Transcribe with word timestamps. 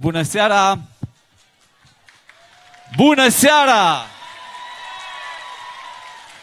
Bună 0.00 0.22
seara! 0.22 0.78
Bună 2.96 3.28
seara! 3.28 4.06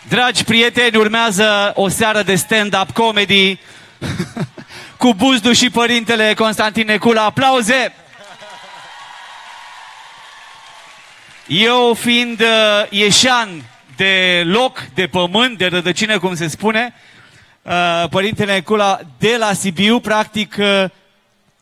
Dragi 0.08 0.44
prieteni, 0.44 0.98
urmează 0.98 1.72
o 1.76 1.88
seară 1.88 2.24
de 2.24 2.36
stand-up 2.36 2.92
comedy 2.92 3.60
cu 4.98 5.14
Buzdu 5.14 5.52
și 5.52 5.70
părintele 5.70 6.34
Constantin 6.34 6.86
Necula. 6.86 7.24
Aplauze! 7.24 7.94
Eu 11.48 11.94
fiind 11.94 12.40
uh, 12.40 12.90
ieșan 12.90 13.64
de 13.96 14.44
loc, 14.46 14.80
de 14.94 15.08
pământ, 15.08 15.58
de 15.58 15.66
rădăcină, 15.66 16.20
cum 16.20 16.36
se 16.36 16.48
spune, 16.48 16.94
uh, 17.62 18.04
părintele 18.10 18.54
Necula 18.54 19.00
de 19.18 19.36
la 19.38 19.54
Sibiu, 19.54 20.00
practic 20.00 20.56
uh, 20.60 20.86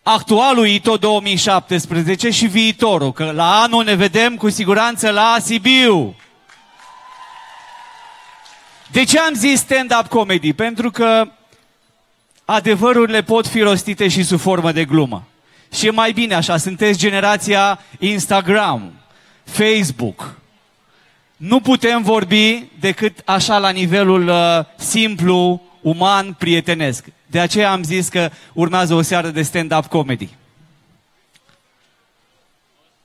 actualul 0.03 0.67
ITO 0.67 0.97
2017 0.97 2.29
și 2.29 2.45
viitorul, 2.45 3.11
că 3.11 3.31
la 3.31 3.61
anul 3.61 3.83
ne 3.83 3.93
vedem 3.93 4.35
cu 4.35 4.49
siguranță 4.49 5.09
la 5.09 5.37
Sibiu. 5.41 6.15
De 8.91 9.03
ce 9.03 9.19
am 9.19 9.33
zis 9.33 9.59
stand-up 9.59 10.07
comedy? 10.07 10.53
Pentru 10.53 10.91
că 10.91 11.31
adevărurile 12.45 13.21
pot 13.23 13.47
fi 13.47 13.61
rostite 13.61 14.07
și 14.07 14.23
sub 14.23 14.39
formă 14.39 14.71
de 14.71 14.85
glumă. 14.85 15.23
Și 15.73 15.87
e 15.87 15.91
mai 15.91 16.11
bine 16.11 16.33
așa, 16.33 16.57
sunteți 16.57 16.99
generația 16.99 17.79
Instagram, 17.99 18.91
Facebook. 19.43 20.39
Nu 21.37 21.59
putem 21.59 22.01
vorbi 22.01 22.63
decât 22.79 23.21
așa 23.25 23.57
la 23.57 23.69
nivelul 23.69 24.27
uh, 24.27 24.65
simplu, 24.75 25.61
uman, 25.81 26.33
prietenesc. 26.33 27.05
De 27.31 27.39
aceea 27.39 27.71
am 27.71 27.83
zis 27.83 28.07
că 28.07 28.31
urmează 28.53 28.93
o 28.93 29.01
seară 29.01 29.29
de 29.29 29.41
stand-up 29.41 29.85
comedy. 29.85 30.29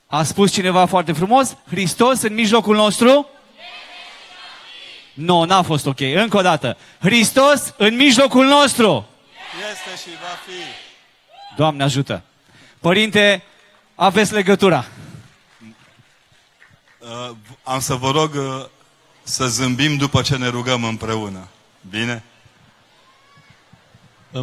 A 0.07 0.23
spus 0.23 0.51
cineva 0.51 0.85
foarte 0.85 1.11
frumos, 1.11 1.55
Hristos 1.67 2.21
în 2.21 2.33
mijlocul 2.33 2.75
nostru? 2.75 3.29
Nu, 5.13 5.43
n-a 5.43 5.61
fost 5.61 5.85
ok. 5.85 5.99
Încă 5.99 6.37
o 6.37 6.41
dată. 6.41 6.77
Hristos 6.99 7.73
în 7.77 7.95
mijlocul 7.95 8.45
nostru. 8.45 9.07
Este 9.71 10.09
și 10.09 10.15
va 10.15 10.35
fi. 10.45 11.55
Doamne 11.55 11.83
ajută. 11.83 12.23
Părinte, 12.79 13.43
aveți 13.95 14.33
legătura. 14.33 14.85
Uh, 16.99 17.35
am 17.63 17.79
să 17.79 17.93
vă 17.93 18.11
rog 18.11 18.33
uh, 18.33 18.65
să 19.23 19.47
zâmbim 19.47 19.97
după 19.97 20.21
ce 20.21 20.37
ne 20.37 20.47
rugăm 20.47 20.83
împreună. 20.83 21.47
Bine? 21.89 22.23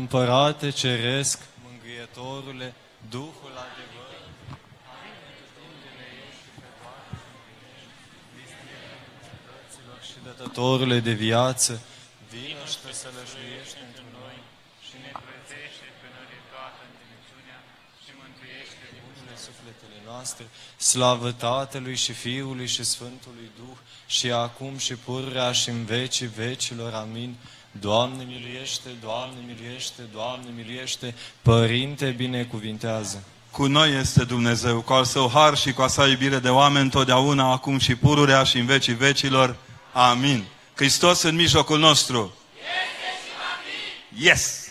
Împărate 0.01 0.71
ceresc, 0.71 1.39
mângâietorule, 1.67 2.75
Duhul 3.11 3.55
adevăr, 3.67 4.13
și 10.07 10.17
dătătorule 10.25 10.99
de 11.01 11.13
viață, 11.13 11.73
vină 12.31 12.65
și 12.71 12.79
te 12.85 12.93
sălășuiește 13.01 13.79
într 13.89 14.03
noi 14.19 14.37
și 14.87 14.95
ne 15.05 15.11
plătește 15.25 15.87
pe 16.01 16.07
noi 16.15 16.27
de 16.35 16.41
toată 16.53 16.81
înțelepciunea 16.89 17.61
și 18.05 18.11
mântuiește 18.23 18.85
bunele 19.05 19.37
sufletele 19.47 19.99
noastre, 20.11 20.45
slavă 20.91 21.31
Tatălui 21.33 21.97
și 22.05 22.13
Fiului 22.13 22.67
și 22.67 22.85
Sfântului 22.95 23.49
Duh, 23.59 23.79
și 24.07 24.27
acum 24.33 24.77
și 24.77 24.95
purrea 24.95 25.53
și 25.53 25.69
în 25.69 25.85
vecii 25.85 26.31
vecilor. 26.43 26.93
Amin. 27.05 27.33
Doamne 27.81 28.25
miluiește, 28.25 28.89
Doamne 29.03 29.37
miluiește, 29.47 30.03
Doamne 30.13 30.47
miluiește, 30.57 31.15
Părinte 31.43 32.11
binecuvintează. 32.11 33.23
Cu 33.51 33.67
noi 33.67 33.99
este 33.99 34.25
Dumnezeu, 34.25 34.81
cu 34.81 34.93
al 34.93 35.05
său 35.05 35.31
har 35.31 35.57
și 35.57 35.73
cu 35.73 35.83
a 35.83 35.87
sa 35.87 36.07
iubire 36.07 36.39
de 36.39 36.49
oameni 36.49 36.91
totdeauna, 36.91 37.53
acum 37.53 37.79
și 37.79 37.95
pururea 37.95 38.43
și 38.43 38.59
în 38.59 38.67
vecii 38.67 38.95
vecilor. 38.95 39.57
Amin. 39.93 40.45
Hristos 40.75 41.23
în 41.23 41.35
mijlocul 41.35 41.79
nostru. 41.79 42.35
Yes! 44.19 44.69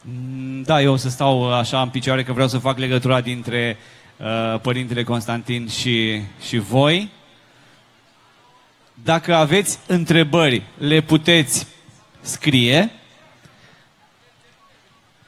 Mm, 0.00 0.62
Da, 0.62 0.82
eu 0.82 0.92
o 0.92 0.96
să 0.96 1.08
stau 1.08 1.48
uh, 1.48 1.52
așa 1.52 1.82
în 1.82 1.88
picioare 1.88 2.24
că 2.24 2.32
vreau 2.32 2.48
să 2.48 2.58
fac 2.58 2.78
legătura 2.78 3.20
dintre 3.20 3.76
uh, 3.78 4.01
Părintele 4.62 5.02
Constantin 5.02 5.68
și, 5.68 6.20
și 6.46 6.58
voi. 6.58 7.10
Dacă 8.94 9.34
aveți 9.34 9.78
întrebări, 9.86 10.62
le 10.78 11.00
puteți 11.00 11.66
scrie 12.20 12.90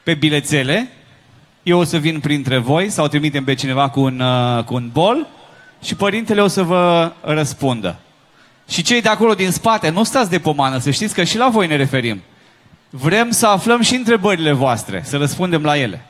pe 0.03 0.13
bilețele. 0.13 0.89
Eu 1.63 1.79
o 1.79 1.83
să 1.83 1.97
vin 1.97 2.19
printre 2.19 2.57
voi 2.57 2.89
sau 2.89 3.07
trimitem 3.07 3.43
pe 3.43 3.53
cineva 3.53 3.89
cu 3.89 3.99
un, 3.99 4.19
uh, 4.19 4.63
cu 4.63 4.73
un 4.73 4.89
bol 4.93 5.27
și 5.83 5.95
Părintele 5.95 6.41
o 6.41 6.47
să 6.47 6.63
vă 6.63 7.13
răspundă. 7.21 7.99
Și 8.69 8.81
cei 8.81 9.01
de 9.01 9.09
acolo 9.09 9.33
din 9.33 9.51
spate, 9.51 9.89
nu 9.89 10.03
stați 10.03 10.29
de 10.29 10.39
pomană, 10.39 10.77
să 10.77 10.91
știți 10.91 11.13
că 11.13 11.23
și 11.23 11.37
la 11.37 11.49
voi 11.49 11.67
ne 11.67 11.75
referim. 11.75 12.21
Vrem 12.89 13.31
să 13.31 13.47
aflăm 13.47 13.81
și 13.81 13.95
întrebările 13.95 14.51
voastre, 14.51 15.01
să 15.05 15.17
răspundem 15.17 15.63
la 15.63 15.77
ele. 15.77 16.05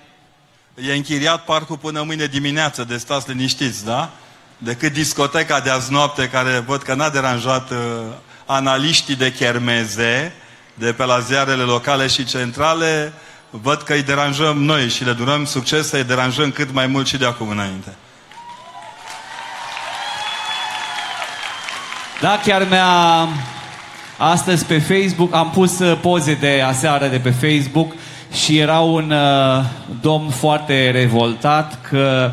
E 0.83 0.93
închiriat 0.93 1.43
parcul 1.43 1.77
până 1.77 2.01
mâine 2.01 2.25
dimineață, 2.25 2.83
de 2.83 2.97
stați 2.97 3.29
liniștiți, 3.29 3.85
da? 3.85 4.09
Decât 4.57 4.93
discoteca 4.93 5.59
de 5.59 5.69
azi 5.69 5.91
noapte, 5.91 6.29
care 6.29 6.63
văd 6.67 6.81
că 6.81 6.93
n-a 6.93 7.09
deranjat 7.09 7.69
uh, 7.69 7.77
analiștii 8.45 9.15
de 9.15 9.31
chermeze, 9.31 10.33
de 10.73 10.93
pe 10.93 11.05
la 11.05 11.19
ziarele 11.19 11.63
locale 11.63 12.07
și 12.07 12.25
centrale, 12.25 13.13
văd 13.49 13.81
că 13.81 13.93
îi 13.93 14.03
deranjăm 14.03 14.63
noi 14.63 14.89
și 14.89 15.03
le 15.03 15.11
durăm 15.11 15.45
succes 15.45 15.87
să 15.87 15.95
îi 15.95 16.03
deranjăm 16.03 16.51
cât 16.51 16.71
mai 16.73 16.87
mult 16.87 17.07
și 17.07 17.17
de 17.17 17.25
acum 17.25 17.49
înainte. 17.49 17.95
Da, 22.21 22.39
chiar 22.45 22.67
mi-a... 22.69 23.27
Astăzi 24.17 24.65
pe 24.65 24.79
Facebook 24.79 25.33
am 25.33 25.51
pus 25.51 25.79
uh, 25.79 25.97
poze 26.01 26.33
de 26.33 26.61
aseară 26.61 27.07
de 27.07 27.19
pe 27.19 27.31
Facebook 27.31 27.93
și 28.35 28.57
era 28.57 28.79
un 28.79 29.11
uh, 29.11 29.63
domn 30.01 30.29
foarte 30.29 30.91
revoltat 30.91 31.79
că 31.89 32.31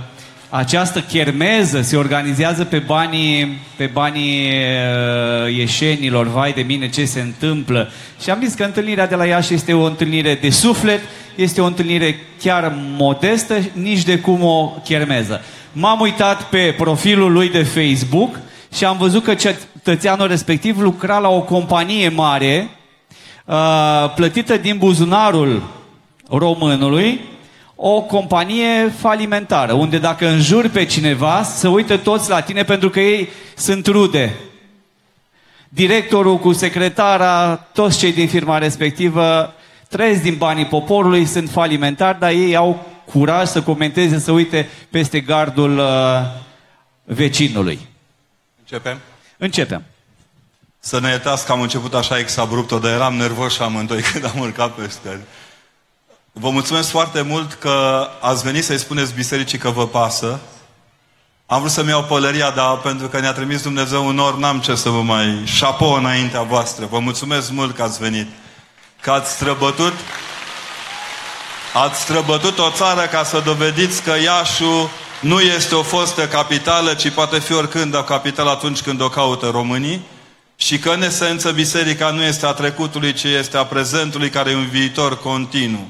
această 0.49 1.01
chermeză 1.01 1.83
se 1.83 1.97
organizează 1.97 2.65
pe 2.65 2.79
banii, 2.79 3.59
pe 3.77 3.91
banii 3.93 4.47
uh, 4.47 5.57
ieșenilor, 5.57 6.27
vai 6.29 6.53
de 6.53 6.63
mine 6.63 6.89
ce 6.89 7.05
se 7.05 7.21
întâmplă. 7.21 7.91
Și 8.23 8.31
am 8.31 8.41
zis 8.43 8.55
că 8.55 8.65
întâlnirea 8.65 9.07
de 9.07 9.15
la 9.15 9.25
Iași 9.25 9.55
este 9.55 9.73
o 9.73 9.85
întâlnire 9.85 10.39
de 10.41 10.51
suflet, 10.51 11.01
este 11.35 11.61
o 11.61 11.65
întâlnire 11.65 12.17
chiar 12.41 12.73
modestă, 12.77 13.55
nici 13.73 14.03
de 14.03 14.19
cum 14.19 14.43
o 14.43 14.73
chermeză. 14.85 15.41
M-am 15.73 16.01
uitat 16.01 16.43
pe 16.43 16.75
profilul 16.77 17.33
lui 17.33 17.51
de 17.51 17.63
Facebook 17.63 18.41
și 18.75 18.85
am 18.85 18.97
văzut 18.97 19.25
că 19.25 19.35
cetățeanul 19.35 20.27
respectiv 20.27 20.81
lucra 20.81 21.19
la 21.19 21.29
o 21.29 21.41
companie 21.41 22.09
mare, 22.09 22.71
uh, 23.45 24.13
plătită 24.15 24.57
din 24.57 24.77
buzunarul 24.79 25.81
românului, 26.39 27.21
o 27.75 28.01
companie 28.01 28.89
falimentară, 28.99 29.73
unde 29.73 29.99
dacă 29.99 30.29
înjuri 30.29 30.69
pe 30.69 30.85
cineva, 30.85 31.43
să 31.43 31.69
uită 31.69 31.97
toți 31.97 32.29
la 32.29 32.41
tine 32.41 32.63
pentru 32.63 32.91
că 32.91 33.01
ei 33.01 33.29
sunt 33.57 33.87
rude. 33.87 34.35
Directorul 35.69 36.39
cu 36.39 36.53
secretara, 36.53 37.55
toți 37.55 37.99
cei 37.99 38.13
din 38.13 38.29
firma 38.29 38.59
respectivă 38.59 39.55
trăiesc 39.89 40.23
din 40.23 40.37
banii 40.37 40.67
poporului, 40.67 41.25
sunt 41.25 41.51
falimentari, 41.51 42.19
dar 42.19 42.31
ei 42.31 42.57
au 42.57 42.87
curaj 43.05 43.49
să 43.49 43.63
comenteze, 43.63 44.19
să 44.19 44.33
uite 44.33 44.69
peste 44.91 45.21
gardul 45.21 45.79
uh, 45.79 45.87
vecinului. 47.05 47.79
Începem? 48.61 48.99
Începem. 49.39 49.83
Să 50.79 51.01
ne 51.01 51.09
iertați 51.09 51.47
că 51.47 51.53
am 51.53 51.61
început 51.61 51.95
așa 51.95 52.19
exabrupto, 52.19 52.79
dar 52.79 52.93
eram 52.93 53.15
nervos 53.15 53.53
și 53.53 53.63
amândoi 53.63 54.01
când 54.13 54.25
am 54.25 54.41
urcat 54.41 54.75
pe 54.75 54.89
scări. 54.89 55.21
Vă 56.33 56.51
mulțumesc 56.51 56.89
foarte 56.91 57.23
mult 57.23 57.53
că 57.53 58.09
ați 58.21 58.43
venit 58.43 58.65
să-i 58.65 58.79
spuneți 58.79 59.15
bisericii 59.15 59.59
că 59.59 59.71
vă 59.71 59.87
pasă. 59.87 60.41
Am 61.47 61.59
vrut 61.59 61.73
să-mi 61.73 61.89
iau 61.89 62.05
pălăria, 62.05 62.51
dar 62.51 62.79
pentru 62.79 63.09
că 63.09 63.21
ne-a 63.21 63.33
trimis 63.33 63.63
Dumnezeu 63.63 64.07
un 64.07 64.19
or, 64.19 64.37
n-am 64.37 64.61
ce 64.61 64.75
să 64.75 64.89
vă 64.89 65.03
mai 65.03 65.43
șapo 65.45 65.87
înaintea 65.87 66.43
voastră. 66.43 66.87
Vă 66.87 66.99
mulțumesc 66.99 67.51
mult 67.51 67.77
că 67.77 67.83
ați 67.83 67.99
venit. 67.99 68.27
Că 69.01 69.11
ați 69.11 69.33
străbătut 69.33 69.93
Ați 71.73 72.01
străbătut 72.01 72.59
o 72.59 72.71
țară 72.71 73.01
ca 73.01 73.25
să 73.25 73.41
dovediți 73.45 74.03
că 74.03 74.13
Iașu 74.23 74.91
nu 75.21 75.41
este 75.41 75.75
o 75.75 75.83
fostă 75.83 76.29
capitală, 76.29 76.95
ci 76.95 77.11
poate 77.11 77.39
fi 77.39 77.53
oricând 77.53 77.97
o 77.97 78.03
capitală 78.03 78.51
atunci 78.51 78.81
când 78.81 79.01
o 79.01 79.09
caută 79.09 79.49
românii 79.49 80.07
și 80.57 80.79
că 80.79 80.91
în 80.91 81.03
esență 81.03 81.51
biserica 81.51 82.11
nu 82.11 82.23
este 82.23 82.47
a 82.47 82.53
trecutului, 82.53 83.13
ci 83.13 83.23
este 83.23 83.57
a 83.57 83.65
prezentului 83.65 84.31
care 84.31 84.51
e 84.51 84.55
un 84.55 84.69
viitor 84.69 85.19
continuu. 85.19 85.89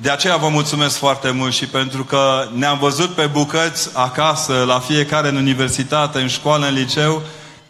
De 0.00 0.10
aceea 0.10 0.36
vă 0.36 0.48
mulțumesc 0.48 0.96
foarte 0.96 1.30
mult 1.30 1.52
și 1.52 1.66
pentru 1.66 2.04
că 2.04 2.48
ne-am 2.54 2.78
văzut 2.78 3.14
pe 3.14 3.26
bucăți 3.26 3.90
acasă, 3.92 4.64
la 4.66 4.78
fiecare 4.78 5.28
în 5.28 5.36
universitate, 5.36 6.20
în 6.20 6.28
școală, 6.28 6.66
în 6.66 6.74
liceu, 6.74 7.22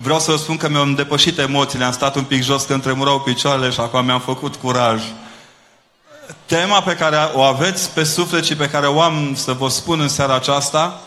Vreau 0.02 0.18
să 0.18 0.30
vă 0.30 0.36
spun 0.36 0.56
că 0.56 0.68
mi-am 0.68 0.94
depășit 0.94 1.38
emoțiile, 1.38 1.84
am 1.84 1.92
stat 1.92 2.16
un 2.16 2.24
pic 2.24 2.42
jos 2.42 2.64
când 2.64 2.82
tremurau 2.82 3.20
picioarele 3.20 3.70
și 3.70 3.80
acum 3.80 4.04
mi-am 4.04 4.20
făcut 4.20 4.54
curaj. 4.56 5.02
Tema 6.46 6.82
pe 6.82 6.96
care 6.96 7.16
o 7.34 7.40
aveți 7.40 7.90
pe 7.90 8.04
suflet 8.04 8.44
și 8.44 8.56
pe 8.56 8.68
care 8.68 8.86
o 8.86 9.00
am 9.00 9.34
să 9.34 9.52
vă 9.52 9.68
spun 9.68 10.00
în 10.00 10.08
seara 10.08 10.34
aceasta 10.34 11.00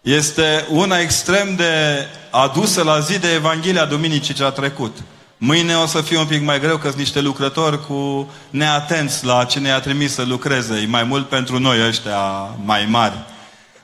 este 0.00 0.66
una 0.68 0.98
extrem 0.98 1.54
de 1.56 2.06
adusă 2.30 2.82
la 2.82 3.00
zi 3.00 3.18
de 3.18 3.32
Evanghelia 3.32 3.84
Duminicii 3.84 4.34
ce 4.34 4.44
a 4.44 4.50
trecut. 4.50 4.96
Mâine 5.42 5.76
o 5.76 5.86
să 5.86 6.00
fie 6.00 6.18
un 6.18 6.26
pic 6.26 6.42
mai 6.42 6.60
greu 6.60 6.76
că 6.76 6.86
sunt 6.86 6.98
niște 6.98 7.20
lucrători 7.20 7.86
cu 7.86 8.30
neatenți 8.50 9.24
la 9.24 9.44
cine 9.44 9.68
i-a 9.68 9.80
trimis 9.80 10.14
să 10.14 10.22
lucreze. 10.22 10.74
E 10.74 10.86
mai 10.86 11.02
mult 11.02 11.28
pentru 11.28 11.58
noi 11.58 11.86
ăștia 11.86 12.20
mai 12.64 12.86
mari. 12.90 13.14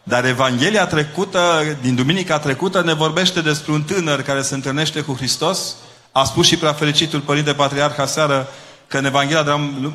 Dar 0.03 0.25
Evanghelia 0.25 0.87
trecută, 0.87 1.76
din 1.81 1.94
duminica 1.94 2.38
trecută, 2.38 2.82
ne 2.82 2.93
vorbește 2.93 3.41
despre 3.41 3.73
un 3.73 3.82
tânăr 3.82 4.23
care 4.23 4.43
se 4.43 4.55
întâlnește 4.55 5.00
cu 5.00 5.14
Hristos. 5.14 5.75
A 6.12 6.25
spus 6.25 6.47
și 6.47 6.56
prea 6.56 6.73
fericitul 6.73 7.20
Părinte 7.20 7.53
Patriarh 7.53 7.99
aseară 7.99 8.49
că 8.87 8.99
în 8.99 9.05
Evanghelia 9.05 9.43
de 9.43 9.53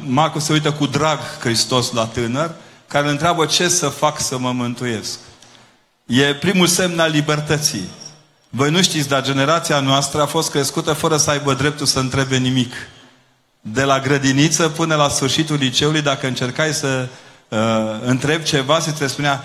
Marcu 0.07 0.39
se 0.39 0.53
uită 0.53 0.71
cu 0.71 0.85
drag 0.85 1.19
Hristos 1.39 1.91
la 1.91 2.05
tânăr, 2.05 2.51
care 2.87 3.05
îl 3.05 3.11
întreabă 3.11 3.45
ce 3.45 3.67
să 3.67 3.87
fac 3.87 4.19
să 4.19 4.37
mă 4.37 4.51
mântuiesc. 4.51 5.19
E 6.05 6.33
primul 6.33 6.67
semn 6.67 6.99
al 6.99 7.11
libertății. 7.11 7.89
Voi 8.53 8.71
nu 8.71 8.81
știți, 8.81 9.07
dar 9.07 9.23
generația 9.23 9.79
noastră 9.79 10.21
a 10.21 10.25
fost 10.25 10.51
crescută 10.51 10.93
fără 10.93 11.17
să 11.17 11.29
aibă 11.29 11.53
dreptul 11.53 11.85
să 11.85 11.99
întrebe 11.99 12.37
nimic. 12.37 12.73
De 13.61 13.83
la 13.83 13.99
grădiniță 13.99 14.69
până 14.69 14.95
la 14.95 15.09
sfârșitul 15.09 15.55
liceului, 15.55 16.01
dacă 16.01 16.27
încercai 16.27 16.73
să 16.73 17.07
uh, 17.47 17.57
întrebi 18.05 18.43
ceva, 18.43 18.79
se 18.79 18.91
te 18.91 19.07
spunea 19.07 19.43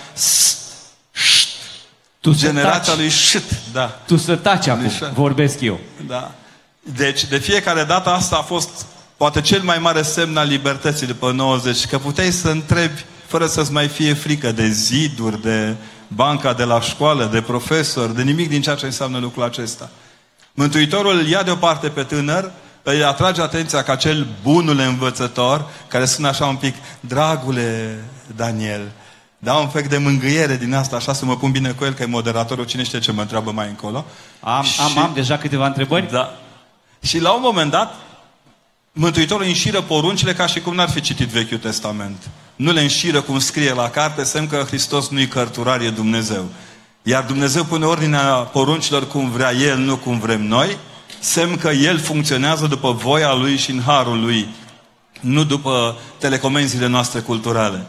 tu 2.21 2.35
Generația 2.35 2.95
lui 2.95 3.09
șt, 3.09 3.43
da. 3.73 3.87
Tu 4.07 4.17
să 4.17 4.37
taci 4.37 4.67
acum, 4.67 4.91
vorbesc 5.15 5.61
eu. 5.61 5.81
Da. 6.07 6.35
Deci, 6.81 7.25
de 7.25 7.39
fiecare 7.39 7.85
dată 7.85 8.11
asta 8.11 8.37
a 8.37 8.43
fost 8.43 8.87
poate 9.17 9.41
cel 9.41 9.63
mai 9.63 9.79
mare 9.79 10.03
semn 10.03 10.37
al 10.37 10.49
libertății 10.49 11.07
după 11.07 11.33
90, 11.33 11.87
că 11.87 11.99
puteai 11.99 12.31
să 12.31 12.49
întrebi 12.49 13.05
fără 13.27 13.47
să-ți 13.47 13.73
mai 13.73 13.89
fie 13.89 14.13
frică 14.13 14.53
de 14.53 14.69
ziduri, 14.69 15.43
de 15.43 15.75
banca 16.09 16.53
de 16.53 16.65
la 16.65 16.81
școală, 16.81 17.25
de 17.25 17.41
profesor, 17.41 18.11
de 18.11 18.23
nimic 18.23 18.49
din 18.49 18.63
ceea 18.63 18.75
ce 18.75 18.85
înseamnă 18.85 19.19
lucrul 19.19 19.43
acesta. 19.43 19.91
Mântuitorul 20.55 21.19
îl 21.19 21.27
ia 21.27 21.43
deoparte 21.43 21.89
pe 21.89 22.03
tânăr, 22.03 22.51
îi 22.83 23.05
atrage 23.05 23.43
atenția 23.43 23.83
ca 23.83 23.97
cel 23.97 24.27
bunul 24.43 24.79
învățător, 24.79 25.67
care 25.89 26.05
spune 26.05 26.29
așa 26.29 26.47
un 26.47 26.57
pic, 26.57 26.75
dragule 27.01 27.99
Daniel, 28.37 28.91
da 29.39 29.55
un 29.55 29.69
fel 29.69 29.85
de 29.89 29.99
mângâiere 29.99 30.57
din 30.57 30.75
asta, 30.75 30.97
așa 30.97 31.13
să 31.13 31.25
mă 31.25 31.37
pun 31.37 31.51
bine 31.51 31.71
cu 31.71 31.85
el, 31.85 31.93
că 31.93 32.03
e 32.03 32.07
moderatorul, 32.07 32.65
cine 32.65 32.83
știe 32.83 32.99
ce 32.99 33.13
mă 33.13 33.21
întreabă 33.21 33.51
mai 33.51 33.69
încolo. 33.69 34.05
Am, 34.41 34.63
și, 34.63 34.81
am, 34.81 34.99
am 34.99 35.11
deja 35.15 35.39
câteva 35.39 35.67
întrebări. 35.67 36.11
Da. 36.11 36.37
Și 37.03 37.21
la 37.21 37.33
un 37.33 37.41
moment 37.43 37.71
dat, 37.71 37.95
Mântuitorul 38.99 39.47
înșiră 39.47 39.83
poruncile 39.83 40.33
ca 40.35 40.47
și 40.47 40.61
cum 40.61 40.75
n-ar 40.75 40.89
fi 40.89 41.01
citit 41.01 41.29
Vechiul 41.29 41.59
Testament. 41.59 42.29
Nu 42.57 42.73
le 42.73 42.81
înșiră 42.81 43.21
cum 43.21 43.39
scrie 43.39 43.73
la 43.73 43.91
carte, 43.91 44.25
semn 44.25 44.47
că 44.47 44.65
Hristos 44.67 45.09
nu-i 45.09 45.29
cărturar, 45.29 45.81
e 45.81 45.91
Dumnezeu. 45.91 46.49
Iar 47.03 47.25
Dumnezeu 47.25 47.65
pune 47.65 47.85
ordinea 47.85 48.25
poruncilor 48.35 49.07
cum 49.07 49.31
vrea 49.31 49.53
El, 49.53 49.79
nu 49.79 49.97
cum 49.97 50.19
vrem 50.19 50.47
noi, 50.47 50.77
semn 51.21 51.57
că 51.57 51.71
El 51.71 51.99
funcționează 51.99 52.67
după 52.67 52.93
voia 52.93 53.35
Lui 53.35 53.57
și 53.57 53.71
în 53.71 53.83
harul 53.83 54.21
Lui, 54.21 54.49
nu 55.21 55.45
după 55.45 55.99
telecomenzile 56.19 56.87
noastre 56.87 57.21
culturale. 57.21 57.87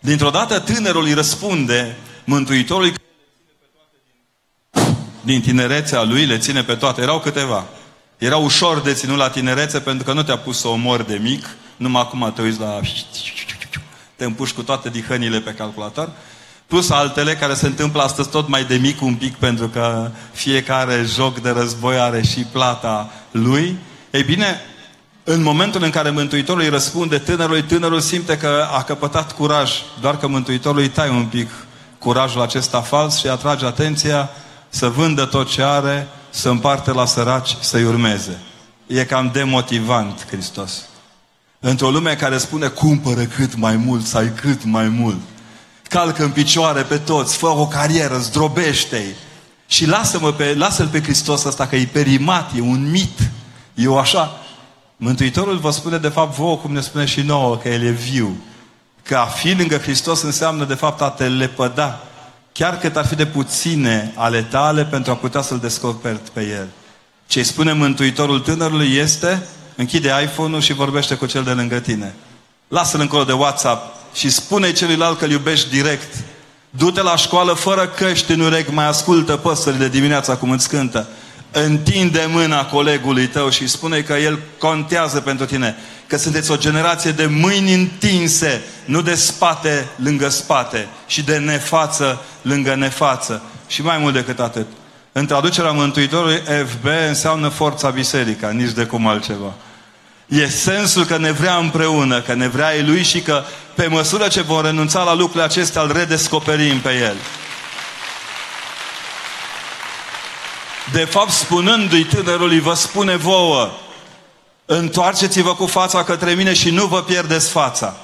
Dintr-o 0.00 0.30
dată 0.30 0.58
tânărul 0.58 1.04
îi 1.04 1.14
răspunde 1.14 1.96
Mântuitorului 2.24 2.94
din 5.20 5.40
tinerețea 5.40 6.02
lui 6.02 6.26
le 6.26 6.38
ține 6.38 6.62
pe 6.62 6.74
toate. 6.74 7.00
Erau 7.00 7.20
câteva. 7.20 7.64
Era 8.18 8.36
ușor 8.36 8.80
de 8.80 8.92
ținut 8.92 9.16
la 9.16 9.30
tinerețe 9.30 9.80
pentru 9.80 10.04
că 10.04 10.12
nu 10.12 10.22
te-a 10.22 10.38
pus 10.38 10.58
să 10.58 10.68
omori 10.68 11.06
de 11.06 11.18
mic, 11.22 11.56
numai 11.76 12.02
acum 12.02 12.32
te 12.34 12.42
uiți 12.42 12.60
la... 12.60 12.80
Te 14.18 14.24
împuși 14.24 14.54
cu 14.54 14.62
toate 14.62 14.88
dihănile 14.88 15.40
pe 15.40 15.50
calculator. 15.50 16.10
Plus 16.66 16.90
altele 16.90 17.34
care 17.34 17.54
se 17.54 17.66
întâmplă 17.66 18.02
astăzi 18.02 18.28
tot 18.28 18.48
mai 18.48 18.64
de 18.64 18.76
mic 18.76 19.02
un 19.02 19.14
pic 19.14 19.36
pentru 19.36 19.68
că 19.68 20.10
fiecare 20.32 21.04
joc 21.06 21.40
de 21.40 21.50
război 21.50 21.98
are 21.98 22.22
și 22.22 22.40
plata 22.40 23.10
lui. 23.30 23.78
Ei 24.10 24.22
bine, 24.22 24.60
în 25.24 25.42
momentul 25.42 25.82
în 25.82 25.90
care 25.90 26.10
Mântuitorul 26.10 26.62
îi 26.62 26.68
răspunde 26.68 27.18
tânărului, 27.18 27.62
tânărul 27.62 28.00
simte 28.00 28.36
că 28.36 28.66
a 28.76 28.82
căpătat 28.82 29.32
curaj, 29.32 29.72
doar 30.00 30.18
că 30.18 30.26
Mântuitorul 30.26 30.80
îi 30.80 30.88
tai 30.88 31.08
un 31.08 31.24
pic 31.24 31.50
curajul 31.98 32.40
acesta 32.40 32.80
fals 32.80 33.18
și 33.18 33.28
atrage 33.28 33.66
atenția 33.66 34.30
să 34.68 34.88
vândă 34.88 35.24
tot 35.24 35.50
ce 35.50 35.62
are, 35.62 36.08
să 36.30 36.48
împarte 36.48 36.92
la 36.92 37.04
săraci, 37.04 37.56
să-i 37.60 37.84
urmeze. 37.84 38.38
E 38.86 39.04
cam 39.04 39.30
demotivant, 39.32 40.26
Hristos. 40.30 40.82
Într-o 41.60 41.90
lume 41.90 42.14
care 42.14 42.38
spune, 42.38 42.66
cumpără 42.66 43.22
cât 43.22 43.56
mai 43.56 43.76
mult, 43.76 44.06
să 44.06 44.16
ai 44.16 44.32
cât 44.32 44.64
mai 44.64 44.88
mult. 44.88 45.20
Calcă 45.88 46.22
în 46.22 46.30
picioare 46.30 46.82
pe 46.82 46.98
toți, 46.98 47.36
fă 47.36 47.46
o 47.46 47.66
carieră, 47.66 48.18
zdrobește-i. 48.18 49.14
Și 49.66 49.86
lasă-mă 49.86 50.32
pe, 50.32 50.54
lasă-l 50.54 50.86
pe 50.86 51.02
Hristos 51.02 51.44
ăsta, 51.44 51.66
că 51.66 51.76
e 51.76 51.88
perimat, 51.92 52.50
e 52.56 52.60
un 52.60 52.90
mit. 52.90 53.30
Eu 53.74 53.98
așa, 53.98 54.40
Mântuitorul 54.96 55.58
vă 55.58 55.70
spune 55.70 55.98
de 55.98 56.08
fapt 56.08 56.34
vouă, 56.34 56.56
cum 56.56 56.72
ne 56.72 56.80
spune 56.80 57.04
și 57.04 57.20
nouă, 57.20 57.56
că 57.56 57.68
El 57.68 57.82
e 57.82 57.90
viu. 57.90 58.36
Că 59.02 59.16
a 59.16 59.24
fi 59.24 59.54
lângă 59.54 59.76
Hristos 59.76 60.22
înseamnă 60.22 60.64
de 60.64 60.74
fapt 60.74 61.00
a 61.00 61.10
te 61.10 61.28
lepăda. 61.28 62.00
Chiar 62.52 62.78
cât 62.78 62.96
ar 62.96 63.06
fi 63.06 63.14
de 63.14 63.26
puține 63.26 64.12
ale 64.16 64.42
tale 64.42 64.84
pentru 64.84 65.12
a 65.12 65.14
putea 65.14 65.40
să-L 65.40 65.58
descoperi 65.58 66.20
pe 66.32 66.40
El. 66.40 66.68
Ce 67.26 67.42
spune 67.42 67.72
Mântuitorul 67.72 68.40
tânărului 68.40 68.94
este 68.94 69.46
închide 69.78 70.12
iPhone-ul 70.22 70.60
și 70.60 70.72
vorbește 70.72 71.14
cu 71.14 71.26
cel 71.26 71.42
de 71.42 71.50
lângă 71.50 71.78
tine. 71.78 72.14
Lasă-l 72.68 73.00
încolo 73.00 73.24
de 73.24 73.32
WhatsApp 73.32 73.94
și 74.14 74.30
spune 74.30 74.72
celuilalt 74.72 75.18
că 75.18 75.24
îl 75.24 75.30
iubești 75.30 75.70
direct. 75.70 76.14
Du-te 76.70 77.02
la 77.02 77.16
școală 77.16 77.52
fără 77.52 77.86
căști 77.86 78.32
în 78.32 78.40
urechi, 78.40 78.72
mai 78.72 78.86
ascultă 78.86 79.36
păsările 79.36 79.88
dimineața 79.88 80.36
cum 80.36 80.50
îți 80.50 80.68
cântă 80.68 81.08
întinde 81.52 82.28
mâna 82.28 82.64
colegului 82.64 83.26
tău 83.26 83.50
și 83.50 83.66
spune 83.66 84.00
că 84.00 84.12
el 84.12 84.38
contează 84.58 85.20
pentru 85.20 85.46
tine. 85.46 85.76
Că 86.06 86.16
sunteți 86.16 86.50
o 86.50 86.56
generație 86.56 87.10
de 87.10 87.26
mâini 87.26 87.74
întinse, 87.74 88.62
nu 88.84 89.02
de 89.02 89.14
spate 89.14 89.88
lângă 89.96 90.28
spate 90.28 90.88
și 91.06 91.22
de 91.22 91.36
nefață 91.36 92.20
lângă 92.42 92.74
nefață. 92.74 93.42
Și 93.66 93.82
mai 93.82 93.98
mult 93.98 94.14
decât 94.14 94.40
atât. 94.40 94.66
În 95.12 95.26
traducerea 95.26 95.70
Mântuitorului 95.70 96.42
FB 96.66 96.86
înseamnă 97.08 97.48
forța 97.48 97.90
biserica, 97.90 98.50
nici 98.50 98.72
de 98.72 98.84
cum 98.84 99.06
altceva. 99.06 99.54
E 100.28 100.48
sensul 100.48 101.04
că 101.04 101.16
ne 101.16 101.32
vrea 101.32 101.56
împreună, 101.56 102.20
că 102.20 102.34
ne 102.34 102.48
vrea 102.48 102.70
Lui 102.84 103.02
și 103.02 103.20
că 103.20 103.42
pe 103.74 103.86
măsură 103.86 104.28
ce 104.28 104.40
vom 104.40 104.62
renunța 104.62 105.02
la 105.02 105.14
lucrurile 105.14 105.44
acestea, 105.44 105.82
îl 105.82 105.92
redescoperim 105.92 106.80
pe 106.80 106.90
El. 106.94 107.16
De 110.92 111.04
fapt, 111.04 111.30
spunându-i 111.30 112.04
tânărului, 112.04 112.60
vă 112.60 112.74
spune 112.74 113.16
vouă, 113.16 113.70
întoarceți-vă 114.66 115.54
cu 115.54 115.66
fața 115.66 116.04
către 116.04 116.32
mine 116.32 116.54
și 116.54 116.70
nu 116.70 116.86
vă 116.86 117.02
pierdeți 117.02 117.50
fața. 117.50 117.96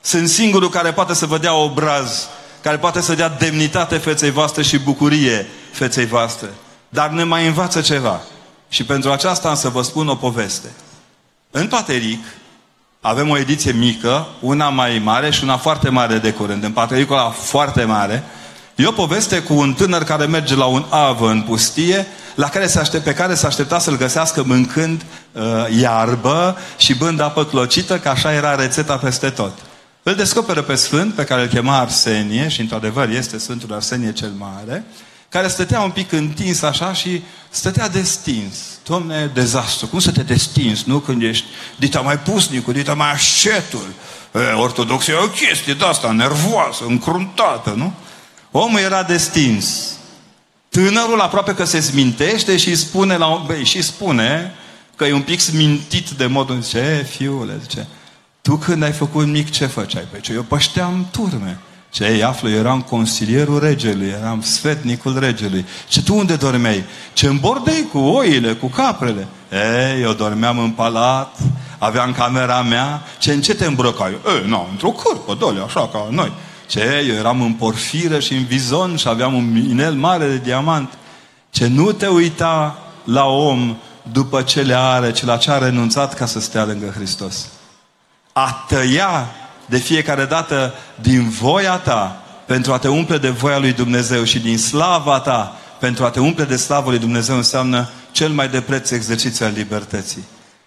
Sunt 0.00 0.28
singurul 0.28 0.68
care 0.68 0.92
poate 0.92 1.14
să 1.14 1.26
vă 1.26 1.38
dea 1.38 1.54
obraz, 1.54 2.28
care 2.62 2.78
poate 2.78 3.00
să 3.00 3.14
dea 3.14 3.28
demnitate 3.28 3.98
feței 3.98 4.30
voastre 4.30 4.62
și 4.62 4.78
bucurie 4.78 5.48
feței 5.72 6.06
voastre. 6.06 6.48
Dar 6.88 7.08
ne 7.08 7.24
mai 7.24 7.46
învață 7.46 7.80
ceva. 7.80 8.20
Și 8.68 8.84
pentru 8.84 9.10
aceasta 9.10 9.48
am 9.48 9.54
să 9.54 9.68
vă 9.68 9.82
spun 9.82 10.08
o 10.08 10.14
poveste. 10.14 10.68
În 11.56 11.66
Pateric 11.66 12.24
avem 13.00 13.28
o 13.28 13.38
ediție 13.38 13.72
mică, 13.72 14.26
una 14.40 14.68
mai 14.68 15.00
mare 15.04 15.30
și 15.30 15.44
una 15.44 15.56
foarte 15.56 15.88
mare 15.88 16.18
de 16.18 16.32
curând. 16.32 16.64
În 16.64 16.72
Patericul 16.72 17.16
ăla 17.16 17.30
foarte 17.30 17.84
mare, 17.84 18.24
E 18.74 18.86
o 18.86 18.92
poveste 18.92 19.42
cu 19.42 19.54
un 19.54 19.72
tânăr 19.72 20.02
care 20.02 20.24
merge 20.24 20.56
la 20.56 20.64
un 20.64 20.84
avă 20.88 21.30
în 21.30 21.42
pustie, 21.42 22.06
la 22.34 22.48
care 22.48 22.66
se 22.66 22.78
aștept, 22.78 23.04
pe 23.04 23.14
care 23.14 23.34
se 23.34 23.46
aștepta 23.46 23.78
să-l 23.78 23.96
găsească 23.96 24.42
mâncând 24.42 25.04
uh, 25.32 25.42
iarbă 25.80 26.56
și 26.76 26.94
bând 26.94 27.20
apă 27.20 27.44
clocită, 27.44 27.98
că 27.98 28.08
așa 28.08 28.32
era 28.32 28.54
rețeta 28.54 28.96
peste 28.96 29.30
tot. 29.30 29.52
Îl 30.02 30.14
descoperă 30.14 30.62
pe 30.62 30.74
Sfânt, 30.74 31.14
pe 31.14 31.24
care 31.24 31.42
îl 31.42 31.48
chema 31.48 31.78
Arsenie, 31.78 32.48
și 32.48 32.60
într-adevăr 32.60 33.08
este 33.08 33.38
Sfântul 33.38 33.74
Arsenie 33.74 34.12
cel 34.12 34.32
Mare, 34.38 34.84
care 35.34 35.48
stătea 35.48 35.80
un 35.80 35.90
pic 35.90 36.12
întins 36.12 36.62
așa 36.62 36.92
și 36.92 37.22
stătea 37.50 37.88
destins. 37.88 38.56
Domne, 38.84 39.30
dezastru. 39.34 39.86
Cum 39.86 39.98
să 39.98 40.12
te 40.12 40.22
destinzi, 40.22 40.84
nu? 40.86 40.98
Când 40.98 41.22
ești 41.22 41.44
dita 41.76 42.00
mai 42.00 42.18
pusnicul, 42.18 42.72
dita 42.72 42.94
mai 42.94 43.10
așetul. 43.10 43.86
Ortodoxia 44.56 45.14
e 45.14 45.24
o 45.24 45.28
chestie 45.28 45.74
de 45.74 45.84
asta, 45.84 46.12
nervoasă, 46.12 46.84
încruntată, 46.86 47.70
nu? 47.76 47.92
Omul 48.50 48.78
era 48.78 49.02
destins. 49.02 49.96
Tânărul 50.68 51.20
aproape 51.20 51.54
că 51.54 51.64
se 51.64 51.80
smintește 51.80 52.56
și 52.56 52.76
spune, 52.76 53.16
la, 53.16 53.42
băi, 53.46 53.64
și 53.64 53.82
spune 53.82 54.54
că 54.96 55.04
e 55.04 55.12
un 55.12 55.22
pic 55.22 55.40
smintit 55.40 56.10
de 56.10 56.26
modul, 56.26 56.64
ce 56.64 57.06
fiule, 57.10 57.58
zice, 57.60 57.86
tu 58.42 58.56
când 58.56 58.82
ai 58.82 58.92
făcut 58.92 59.26
mic, 59.26 59.50
ce 59.50 59.66
făceai? 59.66 60.06
Păi 60.10 60.20
ce, 60.20 60.32
eu 60.32 60.42
pășteam 60.42 61.08
turme. 61.10 61.58
Ce 61.94 62.04
ei 62.04 62.22
află, 62.22 62.48
eu 62.48 62.58
eram 62.58 62.80
consilierul 62.80 63.58
regelui, 63.58 64.08
eram 64.08 64.40
sfetnicul 64.42 65.18
regelui. 65.18 65.64
Ce 65.88 66.02
tu 66.02 66.14
unde 66.14 66.36
dormeai? 66.36 66.84
Ce 67.12 67.26
în 67.26 67.38
bordei 67.38 67.88
cu 67.92 67.98
oile, 67.98 68.52
cu 68.52 68.66
caprele. 68.66 69.26
Ei, 69.52 70.02
eu 70.02 70.12
dormeam 70.12 70.58
în 70.58 70.70
palat, 70.70 71.38
aveam 71.78 72.12
camera 72.12 72.62
mea. 72.62 73.02
Ce 73.18 73.32
în 73.32 73.40
ce 73.40 73.54
te 73.54 73.64
îmbrăcai? 73.64 74.10
Ei, 74.10 74.48
nu, 74.48 74.68
într-o 74.70 74.90
cârpă, 74.90 75.34
dole, 75.34 75.60
așa 75.60 75.88
ca 75.88 76.06
noi. 76.10 76.32
Ce, 76.66 77.04
eu 77.08 77.14
eram 77.14 77.40
în 77.40 77.52
porfiră 77.52 78.18
și 78.18 78.34
în 78.34 78.44
vizon 78.44 78.96
și 78.96 79.08
aveam 79.08 79.34
un 79.34 79.56
inel 79.56 79.92
mare 79.92 80.26
de 80.26 80.38
diamant. 80.38 80.92
Ce 81.50 81.66
nu 81.66 81.92
te 81.92 82.06
uita 82.06 82.78
la 83.04 83.24
om 83.24 83.76
după 84.12 84.42
ce 84.42 84.62
le 84.62 84.74
are, 84.76 85.12
ci 85.12 85.24
la 85.24 85.36
ce 85.36 85.50
a 85.50 85.58
renunțat 85.58 86.14
ca 86.14 86.26
să 86.26 86.40
stea 86.40 86.64
lângă 86.64 86.92
Hristos. 86.94 87.48
A 88.32 88.64
tăia 88.68 89.28
de 89.66 89.78
fiecare 89.78 90.24
dată 90.24 90.74
din 91.00 91.28
voia 91.28 91.76
ta 91.76 92.24
pentru 92.46 92.72
a 92.72 92.78
te 92.78 92.88
umple 92.88 93.18
de 93.18 93.28
voia 93.28 93.58
lui 93.58 93.72
Dumnezeu 93.72 94.24
și 94.24 94.38
din 94.38 94.58
slava 94.58 95.20
ta 95.20 95.58
pentru 95.78 96.04
a 96.04 96.10
te 96.10 96.20
umple 96.20 96.44
de 96.44 96.56
slavă 96.56 96.90
lui 96.90 96.98
Dumnezeu 96.98 97.36
înseamnă 97.36 97.88
cel 98.12 98.28
mai 98.28 98.48
de 98.48 98.60
preț 98.60 98.90
exercițiu 98.90 99.46
al 99.46 99.52
libertății. 99.56 100.24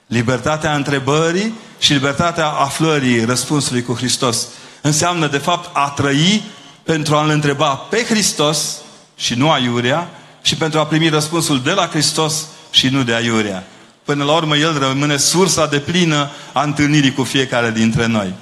Libertatea 0.08 0.76
întrebării 0.76 1.54
și 1.80 1.94
libertatea 1.94 2.48
aflării 2.48 3.26
răspunsului 3.26 3.84
cu 3.84 3.94
Hristos. 3.94 4.48
Înseamnă, 4.82 5.28
de 5.28 5.38
fapt, 5.38 5.70
a 5.74 5.90
trăi 5.90 6.44
pentru 6.84 7.16
a-L 7.16 7.30
întreba 7.30 7.68
pe 7.68 8.06
Hristos 8.10 8.76
și 9.18 9.34
nu 9.34 9.52
aiurea 9.52 10.10
și 10.42 10.56
pentru 10.56 10.80
a 10.80 10.86
primi 10.86 11.10
răspunsul 11.10 11.62
de 11.62 11.72
la 11.72 11.88
Hristos 11.88 12.46
și 12.70 12.88
nu 12.88 13.04
de 13.04 13.14
aiurea. 13.14 13.64
Până 14.04 14.24
la 14.24 14.34
urmă, 14.34 14.58
El 14.58 14.80
rămâne 14.80 15.18
sursa 15.18 15.66
de 15.66 15.80
plină 15.80 16.30
a 16.54 16.64
întâlnirii 16.64 17.14
cu 17.14 17.24
fiecare 17.24 17.72
dintre 17.72 18.06
noi. 18.06 18.34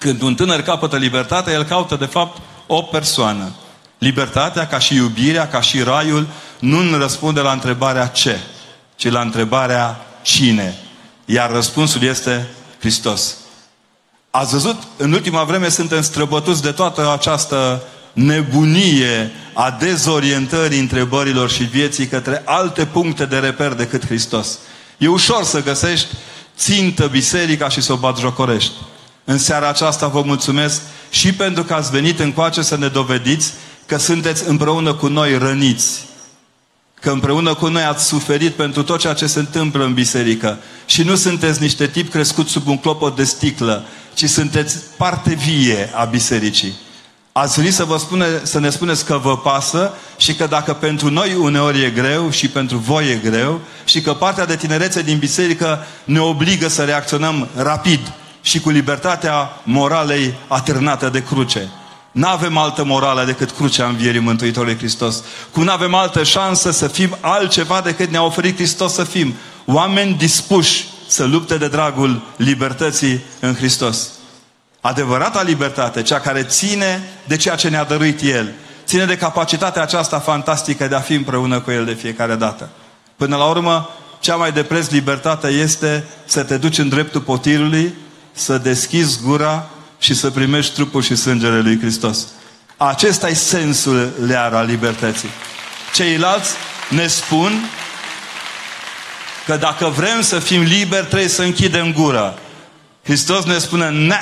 Când 0.00 0.22
un 0.22 0.34
tânăr 0.34 0.60
capătă 0.60 0.96
libertatea, 0.96 1.52
el 1.52 1.64
caută, 1.64 1.96
de 1.96 2.04
fapt, 2.04 2.40
o 2.66 2.82
persoană. 2.82 3.52
Libertatea, 3.98 4.66
ca 4.66 4.78
și 4.78 4.94
iubirea, 4.94 5.48
ca 5.48 5.60
și 5.60 5.82
raiul, 5.82 6.26
nu 6.58 6.98
răspunde 6.98 7.40
la 7.40 7.52
întrebarea 7.52 8.06
ce, 8.06 8.38
ci 8.96 9.10
la 9.10 9.20
întrebarea 9.20 10.06
cine. 10.22 10.78
Iar 11.24 11.50
răspunsul 11.50 12.02
este 12.02 12.48
Hristos. 12.78 13.36
Ați 14.30 14.52
văzut, 14.52 14.76
în 14.96 15.12
ultima 15.12 15.44
vreme 15.44 15.68
suntem 15.68 16.02
străbătuți 16.02 16.62
de 16.62 16.70
toată 16.70 17.12
această 17.12 17.82
nebunie 18.12 19.32
a 19.54 19.70
dezorientării 19.70 20.78
întrebărilor 20.78 21.50
și 21.50 21.62
vieții 21.62 22.06
către 22.06 22.42
alte 22.44 22.86
puncte 22.86 23.24
de 23.24 23.38
reper 23.38 23.72
decât 23.72 24.06
Hristos. 24.06 24.58
E 24.98 25.08
ușor 25.08 25.44
să 25.44 25.62
găsești 25.62 26.08
țintă 26.56 27.06
biserica 27.06 27.68
și 27.68 27.80
să 27.80 27.92
o 27.92 27.96
batjocorești. 27.96 28.72
În 29.24 29.38
seara 29.38 29.68
aceasta 29.68 30.06
vă 30.06 30.22
mulțumesc 30.22 30.80
și 31.10 31.32
pentru 31.32 31.64
că 31.64 31.74
ați 31.74 31.90
venit 31.90 32.20
încoace 32.20 32.62
să 32.62 32.76
ne 32.76 32.88
dovediți 32.88 33.52
că 33.86 33.96
sunteți 33.98 34.48
împreună 34.48 34.94
cu 34.94 35.06
noi 35.06 35.38
răniți. 35.38 36.04
Că 37.00 37.10
împreună 37.10 37.54
cu 37.54 37.66
noi 37.66 37.82
ați 37.82 38.06
suferit 38.06 38.52
pentru 38.52 38.82
tot 38.82 39.00
ceea 39.00 39.12
ce 39.12 39.26
se 39.26 39.38
întâmplă 39.38 39.84
în 39.84 39.94
biserică. 39.94 40.58
Și 40.86 41.02
nu 41.02 41.14
sunteți 41.14 41.62
niște 41.62 41.86
tip 41.86 42.10
crescuți 42.10 42.50
sub 42.50 42.68
un 42.68 42.78
clopot 42.78 43.16
de 43.16 43.24
sticlă, 43.24 43.84
ci 44.14 44.24
sunteți 44.24 44.76
parte 44.96 45.34
vie 45.34 45.90
a 45.94 46.04
bisericii. 46.04 46.72
Ați 47.32 47.56
venit 47.56 47.74
să, 47.74 47.84
vă 47.84 47.96
spune, 47.96 48.26
să 48.42 48.58
ne 48.58 48.70
spuneți 48.70 49.04
că 49.04 49.18
vă 49.22 49.38
pasă 49.38 49.92
și 50.16 50.34
că 50.34 50.46
dacă 50.46 50.72
pentru 50.72 51.10
noi 51.10 51.34
uneori 51.34 51.84
e 51.84 51.90
greu 51.90 52.30
și 52.30 52.48
pentru 52.48 52.76
voi 52.76 53.10
e 53.10 53.28
greu 53.30 53.60
și 53.84 54.00
că 54.00 54.12
partea 54.12 54.46
de 54.46 54.56
tinerețe 54.56 55.02
din 55.02 55.18
biserică 55.18 55.86
ne 56.04 56.20
obligă 56.20 56.68
să 56.68 56.84
reacționăm 56.84 57.48
rapid 57.56 58.00
și 58.42 58.60
cu 58.60 58.70
libertatea 58.70 59.60
moralei 59.62 60.34
atârnată 60.46 61.08
de 61.08 61.22
cruce. 61.22 61.68
Nu 62.12 62.26
avem 62.26 62.56
altă 62.56 62.84
morală 62.84 63.24
decât 63.24 63.50
crucea 63.50 63.86
învierii 63.86 64.20
Mântuitorului 64.20 64.76
Hristos. 64.76 65.22
Cum 65.52 65.62
nu 65.62 65.70
avem 65.70 65.94
altă 65.94 66.22
șansă 66.22 66.70
să 66.70 66.88
fim 66.88 67.16
altceva 67.20 67.80
decât 67.80 68.10
ne-a 68.10 68.22
oferit 68.22 68.56
Hristos 68.56 68.92
să 68.92 69.04
fim. 69.04 69.34
Oameni 69.64 70.14
dispuși 70.14 70.88
să 71.06 71.24
lupte 71.24 71.56
de 71.56 71.68
dragul 71.68 72.22
libertății 72.36 73.22
în 73.40 73.54
Hristos. 73.54 74.10
Adevărata 74.80 75.42
libertate, 75.42 76.02
cea 76.02 76.20
care 76.20 76.42
ține 76.42 77.02
de 77.24 77.36
ceea 77.36 77.54
ce 77.54 77.68
ne-a 77.68 77.84
dăruit 77.84 78.20
El, 78.22 78.52
ține 78.84 79.04
de 79.04 79.16
capacitatea 79.16 79.82
aceasta 79.82 80.18
fantastică 80.18 80.88
de 80.88 80.94
a 80.94 81.00
fi 81.00 81.14
împreună 81.14 81.60
cu 81.60 81.70
El 81.70 81.84
de 81.84 81.92
fiecare 81.92 82.34
dată. 82.34 82.68
Până 83.16 83.36
la 83.36 83.44
urmă, 83.44 83.90
cea 84.20 84.36
mai 84.36 84.52
de 84.52 84.62
preț 84.62 84.88
libertate 84.88 85.48
este 85.48 86.04
să 86.24 86.42
te 86.42 86.56
duci 86.56 86.78
în 86.78 86.88
dreptul 86.88 87.20
potirului, 87.20 87.94
să 88.32 88.58
deschizi 88.58 89.18
gura 89.22 89.70
și 89.98 90.14
să 90.14 90.30
primești 90.30 90.74
trupul 90.74 91.02
și 91.02 91.14
sângele 91.16 91.60
lui 91.60 91.78
Hristos. 91.78 92.26
Acesta 92.76 93.28
e 93.28 93.34
sensul 93.34 94.12
lear 94.26 94.52
al 94.52 94.66
libertății. 94.66 95.28
Ceilalți 95.94 96.50
ne 96.88 97.06
spun 97.06 97.52
că 99.46 99.56
dacă 99.56 99.86
vrem 99.86 100.20
să 100.22 100.38
fim 100.38 100.62
liberi, 100.62 101.06
trebuie 101.06 101.28
să 101.28 101.42
închidem 101.42 101.92
gura. 101.92 102.34
Hristos 103.02 103.44
ne 103.44 103.58
spune, 103.58 103.88
ne, 103.88 104.20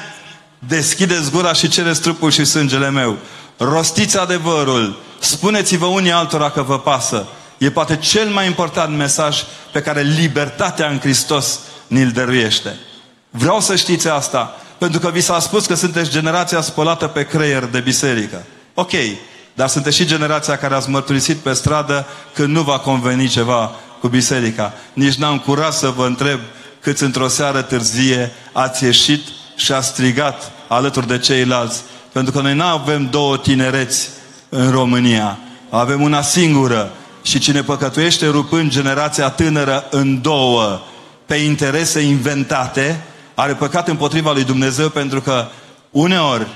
deschideți 0.58 1.30
gura 1.30 1.52
și 1.52 1.68
cereți 1.68 2.00
trupul 2.00 2.30
și 2.30 2.44
sângele 2.44 2.90
meu. 2.90 3.16
Rostiți 3.56 4.18
adevărul. 4.18 5.02
Spuneți-vă 5.18 5.86
unii 5.86 6.12
altora 6.12 6.50
că 6.50 6.62
vă 6.62 6.78
pasă. 6.78 7.26
E 7.58 7.70
poate 7.70 7.96
cel 7.96 8.28
mai 8.28 8.46
important 8.46 8.96
mesaj 8.96 9.42
pe 9.72 9.82
care 9.82 10.02
libertatea 10.02 10.88
în 10.88 10.98
Hristos 10.98 11.58
ni-l 11.86 12.10
dăruiește. 12.10 12.78
Vreau 13.30 13.60
să 13.60 13.76
știți 13.76 14.08
asta, 14.08 14.56
pentru 14.78 15.00
că 15.00 15.10
vi 15.10 15.20
s-a 15.20 15.40
spus 15.40 15.66
că 15.66 15.74
sunteți 15.74 16.10
generația 16.10 16.60
spălată 16.60 17.06
pe 17.06 17.26
creier 17.26 17.64
de 17.64 17.80
biserică. 17.80 18.44
Ok, 18.74 18.92
dar 19.54 19.68
sunteți 19.68 19.96
și 19.96 20.06
generația 20.06 20.56
care 20.56 20.74
ați 20.74 20.90
mărturisit 20.90 21.36
pe 21.36 21.52
stradă 21.52 22.06
când 22.32 22.48
nu 22.48 22.62
va 22.62 22.78
conveni 22.78 23.28
ceva 23.28 23.70
cu 24.00 24.08
biserica. 24.08 24.72
Nici 24.92 25.14
n-am 25.14 25.38
curat 25.38 25.72
să 25.72 25.88
vă 25.88 26.06
întreb 26.06 26.40
câți 26.80 27.02
într-o 27.02 27.28
seară 27.28 27.62
târzie 27.62 28.32
ați 28.52 28.84
ieșit 28.84 29.20
și 29.56 29.72
ați 29.72 29.88
strigat 29.88 30.50
alături 30.68 31.06
de 31.06 31.18
ceilalți. 31.18 31.80
Pentru 32.12 32.32
că 32.32 32.40
noi 32.40 32.54
nu 32.54 32.64
avem 32.64 33.08
două 33.10 33.38
tinereți 33.38 34.08
în 34.48 34.70
România. 34.70 35.38
Avem 35.70 36.02
una 36.02 36.22
singură. 36.22 36.90
Și 37.22 37.38
cine 37.38 37.62
păcătuiește 37.62 38.26
rupând 38.26 38.70
generația 38.70 39.28
tânără 39.28 39.84
în 39.90 40.20
două 40.22 40.80
pe 41.26 41.34
interese 41.34 42.00
inventate, 42.00 43.02
are 43.38 43.54
păcat 43.54 43.88
împotriva 43.88 44.32
lui 44.32 44.44
Dumnezeu 44.44 44.88
pentru 44.88 45.20
că 45.20 45.46
uneori, 45.90 46.46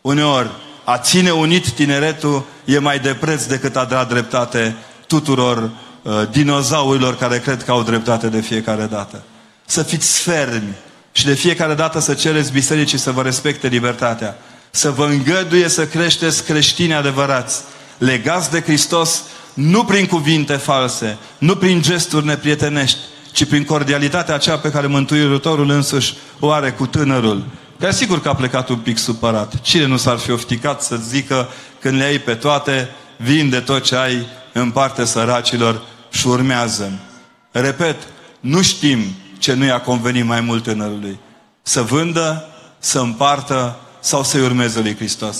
uneori, 0.00 0.50
a 0.84 0.98
ține 0.98 1.30
unit 1.30 1.70
tineretul 1.70 2.44
e 2.64 2.78
mai 2.78 2.98
de 2.98 3.14
preț 3.14 3.44
decât 3.44 3.76
a 3.76 3.84
da 3.84 4.04
dreptate 4.04 4.76
tuturor 5.06 5.70
uh, 6.02 6.12
dinozaurilor 6.30 7.16
care 7.16 7.38
cred 7.38 7.64
că 7.64 7.70
au 7.70 7.82
dreptate 7.82 8.28
de 8.28 8.40
fiecare 8.40 8.84
dată. 8.84 9.22
Să 9.66 9.82
fiți 9.82 10.20
fermi 10.20 10.74
și 11.12 11.24
de 11.24 11.34
fiecare 11.34 11.74
dată 11.74 11.98
să 11.98 12.14
cereți 12.14 12.52
bisericii 12.52 12.98
să 12.98 13.10
vă 13.10 13.22
respecte 13.22 13.66
libertatea. 13.66 14.38
Să 14.70 14.90
vă 14.90 15.04
îngăduie 15.04 15.68
să 15.68 15.86
creșteți 15.86 16.44
creștini 16.44 16.94
adevărați, 16.94 17.60
legați 17.98 18.50
de 18.50 18.60
Hristos, 18.60 19.22
nu 19.54 19.84
prin 19.84 20.06
cuvinte 20.06 20.54
false, 20.54 21.16
nu 21.38 21.56
prin 21.56 21.82
gesturi 21.82 22.26
neprietenești, 22.26 22.98
ci 23.32 23.44
prin 23.44 23.64
cordialitatea 23.64 24.34
aceea 24.34 24.58
pe 24.58 24.70
care 24.70 24.86
Mântuitorul 24.86 25.70
însuși 25.70 26.14
o 26.38 26.50
are 26.50 26.70
cu 26.70 26.86
tânărul. 26.86 27.44
Care 27.78 27.92
sigur 27.92 28.20
că 28.20 28.28
a 28.28 28.34
plecat 28.34 28.68
un 28.68 28.78
pic 28.78 28.98
supărat. 28.98 29.60
Cine 29.60 29.86
nu 29.86 29.96
s-ar 29.96 30.18
fi 30.18 30.30
ofticat 30.30 30.82
să 30.82 30.96
zică 30.96 31.48
când 31.80 31.96
le 31.96 32.04
ai 32.04 32.18
pe 32.18 32.34
toate, 32.34 32.88
vinde 33.16 33.60
tot 33.60 33.82
ce 33.82 33.96
ai, 33.96 34.26
în 34.52 34.70
parte 34.70 35.04
săracilor 35.04 35.82
și 36.10 36.26
urmează. 36.26 36.92
Repet, 37.50 37.96
nu 38.40 38.62
știm 38.62 39.04
ce 39.38 39.54
nu 39.54 39.64
i-a 39.64 39.80
convenit 39.80 40.24
mai 40.24 40.40
mult 40.40 40.62
tânărului. 40.62 41.18
Să 41.62 41.82
vândă, 41.82 42.48
să 42.78 42.98
împartă 42.98 43.76
sau 44.00 44.22
să-i 44.22 44.40
urmeze 44.40 44.80
lui 44.80 44.96
Hristos. 44.96 45.36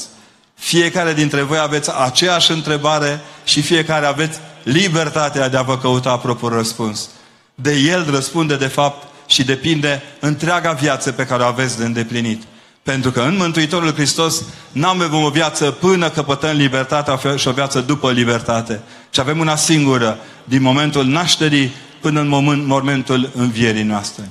Fiecare 0.55 1.13
dintre 1.13 1.43
voi 1.43 1.59
aveți 1.59 1.91
aceeași 2.05 2.51
întrebare 2.51 3.21
și 3.45 3.63
fiecare 3.63 4.07
aveți 4.07 4.39
libertatea 4.63 5.49
de 5.49 5.57
a 5.57 5.63
vă 5.63 5.79
căuta 5.79 6.17
propriul 6.17 6.53
răspuns. 6.53 7.09
De 7.55 7.73
el 7.73 8.11
răspunde 8.11 8.57
de 8.57 8.67
fapt 8.67 9.07
și 9.27 9.45
depinde 9.45 10.03
întreaga 10.21 10.73
viață 10.73 11.13
pe 11.13 11.27
care 11.27 11.43
o 11.43 11.47
aveți 11.47 11.79
de 11.79 11.85
îndeplinit. 11.85 12.43
Pentru 12.83 13.11
că 13.11 13.21
în 13.21 13.37
Mântuitorul 13.37 13.93
Hristos 13.93 14.43
nu 14.73 14.89
avem 14.89 15.15
o 15.15 15.31
viață 15.31 15.71
până 15.71 16.11
căpătăm 16.11 16.57
libertatea 16.57 17.37
și 17.37 17.49
o 17.49 17.53
viață 17.53 17.81
după 17.81 18.13
libertate, 18.13 18.81
ci 19.11 19.19
avem 19.19 19.39
una 19.39 19.57
singură, 19.57 20.19
din 20.45 20.63
momentul 20.63 21.07
nașterii 21.07 21.73
până 22.01 22.21
în 22.21 22.29
moment, 22.29 22.67
momentul 22.67 23.31
învierii 23.35 23.83
noastre. 23.83 24.31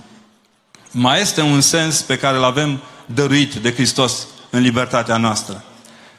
Mai 0.91 1.21
este 1.21 1.41
un 1.41 1.61
sens 1.61 2.01
pe 2.01 2.17
care 2.17 2.37
îl 2.37 2.43
avem 2.43 2.79
dăruit 3.05 3.53
de 3.53 3.73
Hristos 3.73 4.27
în 4.49 4.61
libertatea 4.61 5.17
noastră. 5.17 5.63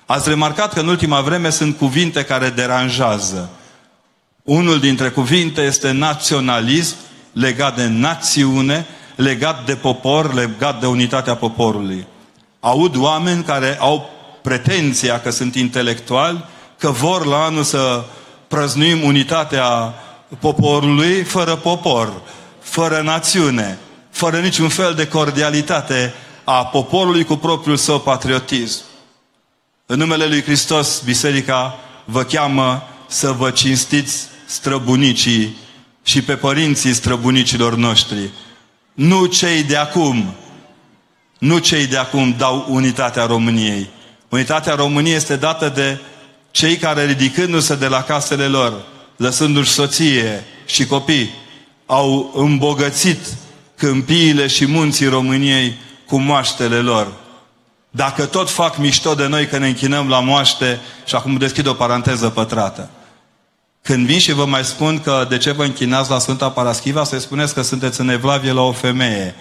Ați 0.07 0.29
remarcat 0.29 0.73
că 0.73 0.81
în 0.81 0.89
ultima 0.89 1.21
vreme 1.21 1.51
sunt 1.51 1.77
cuvinte 1.77 2.25
care 2.25 2.49
deranjează. 2.49 3.51
Unul 4.43 4.81
dintre 4.81 5.09
cuvinte 5.09 5.61
este 5.61 5.91
naționalism, 5.91 6.97
legat 7.33 7.77
de 7.77 7.87
națiune, 7.87 8.87
legat 9.17 9.67
de 9.67 9.75
popor, 9.75 10.35
legat 10.35 10.81
de 10.81 10.87
unitatea 10.87 11.35
poporului. 11.35 12.07
Aud 12.61 12.97
oameni 12.97 13.43
care 13.45 13.77
au 13.81 14.11
pretenția 14.43 15.21
că 15.21 15.31
sunt 15.31 15.55
intelectuali, 15.55 16.45
că 16.79 16.91
vor 16.91 17.27
la 17.27 17.45
anul 17.45 17.63
să 17.63 18.05
prăznuim 18.49 19.05
unitatea 19.05 19.95
poporului 20.39 21.23
fără 21.23 21.57
popor, 21.57 22.13
fără 22.61 23.01
națiune, 23.01 23.79
fără 24.11 24.39
niciun 24.39 24.69
fel 24.69 24.95
de 24.95 25.09
cordialitate 25.09 26.15
a 26.45 26.65
poporului 26.65 27.25
cu 27.25 27.37
propriul 27.37 27.77
său 27.77 28.01
patriotism. 28.01 28.83
În 29.87 29.99
numele 29.99 30.27
Lui 30.27 30.43
Hristos, 30.43 31.01
Biserica 31.05 31.79
vă 32.05 32.23
cheamă 32.23 32.83
să 33.07 33.33
vă 33.33 33.51
cinstiți 33.51 34.31
străbunicii 34.45 35.57
și 36.03 36.23
pe 36.23 36.37
părinții 36.37 36.93
străbunicilor 36.93 37.75
noștri. 37.75 38.31
Nu 38.93 39.27
cei 39.27 39.63
de 39.63 39.77
acum, 39.77 40.35
nu 41.39 41.59
cei 41.59 41.87
de 41.87 41.97
acum 41.97 42.35
dau 42.39 42.67
unitatea 42.69 43.27
României. 43.27 43.91
Unitatea 44.29 44.75
României 44.75 45.15
este 45.15 45.37
dată 45.37 45.69
de 45.69 45.99
cei 46.51 46.77
care 46.77 47.07
ridicându-se 47.07 47.75
de 47.75 47.87
la 47.87 48.03
casele 48.03 48.47
lor, 48.47 48.85
lăsându-și 49.17 49.71
soție 49.71 50.45
și 50.67 50.87
copii, 50.87 51.31
au 51.87 52.33
îmbogățit 52.35 53.19
câmpiile 53.77 54.47
și 54.47 54.67
munții 54.67 55.07
României 55.07 55.75
cu 56.07 56.19
moaștele 56.19 56.77
lor. 56.77 57.13
Dacă 57.91 58.25
tot 58.25 58.51
fac 58.51 58.77
mișto 58.77 59.15
de 59.15 59.27
noi 59.27 59.47
că 59.47 59.59
ne 59.59 59.67
închinăm 59.67 60.09
la 60.09 60.21
moaște, 60.21 60.81
și 61.07 61.15
acum 61.15 61.37
deschid 61.37 61.67
o 61.67 61.73
paranteză 61.73 62.29
pătrată. 62.29 62.91
Când 63.83 64.07
vin 64.07 64.19
și 64.19 64.33
vă 64.33 64.45
mai 64.45 64.65
spun 64.65 65.01
că 65.01 65.27
de 65.29 65.39
ce 65.39 65.51
vă 65.51 65.65
închinați 65.65 66.11
la 66.11 66.19
Sfânta 66.19 66.51
Paraschiva, 66.51 67.05
să-i 67.05 67.21
spuneți 67.21 67.55
că 67.55 67.63
sunteți 67.63 68.01
în 68.01 68.09
evlavie 68.09 68.53
la 68.53 68.61
o 68.61 68.73
femeie. 68.73 69.35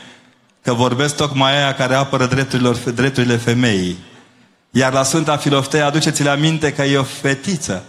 Că 0.64 0.74
vorbesc 0.74 1.16
tocmai 1.16 1.58
aia 1.58 1.74
care 1.74 1.96
apără 1.96 2.26
drepturile 2.96 3.36
femeii. 3.36 3.98
Iar 4.72 4.94
la 4.94 5.04
Sfânta 5.04 5.38
Filoftea, 5.38 5.86
aduceți-le 5.86 6.30
aminte 6.30 6.74
că 6.74 6.82
e 6.82 6.98
o 6.98 7.04
fetiță. 7.04 7.84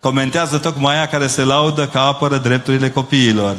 Comentează 0.00 0.58
tocmai 0.58 0.94
aia 0.94 1.06
care 1.06 1.26
se 1.26 1.42
laudă 1.42 1.86
că 1.86 1.98
apără 1.98 2.36
drepturile 2.36 2.90
copiilor. 2.90 3.56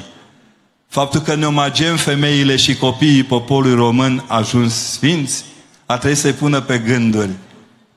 Faptul 0.87 1.19
că 1.19 1.35
ne 1.35 1.45
omagem 1.45 1.95
femeile 1.95 2.55
și 2.55 2.75
copiii 2.75 3.23
poporului 3.23 3.75
român 3.75 4.23
ajuns 4.27 4.73
sfinți, 4.73 5.45
a 5.85 5.97
trebuit 5.97 6.19
să-i 6.19 6.33
pună 6.33 6.61
pe 6.61 6.77
gânduri. 6.77 7.29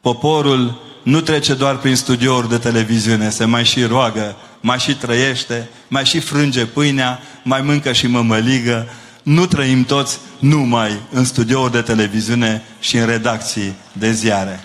Poporul 0.00 0.80
nu 1.02 1.20
trece 1.20 1.54
doar 1.54 1.76
prin 1.76 1.96
studiouri 1.96 2.48
de 2.48 2.58
televiziune, 2.58 3.30
se 3.30 3.44
mai 3.44 3.64
și 3.64 3.84
roagă, 3.84 4.36
mai 4.60 4.78
și 4.78 4.94
trăiește, 4.94 5.68
mai 5.88 6.04
și 6.04 6.20
frânge 6.20 6.66
pâinea, 6.66 7.20
mai 7.42 7.60
mâncă 7.60 7.92
și 7.92 8.06
mămăligă. 8.06 8.88
Nu 9.22 9.46
trăim 9.46 9.84
toți 9.84 10.18
numai 10.38 11.00
în 11.10 11.24
studiouri 11.24 11.72
de 11.72 11.80
televiziune 11.80 12.62
și 12.80 12.96
în 12.96 13.06
redacții 13.06 13.74
de 13.92 14.12
ziare. 14.12 14.60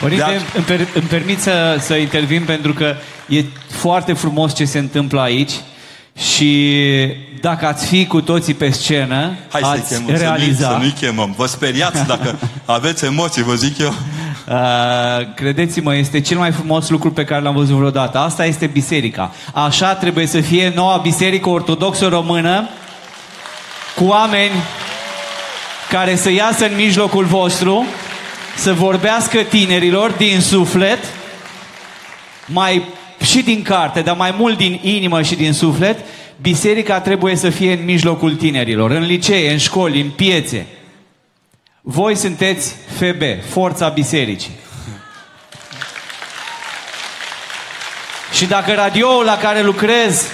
Părinte, 0.00 0.24
de 0.24 0.58
îmi, 0.58 0.64
per, 0.64 0.88
îmi 0.94 1.06
permit 1.08 1.40
să, 1.40 1.76
să 1.80 1.94
intervin 1.94 2.44
pentru 2.44 2.72
că 2.72 2.96
e 3.28 3.44
foarte 3.68 4.12
frumos 4.12 4.54
ce 4.54 4.64
se 4.64 4.78
întâmplă 4.78 5.20
aici 5.20 5.52
și 6.16 6.82
dacă 7.40 7.66
ați 7.66 7.86
fi 7.86 8.06
cu 8.06 8.20
toții 8.20 8.54
pe 8.54 8.70
scenă, 8.70 9.36
Hai 9.50 9.60
ați 9.64 9.88
să 9.88 9.94
chemăm, 9.94 10.16
realiza... 10.16 10.70
Să 10.70 10.76
nu-i 10.76 10.90
chemăm. 10.90 11.34
Vă 11.36 11.46
speriați 11.46 12.06
dacă 12.06 12.38
aveți 12.64 13.04
emoții, 13.04 13.42
vă 13.42 13.54
zic 13.54 13.78
eu. 13.78 13.94
Uh, 14.48 14.54
credeți-mă, 15.34 15.96
este 15.96 16.20
cel 16.20 16.38
mai 16.38 16.52
frumos 16.52 16.88
lucru 16.88 17.12
pe 17.12 17.24
care 17.24 17.42
l-am 17.42 17.54
văzut 17.54 17.76
vreodată. 17.76 18.18
Asta 18.18 18.44
este 18.44 18.66
biserica. 18.66 19.32
Așa 19.52 19.94
trebuie 19.94 20.26
să 20.26 20.40
fie 20.40 20.72
noua 20.74 20.96
biserică 20.96 21.48
ortodoxă 21.48 22.06
română 22.06 22.68
cu 23.96 24.04
oameni 24.04 24.52
care 25.90 26.16
să 26.16 26.30
iasă 26.30 26.64
în 26.64 26.74
mijlocul 26.74 27.24
vostru, 27.24 27.84
să 28.56 28.72
vorbească 28.72 29.38
tinerilor 29.38 30.10
din 30.10 30.40
suflet, 30.40 30.98
mai 32.46 32.82
și 33.26 33.42
din 33.42 33.62
carte, 33.62 34.00
dar 34.00 34.16
mai 34.16 34.34
mult 34.38 34.56
din 34.56 34.78
inimă 34.82 35.22
și 35.22 35.34
din 35.34 35.52
suflet, 35.52 35.98
biserica 36.40 37.00
trebuie 37.00 37.36
să 37.36 37.50
fie 37.50 37.72
în 37.72 37.84
mijlocul 37.84 38.34
tinerilor, 38.34 38.90
în 38.90 39.02
licee, 39.02 39.52
în 39.52 39.58
școli, 39.58 40.00
în 40.00 40.10
piețe. 40.10 40.66
Voi 41.80 42.14
sunteți 42.14 42.74
FB, 42.96 43.22
Forța 43.48 43.88
Bisericii. 43.88 44.50
Și 48.32 48.46
dacă 48.46 48.72
radioul 48.72 49.24
la 49.24 49.36
care 49.36 49.62
lucrez 49.62 50.26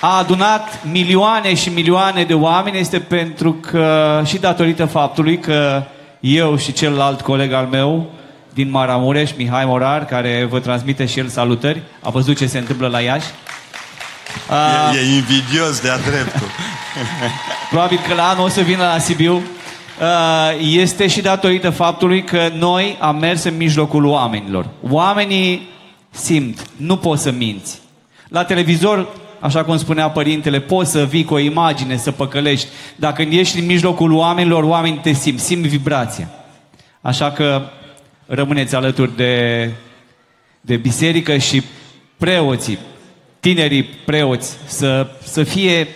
a 0.00 0.18
adunat 0.18 0.80
milioane 0.90 1.54
și 1.54 1.68
milioane 1.68 2.24
de 2.24 2.34
oameni, 2.34 2.78
este 2.78 2.98
pentru 3.00 3.52
că 3.52 4.22
și 4.24 4.38
datorită 4.38 4.84
faptului 4.84 5.38
că 5.38 5.82
eu 6.20 6.56
și 6.56 6.72
celălalt 6.72 7.20
coleg 7.20 7.52
al 7.52 7.66
meu 7.66 8.17
din 8.58 8.70
Maramureș, 8.70 9.30
Mihai 9.36 9.64
Morar, 9.64 10.04
care 10.04 10.46
vă 10.50 10.60
transmite 10.60 11.06
și 11.06 11.18
el 11.18 11.28
salutări, 11.28 11.82
a 12.02 12.10
văzut 12.10 12.36
ce 12.36 12.46
se 12.46 12.58
întâmplă 12.58 12.86
la 12.86 13.00
Iași. 13.00 13.26
E, 14.94 14.98
e 14.98 15.14
invidios 15.14 15.80
de-a 15.80 15.98
dreptul. 15.98 16.48
Probabil 17.70 17.98
că 18.08 18.14
la 18.14 18.28
anul 18.28 18.44
o 18.44 18.48
să 18.48 18.60
vină 18.60 18.82
la 18.82 18.98
Sibiu. 18.98 19.42
Este 20.60 21.06
și 21.06 21.20
datorită 21.20 21.70
faptului 21.70 22.22
că 22.24 22.50
noi 22.58 22.96
am 23.00 23.16
mers 23.16 23.44
în 23.44 23.56
mijlocul 23.56 24.04
oamenilor. 24.04 24.66
Oamenii 24.88 25.68
simt, 26.10 26.66
nu 26.76 26.96
poți 26.96 27.22
să 27.22 27.30
minți. 27.30 27.78
La 28.28 28.44
televizor, 28.44 29.08
așa 29.40 29.64
cum 29.64 29.76
spunea 29.76 30.10
părintele, 30.10 30.60
poți 30.60 30.90
să 30.90 31.04
vii 31.04 31.24
cu 31.24 31.34
o 31.34 31.38
imagine, 31.38 31.96
să 31.96 32.10
păcălești. 32.10 32.66
Dacă 32.96 33.22
ești 33.22 33.58
în 33.58 33.66
mijlocul 33.66 34.12
oamenilor, 34.12 34.62
oamenii 34.62 34.98
te 34.98 35.12
simt, 35.12 35.40
simt 35.40 35.66
vibrația. 35.66 36.28
Așa 37.00 37.30
că 37.30 37.62
rămâneți 38.28 38.74
alături 38.74 39.16
de, 39.16 39.70
de 40.60 40.76
biserică 40.76 41.36
și 41.36 41.62
preoții, 42.16 42.78
tinerii 43.40 43.84
preoți, 43.84 44.56
să, 44.66 45.10
să 45.24 45.42
fie 45.42 45.88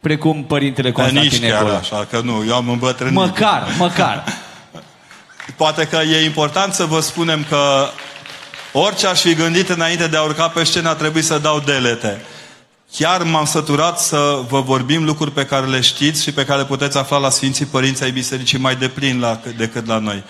precum 0.00 0.44
Părintele 0.44 0.92
Constantin 0.92 1.40
Nici 1.40 1.50
chiar 1.50 1.66
așa, 1.66 2.06
că 2.10 2.20
nu, 2.20 2.44
eu 2.48 2.54
am 2.54 2.68
îmbătrânit. 2.68 3.14
Măcar, 3.14 3.66
măcar. 3.78 4.24
Poate 5.56 5.86
că 5.86 5.96
e 5.96 6.24
important 6.24 6.72
să 6.72 6.84
vă 6.84 7.00
spunem 7.00 7.44
că 7.48 7.88
orice 8.72 9.06
aș 9.06 9.20
fi 9.20 9.34
gândit 9.34 9.68
înainte 9.68 10.06
de 10.06 10.16
a 10.16 10.22
urca 10.22 10.48
pe 10.48 10.64
scenă 10.64 10.88
a 10.88 10.94
trebuit 10.94 11.24
să 11.24 11.38
dau 11.38 11.60
delete. 11.60 12.24
Chiar 12.96 13.22
m-am 13.22 13.44
săturat 13.44 14.00
să 14.00 14.40
vă 14.48 14.60
vorbim 14.60 15.04
lucruri 15.04 15.30
pe 15.30 15.46
care 15.46 15.66
le 15.66 15.80
știți 15.80 16.22
și 16.22 16.32
pe 16.32 16.44
care 16.44 16.60
le 16.60 16.66
puteți 16.66 16.98
afla 16.98 17.18
la 17.18 17.30
Sfinții 17.30 17.64
Părinți 17.64 18.02
ai 18.02 18.10
Bisericii 18.10 18.58
mai 18.58 18.76
deplin 18.76 19.20
la, 19.20 19.40
decât 19.56 19.86
la 19.86 19.98
noi. 19.98 20.24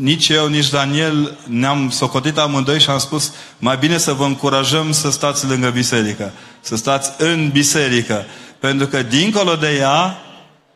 Nici 0.00 0.28
eu, 0.28 0.48
nici 0.48 0.70
Daniel 0.70 1.38
ne-am 1.46 1.90
socotit 1.90 2.38
amândoi 2.38 2.80
și 2.80 2.90
am 2.90 2.98
spus 2.98 3.32
mai 3.58 3.76
bine 3.76 3.98
să 3.98 4.12
vă 4.12 4.24
încurajăm 4.24 4.92
să 4.92 5.10
stați 5.10 5.46
lângă 5.46 5.70
biserică, 5.70 6.32
să 6.60 6.76
stați 6.76 7.10
în 7.18 7.50
biserică, 7.52 8.24
pentru 8.58 8.86
că 8.86 9.02
dincolo 9.02 9.54
de 9.56 9.76
ea, 9.78 10.18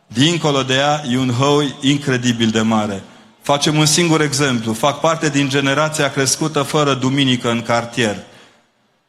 dincolo 0.06 0.62
de 0.62 0.74
ea, 0.74 1.02
e 1.10 1.18
un 1.18 1.32
hău 1.38 1.62
incredibil 1.80 2.48
de 2.48 2.60
mare. 2.60 3.02
Facem 3.42 3.78
un 3.78 3.86
singur 3.86 4.20
exemplu. 4.20 4.72
Fac 4.72 5.00
parte 5.00 5.28
din 5.28 5.48
generația 5.48 6.10
crescută 6.10 6.62
fără 6.62 6.94
duminică 6.94 7.50
în 7.50 7.62
cartier, 7.62 8.16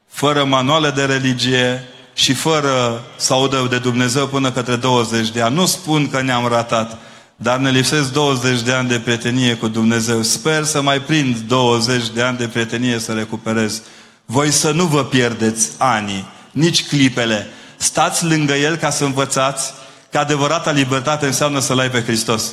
fără 0.08 0.44
manuale 0.44 0.90
de 0.90 1.06
religie 1.06 1.84
și 2.14 2.34
fără 2.34 3.04
să 3.16 3.34
audă 3.34 3.68
de 3.70 3.78
Dumnezeu 3.78 4.28
până 4.28 4.52
către 4.52 4.76
20 4.76 5.30
de 5.30 5.42
ani. 5.42 5.56
Nu 5.56 5.66
spun 5.66 6.10
că 6.10 6.22
ne-am 6.22 6.48
ratat, 6.48 6.98
dar 7.40 7.58
ne 7.58 7.70
lipsesc 7.70 8.14
20 8.14 8.62
de 8.62 8.72
ani 8.72 8.88
de 8.88 9.00
prietenie 9.00 9.56
cu 9.56 9.68
Dumnezeu. 9.68 10.22
Sper 10.22 10.64
să 10.64 10.82
mai 10.82 11.02
prind 11.02 11.38
20 11.38 12.10
de 12.10 12.22
ani 12.22 12.38
de 12.38 12.48
prietenie 12.48 13.00
să 13.00 13.14
recuperez. 13.14 13.82
Voi 14.26 14.52
să 14.52 14.72
nu 14.72 14.86
vă 14.86 15.04
pierdeți 15.04 15.70
anii, 15.78 16.28
nici 16.52 16.88
clipele. 16.88 17.48
Stați 17.78 18.26
lângă 18.26 18.54
El 18.54 18.76
ca 18.76 18.90
să 18.90 19.04
învățați 19.04 19.74
că 20.12 20.18
adevărata 20.18 20.72
libertate 20.72 21.26
înseamnă 21.26 21.60
să-L 21.60 21.80
ai 21.80 21.90
pe 21.90 22.04
Hristos. 22.04 22.52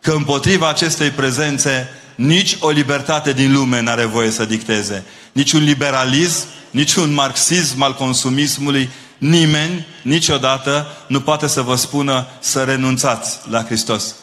Că 0.00 0.12
împotriva 0.12 0.68
acestei 0.68 1.10
prezențe, 1.10 1.88
nici 2.14 2.56
o 2.60 2.70
libertate 2.70 3.32
din 3.32 3.52
lume 3.52 3.80
n-are 3.80 4.04
voie 4.04 4.30
să 4.30 4.44
dicteze. 4.44 5.04
Nici 5.32 5.52
un 5.52 5.64
liberalism, 5.64 6.46
nici 6.70 6.94
un 6.94 7.12
marxism 7.12 7.82
al 7.82 7.94
consumismului, 7.94 8.90
nimeni 9.18 9.86
niciodată 10.02 10.86
nu 11.06 11.20
poate 11.20 11.46
să 11.46 11.60
vă 11.60 11.74
spună 11.74 12.26
să 12.40 12.62
renunțați 12.62 13.38
la 13.50 13.64
Hristos. 13.64 14.14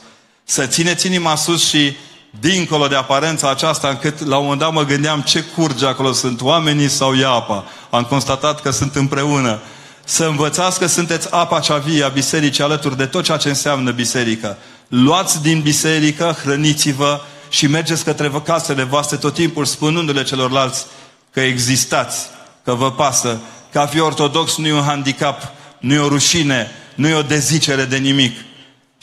Să 0.44 0.66
țineți 0.66 1.06
inima 1.06 1.36
sus 1.36 1.68
și 1.68 1.96
dincolo 2.40 2.88
de 2.88 2.96
aparența 2.96 3.50
aceasta, 3.50 3.88
încât 3.88 4.26
la 4.26 4.38
un 4.38 4.44
moment 4.44 4.62
dat 4.62 4.74
mă 4.74 4.86
gândeam 4.86 5.22
ce 5.22 5.42
curge 5.42 5.86
acolo, 5.86 6.12
sunt 6.12 6.42
oamenii 6.42 6.90
sau 6.90 7.16
e 7.16 7.26
apa. 7.26 7.66
Am 7.90 8.04
constatat 8.04 8.62
că 8.62 8.72
sunt 8.72 8.96
împreună. 8.96 9.60
Să 10.04 10.26
învățați 10.26 10.80
că 10.80 10.86
sunteți 10.86 11.34
apa 11.34 11.60
cea 11.60 11.78
vie 11.78 12.04
a 12.04 12.08
bisericii 12.08 12.64
alături 12.64 12.98
de 12.98 13.06
tot 13.06 13.24
ceea 13.24 13.38
ce 13.38 13.50
înseamnă 13.50 13.92
biserică. 13.92 14.58
Luați 14.88 15.42
din 15.42 15.62
biserică, 15.62 16.38
hrăniți-vă 16.44 17.22
și 17.50 17.68
mergeți 17.68 18.04
către 18.04 18.32
casele 18.44 18.84
voastre 18.84 19.18
tot 19.18 19.34
timpul 19.34 19.66
spunându-le 19.66 20.24
celorlalți 20.24 20.86
că 21.32 21.40
existați, 21.40 22.26
că 22.64 22.74
vă 22.74 22.92
pasă, 22.92 23.40
că 23.72 23.80
a 23.80 23.86
fi 23.86 24.00
ortodox 24.00 24.58
nu 24.58 24.68
e 24.68 24.74
un 24.74 24.84
handicap, 24.84 25.52
nu 25.80 25.94
e 25.94 26.00
o 26.00 26.08
rușine, 26.08 26.72
nu 26.96 27.08
e 27.08 27.14
o 27.14 27.22
dezicere 27.22 27.86
de 27.86 27.98
nimic. 27.98 28.38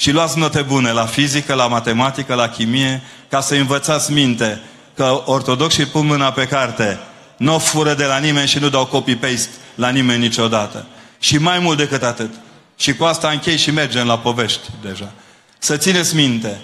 Și 0.01 0.11
luați 0.11 0.39
note 0.39 0.63
bune 0.63 0.91
la 0.91 1.07
fizică, 1.07 1.55
la 1.55 1.67
matematică, 1.67 2.35
la 2.35 2.49
chimie, 2.49 3.03
ca 3.29 3.41
să 3.41 3.55
învățați 3.55 4.13
minte 4.13 4.61
că 4.95 5.23
ortodoxii 5.25 5.87
pun 5.87 6.07
mâna 6.07 6.33
pe 6.33 6.47
carte, 6.47 6.99
nu 7.37 7.55
o 7.55 7.59
fură 7.59 7.95
de 7.95 8.05
la 8.05 8.19
nimeni 8.19 8.49
și 8.49 8.59
nu 8.59 8.69
dau 8.69 8.87
copy-paste 8.87 9.51
la 9.75 9.89
nimeni 9.89 10.23
niciodată. 10.23 10.87
Și 11.19 11.39
mai 11.39 11.59
mult 11.59 11.77
decât 11.77 12.03
atât. 12.03 12.31
Și 12.77 12.95
cu 12.95 13.05
asta 13.05 13.29
închei 13.29 13.57
și 13.57 13.71
mergem 13.71 14.07
la 14.07 14.19
povești 14.19 14.69
deja. 14.83 15.13
Să 15.59 15.77
țineți 15.77 16.15
minte, 16.15 16.61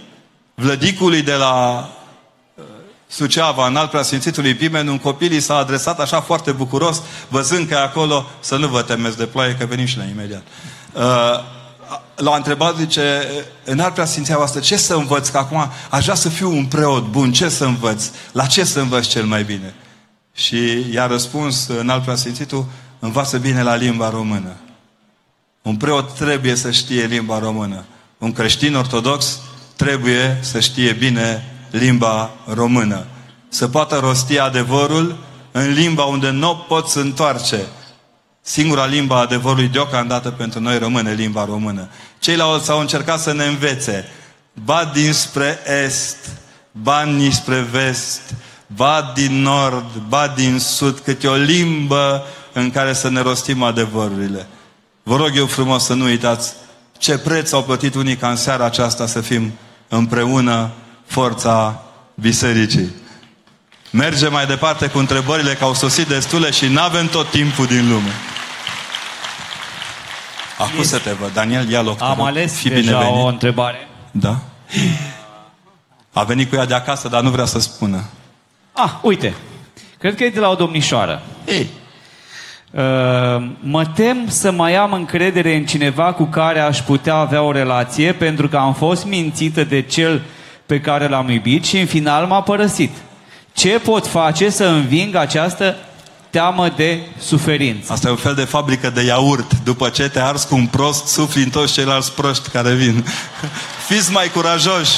vlădicului 0.54 1.22
de 1.22 1.34
la 1.34 1.88
uh, 2.54 2.64
Suceava, 3.08 3.66
în 3.66 3.76
alt 3.76 3.90
preasfințitului 3.90 4.54
Pimen, 4.54 4.88
un 4.88 4.98
copil 4.98 5.32
i 5.32 5.40
s-a 5.40 5.56
adresat 5.56 6.00
așa 6.00 6.20
foarte 6.20 6.52
bucuros, 6.52 7.02
văzând 7.28 7.68
că 7.68 7.76
acolo, 7.76 8.26
să 8.40 8.56
nu 8.56 8.66
vă 8.66 8.82
temeți 8.82 9.16
de 9.16 9.26
ploaie, 9.26 9.54
că 9.54 9.66
venim 9.66 9.86
și 9.86 9.98
la 9.98 10.04
imediat. 10.04 10.42
Uh, 10.92 11.02
l-a 12.16 12.36
întrebat, 12.36 12.76
zice, 12.76 13.28
în 13.64 13.80
alt 13.80 13.94
preasfinția 13.94 14.36
voastră, 14.36 14.60
ce 14.60 14.76
să 14.76 14.94
învăț? 14.94 15.28
Că 15.28 15.38
acum 15.38 15.70
aș 15.90 16.02
vrea 16.02 16.14
să 16.14 16.28
fiu 16.28 16.50
un 16.50 16.66
preot 16.66 17.06
bun, 17.06 17.32
ce 17.32 17.48
să 17.48 17.64
învăț? 17.64 18.04
La 18.32 18.46
ce 18.46 18.64
să 18.64 18.80
învăț 18.80 19.06
cel 19.06 19.24
mai 19.24 19.42
bine? 19.44 19.74
Și 20.34 20.86
i-a 20.92 21.06
răspuns 21.06 21.66
în 21.66 21.88
alt 21.88 22.02
preasfințitul, 22.02 22.66
învață 22.98 23.38
bine 23.38 23.62
la 23.62 23.74
limba 23.74 24.10
română. 24.10 24.56
Un 25.62 25.76
preot 25.76 26.12
trebuie 26.12 26.54
să 26.54 26.70
știe 26.70 27.04
limba 27.04 27.38
română. 27.38 27.84
Un 28.18 28.32
creștin 28.32 28.74
ortodox 28.74 29.38
trebuie 29.76 30.38
să 30.42 30.60
știe 30.60 30.92
bine 30.92 31.54
limba 31.70 32.30
română. 32.46 33.06
Să 33.48 33.68
poată 33.68 33.96
rosti 33.96 34.38
adevărul 34.38 35.18
în 35.52 35.72
limba 35.72 36.04
unde 36.04 36.30
nu 36.30 36.50
o 36.50 36.54
poți 36.54 36.98
întoarce. 36.98 37.60
Singura 38.46 38.84
limba 38.84 39.20
adevărului 39.20 39.68
deocamdată 39.68 40.30
pentru 40.30 40.60
noi 40.60 40.78
rămâne 40.78 41.12
limba 41.12 41.44
română. 41.44 41.88
Ceilalți 42.18 42.70
au 42.70 42.80
încercat 42.80 43.20
să 43.20 43.32
ne 43.32 43.44
învețe. 43.44 44.08
Ba 44.64 44.90
dinspre 44.94 45.58
est, 45.84 46.16
ba 46.70 47.04
spre 47.30 47.60
vest, 47.60 48.20
ba 48.66 49.12
din 49.14 49.40
nord, 49.42 49.96
ba 50.08 50.32
din 50.36 50.58
sud, 50.58 50.98
câte 50.98 51.28
o 51.28 51.34
limbă 51.34 52.26
în 52.52 52.70
care 52.70 52.92
să 52.92 53.10
ne 53.10 53.20
rostim 53.20 53.62
adevărurile. 53.62 54.46
Vă 55.02 55.16
rog 55.16 55.30
eu 55.36 55.46
frumos 55.46 55.84
să 55.84 55.94
nu 55.94 56.04
uitați 56.04 56.52
ce 56.98 57.18
preț 57.18 57.52
au 57.52 57.62
plătit 57.62 57.94
unii 57.94 58.16
ca 58.16 58.30
în 58.30 58.36
seara 58.36 58.64
aceasta 58.64 59.06
să 59.06 59.20
fim 59.20 59.52
împreună 59.88 60.70
forța 61.06 61.82
bisericii. 62.14 62.94
Mergem 63.90 64.32
mai 64.32 64.46
departe 64.46 64.86
cu 64.86 64.98
întrebările, 64.98 65.54
că 65.54 65.64
au 65.64 65.74
sosit 65.74 66.06
destule 66.06 66.50
și 66.50 66.66
nu 66.66 66.80
avem 66.80 67.06
tot 67.06 67.30
timpul 67.30 67.66
din 67.66 67.88
lume. 67.88 68.12
Acum 70.64 70.82
să 70.82 70.98
te 70.98 71.10
văd. 71.10 71.32
Daniel, 71.32 71.70
ia 71.70 71.82
loc. 71.82 72.02
Am 72.02 72.22
ales 72.22 72.52
Fi 72.52 72.68
deja 72.68 72.80
binevenit. 72.80 73.22
o 73.22 73.26
întrebare. 73.26 73.88
Da? 74.10 74.36
A 76.12 76.22
venit 76.22 76.48
cu 76.50 76.56
ea 76.56 76.64
de 76.66 76.74
acasă, 76.74 77.08
dar 77.08 77.22
nu 77.22 77.30
vrea 77.30 77.44
să 77.44 77.58
spună. 77.60 78.04
Ah, 78.72 78.90
uite. 79.02 79.34
Cred 79.98 80.16
că 80.16 80.24
e 80.24 80.28
de 80.30 80.40
la 80.40 80.48
o 80.48 80.54
domnișoară. 80.54 81.22
Ei. 81.46 81.66
Uh, 82.70 82.80
mă 83.60 83.84
tem 83.94 84.24
să 84.28 84.50
mai 84.50 84.74
am 84.76 84.92
încredere 84.92 85.54
în 85.56 85.64
cineva 85.66 86.12
cu 86.12 86.24
care 86.24 86.60
aș 86.60 86.78
putea 86.80 87.14
avea 87.14 87.42
o 87.42 87.52
relație 87.52 88.12
pentru 88.12 88.48
că 88.48 88.56
am 88.56 88.74
fost 88.74 89.04
mințită 89.04 89.64
de 89.64 89.82
cel 89.82 90.22
pe 90.66 90.80
care 90.80 91.08
l-am 91.08 91.28
iubit 91.30 91.64
și 91.64 91.78
în 91.78 91.86
final 91.86 92.26
m-a 92.26 92.42
părăsit. 92.42 92.90
Ce 93.52 93.78
pot 93.78 94.06
face 94.06 94.50
să 94.50 94.64
înving 94.64 95.14
această 95.14 95.76
teamă 96.34 96.68
de 96.76 97.00
suferință? 97.18 97.92
Asta 97.92 98.08
e 98.08 98.10
un 98.10 98.16
fel 98.16 98.34
de 98.34 98.44
fabrică 98.44 98.90
de 98.90 99.02
iaurt. 99.02 99.52
După 99.64 99.88
ce 99.88 100.08
te 100.08 100.20
ars 100.20 100.44
cu 100.44 100.54
un 100.54 100.66
prost, 100.66 101.06
sufli 101.06 101.42
în 101.42 101.50
toți 101.50 101.72
ceilalți 101.72 102.12
proști 102.12 102.48
care 102.48 102.72
vin. 102.72 103.04
Fiți 103.88 104.12
mai 104.12 104.28
curajoși! 104.28 104.92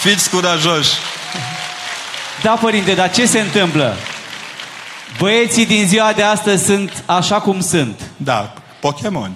Fiți 0.00 0.30
curajoși! 0.30 0.90
Da, 2.42 2.50
părinte, 2.50 2.94
dar 2.94 3.10
ce 3.10 3.26
se 3.26 3.40
întâmplă? 3.40 3.96
Băieții 5.18 5.66
din 5.66 5.86
ziua 5.86 6.12
de 6.12 6.22
astăzi 6.22 6.64
sunt 6.64 7.02
așa 7.06 7.40
cum 7.40 7.60
sunt. 7.60 8.00
Da, 8.16 8.52
Pokémon. 8.80 9.30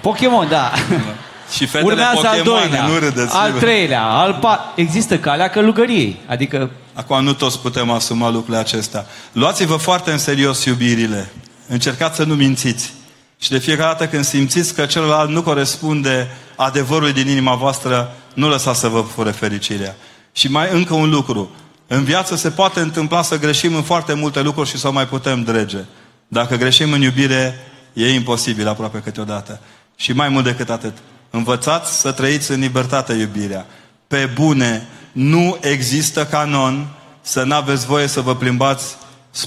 Pokémon, 0.00 0.48
da. 0.48 0.72
Și 1.56 1.66
fetele 1.66 1.92
Urmează 1.92 2.26
al 2.26 2.42
doilea, 2.42 2.86
nu 2.86 2.98
râdeți, 2.98 3.34
al 3.34 3.52
treilea, 3.52 4.02
al 4.02 4.38
pa... 4.40 4.72
Există 4.76 5.18
calea 5.18 5.48
călugăriei. 5.48 6.20
Adică... 6.26 6.70
Acum 6.96 7.24
nu 7.24 7.32
toți 7.32 7.60
putem 7.60 7.90
asuma 7.90 8.30
lucrurile 8.30 8.58
acestea. 8.58 9.06
Luați-vă 9.32 9.76
foarte 9.76 10.10
în 10.10 10.18
serios 10.18 10.64
iubirile. 10.64 11.32
Încercați 11.68 12.16
să 12.16 12.24
nu 12.24 12.34
mințiți. 12.34 12.92
Și 13.38 13.50
de 13.50 13.58
fiecare 13.58 13.88
dată 13.88 14.06
când 14.06 14.24
simțiți 14.24 14.74
că 14.74 14.86
celălalt 14.86 15.30
nu 15.30 15.42
corespunde 15.42 16.28
adevărului 16.56 17.12
din 17.12 17.28
inima 17.28 17.54
voastră, 17.54 18.14
nu 18.34 18.48
lăsați 18.48 18.80
să 18.80 18.88
vă 18.88 19.00
fure 19.00 19.30
fericirea. 19.30 19.96
Și 20.32 20.50
mai 20.50 20.68
încă 20.72 20.94
un 20.94 21.10
lucru. 21.10 21.50
În 21.86 22.04
viață 22.04 22.36
se 22.36 22.50
poate 22.50 22.80
întâmpla 22.80 23.22
să 23.22 23.38
greșim 23.38 23.74
în 23.74 23.82
foarte 23.82 24.14
multe 24.14 24.42
lucruri 24.42 24.68
și 24.68 24.78
să 24.78 24.88
o 24.88 24.92
mai 24.92 25.06
putem 25.06 25.42
drege. 25.42 25.84
Dacă 26.28 26.56
greșim 26.56 26.92
în 26.92 27.00
iubire, 27.00 27.54
e 27.92 28.14
imposibil 28.14 28.68
aproape 28.68 28.98
câteodată. 28.98 29.60
Și 29.96 30.12
mai 30.12 30.28
mult 30.28 30.44
decât 30.44 30.70
atât, 30.70 30.96
învățați 31.30 32.00
să 32.00 32.12
trăiți 32.12 32.50
în 32.50 32.60
libertate 32.60 33.12
iubirea. 33.12 33.66
Pe 34.06 34.30
bune, 34.34 34.86
nu 35.16 35.58
există 35.60 36.26
canon 36.26 36.86
să 37.20 37.42
nu 37.42 37.54
aveți 37.54 37.86
voie 37.86 38.06
să 38.06 38.20
vă 38.20 38.36
plimbați 38.36 38.96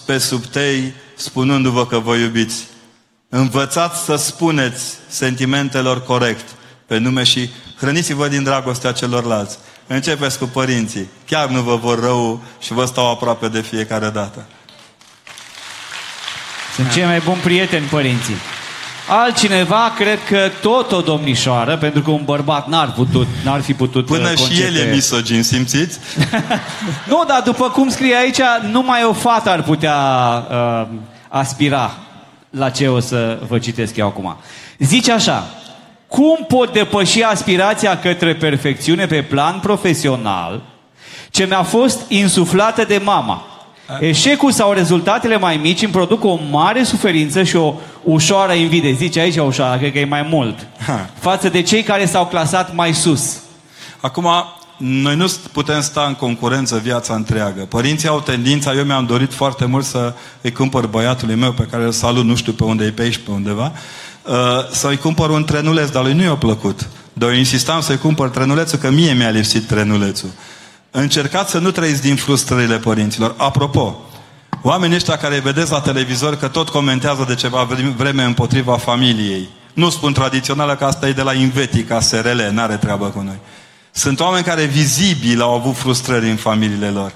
pe 0.05 0.17
subtei 0.17 0.93
spunându-vă 1.15 1.85
că 1.85 1.99
vă 1.99 2.15
iubiți. 2.15 2.63
Învățați 3.29 4.03
să 4.03 4.15
spuneți 4.15 4.83
sentimentelor 5.07 6.03
corect 6.03 6.45
pe 6.85 6.97
nume 6.97 7.23
și 7.23 7.49
hrăniți-vă 7.77 8.27
din 8.27 8.43
dragostea 8.43 8.91
celorlalți. 8.91 9.57
Începeți 9.87 10.37
cu 10.37 10.45
părinții. 10.45 11.09
Chiar 11.25 11.49
nu 11.49 11.61
vă 11.61 11.75
vor 11.75 11.99
rău 11.99 12.43
și 12.59 12.73
vă 12.73 12.85
stau 12.85 13.11
aproape 13.11 13.47
de 13.47 13.61
fiecare 13.61 14.09
dată. 14.09 14.45
Sunt 16.75 16.91
cei 16.91 17.05
mai 17.05 17.19
buni 17.19 17.41
prieteni 17.41 17.85
părinții. 17.85 18.35
Altcineva, 19.09 19.93
cred 19.95 20.19
că 20.27 20.49
tot 20.61 20.91
o 20.91 21.01
domnișoară, 21.01 21.77
pentru 21.77 22.01
că 22.01 22.11
un 22.11 22.21
bărbat 22.25 22.67
n-ar, 22.67 22.91
putut, 22.91 23.27
n-ar 23.43 23.61
fi 23.61 23.73
putut 23.73 24.05
Până 24.05 24.27
concepe... 24.27 24.53
și 24.53 24.61
el 24.61 24.75
e 24.75 24.91
misogin, 24.93 25.43
simțiți? 25.43 25.99
nu, 27.11 27.23
dar 27.27 27.41
după 27.45 27.69
cum 27.69 27.89
scrie 27.89 28.15
aici, 28.15 28.39
numai 28.71 29.03
o 29.03 29.13
fată 29.13 29.49
ar 29.49 29.63
putea 29.63 29.97
uh, 30.51 30.87
aspira 31.27 31.91
la 32.49 32.69
ce 32.69 32.87
o 32.87 32.99
să 32.99 33.39
vă 33.47 33.57
citesc 33.57 33.95
eu 33.95 34.07
acum. 34.07 34.37
Zice 34.77 35.11
așa, 35.11 35.47
cum 36.07 36.45
pot 36.47 36.73
depăși 36.73 37.23
aspirația 37.23 37.99
către 37.99 38.35
perfecțiune 38.35 39.05
pe 39.05 39.21
plan 39.21 39.59
profesional 39.59 40.61
ce 41.29 41.45
mi-a 41.45 41.63
fost 41.63 41.99
insuflată 42.07 42.83
de 42.83 43.01
mama? 43.03 43.48
Eșecul 43.99 44.51
sau 44.51 44.71
rezultatele 44.71 45.37
mai 45.37 45.57
mici 45.57 45.81
îmi 45.81 45.91
produc 45.91 46.23
o 46.23 46.39
mare 46.49 46.83
suferință 46.83 47.43
și 47.43 47.55
o 47.55 47.73
ușoară 48.03 48.53
invidie. 48.53 48.93
Zice 48.93 49.19
aici 49.19 49.37
ușoară, 49.37 49.77
cred 49.77 49.91
că 49.91 49.99
e 49.99 50.05
mai 50.05 50.27
mult. 50.29 50.67
Ha. 50.85 51.09
Față 51.19 51.49
de 51.49 51.61
cei 51.61 51.83
care 51.83 52.05
s-au 52.05 52.25
clasat 52.25 52.75
mai 52.75 52.93
sus. 52.93 53.37
Acum, 53.99 54.27
noi 54.77 55.15
nu 55.15 55.31
putem 55.51 55.81
sta 55.81 56.05
în 56.07 56.13
concurență 56.13 56.77
viața 56.83 57.13
întreagă. 57.13 57.61
Părinții 57.61 58.07
au 58.07 58.19
tendința, 58.19 58.73
eu 58.73 58.83
mi-am 58.83 59.05
dorit 59.05 59.33
foarte 59.33 59.65
mult 59.65 59.85
să 59.85 60.13
îi 60.41 60.51
cumpăr 60.51 60.85
băiatului 60.85 61.35
meu, 61.35 61.51
pe 61.51 61.67
care 61.71 61.83
îl 61.83 61.91
salut, 61.91 62.25
nu 62.25 62.35
știu 62.35 62.51
pe 62.51 62.63
unde 62.63 62.85
e 62.85 62.91
pe 62.91 63.01
aici, 63.01 63.17
pe 63.17 63.31
undeva, 63.31 63.71
uh, 64.23 64.35
să-i 64.71 64.97
cumpăr 64.97 65.29
un 65.29 65.43
trenuleț, 65.43 65.89
dar 65.89 66.03
lui 66.03 66.13
nu 66.13 66.23
i-a 66.23 66.35
plăcut. 66.35 66.87
Dar 67.13 67.29
eu 67.29 67.35
insistam 67.35 67.81
să-i 67.81 67.97
cumpăr 67.97 68.29
trenulețul, 68.29 68.79
că 68.79 68.89
mie 68.89 69.13
mi-a 69.13 69.29
lipsit 69.29 69.67
trenulețul. 69.67 70.29
Încercați 70.91 71.51
să 71.51 71.59
nu 71.59 71.71
trăiți 71.71 72.01
din 72.01 72.15
frustrările 72.15 72.77
părinților. 72.77 73.33
Apropo, 73.37 74.01
oamenii 74.61 74.95
ăștia 74.95 75.17
care 75.17 75.39
vedeți 75.39 75.71
la 75.71 75.81
televizor 75.81 76.35
că 76.35 76.47
tot 76.47 76.69
comentează 76.69 77.25
de 77.27 77.35
ceva 77.35 77.67
vreme 77.95 78.23
împotriva 78.23 78.77
familiei. 78.77 79.49
Nu 79.73 79.89
spun 79.89 80.13
tradițională 80.13 80.75
că 80.75 80.85
asta 80.85 81.07
e 81.07 81.11
de 81.11 81.21
la 81.21 81.33
Invetica, 81.33 81.99
SRL, 81.99 82.41
n-are 82.51 82.75
treabă 82.75 83.05
cu 83.05 83.21
noi. 83.21 83.39
Sunt 83.91 84.19
oameni 84.19 84.43
care 84.43 84.63
vizibil 84.63 85.41
au 85.41 85.53
avut 85.53 85.75
frustrări 85.75 86.29
în 86.29 86.35
familiile 86.35 86.89
lor. 86.89 87.13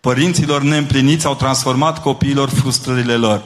Părinților 0.00 0.62
neîmpliniți 0.62 1.26
au 1.26 1.34
transformat 1.34 2.02
copiilor 2.02 2.48
frustrările 2.48 3.14
lor. 3.14 3.42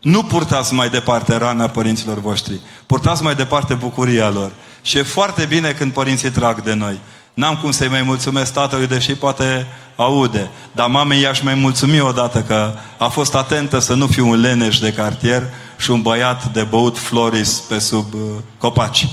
Nu 0.00 0.22
purtați 0.22 0.74
mai 0.74 0.88
departe 0.88 1.36
rana 1.36 1.68
părinților 1.68 2.20
voștri. 2.20 2.60
Purtați 2.86 3.22
mai 3.22 3.34
departe 3.34 3.74
bucuria 3.74 4.30
lor. 4.30 4.52
Și 4.82 4.98
e 4.98 5.02
foarte 5.02 5.44
bine 5.44 5.72
când 5.72 5.92
părinții 5.92 6.30
trag 6.30 6.62
de 6.62 6.74
noi. 6.74 7.00
N-am 7.34 7.56
cum 7.56 7.70
să-i 7.70 7.88
mai 7.88 8.02
mulțumesc 8.02 8.52
tatălui, 8.52 8.86
deși 8.86 9.14
poate 9.14 9.66
aude. 9.96 10.50
Dar 10.72 10.86
mamei 10.88 11.20
i-aș 11.20 11.40
mai 11.40 11.54
mulțumi 11.54 12.00
odată 12.00 12.42
că 12.42 12.74
a 12.98 13.08
fost 13.08 13.34
atentă 13.34 13.78
să 13.78 13.94
nu 13.94 14.06
fiu 14.06 14.28
un 14.28 14.40
leneș 14.40 14.78
de 14.78 14.92
cartier 14.92 15.42
și 15.78 15.90
un 15.90 16.02
băiat 16.02 16.52
de 16.52 16.62
băut 16.62 16.98
floris 16.98 17.50
pe 17.50 17.78
sub 17.78 18.14
uh, 18.14 18.20
copaci. 18.58 19.08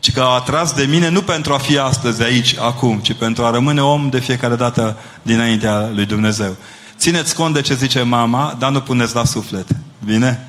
Ci 0.00 0.12
că 0.12 0.20
a 0.20 0.34
atras 0.34 0.72
de 0.72 0.84
mine 0.84 1.08
nu 1.08 1.22
pentru 1.22 1.52
a 1.52 1.58
fi 1.58 1.78
astăzi 1.78 2.22
aici, 2.22 2.56
acum, 2.58 2.98
ci 2.98 3.12
pentru 3.12 3.44
a 3.44 3.50
rămâne 3.50 3.82
om 3.82 4.08
de 4.08 4.20
fiecare 4.20 4.54
dată 4.54 4.96
dinaintea 5.22 5.90
lui 5.94 6.06
Dumnezeu. 6.06 6.56
Țineți 6.98 7.34
cont 7.34 7.54
de 7.54 7.60
ce 7.60 7.74
zice 7.74 8.02
mama, 8.02 8.56
dar 8.58 8.70
nu 8.70 8.80
puneți 8.80 9.14
la 9.14 9.24
suflet. 9.24 9.66
Bine? 10.04 10.48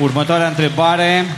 Următoarea 0.00 0.48
întrebare 0.48 1.36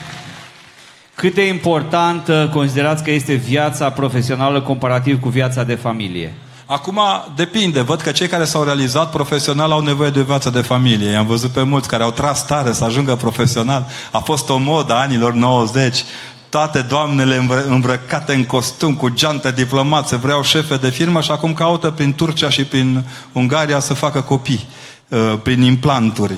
cât 1.26 1.34
de 1.34 1.46
important 1.46 2.28
uh, 2.28 2.48
considerați 2.48 3.02
că 3.02 3.10
este 3.10 3.34
viața 3.34 3.90
profesională 3.90 4.60
comparativ 4.60 5.20
cu 5.20 5.28
viața 5.28 5.62
de 5.62 5.74
familie? 5.74 6.34
Acum 6.66 7.00
depinde. 7.36 7.80
Văd 7.80 8.00
că 8.00 8.10
cei 8.10 8.26
care 8.26 8.44
s-au 8.44 8.64
realizat 8.64 9.10
profesional 9.10 9.70
au 9.70 9.80
nevoie 9.80 10.10
de 10.10 10.20
o 10.20 10.22
viață 10.22 10.50
de 10.50 10.60
familie. 10.60 11.10
I-am 11.10 11.26
văzut 11.26 11.50
pe 11.50 11.62
mulți 11.62 11.88
care 11.88 12.02
au 12.02 12.10
tras 12.10 12.46
tare 12.46 12.72
să 12.72 12.84
ajungă 12.84 13.16
profesional. 13.16 13.86
A 14.12 14.18
fost 14.18 14.48
o 14.48 14.56
modă 14.56 14.92
a 14.92 15.00
anilor 15.00 15.32
90 15.32 16.04
toate 16.48 16.80
doamnele 16.80 17.46
îmbrăcate 17.68 18.34
în 18.34 18.44
costum, 18.44 18.94
cu 18.94 19.08
geantă 19.08 19.50
diplomat, 19.50 20.08
se 20.08 20.16
vreau 20.16 20.42
șefe 20.42 20.76
de 20.76 20.90
firmă 20.90 21.20
și 21.20 21.30
acum 21.30 21.54
caută 21.54 21.90
prin 21.90 22.14
Turcia 22.14 22.50
și 22.50 22.64
prin 22.64 23.04
Ungaria 23.32 23.78
să 23.78 23.94
facă 23.94 24.20
copii, 24.20 24.66
uh, 25.08 25.18
prin 25.42 25.62
implanturi. 25.62 26.36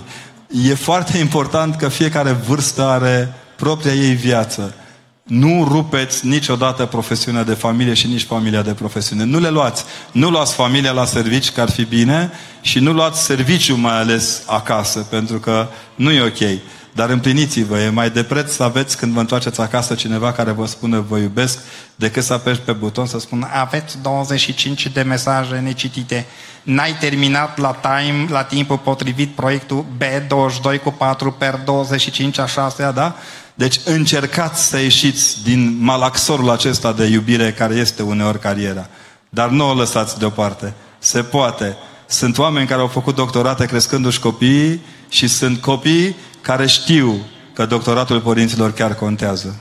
E 0.69 0.75
foarte 0.75 1.19
important 1.19 1.77
că 1.77 1.89
fiecare 1.89 2.33
vârstă 2.33 2.83
are 2.83 3.35
propria 3.59 3.93
ei 3.93 4.15
viață. 4.15 4.75
Nu 5.23 5.67
rupeți 5.69 6.27
niciodată 6.27 6.87
profesiunea 6.87 7.45
de 7.45 7.55
familie 7.55 7.95
și 7.95 8.07
nici 8.07 8.25
familia 8.25 8.63
de 8.63 8.73
profesiune. 8.73 9.25
Nu 9.25 9.39
le 9.39 9.49
luați. 9.49 9.85
Nu 10.13 10.31
luați 10.31 10.55
familia 10.55 10.93
la 10.93 11.05
servici, 11.05 11.51
că 11.51 11.61
ar 11.61 11.71
fi 11.71 11.85
bine, 11.85 12.31
și 12.61 12.79
nu 12.79 12.93
luați 12.93 13.25
serviciu 13.25 13.77
mai 13.77 13.99
ales 13.99 14.43
acasă, 14.47 14.99
pentru 14.99 15.39
că 15.39 15.69
nu 15.95 16.11
e 16.11 16.23
ok. 16.23 16.59
Dar 16.99 17.11
împliniți-vă, 17.11 17.79
e 17.79 17.89
mai 17.89 18.11
de 18.11 18.23
preț 18.23 18.53
să 18.53 18.63
aveți 18.63 18.97
când 18.97 19.13
vă 19.13 19.21
întoarceți 19.21 19.61
acasă 19.61 19.95
cineva 19.95 20.33
care 20.33 20.51
vă 20.51 20.67
spune 20.67 20.99
vă 20.99 21.19
iubesc, 21.19 21.59
decât 21.95 22.23
să 22.23 22.33
apeși 22.33 22.61
pe 22.61 22.73
buton 22.73 23.07
să 23.07 23.19
spună 23.19 23.49
aveți 23.53 24.03
25 24.03 24.87
de 24.87 25.03
mesaje 25.03 25.59
necitite, 25.59 26.27
n-ai 26.63 26.97
terminat 27.01 27.59
la, 27.59 27.73
time, 27.73 28.27
la 28.29 28.43
timpul 28.43 28.79
potrivit 28.79 29.35
proiectul 29.35 29.85
B22 29.99 30.83
cu 30.83 30.91
4 30.91 31.33
per 31.33 31.61
25 31.65 32.39
a 32.39 32.47
6 32.47 32.91
da? 32.95 33.15
Deci 33.59 33.81
încercați 33.85 34.69
să 34.69 34.79
ieșiți 34.79 35.43
din 35.43 35.79
malaxorul 35.81 36.51
acesta 36.51 36.93
de 36.93 37.05
iubire 37.05 37.53
care 37.53 37.75
este 37.75 38.03
uneori 38.03 38.39
cariera. 38.39 38.87
Dar 39.29 39.49
nu 39.49 39.69
o 39.69 39.75
lăsați 39.75 40.19
deoparte. 40.19 40.75
Se 40.99 41.23
poate. 41.23 41.77
Sunt 42.07 42.39
oameni 42.39 42.67
care 42.67 42.81
au 42.81 42.87
făcut 42.87 43.15
doctorate 43.15 43.67
crescându-și 43.67 44.21
copiii 44.21 44.83
și 45.09 45.27
sunt 45.27 45.61
copii 45.61 46.17
care 46.41 46.67
știu 46.67 47.27
că 47.55 47.67
doctoratul 47.67 48.21
părinților 48.21 48.73
chiar 48.73 48.95
contează. 48.95 49.57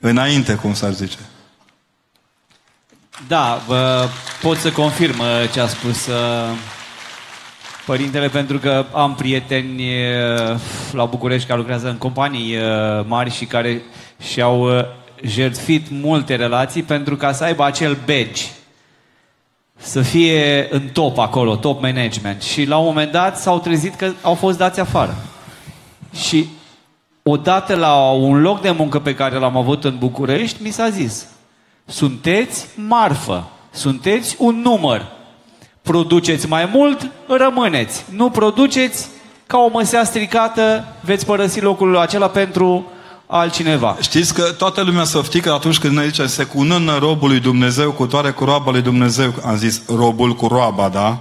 Înainte, 0.00 0.54
cum 0.54 0.74
s-ar 0.74 0.92
zice. 0.92 1.18
Da, 3.28 3.62
vă 3.66 4.08
pot 4.42 4.58
să 4.58 4.70
confirm 4.72 5.18
uh, 5.18 5.26
ce 5.52 5.60
a 5.60 5.66
spus 5.66 6.06
uh, 6.06 6.14
părintele, 7.86 8.28
pentru 8.28 8.58
că 8.58 8.84
am 8.92 9.14
prieteni 9.14 9.82
uh, 9.82 10.58
la 10.92 11.04
București 11.04 11.46
care 11.46 11.58
lucrează 11.58 11.88
în 11.88 11.96
companii 11.96 12.54
mari 13.04 13.30
și 13.30 13.44
care 13.44 13.82
și-au 14.20 14.68
jertfit 15.22 15.86
multe 15.90 16.34
relații 16.34 16.82
pentru 16.82 17.16
ca 17.16 17.32
să 17.32 17.44
aibă 17.44 17.64
acel 17.64 17.98
badge 18.06 18.42
să 19.76 20.02
fie 20.02 20.68
în 20.70 20.88
top 20.88 21.18
acolo, 21.18 21.56
top 21.56 21.82
management. 21.82 22.42
Și 22.42 22.64
la 22.64 22.78
un 22.78 22.84
moment 22.84 23.12
dat 23.12 23.38
s-au 23.38 23.58
trezit 23.58 23.94
că 23.94 24.12
au 24.22 24.34
fost 24.34 24.58
dați 24.58 24.80
afară. 24.80 25.16
Și 26.14 26.48
odată 27.22 27.74
la 27.74 28.10
un 28.10 28.40
loc 28.40 28.60
de 28.60 28.70
muncă 28.70 28.98
pe 28.98 29.14
care 29.14 29.38
l-am 29.38 29.56
avut 29.56 29.84
în 29.84 29.98
București, 29.98 30.62
mi 30.62 30.70
s-a 30.70 30.88
zis, 30.88 31.26
sunteți 31.84 32.66
marfă, 32.74 33.48
sunteți 33.70 34.36
un 34.38 34.60
număr. 34.60 35.06
Produceți 35.86 36.48
mai 36.48 36.70
mult, 36.72 37.10
rămâneți. 37.26 38.04
Nu 38.10 38.30
produceți, 38.30 39.06
ca 39.46 39.58
o 39.58 39.68
măsea 39.68 40.04
stricată, 40.04 40.84
veți 41.00 41.26
părăsi 41.26 41.60
locul 41.60 41.98
acela 41.98 42.28
pentru 42.28 42.90
altcineva. 43.26 43.96
Știți 44.00 44.34
că 44.34 44.42
toată 44.42 44.82
lumea 44.82 45.04
să 45.04 45.22
că 45.42 45.50
atunci 45.50 45.78
când 45.78 45.94
noi 45.94 46.06
zicem 46.06 46.26
se 46.26 46.44
cunână 46.44 46.98
robul 46.98 47.28
lui 47.28 47.40
Dumnezeu 47.40 47.92
cu 47.92 48.06
toare 48.06 48.30
cu 48.30 48.44
roaba 48.44 48.70
lui 48.70 48.82
Dumnezeu, 48.82 49.34
am 49.44 49.56
zis 49.56 49.82
robul 49.88 50.34
cu 50.34 50.46
roaba, 50.46 50.88
da? 50.88 51.18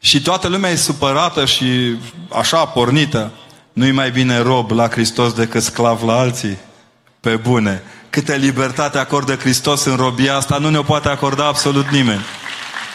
Și 0.00 0.22
toată 0.22 0.48
lumea 0.48 0.70
e 0.70 0.76
supărată 0.76 1.44
și 1.44 1.96
așa 2.32 2.64
pornită. 2.64 3.30
Nu-i 3.72 3.92
mai 3.92 4.10
bine 4.10 4.38
rob 4.38 4.70
la 4.70 4.88
Hristos 4.88 5.32
decât 5.32 5.62
sclav 5.62 6.02
la 6.02 6.18
alții? 6.18 6.58
Pe 7.20 7.36
bune. 7.36 7.82
Câte 8.10 8.36
libertate 8.36 8.98
acordă 8.98 9.34
Hristos 9.34 9.84
în 9.84 9.96
robia 9.96 10.36
asta, 10.36 10.58
nu 10.58 10.70
ne-o 10.70 10.82
poate 10.82 11.08
acorda 11.08 11.46
absolut 11.46 11.88
nimeni. 11.88 12.20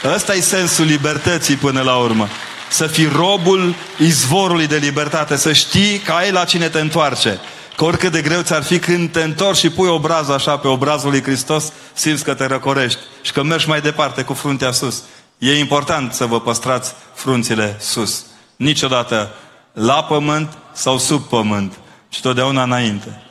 Ăsta 0.06 0.34
e 0.34 0.40
sensul 0.40 0.86
libertății 0.86 1.56
până 1.56 1.82
la 1.82 1.96
urmă. 1.96 2.28
Să 2.70 2.88
fii 2.88 3.12
robul 3.16 3.76
izvorului 4.00 4.68
de 4.68 4.78
libertate, 4.78 5.36
să 5.36 5.54
știi 5.54 5.98
că 5.98 6.12
ai 6.12 6.32
la 6.32 6.44
cine 6.44 6.70
te 6.70 6.80
întoarce. 6.80 7.40
Că 7.76 7.86
oricât 7.86 8.12
de 8.12 8.22
greu 8.22 8.42
ți-ar 8.42 8.64
fi 8.64 8.80
când 8.80 9.12
te 9.12 9.22
întorci 9.22 9.58
și 9.58 9.70
pui 9.70 9.88
obrazul 9.88 10.34
așa 10.34 10.58
pe 10.58 10.68
obrazul 10.68 11.10
lui 11.10 11.22
Hristos, 11.22 11.72
simți 11.94 12.24
că 12.24 12.34
te 12.34 12.46
răcorești 12.46 13.00
și 13.22 13.32
că 13.32 13.44
mergi 13.44 13.68
mai 13.68 13.82
departe 13.82 14.24
cu 14.24 14.34
fruntea 14.34 14.72
sus. 14.72 15.04
E 15.38 15.60
important 15.60 16.14
să 16.14 16.26
vă 16.26 16.42
păstrați 16.42 16.94
frunțile 17.14 17.76
sus. 17.80 18.26
Niciodată 18.56 19.34
la 19.74 20.04
pământ 20.04 20.58
sau 20.74 20.98
sub 20.98 21.24
pământ, 21.24 21.74
ci 22.10 22.22
totdeauna 22.22 22.64
înainte. 22.64 23.22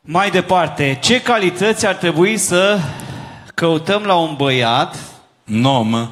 Mai 0.00 0.30
departe, 0.30 0.98
ce 1.02 1.20
calități 1.20 1.86
ar 1.86 1.94
trebui 1.94 2.38
să 2.38 2.78
căutăm 3.54 4.02
la 4.02 4.14
un 4.14 4.34
băiat 4.36 4.96
no, 5.52 5.82
mă. 5.82 6.08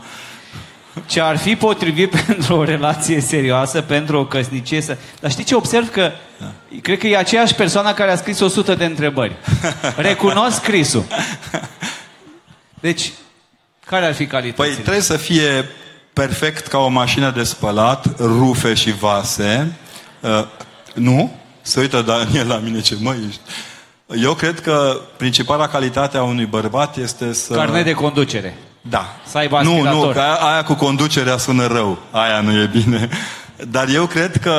ce 1.07 1.21
ar 1.21 1.37
fi 1.37 1.57
potrivit 1.57 2.17
pentru 2.27 2.57
o 2.57 2.65
relație 2.65 3.21
serioasă, 3.21 3.81
pentru 3.81 4.19
o 4.19 4.27
căsnicie. 4.27 4.81
Să... 4.81 4.97
Dar 5.21 5.31
știi 5.31 5.45
ce 5.45 5.55
observ? 5.55 5.91
Că 5.91 6.13
da. 6.39 6.53
cred 6.83 6.99
că 6.99 7.07
e 7.07 7.17
aceeași 7.17 7.55
persoană 7.55 7.93
care 7.93 8.11
a 8.11 8.17
scris 8.17 8.41
100 8.41 8.75
de 8.75 8.85
întrebări. 8.85 9.37
Recunosc 9.97 10.57
scrisul. 10.57 11.05
Deci, 12.81 13.13
care 13.87 14.07
ar 14.07 14.15
fi 14.15 14.27
calitățile? 14.27 14.75
Păi 14.75 14.83
trebuie 14.83 15.03
să 15.03 15.17
fie 15.17 15.69
perfect 16.13 16.67
ca 16.67 16.79
o 16.79 16.89
mașină 16.89 17.31
de 17.31 17.43
spălat, 17.43 18.19
rufe 18.19 18.75
și 18.75 18.93
vase. 18.93 19.77
Uh, 20.21 20.45
nu? 20.95 21.33
Se 21.63 21.81
uită 21.81 22.03
Daniel 22.03 22.49
la 22.49 22.57
mine 22.57 22.81
ce 22.81 22.97
mă 23.01 23.15
ești. 23.29 23.41
Eu 24.23 24.35
cred 24.35 24.61
că 24.61 25.01
principala 25.17 25.69
calitate 25.69 26.17
a 26.17 26.23
unui 26.23 26.47
bărbat 26.47 26.97
este 26.97 27.33
să... 27.33 27.55
Carnet 27.55 27.85
de 27.85 27.93
conducere. 27.93 28.57
Da. 28.81 29.17
Să 29.27 29.39
aibă 29.39 29.61
Nu, 29.63 29.83
nu, 29.83 30.11
că 30.13 30.21
aia, 30.21 30.35
aia 30.35 30.63
cu 30.63 30.75
conducerea 30.75 31.37
sună 31.37 31.67
rău. 31.67 31.99
Aia 32.11 32.41
nu 32.41 32.53
e 32.53 32.67
bine. 32.67 33.09
Dar 33.71 33.89
eu 33.89 34.07
cred 34.07 34.37
că 34.37 34.57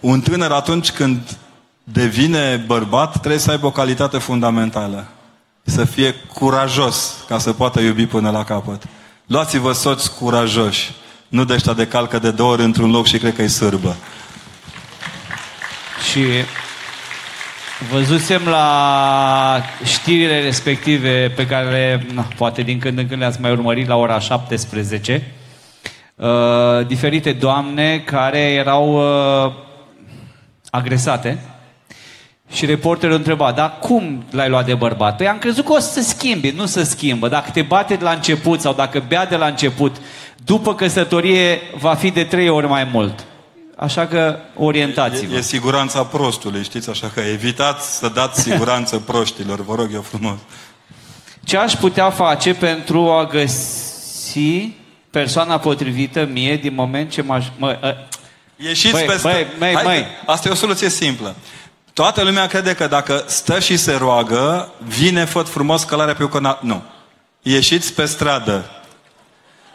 un 0.00 0.20
tânăr 0.20 0.50
atunci 0.50 0.90
când 0.90 1.36
devine 1.84 2.64
bărbat 2.66 3.18
trebuie 3.18 3.40
să 3.40 3.50
aibă 3.50 3.66
o 3.66 3.70
calitate 3.70 4.18
fundamentală. 4.18 5.06
Să 5.62 5.84
fie 5.84 6.14
curajos 6.34 7.14
ca 7.28 7.38
să 7.38 7.52
poată 7.52 7.80
iubi 7.80 8.06
până 8.06 8.30
la 8.30 8.44
capăt. 8.44 8.82
Luați-vă 9.26 9.72
soți 9.72 10.14
curajoși. 10.14 10.94
Nu 11.28 11.44
de 11.44 11.52
ăștia 11.52 11.72
de 11.72 11.86
calcă 11.86 12.18
de 12.18 12.30
două 12.30 12.52
ori 12.52 12.62
într-un 12.62 12.90
loc 12.90 13.06
și 13.06 13.18
cred 13.18 13.34
că 13.34 13.42
e 13.42 13.48
sârbă. 13.48 13.96
Și 16.10 16.24
văzusem 17.90 18.42
la 18.44 19.60
știrile 19.84 20.40
respective 20.40 21.32
pe 21.36 21.46
care 21.46 21.70
le, 21.70 22.06
na, 22.12 22.26
poate 22.36 22.62
din 22.62 22.78
când 22.78 22.98
în 22.98 23.08
când 23.08 23.20
le-ați 23.20 23.40
mai 23.40 23.50
urmărit 23.50 23.86
la 23.86 23.96
ora 23.96 24.18
17, 24.18 25.32
uh, 26.14 26.26
diferite 26.86 27.32
doamne 27.32 27.98
care 27.98 28.38
erau 28.38 28.94
uh, 28.94 29.52
agresate 30.70 31.38
și 32.52 32.66
reporterul 32.66 33.16
întreba, 33.16 33.52
dar 33.52 33.78
cum 33.80 34.24
l-ai 34.30 34.48
luat 34.48 34.64
de 34.64 34.74
bărbat? 34.74 35.16
Păi 35.16 35.28
am 35.28 35.38
crezut 35.38 35.64
că 35.64 35.72
o 35.72 35.78
să 35.78 35.90
se 35.90 36.00
schimbe, 36.00 36.52
nu 36.56 36.66
să 36.66 36.82
schimbă. 36.82 37.28
Dacă 37.28 37.50
te 37.50 37.62
bate 37.62 37.94
de 37.94 38.04
la 38.04 38.10
început 38.10 38.60
sau 38.60 38.72
dacă 38.74 39.04
bea 39.08 39.26
de 39.26 39.36
la 39.36 39.46
început, 39.46 39.96
după 40.44 40.74
căsătorie 40.74 41.60
va 41.78 41.94
fi 41.94 42.10
de 42.10 42.24
trei 42.24 42.48
ori 42.48 42.66
mai 42.66 42.88
mult. 42.92 43.24
Așa 43.80 44.06
că 44.06 44.38
orientați-vă. 44.56 45.34
E, 45.34 45.36
e 45.36 45.40
siguranța 45.40 46.04
prostului, 46.04 46.62
știți? 46.62 46.90
Așa 46.90 47.10
că 47.14 47.20
evitați 47.20 47.96
să 47.96 48.08
dați 48.08 48.40
siguranță 48.40 48.98
proștilor, 49.06 49.64
vă 49.64 49.74
rog 49.74 49.88
eu 49.92 50.02
frumos. 50.02 50.38
Ce 51.44 51.56
aș 51.56 51.74
putea 51.74 52.10
face 52.10 52.54
pentru 52.54 53.10
a 53.10 53.26
găsi 53.26 54.72
persoana 55.10 55.58
potrivită 55.58 56.28
mie 56.32 56.56
din 56.56 56.74
moment 56.74 57.10
ce 57.10 57.22
m-aș... 57.22 57.46
Mă, 57.56 57.78
a... 57.80 57.94
Ieșiți 58.56 58.92
băi, 58.92 59.04
peste... 59.04 59.28
Băi, 59.28 59.46
băi, 59.58 59.74
Hai, 59.74 59.84
băi. 59.84 60.06
Asta 60.26 60.48
e 60.48 60.50
o 60.50 60.54
soluție 60.54 60.88
simplă. 60.88 61.34
Toată 61.92 62.22
lumea 62.22 62.46
crede 62.46 62.74
că 62.74 62.86
dacă 62.86 63.24
stă 63.26 63.60
și 63.60 63.76
se 63.76 63.94
roagă, 63.94 64.72
vine 64.86 65.24
făt 65.24 65.48
frumos 65.48 65.82
călarea 65.82 66.14
pe 66.14 66.28
o 66.32 66.40
Nu. 66.60 66.82
Ieșiți 67.42 67.92
pe 67.92 68.04
stradă. 68.04 68.70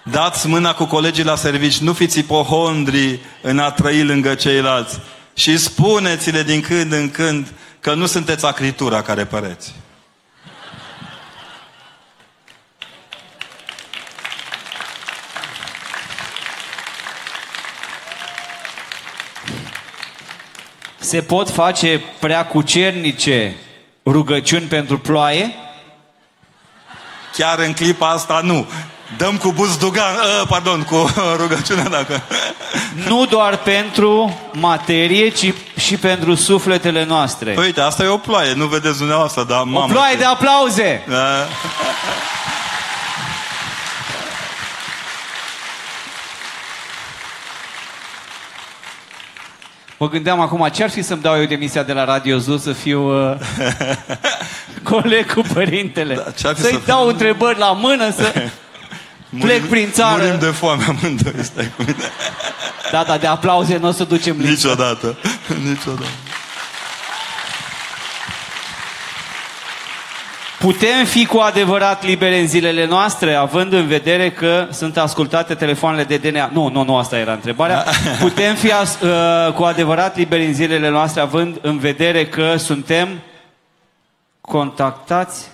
Dați 0.04 0.48
mâna 0.48 0.74
cu 0.74 0.86
colegii 0.86 1.24
la 1.24 1.36
servici. 1.36 1.78
Nu 1.78 1.94
fiți 1.94 2.20
ipohondri 2.20 3.20
în 3.42 3.60
a 3.60 3.72
trăi 3.72 4.04
lângă 4.04 4.36
ceilalți. 4.36 5.00
Și 5.34 5.58
spuneți-le 5.58 6.44
din 6.44 6.62
când 6.62 6.92
în 6.92 7.12
când 7.12 7.54
că 7.80 7.94
nu 7.94 8.06
sunteți 8.06 8.46
acritura 8.46 9.02
care 9.02 9.26
păreți. 9.26 9.74
Se 21.00 21.22
pot 21.22 21.50
face 21.50 22.02
prea 22.20 22.46
cucernice 22.46 23.56
rugăciuni 24.06 24.66
pentru 24.66 25.00
ploaie? 25.00 25.54
Chiar 27.38 27.60
în 27.60 27.74
clipa 27.74 28.10
asta 28.10 28.42
nu. 28.44 28.68
Dăm 29.18 29.38
cu 29.38 29.52
buzdugan, 29.52 30.16
uh, 30.16 30.48
pardon, 30.48 30.82
cu 30.84 31.10
rugăciunea 31.42 31.90
dacă... 31.90 32.22
Nu 33.08 33.26
doar 33.26 33.58
pentru 33.58 34.40
materie, 34.52 35.30
ci 35.30 35.54
și 35.80 35.98
pentru 35.98 36.36
sufletele 36.36 37.06
noastre. 37.06 37.52
Păi, 37.52 37.66
uite, 37.66 37.82
asta 37.82 38.04
e 38.04 38.08
o 38.08 38.18
ploaie, 38.18 38.54
nu 38.54 38.66
vedeți 38.66 38.98
dumneavoastră, 38.98 39.44
dar 39.44 39.58
mamă... 39.58 39.84
o 39.84 39.88
ploaie 39.88 40.14
ce- 40.14 40.18
de 40.18 40.26
aplauze! 40.26 41.04
Da. 41.08 41.48
Mă 49.98 50.10
gândeam 50.10 50.40
acum, 50.40 50.70
ce 50.74 50.84
ar 50.84 50.90
fi 50.90 51.02
să-mi 51.02 51.22
dau 51.22 51.40
eu 51.40 51.46
demisia 51.46 51.84
de 51.84 51.94
la 51.94 52.06
Radio 52.06 52.38
Zul 52.38 52.58
să 52.58 52.72
fiu 52.72 53.30
uh, 53.32 53.38
coleg 54.92 55.34
cu 55.34 55.42
părintele? 55.54 56.16
Da, 56.16 56.32
ce-ar 56.38 56.56
fi 56.56 56.62
Să-i 56.62 56.72
să 56.72 56.80
dau 56.86 57.08
întrebări 57.08 57.60
la 57.60 57.72
mână, 57.72 58.12
să... 58.12 58.34
Plec 59.40 59.64
prin 59.70 59.92
țară. 59.92 60.24
Murim 60.24 60.40
de 60.40 60.46
foame 60.46 60.84
amândoi, 60.84 61.44
stai 61.44 61.72
cu 61.76 61.82
mine. 61.82 61.96
Da, 62.92 63.04
da, 63.08 63.18
de 63.18 63.28
aplauze 63.28 63.78
nu 63.78 63.88
o 63.88 63.92
să 63.92 64.04
ducem 64.04 64.36
lipsă. 64.38 64.52
Niciodată. 64.52 65.18
Niciodată. 65.64 66.08
Putem 70.64 71.06
fi 71.06 71.26
cu 71.26 71.38
adevărat 71.38 72.06
liberi 72.06 72.40
în 72.40 72.48
zilele 72.48 72.86
noastre, 72.86 73.34
având 73.34 73.74
în 73.74 73.88
vedere 73.88 74.32
că 74.32 74.68
sunt 74.72 74.98
ascultate 74.98 75.54
telefoanele 75.54 76.04
de 76.04 76.18
DNA? 76.18 76.50
Nu, 76.54 76.70
nu, 76.70 76.84
nu, 76.84 76.98
asta 76.98 77.18
era 77.18 77.32
întrebarea. 77.32 77.86
Putem 78.20 78.56
fi 78.56 78.72
as, 78.72 78.98
uh, 79.02 79.54
cu 79.54 79.64
adevărat 79.64 80.18
liberi 80.18 80.46
în 80.46 80.54
zilele 80.54 80.90
noastre, 80.90 81.22
având 81.22 81.58
în 81.62 81.78
vedere 81.78 82.26
că 82.26 82.56
suntem 82.58 83.08
contactați, 84.42 85.48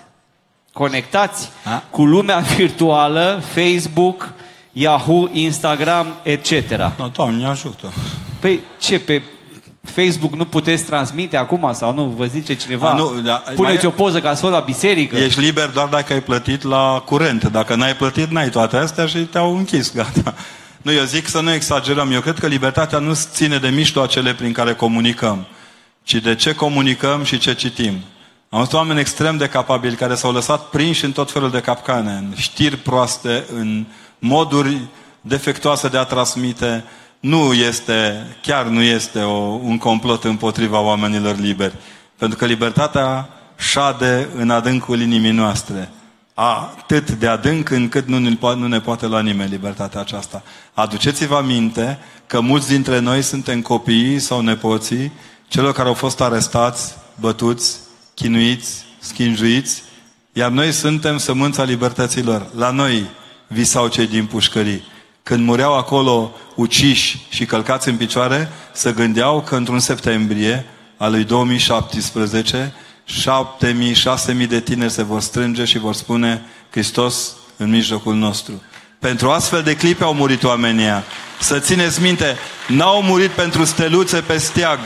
conectați 0.73 1.49
A? 1.63 1.83
cu 1.89 2.05
lumea 2.05 2.37
virtuală, 2.57 3.41
Facebook, 3.53 4.29
Yahoo, 4.71 5.29
Instagram, 5.31 6.07
etc. 6.23 6.69
No, 6.97 7.07
Doamne, 7.13 7.45
ajută. 7.47 7.93
Păi 8.39 8.59
ce, 8.79 8.99
pe 8.99 9.21
Facebook 9.83 10.33
nu 10.35 10.45
puteți 10.45 10.83
transmite 10.83 11.37
acum 11.37 11.69
sau 11.73 11.93
nu? 11.93 12.03
Vă 12.17 12.25
zice 12.25 12.53
cineva? 12.55 12.89
A, 12.89 12.93
nu, 12.95 13.19
da, 13.21 13.33
Puneți 13.55 13.61
mai- 13.85 13.85
o 13.85 13.89
poză 13.89 14.21
că 14.21 14.27
ați 14.27 14.41
fost 14.41 14.53
la 14.53 14.59
biserică. 14.59 15.17
Ești 15.17 15.39
liber 15.39 15.69
doar 15.69 15.87
dacă 15.87 16.13
ai 16.13 16.21
plătit 16.21 16.63
la 16.63 17.01
curent. 17.05 17.43
Dacă 17.43 17.75
n-ai 17.75 17.95
plătit, 17.95 18.29
n-ai 18.29 18.49
toate 18.49 18.77
astea 18.77 19.05
și 19.05 19.17
te-au 19.17 19.57
închis, 19.57 19.93
gata. 19.95 20.33
Nu, 20.81 20.91
eu 20.91 21.03
zic 21.03 21.27
să 21.27 21.39
nu 21.41 21.53
exagerăm. 21.53 22.11
Eu 22.11 22.21
cred 22.21 22.39
că 22.39 22.47
libertatea 22.47 22.99
nu 22.99 23.13
ține 23.13 23.57
de 23.57 23.67
mijloacele 23.69 24.33
prin 24.33 24.51
care 24.51 24.73
comunicăm, 24.73 25.45
ci 26.03 26.13
de 26.15 26.35
ce 26.35 26.53
comunicăm 26.55 27.23
și 27.23 27.37
ce 27.37 27.53
citim. 27.53 27.93
Am 28.51 28.59
văzut 28.59 28.73
oameni 28.73 28.99
extrem 28.99 29.37
de 29.37 29.47
capabili 29.47 29.95
care 29.95 30.15
s-au 30.15 30.31
lăsat 30.31 30.69
prinși 30.69 31.05
în 31.05 31.11
tot 31.11 31.31
felul 31.31 31.51
de 31.51 31.59
capcane, 31.59 32.11
în 32.11 32.33
știri 32.35 32.77
proaste, 32.77 33.45
în 33.53 33.85
moduri 34.19 34.81
defectuoase 35.21 35.87
de 35.87 35.97
a 35.97 36.03
transmite. 36.03 36.83
Nu 37.19 37.53
este, 37.53 38.27
chiar 38.41 38.65
nu 38.65 38.81
este 38.81 39.19
o, 39.19 39.37
un 39.39 39.77
complot 39.77 40.23
împotriva 40.23 40.79
oamenilor 40.79 41.37
liberi. 41.37 41.73
Pentru 42.17 42.37
că 42.37 42.45
libertatea 42.45 43.29
șade 43.57 44.29
în 44.35 44.49
adâncul 44.49 45.01
inimii 45.01 45.31
noastre. 45.31 45.89
Atât 46.33 47.11
de 47.11 47.27
adânc 47.27 47.69
încât 47.69 48.07
nu 48.07 48.19
ne, 48.19 48.35
po- 48.35 48.55
nu 48.55 48.67
ne 48.67 48.79
poate 48.79 49.07
lua 49.07 49.21
nimeni 49.21 49.49
libertatea 49.49 49.99
aceasta. 49.99 50.43
Aduceți-vă 50.73 51.35
aminte 51.35 51.99
că 52.27 52.39
mulți 52.39 52.67
dintre 52.67 52.99
noi 52.99 53.21
suntem 53.21 53.61
copiii 53.61 54.19
sau 54.19 54.41
nepoții 54.41 55.11
celor 55.47 55.73
care 55.73 55.87
au 55.87 55.93
fost 55.93 56.21
arestați, 56.21 56.95
bătuți, 57.19 57.87
chinuiți, 58.21 58.85
schinjuiți, 58.99 59.83
iar 60.33 60.49
noi 60.49 60.71
suntem 60.71 61.17
sămânța 61.17 61.63
libertăților. 61.63 62.49
La 62.55 62.71
noi 62.71 63.05
visau 63.47 63.87
cei 63.87 64.07
din 64.07 64.25
pușcării. 64.25 64.83
Când 65.23 65.45
mureau 65.45 65.77
acolo 65.77 66.31
uciși 66.55 67.25
și 67.29 67.45
călcați 67.45 67.89
în 67.89 67.95
picioare, 67.95 68.49
se 68.73 68.91
gândeau 68.91 69.41
că 69.41 69.55
într-un 69.55 69.79
septembrie 69.79 70.65
al 70.97 71.11
lui 71.11 71.23
2017, 71.23 72.73
7.000, 73.07 73.73
6.000 74.41 74.47
de 74.47 74.59
tineri 74.59 74.91
se 74.91 75.03
vor 75.03 75.21
strânge 75.21 75.65
și 75.65 75.79
vor 75.79 75.93
spune 75.93 76.41
Hristos 76.69 77.33
în 77.57 77.69
mijlocul 77.69 78.15
nostru. 78.15 78.61
Pentru 78.99 79.29
astfel 79.29 79.61
de 79.61 79.75
clipe 79.75 80.03
au 80.03 80.13
murit 80.13 80.43
oamenii 80.43 80.83
ăia. 80.83 81.03
Să 81.39 81.59
țineți 81.59 82.01
minte, 82.01 82.37
n-au 82.67 83.01
murit 83.01 83.29
pentru 83.29 83.65
steluțe 83.65 84.21
pe 84.21 84.37
steag, 84.37 84.79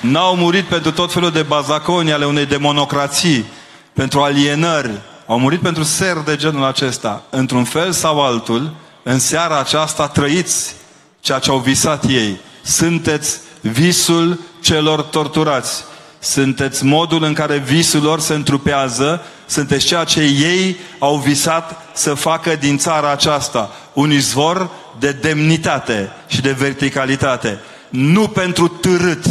n-au 0.00 0.36
murit 0.36 0.64
pentru 0.64 0.92
tot 0.92 1.12
felul 1.12 1.30
de 1.30 1.42
bazaconi 1.42 2.12
ale 2.12 2.26
unei 2.26 2.46
demonocrații, 2.46 3.44
pentru 3.92 4.20
alienări, 4.20 4.90
au 5.26 5.38
murit 5.38 5.60
pentru 5.60 5.82
ser 5.82 6.16
de 6.16 6.36
genul 6.36 6.64
acesta. 6.64 7.22
Într-un 7.30 7.64
fel 7.64 7.92
sau 7.92 8.24
altul, 8.24 8.74
în 9.02 9.18
seara 9.18 9.58
aceasta 9.58 10.08
trăiți 10.08 10.74
ceea 11.20 11.38
ce 11.38 11.50
au 11.50 11.58
visat 11.58 12.04
ei. 12.04 12.40
Sunteți 12.62 13.38
visul 13.60 14.40
celor 14.60 15.02
torturați. 15.02 15.84
Sunteți 16.18 16.84
modul 16.84 17.22
în 17.22 17.32
care 17.32 17.56
visul 17.56 18.02
lor 18.02 18.20
se 18.20 18.34
întrupează, 18.34 19.22
sunteți 19.46 19.86
ceea 19.86 20.04
ce 20.04 20.20
ei 20.20 20.76
au 20.98 21.16
visat 21.16 21.86
să 21.94 22.14
facă 22.14 22.56
din 22.56 22.78
țara 22.78 23.10
aceasta 23.10 23.70
un 23.92 24.12
izvor 24.12 24.70
de 24.98 25.12
demnitate 25.12 26.12
și 26.26 26.40
de 26.40 26.52
verticalitate. 26.52 27.60
Nu 27.88 28.28
pentru 28.28 28.68
târât 28.68 29.24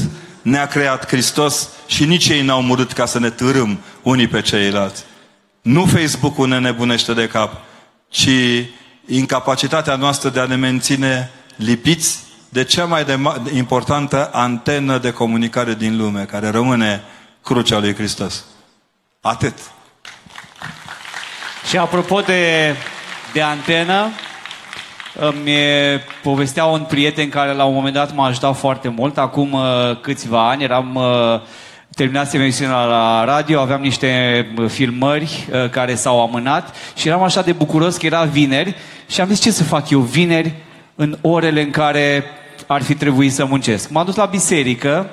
ne-a 0.46 0.68
creat 0.68 1.08
Hristos 1.08 1.70
și 1.88 2.06
nici 2.06 2.28
ei 2.28 2.42
n-au 2.42 2.62
murit 2.62 2.92
ca 2.92 3.06
să 3.06 3.20
ne 3.20 3.30
târâm 3.30 3.80
unii 4.02 4.28
pe 4.28 4.42
ceilalți. 4.42 5.04
Nu 5.62 5.86
Facebook-ul 5.86 6.48
ne 6.48 6.60
nebunește 6.60 7.14
de 7.14 7.28
cap, 7.28 7.62
ci 8.10 8.30
incapacitatea 9.08 9.96
noastră 9.96 10.30
de 10.30 10.40
a 10.40 10.46
ne 10.46 10.56
menține 10.56 11.32
lipiți 11.56 12.20
de 12.50 12.64
cea 12.64 12.86
mai 12.86 13.06
de 13.06 13.16
ma- 13.16 13.56
importantă 13.56 14.30
antenă 14.34 14.98
de 14.98 15.12
comunicare 15.12 15.74
din 15.74 15.98
lume, 15.98 16.24
care 16.24 16.50
rămâne 16.50 17.04
crucea 17.44 17.80
lui 17.80 17.96
Hristos. 17.96 18.44
Atât. 19.22 19.58
Și 21.70 21.78
apropo 21.78 22.22
de, 22.22 22.76
de 23.34 23.42
antenă, 23.42 24.10
îmi 25.20 25.52
povestea 26.24 26.66
un 26.66 26.86
prieten 26.90 27.30
care 27.30 27.54
la 27.54 27.64
un 27.64 27.74
moment 27.74 27.94
dat 27.94 28.16
m-a 28.16 28.26
ajutat 28.26 28.58
foarte 28.58 28.88
mult. 28.88 29.18
Acum 29.18 29.52
uh, 29.52 29.62
câțiva 30.02 30.50
ani 30.50 30.64
eram 30.64 30.96
uh, 30.96 31.42
terminasem 31.96 32.42
emisiunea 32.42 32.84
la 32.84 33.24
radio, 33.24 33.60
aveam 33.60 33.82
niște 33.82 34.46
uh, 34.58 34.70
filmări 34.70 35.48
uh, 35.52 35.70
care 35.70 35.96
s-au 35.96 36.22
amânat 36.22 36.76
și 36.96 37.08
eram 37.08 37.24
așa 37.24 37.42
de 37.42 37.52
bucuros 37.52 37.98
că 37.98 38.06
era 38.06 38.24
vineri 38.24 38.76
și 39.08 39.22
am 39.22 39.28
zis 39.28 39.42
ce 39.42 39.52
să 39.52 39.64
fac 39.64 39.90
eu 39.90 40.00
vineri 40.00 40.54
în 40.96 41.18
orele 41.22 41.62
în 41.62 41.70
care 41.70 42.24
ar 42.68 42.82
fi 42.82 42.96
trebuit 42.96 43.34
să 43.34 43.46
muncesc. 43.46 43.90
M-am 43.90 44.06
dus 44.06 44.16
la 44.16 44.26
biserică, 44.26 45.10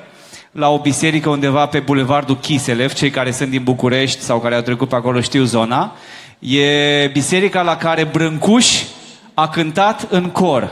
la 0.50 0.68
o 0.68 0.78
biserică 0.78 1.28
undeva 1.28 1.66
pe 1.66 1.78
bulevardul 1.78 2.38
Chiselev, 2.38 2.92
cei 2.92 3.10
care 3.10 3.30
sunt 3.30 3.50
din 3.50 3.62
București 3.62 4.20
sau 4.20 4.38
care 4.38 4.54
au 4.54 4.60
trecut 4.60 4.88
pe 4.88 4.94
acolo 4.94 5.20
știu 5.20 5.44
zona. 5.44 5.96
E 6.38 7.06
biserica 7.12 7.62
la 7.62 7.76
care 7.76 8.04
Brâncuș 8.04 8.82
a 9.34 9.48
cântat 9.48 10.06
în 10.08 10.30
cor. 10.30 10.70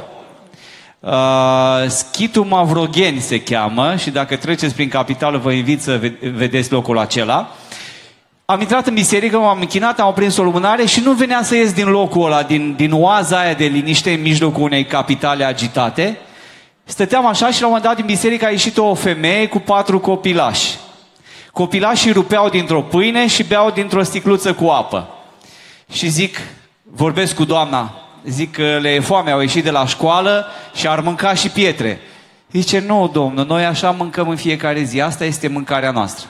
Uh, 1.01 1.11
Schitul 1.87 2.45
Mavrogeni 2.45 3.21
se 3.21 3.43
cheamă 3.43 3.97
și 3.97 4.11
dacă 4.11 4.37
treceți 4.37 4.75
prin 4.75 4.89
capitală 4.89 5.39
vă 5.39 5.53
invit 5.53 5.83
să 5.83 5.97
ve- 5.97 6.31
vedeți 6.35 6.73
locul 6.73 6.99
acela. 6.99 7.55
Am 8.45 8.61
intrat 8.61 8.87
în 8.87 8.95
biserică, 8.95 9.39
m-am 9.39 9.61
închinat, 9.61 10.01
am 10.01 10.09
oprins 10.09 10.37
o 10.37 10.43
lumânare 10.43 10.85
și 10.85 11.01
nu 11.01 11.13
venea 11.13 11.43
să 11.43 11.57
ies 11.57 11.73
din 11.73 11.89
locul 11.89 12.25
ăla, 12.25 12.43
din, 12.43 12.75
din 12.77 12.93
oaza 12.93 13.39
aia 13.39 13.55
de 13.55 13.65
liniște 13.65 14.13
în 14.13 14.21
mijlocul 14.21 14.63
unei 14.63 14.85
capitale 14.85 15.45
agitate. 15.45 16.19
Stăteam 16.85 17.27
așa 17.27 17.51
și 17.51 17.61
la 17.61 17.67
un 17.67 17.73
moment 17.73 17.83
dat 17.83 17.97
din 17.97 18.07
biserică 18.07 18.47
a 18.47 18.51
ieșit 18.51 18.79
o 18.79 18.95
femeie 18.95 19.49
cu 19.49 19.59
patru 19.59 19.99
copilași. 19.99 20.77
Copilașii 21.53 22.13
rupeau 22.13 22.49
dintr-o 22.49 22.83
pâine 22.83 23.27
și 23.27 23.45
beau 23.45 23.71
dintr-o 23.71 24.03
sticluță 24.03 24.55
cu 24.55 24.67
apă. 24.67 25.09
Și 25.93 26.09
zic, 26.09 26.39
vorbesc 26.83 27.35
cu 27.35 27.45
doamna, 27.45 27.95
zic 28.25 28.53
că 28.53 28.79
le 28.81 28.89
e 28.89 29.01
foame, 29.01 29.31
au 29.31 29.41
ieșit 29.41 29.65
de 29.65 29.71
la 29.71 29.87
școală 29.87 30.47
și 30.75 30.89
ar 30.89 31.01
mânca 31.01 31.35
și 31.35 31.49
pietre. 31.49 32.01
Zice, 32.53 32.79
nu, 32.87 33.11
domnul, 33.13 33.47
noi 33.47 33.65
așa 33.65 33.91
mâncăm 33.91 34.29
în 34.29 34.37
fiecare 34.37 34.83
zi, 34.83 35.01
asta 35.01 35.25
este 35.25 35.49
mâncarea 35.49 35.91
noastră. 35.91 36.29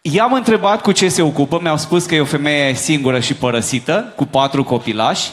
I-am 0.00 0.32
întrebat 0.32 0.82
cu 0.82 0.92
ce 0.92 1.08
se 1.08 1.22
ocupă, 1.22 1.58
mi-au 1.62 1.76
spus 1.76 2.04
că 2.04 2.14
e 2.14 2.20
o 2.20 2.24
femeie 2.24 2.74
singură 2.74 3.20
și 3.20 3.34
părăsită, 3.34 4.12
cu 4.16 4.24
patru 4.24 4.64
copilași. 4.64 5.30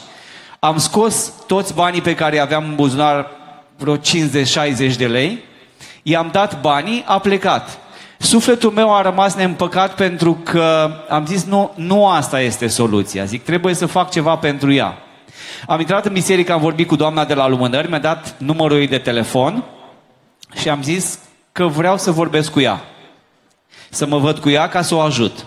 Am 0.59 0.77
scos 0.77 1.31
toți 1.47 1.73
banii 1.73 2.01
pe 2.01 2.15
care 2.15 2.35
îi 2.35 2.41
aveam 2.41 2.63
în 2.63 2.75
buzunar, 2.75 3.27
vreo 3.77 3.97
50-60 3.97 4.01
de 4.97 5.07
lei, 5.07 5.43
i-am 6.03 6.29
dat 6.31 6.61
banii, 6.61 7.03
a 7.07 7.19
plecat. 7.19 7.79
Sufletul 8.17 8.71
meu 8.71 8.95
a 8.95 9.01
rămas 9.01 9.35
neîmpăcat 9.35 9.95
pentru 9.95 10.33
că 10.43 10.91
am 11.09 11.25
zis, 11.25 11.43
nu, 11.43 11.71
nu 11.75 12.07
asta 12.07 12.41
este 12.41 12.67
soluția. 12.67 13.25
Zic, 13.25 13.43
trebuie 13.43 13.73
să 13.73 13.85
fac 13.85 14.11
ceva 14.11 14.35
pentru 14.35 14.73
ea. 14.73 14.97
Am 15.67 15.79
intrat 15.79 16.05
în 16.05 16.13
biserică, 16.13 16.53
am 16.53 16.61
vorbit 16.61 16.87
cu 16.87 16.95
doamna 16.95 17.25
de 17.25 17.33
la 17.33 17.47
lumânări, 17.47 17.89
mi-a 17.89 17.99
dat 17.99 18.35
numărul 18.37 18.77
ei 18.77 18.87
de 18.87 18.97
telefon 18.97 19.63
și 20.53 20.69
am 20.69 20.83
zis, 20.83 21.19
că 21.51 21.65
vreau 21.65 21.97
să 21.97 22.11
vorbesc 22.11 22.51
cu 22.51 22.59
ea. 22.59 22.83
Să 23.89 24.05
mă 24.05 24.17
văd 24.17 24.37
cu 24.39 24.49
ea 24.49 24.67
ca 24.67 24.81
să 24.81 24.95
o 24.95 24.99
ajut. 24.99 25.45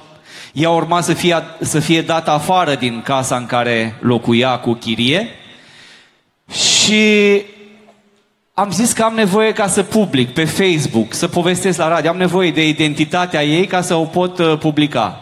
Ea 0.52 0.70
urma 0.70 1.00
să 1.00 1.12
fie, 1.12 1.36
să 1.60 1.80
fie 1.80 2.02
dată 2.02 2.30
afară 2.30 2.74
din 2.74 3.02
casa 3.02 3.36
în 3.36 3.46
care 3.46 3.98
locuia 4.00 4.58
cu 4.58 4.72
chirie 4.72 5.28
și 6.50 7.42
am 8.54 8.70
zis 8.70 8.92
că 8.92 9.02
am 9.02 9.14
nevoie 9.14 9.52
ca 9.52 9.66
să 9.66 9.82
public 9.82 10.28
pe 10.28 10.44
Facebook, 10.44 11.14
să 11.14 11.28
povestesc 11.28 11.78
la 11.78 11.88
radio, 11.88 12.10
am 12.10 12.16
nevoie 12.16 12.50
de 12.50 12.68
identitatea 12.68 13.44
ei 13.44 13.66
ca 13.66 13.80
să 13.80 13.94
o 13.94 14.04
pot 14.04 14.38
uh, 14.38 14.58
publica. 14.58 15.20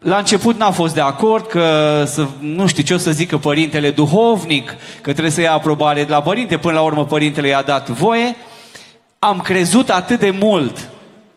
La 0.00 0.16
început 0.16 0.58
n-a 0.58 0.70
fost 0.70 0.94
de 0.94 1.00
acord 1.00 1.46
că 1.46 2.02
să, 2.06 2.26
nu 2.38 2.66
știu 2.66 2.82
ce 2.82 2.94
o 2.94 2.98
să 2.98 3.10
zică 3.10 3.38
părintele 3.38 3.90
duhovnic, 3.90 4.70
că 5.00 5.10
trebuie 5.10 5.30
să 5.30 5.40
ia 5.40 5.52
aprobare 5.52 6.04
de 6.04 6.10
la 6.10 6.22
părinte, 6.22 6.56
până 6.56 6.74
la 6.74 6.80
urmă 6.80 7.04
părintele 7.04 7.48
i-a 7.48 7.62
dat 7.62 7.88
voie. 7.88 8.36
Am 9.18 9.40
crezut 9.40 9.90
atât 9.90 10.18
de 10.18 10.30
mult 10.38 10.88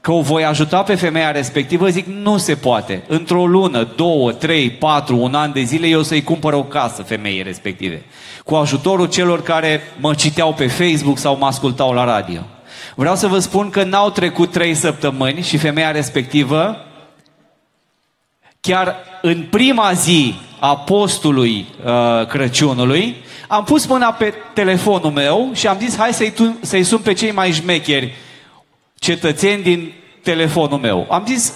că 0.01 0.11
o 0.11 0.22
voi 0.22 0.45
ajuta 0.45 0.84
pe 0.84 0.95
femeia 0.95 1.32
respectivă, 1.32 1.89
zic, 1.89 2.05
nu 2.05 2.38
se 2.38 2.55
poate. 2.55 3.03
Într-o 3.07 3.45
lună, 3.45 3.88
două, 3.95 4.32
trei, 4.32 4.70
patru, 4.70 5.18
un 5.18 5.34
an 5.34 5.51
de 5.53 5.61
zile, 5.61 5.88
eu 5.88 6.01
să-i 6.01 6.24
cumpăr 6.24 6.53
o 6.53 6.64
casă 6.64 7.01
femeii 7.01 7.43
respective. 7.43 8.05
Cu 8.45 8.55
ajutorul 8.55 9.07
celor 9.07 9.41
care 9.41 9.82
mă 9.99 10.14
citeau 10.14 10.53
pe 10.53 10.68
Facebook 10.68 11.18
sau 11.18 11.38
mă 11.38 11.45
ascultau 11.45 11.93
la 11.93 12.03
radio. 12.03 12.41
Vreau 12.95 13.16
să 13.16 13.28
vă 13.28 13.39
spun 13.39 13.70
că 13.70 13.84
n-au 13.84 14.09
trecut 14.09 14.51
trei 14.51 14.74
săptămâni 14.74 15.41
și 15.41 15.57
femeia 15.57 15.91
respectivă, 15.91 16.78
chiar 18.68 18.95
în 19.22 19.43
prima 19.49 19.93
zi 19.93 20.36
a 20.59 20.78
postului 20.78 21.66
uh, 21.86 22.28
Crăciunului, 22.28 23.16
am 23.47 23.64
pus 23.64 23.86
mâna 23.86 24.11
pe 24.11 24.34
telefonul 24.53 25.11
meu 25.11 25.49
și 25.53 25.68
am 25.68 25.78
zis, 25.80 25.97
hai 25.97 26.14
să-i, 26.14 26.34
să-i 26.61 26.84
sun 26.84 26.99
pe 26.99 27.14
cei 27.14 27.32
mai 27.32 27.51
șmecheri 27.51 28.14
cetățeni 28.95 29.64
din 29.64 29.93
telefonul 30.22 30.78
meu. 30.78 31.07
Am 31.09 31.24
zis, 31.28 31.53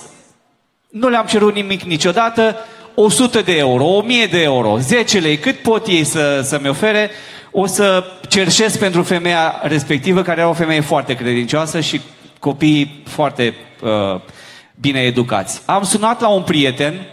nu 0.90 1.10
le-am 1.10 1.26
cerut 1.26 1.54
nimic 1.54 1.82
niciodată, 1.82 2.56
100 2.96 3.42
de 3.42 3.58
euro, 3.58 3.84
1000 3.84 4.26
de 4.26 4.42
euro, 4.42 4.78
10 4.78 5.20
lei, 5.20 5.38
cât 5.38 5.58
pot 5.58 5.88
ei 5.88 6.04
să, 6.04 6.42
să-mi 6.44 6.70
ofere, 6.70 7.10
o 7.52 7.66
să 7.66 8.04
cerșesc 8.28 8.80
pentru 8.80 9.04
femeia 9.04 9.60
respectivă, 9.62 10.22
care 10.22 10.40
era 10.40 10.50
o 10.50 10.54
femeie 10.54 10.82
foarte 10.82 11.16
credincioasă 11.16 11.80
și 11.80 12.02
copii 12.40 13.04
foarte 13.06 13.54
uh, 13.82 14.20
bine 14.80 15.00
educați. 15.00 15.62
Am 15.66 15.84
sunat 15.84 16.22
la 16.22 16.28
un 16.28 16.44
prieten 16.44 17.06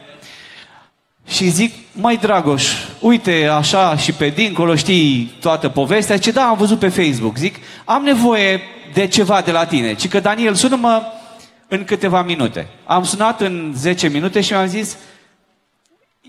și 1.26 1.48
zic, 1.48 1.74
mai 1.92 2.16
Dragoș, 2.16 2.72
uite 3.00 3.46
așa 3.46 3.96
și 3.96 4.12
pe 4.12 4.28
dincolo 4.28 4.74
știi 4.74 5.36
toată 5.40 5.68
povestea, 5.68 6.18
ce 6.18 6.30
da, 6.30 6.42
am 6.42 6.56
văzut 6.56 6.78
pe 6.78 6.88
Facebook. 6.88 7.36
Zic, 7.36 7.56
am 7.84 8.02
nevoie 8.02 8.60
de 8.92 9.06
ceva 9.06 9.40
de 9.40 9.50
la 9.50 9.66
tine. 9.66 9.94
Ci 9.94 10.08
că 10.08 10.20
Daniel, 10.20 10.54
sună-mă 10.54 11.02
în 11.68 11.84
câteva 11.84 12.22
minute. 12.22 12.68
Am 12.84 13.04
sunat 13.04 13.40
în 13.40 13.72
10 13.76 14.08
minute 14.08 14.40
și 14.40 14.52
mi-am 14.52 14.66
zis, 14.66 14.96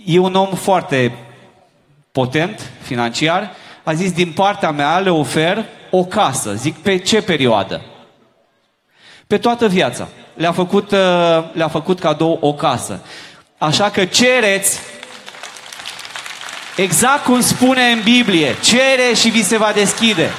e 0.06 0.20
un 0.20 0.36
om 0.36 0.54
foarte 0.54 1.18
potent, 2.12 2.72
financiar, 2.82 3.52
a 3.84 3.94
zis, 3.94 4.12
din 4.12 4.32
partea 4.32 4.72
mea 4.72 5.00
le 5.00 5.10
ofer 5.10 5.66
o 5.92 6.06
casă. 6.06 6.54
Zic, 6.54 6.76
pe 6.76 6.98
ce 6.98 7.22
perioadă? 7.22 7.82
Pe 9.28 9.38
toată 9.38 9.68
viața. 9.68 10.08
Le-a 10.36 10.52
făcut, 10.52 10.92
uh, 10.92 11.00
le-a 11.54 11.68
făcut 11.68 12.00
cadou 12.00 12.38
o 12.42 12.54
casă. 12.54 13.00
Așa 13.58 13.90
că 13.90 14.06
cereți 14.06 14.80
exact 16.76 17.24
cum 17.24 17.42
spune 17.42 17.92
în 17.92 18.02
Biblie, 18.04 18.56
cere 18.62 19.14
și 19.16 19.30
vi 19.30 19.44
se 19.44 19.58
va 19.58 19.72
deschide. 19.76 20.30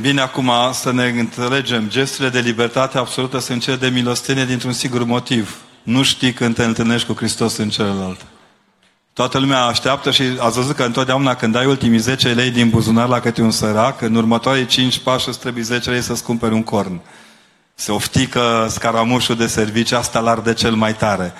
Bine, 0.00 0.20
acum 0.20 0.50
să 0.72 0.92
ne 0.92 1.08
înțelegem. 1.08 1.88
Gesturile 1.88 2.28
de 2.28 2.40
libertate 2.40 2.98
absolută 2.98 3.38
sunt 3.38 3.62
cele 3.62 3.76
de 3.76 3.88
milostenie 3.88 4.44
dintr-un 4.44 4.72
sigur 4.72 5.04
motiv. 5.04 5.56
Nu 5.82 6.02
știi 6.02 6.32
când 6.32 6.54
te 6.54 6.64
întâlnești 6.64 7.06
cu 7.06 7.14
Hristos 7.16 7.56
în 7.56 7.68
celălalt. 7.68 8.20
Toată 9.14 9.38
lumea 9.38 9.64
așteaptă 9.64 10.10
și 10.10 10.22
ați 10.38 10.56
văzut 10.56 10.76
că 10.76 10.82
întotdeauna 10.82 11.34
când 11.34 11.56
ai 11.56 11.66
ultimii 11.66 11.98
10 11.98 12.28
lei 12.28 12.50
din 12.50 12.68
buzunar 12.68 13.08
la 13.08 13.20
câte 13.20 13.42
un 13.42 13.50
sărac, 13.50 14.00
în 14.00 14.14
următoarei 14.14 14.66
5 14.66 14.98
pași 14.98 15.28
îți 15.28 15.38
trebuie 15.38 15.62
10 15.62 15.90
lei 15.90 16.00
să-ți 16.00 16.22
cumperi 16.22 16.54
un 16.54 16.62
corn. 16.62 17.00
Se 17.74 17.92
oftică 17.92 18.66
scaramușul 18.70 19.36
de 19.36 19.46
serviciu, 19.46 19.96
asta 19.96 20.20
l 20.20 20.40
de 20.44 20.52
cel 20.52 20.74
mai 20.74 20.94
tare. 20.94 21.32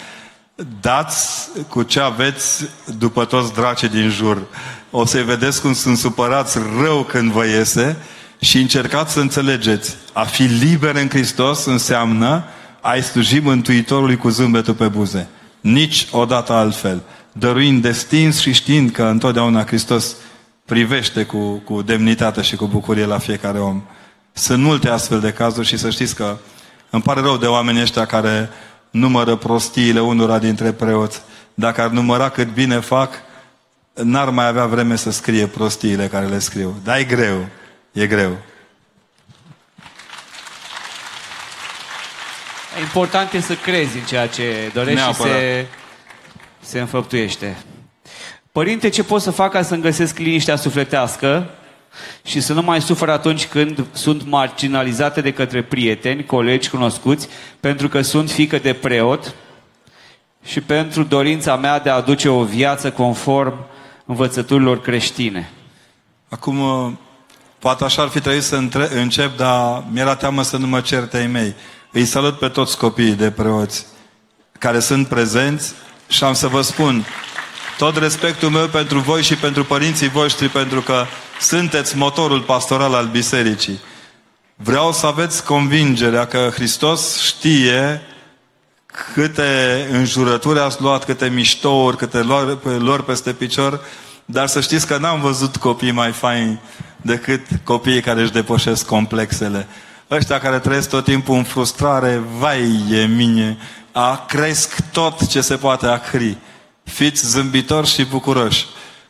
Dați 0.80 1.48
cu 1.68 1.82
ce 1.82 2.00
aveți 2.00 2.64
după 2.98 3.24
toți 3.24 3.52
dracii 3.52 3.88
din 3.88 4.08
jur. 4.08 4.42
O 4.90 5.04
să-i 5.04 5.24
vedeți 5.24 5.60
cum 5.60 5.72
sunt 5.72 5.98
supărați 5.98 6.58
rău 6.80 7.02
când 7.02 7.32
vă 7.32 7.46
iese 7.46 7.96
și 8.40 8.58
încercați 8.58 9.12
să 9.12 9.20
înțelegeți. 9.20 9.96
A 10.12 10.24
fi 10.24 10.42
liber 10.42 10.94
în 10.94 11.08
Hristos 11.08 11.64
înseamnă 11.64 12.44
ai 12.80 13.02
sluji 13.02 13.38
Mântuitorului 13.38 14.16
cu 14.16 14.28
zâmbetul 14.28 14.74
pe 14.74 14.88
buze. 14.88 15.28
Nici 15.60 16.06
odată 16.10 16.52
altfel. 16.52 17.02
Dăruind 17.36 17.82
destins 17.82 18.40
și 18.40 18.52
știind 18.52 18.90
că 18.90 19.02
întotdeauna 19.02 19.64
Hristos 19.64 20.16
privește 20.64 21.24
cu, 21.24 21.54
cu 21.54 21.82
demnitate 21.82 22.42
și 22.42 22.56
cu 22.56 22.66
bucurie 22.66 23.04
la 23.04 23.18
fiecare 23.18 23.58
om. 23.58 23.82
Sunt 24.32 24.62
multe 24.62 24.88
astfel 24.88 25.20
de 25.20 25.32
cazuri 25.32 25.66
și 25.66 25.76
să 25.76 25.90
știți 25.90 26.14
că 26.14 26.36
îmi 26.90 27.02
pare 27.02 27.20
rău 27.20 27.36
de 27.36 27.46
oamenii 27.46 27.82
ăștia 27.82 28.06
care 28.06 28.50
numără 28.90 29.36
prostiile 29.36 30.00
unora 30.00 30.38
dintre 30.38 30.72
preoți. 30.72 31.20
Dacă 31.54 31.82
ar 31.82 31.90
număra 31.90 32.28
cât 32.28 32.48
bine 32.52 32.80
fac, 32.80 33.14
n-ar 33.92 34.30
mai 34.30 34.46
avea 34.46 34.66
vreme 34.66 34.96
să 34.96 35.10
scrie 35.10 35.46
prostiile 35.46 36.06
care 36.06 36.26
le 36.26 36.38
scriu. 36.38 36.80
Dar 36.84 36.98
e 36.98 37.04
greu. 37.04 37.46
E 37.92 38.06
greu. 38.06 38.36
Important 42.80 43.32
e 43.32 43.40
să 43.40 43.54
crezi 43.54 43.96
în 43.96 44.04
ceea 44.04 44.28
ce 44.28 44.70
dorești 44.72 44.94
Neapărat. 44.94 45.32
și 45.32 45.38
se, 45.38 45.66
se 46.64 46.80
înfăptuiește. 46.80 47.56
Părinte, 48.52 48.88
ce 48.88 49.04
pot 49.04 49.22
să 49.22 49.30
fac 49.30 49.52
ca 49.52 49.62
să-mi 49.62 49.82
găsesc 49.82 50.18
liniștea 50.18 50.56
sufletească 50.56 51.50
și 52.24 52.40
să 52.40 52.52
nu 52.52 52.62
mai 52.62 52.82
sufăr 52.82 53.08
atunci 53.08 53.46
când 53.46 53.84
sunt 53.92 54.26
marginalizate 54.26 55.20
de 55.20 55.32
către 55.32 55.62
prieteni, 55.62 56.24
colegi, 56.24 56.70
cunoscuți, 56.70 57.28
pentru 57.60 57.88
că 57.88 58.00
sunt 58.00 58.30
fică 58.30 58.58
de 58.58 58.72
preot 58.72 59.34
și 60.44 60.60
pentru 60.60 61.02
dorința 61.02 61.56
mea 61.56 61.80
de 61.80 61.90
a 61.90 61.94
aduce 61.94 62.28
o 62.28 62.44
viață 62.44 62.90
conform 62.90 63.54
învățăturilor 64.06 64.80
creștine. 64.80 65.50
Acum, 66.28 66.58
Poate 67.64 67.84
așa 67.84 68.02
ar 68.02 68.08
fi 68.08 68.20
trebuit 68.20 68.42
să 68.42 68.56
între- 68.56 68.88
încep, 68.92 69.36
dar 69.36 69.84
mi-era 69.90 70.14
teamă 70.14 70.42
să 70.42 70.56
nu 70.56 70.66
mă 70.66 70.80
certe 70.80 71.16
ai 71.16 71.26
mei. 71.26 71.54
Îi 71.92 72.04
salut 72.04 72.38
pe 72.38 72.48
toți 72.48 72.78
copiii 72.78 73.14
de 73.14 73.30
preoți 73.30 73.86
care 74.58 74.78
sunt 74.78 75.06
prezenți 75.06 75.74
și 76.08 76.24
am 76.24 76.34
să 76.34 76.46
vă 76.46 76.60
spun 76.60 77.04
tot 77.78 77.96
respectul 77.96 78.50
meu 78.50 78.66
pentru 78.66 78.98
voi 78.98 79.22
și 79.22 79.36
pentru 79.36 79.64
părinții 79.64 80.08
voștri, 80.08 80.48
pentru 80.48 80.80
că 80.80 81.04
sunteți 81.40 81.96
motorul 81.96 82.40
pastoral 82.40 82.94
al 82.94 83.06
bisericii. 83.06 83.80
Vreau 84.56 84.92
să 84.92 85.06
aveți 85.06 85.44
convingerea 85.44 86.26
că 86.26 86.50
Hristos 86.54 87.20
știe 87.22 88.02
câte 89.14 89.88
înjurături 89.90 90.58
ați 90.58 90.80
luat, 90.80 91.04
câte 91.04 91.28
miștouri, 91.28 91.96
câte 91.96 92.18
lor, 92.18 92.58
lor 92.78 93.02
peste 93.02 93.32
picior, 93.32 93.80
dar 94.24 94.46
să 94.46 94.60
știți 94.60 94.86
că 94.86 94.96
n-am 94.96 95.20
văzut 95.20 95.56
copii 95.56 95.90
mai 95.90 96.12
faini 96.12 96.60
decât 96.96 97.46
copiii 97.64 98.00
care 98.00 98.22
își 98.22 98.32
depășesc 98.32 98.86
complexele. 98.86 99.66
Ăștia 100.10 100.38
care 100.38 100.58
trăiesc 100.58 100.88
tot 100.88 101.04
timpul 101.04 101.36
în 101.36 101.42
frustrare, 101.42 102.22
vai 102.38 102.84
e 102.90 103.06
mine, 103.06 103.58
a 103.96 104.24
cresc 104.28 104.90
tot 104.92 105.26
ce 105.26 105.40
se 105.40 105.56
poate 105.56 105.86
acri. 105.86 106.36
Fiți 106.84 107.26
zâmbitori 107.26 107.86
și 107.86 108.04
bucuroși. 108.04 108.66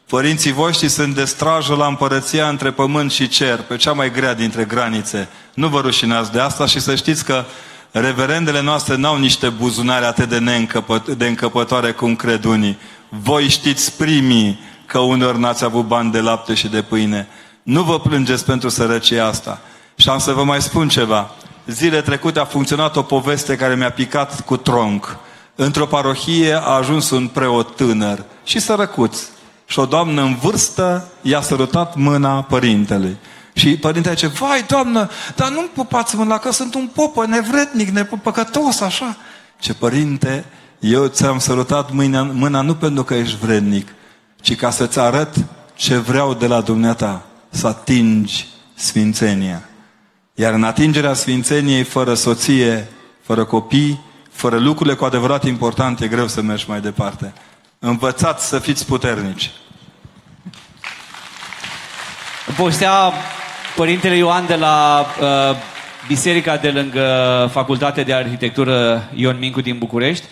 Părinții 0.07 0.53
voștri 0.53 0.89
sunt 0.89 1.15
de 1.15 1.25
strajă 1.25 1.75
la 1.75 1.87
împărăția 1.87 2.49
între 2.49 2.71
pământ 2.71 3.13
și 3.13 3.29
cer, 3.29 3.61
pe 3.61 3.77
cea 3.77 3.93
mai 3.93 4.11
grea 4.11 4.35
dintre 4.35 4.65
granițe. 4.65 5.29
Nu 5.55 5.69
vă 5.69 5.81
rușinați 5.81 6.33
de 6.33 6.41
asta 6.41 6.67
și 6.67 6.81
să 6.81 6.95
știți 6.95 7.25
că 7.25 7.45
reverendele 7.91 8.63
noastre 8.63 8.97
n-au 8.97 9.19
niște 9.19 9.49
buzunare 9.49 10.05
atât 10.05 10.29
de, 10.29 10.39
neîncăpă, 10.39 11.05
de 11.17 11.27
încăpătoare 11.27 11.93
cum 11.93 12.17
cred 12.17 12.45
unii. 12.45 12.79
Voi 13.09 13.49
știți 13.49 13.97
primii 13.97 14.61
că 14.87 14.99
uneori 14.99 15.39
n-ați 15.39 15.65
avut 15.65 15.87
bani 15.87 16.13
de 16.13 16.21
lapte 16.21 16.55
și 16.55 16.69
de 16.69 16.83
pâine. 16.83 17.29
Nu 17.63 17.83
vă 17.83 18.01
plângeți 18.01 18.45
pentru 18.45 18.69
sărăcia 18.69 19.27
asta. 19.27 19.61
Și 19.97 20.09
am 20.09 20.19
să 20.19 20.33
vă 20.33 20.45
mai 20.45 20.63
spun 20.63 20.89
ceva. 20.89 21.31
Zile 21.67 22.01
trecute 22.01 22.39
a 22.39 22.45
funcționat 22.45 22.97
o 22.97 23.03
poveste 23.03 23.57
care 23.57 23.77
mi-a 23.77 23.91
picat 23.91 24.41
cu 24.41 24.57
tronc. 24.57 25.17
Într-o 25.55 25.87
parohie 25.87 26.55
a 26.55 26.69
ajuns 26.69 27.11
un 27.11 27.29
preot 27.29 27.77
tânăr 27.77 28.25
și 28.45 28.59
sărăcuț. 28.59 29.19
Și 29.67 29.79
o 29.79 29.85
doamnă 29.87 30.23
în 30.23 30.35
vârstă 30.35 31.09
i-a 31.23 31.41
sărutat 31.41 31.95
mâna 31.95 32.43
părintelui. 32.43 33.17
Și 33.53 33.77
părintele 33.77 34.15
zice, 34.15 34.27
vai, 34.27 34.65
doamnă, 34.67 35.11
dar 35.37 35.49
nu-mi 35.49 35.71
pupați 35.75 36.17
mâna, 36.17 36.39
că 36.39 36.53
sunt 36.53 36.75
un 36.75 36.91
popă 36.95 37.27
nevretnic, 37.27 37.89
nepăcătos, 37.89 38.81
așa. 38.81 39.17
Ce 39.59 39.75
părinte, 39.75 40.45
eu 40.79 41.07
ți-am 41.07 41.39
sărutat 41.39 41.93
mâna, 41.93 42.23
mâna 42.23 42.61
nu 42.61 42.75
pentru 42.75 43.05
că 43.05 43.15
ești 43.15 43.37
vrednic, 43.37 43.89
ci 44.41 44.57
ca 44.57 44.71
să-ți 44.71 44.99
arăt 44.99 45.35
ce 45.75 45.97
vreau 45.97 46.35
de 46.35 46.47
la 46.47 46.61
dumneata, 46.61 47.23
să 47.51 47.67
atingi 47.67 48.49
sfințenia. 48.75 49.63
Iar 50.37 50.53
în 50.53 50.65
atingerea 50.65 51.15
sfințeniei, 51.15 51.83
fără 51.83 52.15
soție, 52.15 52.89
fără 53.23 53.45
copii, 53.45 54.01
fără 54.31 54.59
lucrurile 54.59 54.95
cu 54.95 55.05
adevărat 55.05 55.45
importante, 55.45 56.05
e 56.05 56.09
greu 56.09 56.27
să 56.27 56.43
mergi 56.43 56.65
mai 56.69 56.81
departe. 56.81 57.33
Învățați 57.79 58.49
să 58.49 58.59
fiți 58.59 58.87
puternici. 58.87 59.51
Postea 62.57 63.13
Părintele 63.77 64.17
Ioan 64.17 64.47
de 64.47 64.55
la 64.55 65.07
uh, 65.21 65.57
biserica 66.07 66.57
de 66.57 66.71
lângă 66.71 67.49
Facultatea 67.53 68.05
de 68.05 68.15
Arhitectură 68.15 69.09
Ion 69.15 69.39
Mincu 69.39 69.61
din 69.61 69.79
București. 69.79 70.25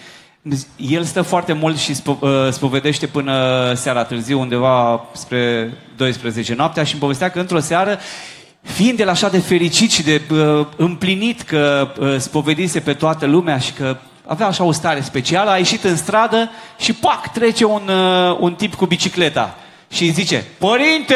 El 0.77 1.05
stă 1.05 1.23
foarte 1.23 1.53
mult 1.53 1.79
și 1.79 1.93
spo- 1.93 2.19
uh, 2.21 2.49
spovedește 2.51 3.07
până 3.07 3.73
seara 3.75 4.05
târziu, 4.05 4.41
undeva 4.41 5.05
spre 5.13 5.73
12 5.97 6.55
noaptea 6.55 6.85
și 6.85 6.93
îmi 6.93 7.01
povestea 7.01 7.31
că 7.31 7.41
într-o 7.41 7.59
seară 7.59 7.99
fiind 8.63 9.01
el 9.01 9.09
așa 9.09 9.29
de 9.29 9.39
fericit 9.39 9.91
și 9.91 10.03
de 10.03 10.21
uh, 10.31 10.67
împlinit 10.77 11.43
că 11.43 11.93
uh, 12.01 12.19
spovedise 12.19 12.81
pe 12.81 12.95
toată 12.95 13.27
lumea 13.27 13.59
și 13.59 13.73
că 13.73 13.97
avea 14.27 14.47
așa 14.47 14.65
o 14.65 14.73
stare 14.73 15.01
specială, 15.01 15.51
a 15.51 15.57
ieșit 15.57 15.85
în 15.85 15.97
stradă 15.97 16.51
și 16.79 16.93
pac, 16.93 17.33
trece 17.33 17.65
un, 17.65 17.89
uh, 17.89 18.37
un 18.41 18.55
tip 18.55 18.75
cu 18.75 18.87
bicicleta 18.87 19.57
și 19.93 20.03
îi 20.03 20.11
zice, 20.11 20.45
Părinte, 20.59 21.15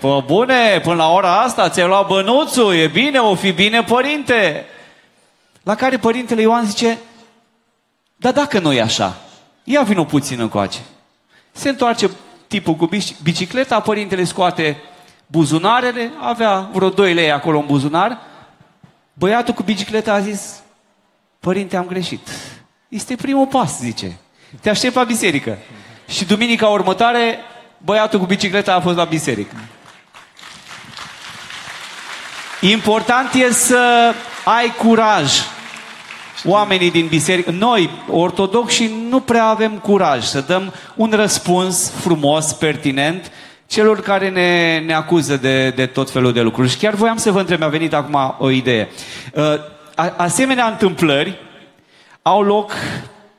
pe 0.00 0.22
bune, 0.26 0.80
până 0.82 0.94
la 0.94 1.12
ora 1.12 1.40
asta 1.40 1.68
ți-ai 1.68 1.86
luat 1.86 2.06
bănuțul, 2.06 2.74
e 2.74 2.86
bine, 2.86 3.18
o 3.18 3.34
fi 3.34 3.52
bine, 3.52 3.82
Părinte. 3.82 4.64
La 5.62 5.74
care 5.74 5.96
Părintele 5.96 6.40
Ioan 6.40 6.64
zice, 6.64 6.98
dar 8.16 8.32
dacă 8.32 8.58
nu 8.58 8.72
e 8.72 8.80
așa, 8.80 9.20
ia 9.64 9.82
vină 9.82 10.04
puțin 10.04 10.40
încoace. 10.40 10.78
Se 11.52 11.68
întoarce 11.68 12.10
tipul 12.46 12.74
cu 12.74 12.88
bicicleta, 13.22 13.80
părintele 13.80 14.24
scoate 14.24 14.82
buzunarele, 15.30 16.12
avea 16.20 16.68
vreo 16.72 16.88
2 16.88 17.14
lei 17.14 17.32
acolo 17.32 17.58
în 17.58 17.66
buzunar. 17.66 18.18
Băiatul 19.12 19.54
cu 19.54 19.62
bicicleta 19.62 20.12
a 20.12 20.20
zis, 20.20 20.60
părinte, 21.40 21.76
am 21.76 21.86
greșit. 21.86 22.28
Este 22.88 23.14
primul 23.14 23.46
pas, 23.46 23.78
zice. 23.78 24.18
Te 24.60 24.70
aștept 24.70 24.94
la 24.94 25.04
biserică. 25.04 25.58
Și 26.08 26.24
duminica 26.24 26.66
următoare, 26.66 27.38
băiatul 27.78 28.18
cu 28.18 28.26
bicicleta 28.26 28.74
a 28.74 28.80
fost 28.80 28.96
la 28.96 29.04
biserică. 29.04 29.56
Important 32.60 33.32
e 33.32 33.52
să 33.52 34.14
ai 34.44 34.74
curaj. 34.74 35.32
Oamenii 36.44 36.90
din 36.90 37.06
biserică, 37.06 37.50
noi, 37.50 37.90
ortodoxi, 38.08 38.90
nu 39.08 39.20
prea 39.20 39.44
avem 39.44 39.78
curaj 39.78 40.24
să 40.24 40.40
dăm 40.40 40.74
un 40.96 41.10
răspuns 41.14 41.90
frumos, 41.90 42.52
pertinent, 42.52 43.32
celor 43.70 44.00
care 44.00 44.28
ne, 44.28 44.78
ne 44.86 44.94
acuză 44.94 45.36
de, 45.36 45.70
de 45.70 45.86
tot 45.86 46.10
felul 46.10 46.32
de 46.32 46.40
lucruri. 46.40 46.68
Și 46.68 46.76
chiar 46.76 46.94
voiam 46.94 47.16
să 47.16 47.30
vă 47.30 47.38
întreb, 47.38 47.58
mi-a 47.58 47.68
venit 47.68 47.94
acum 47.94 48.34
o 48.38 48.50
idee. 48.50 48.88
Uh, 49.34 49.42
a, 49.94 50.14
asemenea 50.16 50.66
întâmplări 50.66 51.38
au 52.22 52.42
loc, 52.42 52.72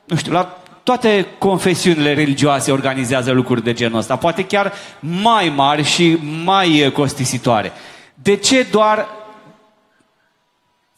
nu 0.04 0.16
știu, 0.16 0.32
la 0.32 0.62
toate 0.82 1.26
confesiunile 1.38 2.14
religioase 2.14 2.72
organizează 2.72 3.30
lucruri 3.30 3.64
de 3.64 3.72
genul 3.72 3.98
ăsta, 3.98 4.16
poate 4.16 4.44
chiar 4.44 4.72
mai 5.00 5.52
mari 5.56 5.82
și 5.82 6.18
mai 6.44 6.90
costisitoare. 6.94 7.72
De 8.14 8.36
ce 8.36 8.66
doar 8.70 9.08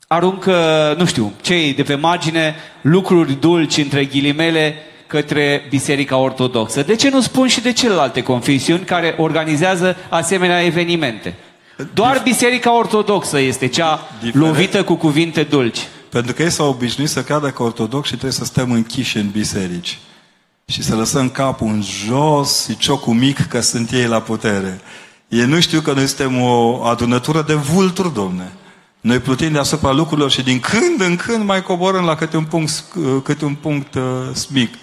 aruncă, 0.06 0.94
nu 0.98 1.04
știu, 1.04 1.32
cei 1.40 1.72
de 1.72 1.82
pe 1.82 1.94
margine 1.94 2.54
lucruri 2.80 3.32
dulci 3.32 3.76
între 3.76 4.04
ghilimele 4.04 4.76
către 5.06 5.66
Biserica 5.70 6.16
Ortodoxă. 6.16 6.82
De 6.82 6.94
ce 6.94 7.10
nu 7.10 7.20
spun 7.20 7.48
și 7.48 7.60
de 7.60 7.72
celelalte 7.72 8.22
confesiuni 8.22 8.84
care 8.84 9.14
organizează 9.18 9.96
asemenea 10.08 10.64
evenimente? 10.64 11.34
Doar 11.94 12.20
Biserica 12.24 12.76
Ortodoxă 12.76 13.40
este 13.40 13.66
cea 13.66 14.08
Diferent. 14.20 14.44
lovită 14.44 14.84
cu 14.84 14.94
cuvinte 14.94 15.42
dulci. 15.42 15.78
Pentru 16.08 16.32
că 16.32 16.42
ei 16.42 16.50
s-au 16.50 16.68
obișnuit 16.68 17.08
să 17.08 17.22
creadă 17.22 17.50
că 17.50 17.62
ortodoxi 17.62 18.10
trebuie 18.10 18.32
să 18.32 18.44
stăm 18.44 18.70
închiși 18.70 19.16
în 19.16 19.28
biserici 19.30 19.98
și 20.66 20.82
să 20.82 20.94
lăsăm 20.94 21.28
capul 21.28 21.66
în 21.66 21.82
jos 21.82 22.66
și 22.68 22.76
ciocul 22.76 23.14
mic 23.14 23.46
că 23.46 23.60
sunt 23.60 23.90
ei 23.90 24.06
la 24.06 24.20
putere. 24.20 24.80
Ei 25.28 25.44
nu 25.44 25.60
știu 25.60 25.80
că 25.80 25.92
noi 25.92 26.06
suntem 26.06 26.40
o 26.40 26.82
adunătură 26.84 27.44
de 27.46 27.54
vulturi, 27.54 28.14
domne. 28.14 28.52
Noi 29.00 29.18
plutim 29.18 29.52
deasupra 29.52 29.92
lucrurilor 29.92 30.30
și 30.30 30.42
din 30.42 30.60
când 30.60 31.00
în 31.00 31.16
când 31.16 31.44
mai 31.44 31.62
coborăm 31.62 32.04
la 32.04 32.14
câte 32.14 32.36
un 32.36 32.44
punct, 32.44 32.84
câte 33.22 33.44
un 33.44 33.54
punct 33.54 33.94
uh, 33.94 34.02
mic. 34.48 34.74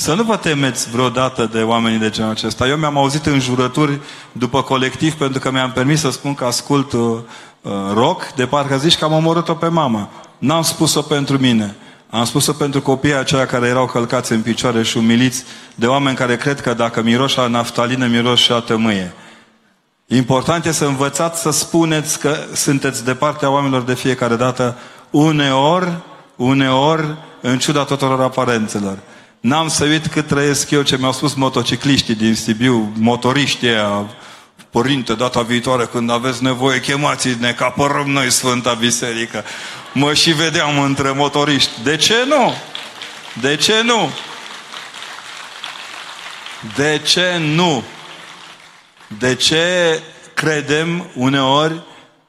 Să 0.00 0.14
nu 0.14 0.22
vă 0.22 0.36
temeți 0.36 0.90
vreodată 0.90 1.48
de 1.52 1.62
oamenii 1.62 1.98
de 1.98 2.10
genul 2.10 2.30
acesta. 2.30 2.66
Eu 2.66 2.76
mi-am 2.76 2.96
auzit 2.96 3.26
în 3.26 3.40
jurături 3.40 4.00
după 4.32 4.62
colectiv 4.62 5.14
pentru 5.14 5.40
că 5.40 5.50
mi-am 5.50 5.72
permis 5.72 6.00
să 6.00 6.10
spun 6.10 6.34
că 6.34 6.44
ascult 6.44 6.92
uh, 6.92 7.18
uh, 7.62 7.72
rock, 7.92 8.32
de 8.32 8.46
parcă 8.46 8.76
zici 8.76 8.98
că 8.98 9.04
am 9.04 9.12
omorât-o 9.12 9.54
pe 9.54 9.68
mama. 9.68 10.08
N-am 10.38 10.62
spus-o 10.62 11.02
pentru 11.02 11.38
mine. 11.38 11.76
Am 12.10 12.24
spus-o 12.24 12.52
pentru 12.52 12.82
copiii 12.82 13.14
aceia 13.14 13.46
care 13.46 13.66
erau 13.66 13.86
călcați 13.86 14.32
în 14.32 14.42
picioare 14.42 14.82
și 14.82 14.96
umiliți 14.96 15.44
de 15.74 15.86
oameni 15.86 16.16
care 16.16 16.36
cred 16.36 16.60
că 16.60 16.74
dacă 16.74 17.02
miroși 17.02 17.38
a 17.38 17.46
naftalină, 17.46 18.06
miroși 18.06 18.44
și 18.44 18.52
a 18.52 18.58
tămâie. 18.58 19.12
Important 20.06 20.64
e 20.64 20.72
să 20.72 20.84
învățați 20.84 21.40
să 21.40 21.50
spuneți 21.50 22.18
că 22.18 22.36
sunteți 22.54 23.04
de 23.04 23.14
partea 23.14 23.50
oamenilor 23.50 23.82
de 23.82 23.94
fiecare 23.94 24.36
dată, 24.36 24.78
uneori, 25.10 25.92
uneori, 26.36 27.16
în 27.40 27.58
ciuda 27.58 27.84
tuturor 27.84 28.20
aparențelor. 28.20 28.98
N-am 29.40 29.68
să 29.68 29.84
uit 29.84 30.06
cât 30.06 30.26
trăiesc 30.26 30.70
eu 30.70 30.82
ce 30.82 30.96
mi-au 30.96 31.12
spus 31.12 31.34
motocicliștii 31.34 32.14
din 32.14 32.34
Sibiu, 32.34 32.92
motoriștii 32.98 33.68
aia, 33.68 34.06
Părinte, 34.70 35.14
data 35.14 35.42
viitoare 35.42 35.84
când 35.84 36.10
aveți 36.10 36.42
nevoie, 36.42 36.80
chemați-ne 36.80 37.52
că 37.52 37.64
apărăm 37.64 38.10
noi 38.10 38.30
Sfânta 38.30 38.72
Biserică. 38.72 39.44
Mă 39.92 40.14
și 40.14 40.30
vedeam 40.30 40.78
între 40.78 41.10
motoriști. 41.10 41.70
De 41.82 41.96
ce 41.96 42.14
nu? 42.26 42.54
De 43.40 43.56
ce 43.56 43.82
nu? 43.82 44.10
De 46.76 47.00
ce 47.04 47.36
nu? 47.38 47.82
De 49.18 49.34
ce 49.34 50.00
credem 50.34 51.10
uneori 51.14 51.80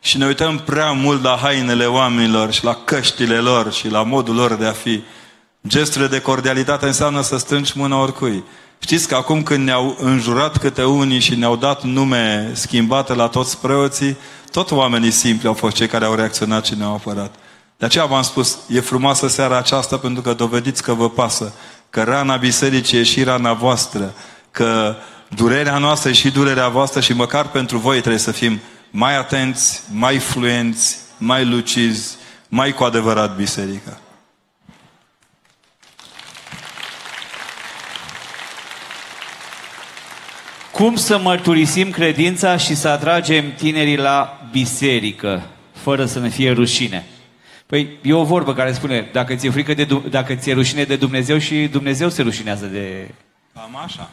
și 0.02 0.18
ne 0.18 0.26
uităm 0.26 0.60
prea 0.60 0.92
mult 0.92 1.24
la 1.24 1.40
hainele 1.42 1.86
oamenilor 1.86 2.54
și 2.54 2.64
la 2.64 2.76
căștile 2.76 3.38
lor 3.38 3.74
și 3.74 3.90
la 3.90 4.04
modul 4.04 4.36
lor 4.36 4.54
de 4.54 4.66
a 4.66 4.72
fi? 4.72 5.02
Gesturile 5.68 6.10
de 6.10 6.22
cordialitate 6.22 6.86
înseamnă 6.86 7.22
să 7.22 7.38
strângi 7.38 7.78
mâna 7.78 8.02
oricui. 8.02 8.44
Știți 8.80 9.08
că 9.08 9.16
acum 9.16 9.44
când 9.44 9.64
ne-au 9.64 9.98
înjurat 10.00 10.58
câte 10.58 10.84
unii 10.84 11.20
și 11.20 11.36
ne-au 11.36 11.56
dat 11.56 11.84
nume 11.84 12.52
schimbate 12.54 13.14
la 13.14 13.28
toți 13.28 13.58
preoții, 13.58 14.18
tot 14.52 14.72
oamenii 14.72 15.12
simpli 15.12 15.48
au 15.48 15.54
fost 15.54 15.76
cei 15.76 15.88
care 15.88 16.06
au 16.06 16.16
reacționat 16.16 16.66
și 16.66 16.76
ne-au 16.76 16.94
apărat. 16.94 17.36
De 17.78 17.86
aceea 17.86 18.06
v-am 18.06 18.22
spus, 18.22 18.58
e 18.68 18.80
frumoasă 18.80 19.28
seara 19.28 19.58
aceasta 19.58 19.98
pentru 19.98 20.22
că 20.22 20.34
dovediți 20.34 20.84
că 20.84 20.94
vă 20.94 21.10
pasă, 21.10 21.54
că 21.90 22.04
rana 22.04 22.36
bisericii 22.36 23.00
e 23.00 23.04
și 23.04 23.24
rana 23.24 23.54
voastră, 23.54 24.14
că 24.52 24.96
durerea 25.30 25.78
noastră 25.78 26.10
e 26.10 26.14
și 26.14 26.32
durerea 26.32 26.68
voastră 26.68 27.00
și 27.00 27.14
măcar 27.14 27.48
pentru 27.48 27.78
voi 27.78 28.00
trebuie 28.00 28.22
să 28.22 28.32
fim 28.32 28.60
mai 28.92 29.18
atenți, 29.18 29.82
mai 29.92 30.18
fluenți, 30.18 30.98
mai 31.18 31.46
lucizi, 31.46 32.16
mai 32.50 32.74
cu 32.74 32.84
adevărat 32.84 33.36
biserica. 33.36 34.00
Cum 40.80 40.96
să 40.96 41.18
mărturisim 41.18 41.92
credința 41.92 42.58
și 42.58 42.76
să 42.76 42.88
atragem 42.88 43.54
tinerii 43.54 43.98
la 43.98 44.48
biserică, 44.52 45.44
fără 45.74 46.06
să 46.06 46.20
ne 46.20 46.30
fie 46.30 46.52
rușine? 46.52 47.06
Păi 47.66 47.98
e 48.02 48.14
o 48.14 48.24
vorbă 48.24 48.54
care 48.54 48.74
spune, 48.74 49.10
dacă 49.12 49.36
ți-e, 49.36 49.50
frică 49.50 49.74
de, 49.74 49.88
dacă 50.10 50.36
ți-e 50.36 50.54
rușine 50.54 50.84
de 50.84 50.96
Dumnezeu 50.96 51.38
și 51.38 51.68
Dumnezeu 51.68 52.10
se 52.10 52.22
rușinează 52.22 52.66
de... 52.66 53.10
Cam 53.54 53.82
așa. 53.86 54.10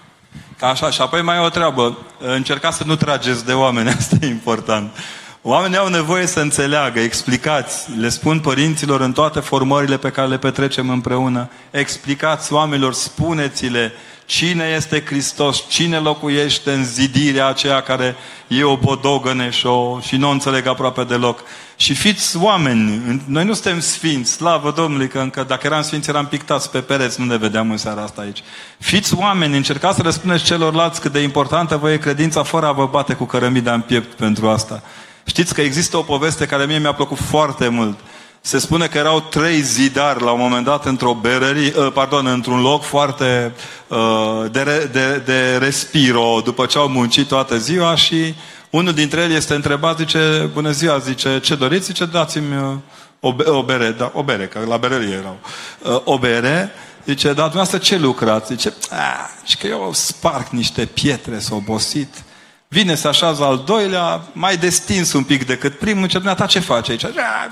Ca 0.58 0.66
așa. 0.68 0.90
Și 0.90 1.00
apoi 1.00 1.22
mai 1.22 1.36
e 1.36 1.40
o 1.40 1.48
treabă. 1.48 1.98
Încercați 2.18 2.76
să 2.76 2.84
nu 2.86 2.96
trageți 2.96 3.44
de 3.44 3.52
oameni, 3.52 3.88
asta 3.98 4.16
e 4.20 4.26
important. 4.26 4.96
Oamenii 5.42 5.76
au 5.76 5.88
nevoie 5.88 6.26
să 6.26 6.40
înțeleagă, 6.40 7.00
explicați, 7.00 7.90
le 7.98 8.08
spun 8.08 8.40
părinților 8.40 9.00
în 9.00 9.12
toate 9.12 9.40
formările 9.40 9.96
pe 9.96 10.10
care 10.10 10.28
le 10.28 10.38
petrecem 10.38 10.90
împreună, 10.90 11.50
explicați 11.70 12.52
oamenilor, 12.52 12.92
spuneți-le, 12.92 13.92
Cine 14.26 14.64
este 14.76 15.04
Hristos? 15.04 15.64
Cine 15.68 15.98
locuiește 15.98 16.72
în 16.72 16.84
zidirea 16.84 17.46
aceea 17.46 17.80
care 17.80 18.16
e 18.48 18.64
o 18.64 18.76
bodogăne 18.76 19.50
și, 19.50 19.66
o, 19.66 20.00
și 20.00 20.16
nu 20.16 20.28
o 20.28 20.30
înțeleg 20.30 20.66
aproape 20.66 21.04
deloc? 21.04 21.40
Și 21.76 21.94
fiți 21.94 22.36
oameni, 22.36 23.22
noi 23.26 23.44
nu 23.44 23.52
suntem 23.52 23.80
sfinți, 23.80 24.32
slavă 24.32 24.72
Domnului, 24.76 25.08
că 25.08 25.18
încă 25.18 25.44
dacă 25.48 25.66
eram 25.66 25.82
sfinți 25.82 26.08
eram 26.08 26.26
pictați 26.26 26.70
pe 26.70 26.80
pereți, 26.80 27.20
nu 27.20 27.26
ne 27.26 27.36
vedeam 27.36 27.70
în 27.70 27.76
seara 27.76 28.02
asta 28.02 28.20
aici. 28.20 28.42
Fiți 28.78 29.14
oameni, 29.14 29.56
încercați 29.56 29.96
să 29.96 30.02
răspundeți 30.02 30.44
celorlalți 30.44 31.00
cât 31.00 31.12
de 31.12 31.20
importantă 31.20 31.76
vă 31.76 31.92
e 31.92 31.96
credința 31.96 32.42
fără 32.42 32.66
a 32.66 32.72
vă 32.72 32.86
bate 32.86 33.14
cu 33.14 33.24
cărămida 33.24 33.72
în 33.72 33.80
piept 33.80 34.12
pentru 34.16 34.48
asta. 34.48 34.82
Știți 35.24 35.54
că 35.54 35.60
există 35.60 35.96
o 35.96 36.02
poveste 36.02 36.46
care 36.46 36.64
mie 36.64 36.78
mi-a 36.78 36.92
plăcut 36.92 37.18
foarte 37.18 37.68
mult. 37.68 37.98
Se 38.40 38.58
spune 38.58 38.86
că 38.86 38.98
erau 38.98 39.20
trei 39.20 39.60
zidari 39.60 40.22
la 40.22 40.30
un 40.30 40.40
moment 40.40 40.64
dat 40.64 40.84
într-o 40.84 41.14
berărie, 41.14 41.72
uh, 41.76 41.92
pardon, 41.92 42.26
într-un 42.26 42.60
loc 42.60 42.82
foarte 42.82 43.52
uh, 43.88 44.50
de, 44.50 44.88
de, 44.92 45.22
de 45.24 45.56
respiro 45.56 46.40
după 46.44 46.66
ce 46.66 46.78
au 46.78 46.88
muncit 46.88 47.28
toată 47.28 47.58
ziua 47.58 47.94
și 47.94 48.34
unul 48.70 48.92
dintre 48.92 49.20
ei 49.20 49.36
este 49.36 49.54
întrebat, 49.54 49.98
zice, 49.98 50.50
bună 50.52 50.70
ziua, 50.70 50.98
zice, 50.98 51.40
ce 51.40 51.54
doriți? 51.54 51.84
Zice, 51.84 52.04
dați-mi 52.04 52.56
uh, 52.56 52.74
o, 53.20 53.34
o 53.56 53.62
bere, 53.62 53.90
da, 53.90 54.10
o 54.14 54.22
bere, 54.22 54.46
că 54.46 54.64
la 54.68 54.76
berărie 54.76 55.14
erau. 55.14 55.38
Uh, 55.82 56.00
o 56.04 56.18
bere, 56.18 56.70
zice, 57.04 57.26
dar 57.26 57.34
dumneavoastră 57.34 57.78
ce 57.78 57.96
lucrați? 57.96 58.52
Zice, 58.52 58.74
a, 58.90 59.30
zice 59.40 59.56
că 59.58 59.66
eu 59.66 59.90
sparg 59.92 60.46
niște 60.50 60.84
pietre, 60.84 61.38
s-au 61.38 61.56
obosit. 61.56 62.24
Vine 62.68 62.94
să 62.94 63.08
așează 63.08 63.44
al 63.44 63.62
doilea, 63.66 64.22
mai 64.32 64.56
destins 64.56 65.12
un 65.12 65.24
pic 65.24 65.46
decât 65.46 65.78
primul, 65.78 66.02
zice, 66.02 66.16
dumneata 66.16 66.46
ce 66.46 66.60
face 66.60 66.90
aici? 66.90 67.04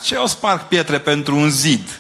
Ce 0.03 0.15
eu 0.15 0.27
sparg 0.27 0.61
pietre 0.61 0.99
pentru 0.99 1.37
un 1.37 1.51
zid. 1.51 1.99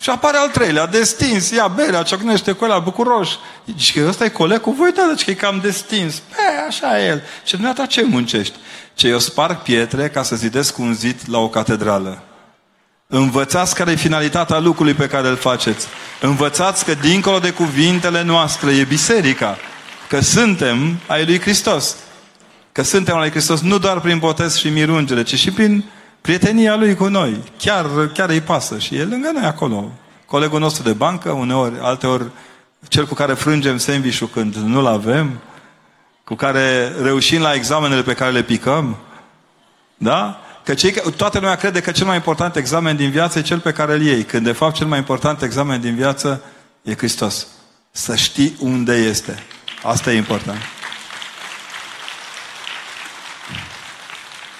Și 0.00 0.10
apare 0.10 0.36
al 0.36 0.48
treilea, 0.48 0.86
destins, 0.86 1.50
ia 1.50 1.68
berea, 1.68 2.02
ciocnește 2.02 2.52
cu 2.52 2.64
ăla, 2.64 2.78
bucuroș. 2.78 3.30
Zice 3.78 4.00
că 4.00 4.08
ăsta 4.08 4.24
e 4.24 4.28
coleg 4.28 4.60
cu 4.60 4.70
voi, 4.70 4.92
da, 4.92 5.02
deci 5.08 5.24
că 5.24 5.30
e 5.30 5.34
cam 5.34 5.60
destins. 5.62 6.14
Pe, 6.14 6.36
așa 6.68 7.00
e 7.00 7.06
el. 7.06 7.22
Și 7.44 7.54
dumneata 7.54 7.86
ce 7.86 8.04
muncești? 8.04 8.54
Ce 8.94 9.08
eu 9.08 9.18
sparg 9.18 9.56
pietre 9.56 10.08
ca 10.08 10.22
să 10.22 10.36
zidesc 10.36 10.78
un 10.78 10.94
zid 10.94 11.20
la 11.26 11.38
o 11.38 11.48
catedrală. 11.48 12.22
Învățați 13.06 13.74
care 13.74 13.90
e 13.90 13.94
finalitatea 13.94 14.58
lucrului 14.58 14.94
pe 14.94 15.06
care 15.06 15.28
îl 15.28 15.36
faceți. 15.36 15.86
Învățați 16.20 16.84
că 16.84 16.94
dincolo 16.94 17.38
de 17.38 17.50
cuvintele 17.50 18.22
noastre 18.22 18.72
e 18.72 18.84
biserica. 18.84 19.58
Că 20.08 20.20
suntem 20.20 20.98
ai 21.06 21.24
lui 21.24 21.40
Hristos. 21.40 21.96
Că 22.72 22.82
suntem 22.82 23.14
ai 23.14 23.20
lui 23.20 23.30
Hristos 23.30 23.60
nu 23.60 23.78
doar 23.78 24.00
prin 24.00 24.18
botez 24.18 24.56
și 24.56 24.68
mirungele, 24.68 25.22
ci 25.22 25.34
și 25.34 25.50
prin 25.50 25.84
prietenia 26.20 26.76
lui 26.76 26.94
cu 26.94 27.08
noi. 27.08 27.42
Chiar, 27.58 27.86
chiar 28.14 28.28
îi 28.28 28.40
pasă 28.40 28.78
și 28.78 28.96
e 28.96 29.04
lângă 29.04 29.30
noi 29.32 29.44
acolo. 29.44 29.92
Colegul 30.26 30.60
nostru 30.60 30.82
de 30.82 30.92
bancă, 30.92 31.30
uneori, 31.30 31.74
alteori, 31.80 32.24
cel 32.88 33.06
cu 33.06 33.14
care 33.14 33.34
frângem 33.34 33.78
sandwich 33.78 34.22
când 34.32 34.54
nu-l 34.54 34.86
avem, 34.86 35.40
cu 36.24 36.34
care 36.34 36.92
reușim 37.02 37.40
la 37.40 37.54
examenele 37.54 38.02
pe 38.02 38.14
care 38.14 38.30
le 38.30 38.42
picăm, 38.42 38.96
da? 39.96 40.40
Că 40.64 40.74
cei, 40.74 40.92
toată 41.16 41.38
lumea 41.38 41.54
crede 41.54 41.80
că 41.80 41.90
cel 41.90 42.06
mai 42.06 42.16
important 42.16 42.56
examen 42.56 42.96
din 42.96 43.10
viață 43.10 43.38
e 43.38 43.42
cel 43.42 43.58
pe 43.58 43.72
care 43.72 43.92
îl 43.94 44.02
iei, 44.02 44.22
când 44.22 44.44
de 44.44 44.52
fapt 44.52 44.74
cel 44.74 44.86
mai 44.86 44.98
important 44.98 45.42
examen 45.42 45.80
din 45.80 45.94
viață 45.94 46.42
e 46.82 46.94
Hristos. 46.94 47.46
Să 47.90 48.16
știi 48.16 48.56
unde 48.60 48.94
este. 48.94 49.44
Asta 49.82 50.12
e 50.12 50.16
important. 50.16 50.58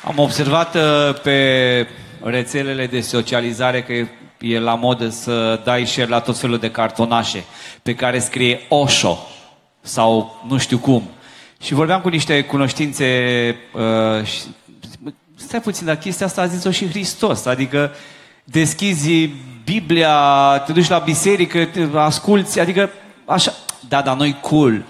Am 0.04 0.18
observat 0.18 0.74
uh, 0.74 1.20
pe 1.22 1.88
rețelele 2.22 2.86
de 2.86 3.00
socializare 3.00 3.82
că 3.82 3.92
e 4.38 4.58
la 4.58 4.74
modă 4.74 5.08
să 5.08 5.60
dai 5.64 5.86
share 5.86 6.08
la 6.08 6.20
tot 6.20 6.38
felul 6.38 6.58
de 6.58 6.70
cartonașe 6.70 7.44
pe 7.82 7.94
care 7.94 8.18
scrie 8.18 8.60
Osho 8.68 9.18
sau 9.80 10.40
nu 10.48 10.58
știu 10.58 10.78
cum. 10.78 11.02
Și 11.62 11.74
vorbeam 11.74 12.00
cu 12.00 12.08
niște 12.08 12.44
cunoștințe 12.44 13.06
uh, 13.72 14.24
și, 14.24 14.40
stai 15.36 15.60
puțin, 15.60 15.86
dar 15.86 15.96
chestia 15.96 16.26
asta 16.26 16.40
a 16.40 16.46
zis-o 16.46 16.70
și 16.70 16.88
Hristos, 16.88 17.44
adică 17.44 17.94
deschizi 18.44 19.30
Biblia, 19.64 20.62
te 20.66 20.72
duci 20.72 20.88
la 20.88 20.98
biserică, 20.98 21.64
te 21.64 21.88
asculți, 21.94 22.60
adică 22.60 22.90
așa, 23.24 23.52
da, 23.88 24.02
dar 24.02 24.16
noi 24.16 24.38
cool. 24.40 24.84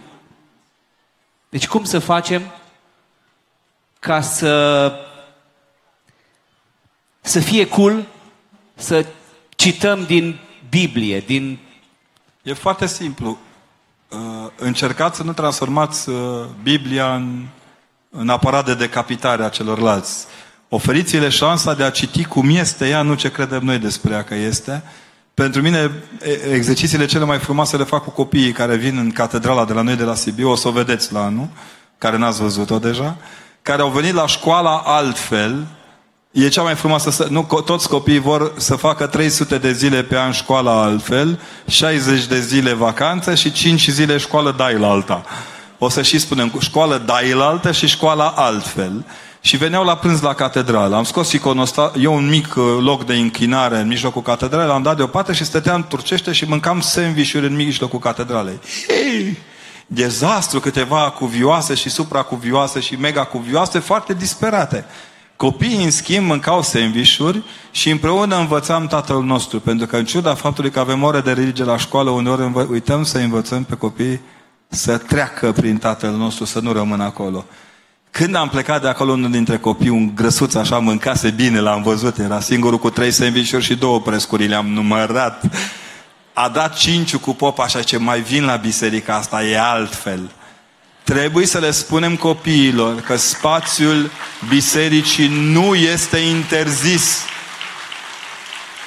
Deci 1.48 1.66
cum 1.66 1.84
să 1.84 1.98
facem 1.98 2.42
ca 4.00 4.20
să 4.20 4.92
să 7.20 7.40
fie 7.40 7.66
cool 7.66 8.06
să 8.74 9.06
cităm 9.48 10.04
din 10.06 10.38
Biblie, 10.70 11.20
din... 11.20 11.58
E 12.42 12.52
foarte 12.52 12.86
simplu. 12.86 13.38
Uh, 14.08 14.18
încercați 14.56 15.16
să 15.16 15.22
nu 15.22 15.32
transformați 15.32 16.08
uh, 16.08 16.16
Biblia 16.62 17.14
în, 17.14 17.46
în 18.10 18.28
aparat 18.28 18.64
de 18.64 18.74
decapitare 18.74 19.44
a 19.44 19.48
celorlalți. 19.48 20.26
Oferiți-le 20.68 21.28
șansa 21.28 21.74
de 21.74 21.82
a 21.82 21.90
citi 21.90 22.24
cum 22.24 22.48
este 22.56 22.88
ea, 22.88 23.02
nu 23.02 23.14
ce 23.14 23.30
credem 23.30 23.64
noi 23.64 23.78
despre 23.78 24.12
ea 24.12 24.24
că 24.24 24.34
este. 24.34 24.82
Pentru 25.34 25.62
mine, 25.62 25.90
exercițiile 26.52 27.06
cele 27.06 27.24
mai 27.24 27.38
frumoase 27.38 27.76
le 27.76 27.84
fac 27.84 28.04
cu 28.04 28.10
copiii 28.10 28.52
care 28.52 28.76
vin 28.76 28.96
în 28.96 29.10
catedrala 29.10 29.64
de 29.64 29.72
la 29.72 29.82
noi 29.82 29.96
de 29.96 30.04
la 30.04 30.14
Sibiu, 30.14 30.50
o 30.50 30.54
să 30.54 30.68
o 30.68 30.70
vedeți 30.70 31.12
la 31.12 31.24
anul, 31.24 31.48
care 31.98 32.16
n-ați 32.16 32.40
văzut-o 32.40 32.78
deja, 32.78 33.16
care 33.62 33.82
au 33.82 33.88
venit 33.88 34.14
la 34.14 34.26
școala 34.26 34.82
altfel, 34.84 35.66
E 36.32 36.48
cea 36.48 36.62
mai 36.62 36.74
frumoasă, 36.74 37.10
să, 37.10 37.26
nu, 37.30 37.42
toți 37.64 37.88
copiii 37.88 38.18
vor 38.18 38.52
să 38.56 38.76
facă 38.76 39.06
300 39.06 39.58
de 39.58 39.72
zile 39.72 40.02
pe 40.02 40.18
an 40.18 40.32
școala 40.32 40.82
altfel, 40.82 41.40
60 41.66 42.26
de 42.26 42.40
zile 42.40 42.72
vacanță 42.72 43.34
și 43.34 43.52
5 43.52 43.88
zile 43.88 44.16
școală 44.16 44.54
dailalta. 44.56 45.24
O 45.78 45.88
să 45.88 46.02
și 46.02 46.18
spunem 46.18 46.52
școală 46.60 47.02
dailaltă 47.06 47.72
și 47.72 47.86
școala 47.86 48.28
altfel. 48.36 49.04
Și 49.40 49.56
veneau 49.56 49.84
la 49.84 49.96
prânz 49.96 50.20
la 50.20 50.34
catedrală. 50.34 50.96
Am 50.96 51.04
scos 51.04 51.32
iconosta, 51.32 51.92
eu 52.00 52.14
un 52.14 52.28
mic 52.28 52.54
uh, 52.56 52.64
loc 52.80 53.06
de 53.06 53.14
închinare 53.14 53.78
în 53.78 53.86
mijlocul 53.86 54.22
catedralei, 54.22 54.66
l-am 54.66 54.82
dat 54.82 54.96
deoparte 54.96 55.32
și 55.32 55.44
stăteam 55.44 55.86
turcește 55.88 56.32
și 56.32 56.44
mâncam 56.44 56.80
sandvișuri 56.80 57.46
în 57.46 57.54
mijlocul 57.54 57.98
catedralei. 57.98 58.58
Ei! 58.88 59.36
Dezastru, 59.92 60.60
câteva 60.60 61.10
cuvioase 61.10 61.74
și 61.74 61.88
supracuvioase 61.88 62.80
și 62.80 62.96
mega 62.96 63.24
cuvioase, 63.24 63.78
foarte 63.78 64.14
disperate. 64.14 64.84
Copiii, 65.36 65.84
în 65.84 65.90
schimb, 65.90 66.26
mâncau 66.26 66.62
sandvișuri 66.62 67.42
și 67.70 67.90
împreună 67.90 68.36
învățam 68.36 68.86
Tatăl 68.86 69.22
nostru, 69.22 69.60
pentru 69.60 69.86
că 69.86 69.96
în 69.96 70.04
ciuda 70.04 70.34
faptului 70.34 70.70
că 70.70 70.80
avem 70.80 71.02
ore 71.02 71.20
de 71.20 71.32
religie 71.32 71.64
la 71.64 71.76
școală, 71.76 72.10
uneori 72.10 72.42
învă- 72.42 72.70
uităm 72.70 73.04
să 73.04 73.18
învățăm 73.18 73.64
pe 73.64 73.74
copii 73.74 74.20
să 74.68 74.98
treacă 74.98 75.52
prin 75.52 75.76
Tatăl 75.76 76.10
nostru, 76.10 76.44
să 76.44 76.60
nu 76.60 76.72
rămână 76.72 77.04
acolo. 77.04 77.44
Când 78.10 78.34
am 78.34 78.48
plecat 78.48 78.82
de 78.82 78.88
acolo, 78.88 79.12
unul 79.12 79.30
dintre 79.30 79.58
copii, 79.58 79.88
un 79.88 80.14
grăsuț 80.14 80.54
așa, 80.54 80.78
mâncase 80.78 81.30
bine, 81.30 81.60
l-am 81.60 81.82
văzut, 81.82 82.18
era 82.18 82.40
singurul 82.40 82.78
cu 82.78 82.90
trei 82.90 83.10
sandvișuri 83.10 83.64
și 83.64 83.74
două 83.74 84.00
prescuri, 84.00 84.46
le-am 84.46 84.66
numărat. 84.66 85.44
A 86.32 86.48
dat 86.48 86.76
cinciu 86.76 87.18
cu 87.18 87.34
popa 87.34 87.62
așa 87.62 87.82
ce 87.82 87.96
mai 87.96 88.20
vin 88.20 88.44
la 88.44 88.56
biserica 88.56 89.14
asta, 89.14 89.44
e 89.44 89.60
altfel. 89.60 90.30
Trebuie 91.04 91.46
să 91.46 91.58
le 91.58 91.70
spunem 91.70 92.16
copiilor 92.16 93.00
că 93.00 93.16
spațiul 93.16 94.10
bisericii 94.48 95.28
nu 95.28 95.74
este 95.74 96.16
interzis 96.16 97.24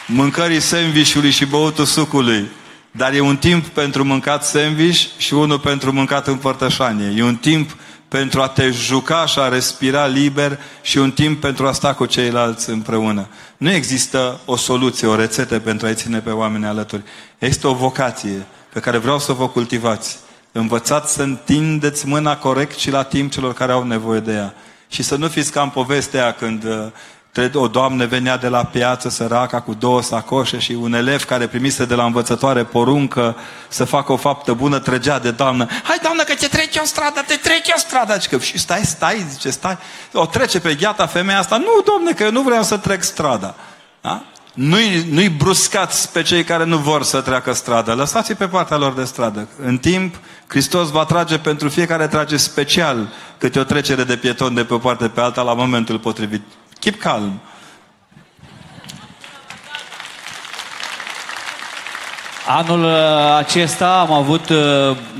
mâncării 0.07 0.59
sandvișului 0.59 1.31
și 1.31 1.45
băutul 1.45 1.85
sucului. 1.85 2.49
Dar 2.91 3.13
e 3.13 3.19
un 3.19 3.37
timp 3.37 3.67
pentru 3.67 4.03
mâncat 4.03 4.45
sandwich 4.45 5.05
și 5.17 5.33
unul 5.33 5.59
pentru 5.59 5.91
mâncat 5.91 6.27
în 6.27 6.35
părtășanie. 6.35 7.13
E 7.17 7.23
un 7.23 7.35
timp 7.35 7.75
pentru 8.07 8.41
a 8.41 8.47
te 8.47 8.69
juca 8.69 9.25
și 9.25 9.39
a 9.39 9.47
respira 9.47 10.05
liber 10.05 10.59
și 10.81 10.97
un 10.97 11.11
timp 11.11 11.41
pentru 11.41 11.67
a 11.67 11.71
sta 11.71 11.93
cu 11.93 12.05
ceilalți 12.05 12.69
împreună. 12.69 13.27
Nu 13.63 13.71
există 13.71 14.39
o 14.45 14.55
soluție, 14.55 15.07
o 15.07 15.15
rețetă 15.15 15.59
pentru 15.59 15.87
a-i 15.87 15.95
ține 15.95 16.19
pe 16.19 16.29
oameni 16.29 16.65
alături. 16.65 17.03
Există 17.37 17.67
o 17.67 17.73
vocație 17.73 18.45
pe 18.73 18.79
care 18.79 18.97
vreau 18.97 19.19
să 19.19 19.33
vă 19.33 19.47
cultivați. 19.47 20.17
Învățați 20.51 21.13
să 21.13 21.21
întindeți 21.21 22.07
mâna 22.07 22.37
corect 22.37 22.77
și 22.77 22.91
la 22.91 23.03
timp 23.03 23.31
celor 23.31 23.53
care 23.53 23.71
au 23.71 23.83
nevoie 23.83 24.19
de 24.19 24.31
ea. 24.31 24.53
Și 24.87 25.03
să 25.03 25.15
nu 25.15 25.27
fiți 25.27 25.51
ca 25.51 25.61
în 25.61 25.69
povestea 25.69 26.31
când 26.31 26.65
uh, 27.37 27.49
o 27.53 27.67
doamnă 27.67 28.05
venea 28.05 28.37
de 28.37 28.47
la 28.47 28.63
piață 28.63 29.09
săraca 29.09 29.61
cu 29.61 29.73
două 29.73 30.01
sacoșe 30.01 30.59
și 30.59 30.71
un 30.71 30.93
elev 30.93 31.23
care 31.23 31.47
primise 31.47 31.85
de 31.85 31.95
la 31.95 32.05
învățătoare 32.05 32.63
poruncă 32.63 33.35
să 33.67 33.83
facă 33.83 34.11
o 34.11 34.17
faptă 34.17 34.53
bună 34.53 34.79
trăgea 34.79 35.19
de 35.19 35.31
doamnă. 35.31 35.67
Hai 35.83 35.97
doamnă 36.01 36.23
că 36.23 36.33
te 36.33 36.47
trece 36.47 36.79
o 36.79 36.85
stradă, 36.85 37.23
te 37.27 37.35
trece 37.35 37.71
o 37.75 37.79
stradă. 37.79 38.17
Zice, 38.19 38.37
și 38.37 38.57
stai, 38.57 38.81
stai, 38.83 39.25
zice, 39.29 39.49
stai. 39.49 39.77
O 40.13 40.25
trece 40.25 40.59
pe 40.59 40.75
gheata 40.75 41.05
femeia 41.05 41.39
asta. 41.39 41.57
Nu, 41.57 41.81
doamne, 41.85 42.11
că 42.11 42.23
eu 42.23 42.31
nu 42.31 42.41
vreau 42.41 42.63
să 42.63 42.77
trec 42.77 43.03
strada. 43.03 43.55
Da? 44.01 44.23
Nu-i, 44.53 45.07
nu-i 45.11 45.29
bruscați 45.29 46.11
pe 46.11 46.21
cei 46.21 46.43
care 46.43 46.65
nu 46.65 46.77
vor 46.77 47.03
să 47.03 47.21
treacă 47.21 47.53
strada. 47.53 47.93
Lăsați-i 47.93 48.35
pe 48.35 48.47
partea 48.47 48.77
lor 48.77 48.93
de 48.93 49.03
stradă. 49.03 49.47
În 49.63 49.77
timp, 49.77 50.15
Hristos 50.47 50.89
va 50.89 51.05
trage 51.05 51.37
pentru 51.37 51.69
fiecare 51.69 52.07
trage 52.07 52.37
special 52.37 53.09
câte 53.37 53.59
o 53.59 53.63
trecere 53.63 54.03
de 54.03 54.15
pieton 54.17 54.53
de 54.53 54.63
pe 54.63 54.73
o 54.73 54.77
parte 54.77 55.07
pe 55.07 55.21
alta 55.21 55.41
la 55.41 55.53
momentul 55.53 55.99
potrivit. 55.99 56.41
Keep 56.83 56.99
calm. 56.99 57.39
Anul 62.47 62.83
uh, 62.83 63.37
acesta 63.37 63.99
am 63.99 64.11
avut 64.11 64.49
uh, 64.49 64.57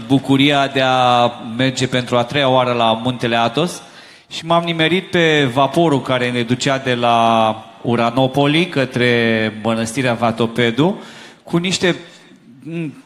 bucuria 0.08 0.68
de 0.68 0.82
a 0.82 1.26
merge 1.58 1.88
pentru 1.88 2.18
a 2.18 2.24
treia 2.24 2.50
oară 2.50 2.72
la 2.74 2.94
Muntele 3.04 3.36
Atos 3.36 3.82
și 4.30 4.46
m-am 4.46 4.64
nimerit 4.64 5.10
pe 5.10 5.50
vaporul 5.54 6.02
care 6.02 6.32
ne 6.32 6.42
ducea 6.42 6.78
de 6.78 6.94
la 6.94 7.56
Uranopoli 7.82 8.68
către 8.68 9.54
Mănăstirea 9.62 10.14
Vatopedu 10.14 11.02
cu 11.44 11.58
niște 11.58 11.96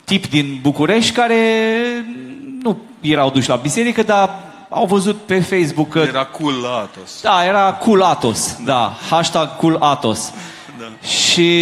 tip 0.04 0.28
din 0.28 0.60
București 0.62 1.12
care 1.12 1.36
nu 2.62 2.78
erau 3.02 3.30
duși 3.30 3.50
la 3.50 3.56
biserică, 3.56 4.04
dar 4.04 4.47
au 4.70 4.86
văzut 4.86 5.18
pe 5.26 5.40
Facebook 5.40 5.90
că... 5.90 6.00
Era 6.00 6.26
cool 6.26 6.66
Atos. 6.66 7.22
Da, 7.22 7.46
era 7.46 7.74
cool 7.74 8.02
Atos, 8.02 8.58
da, 8.66 8.94
hashtag 9.10 9.56
cool 9.56 9.78
Atos. 9.80 10.34
Da. 10.80 11.08
Și 11.08 11.62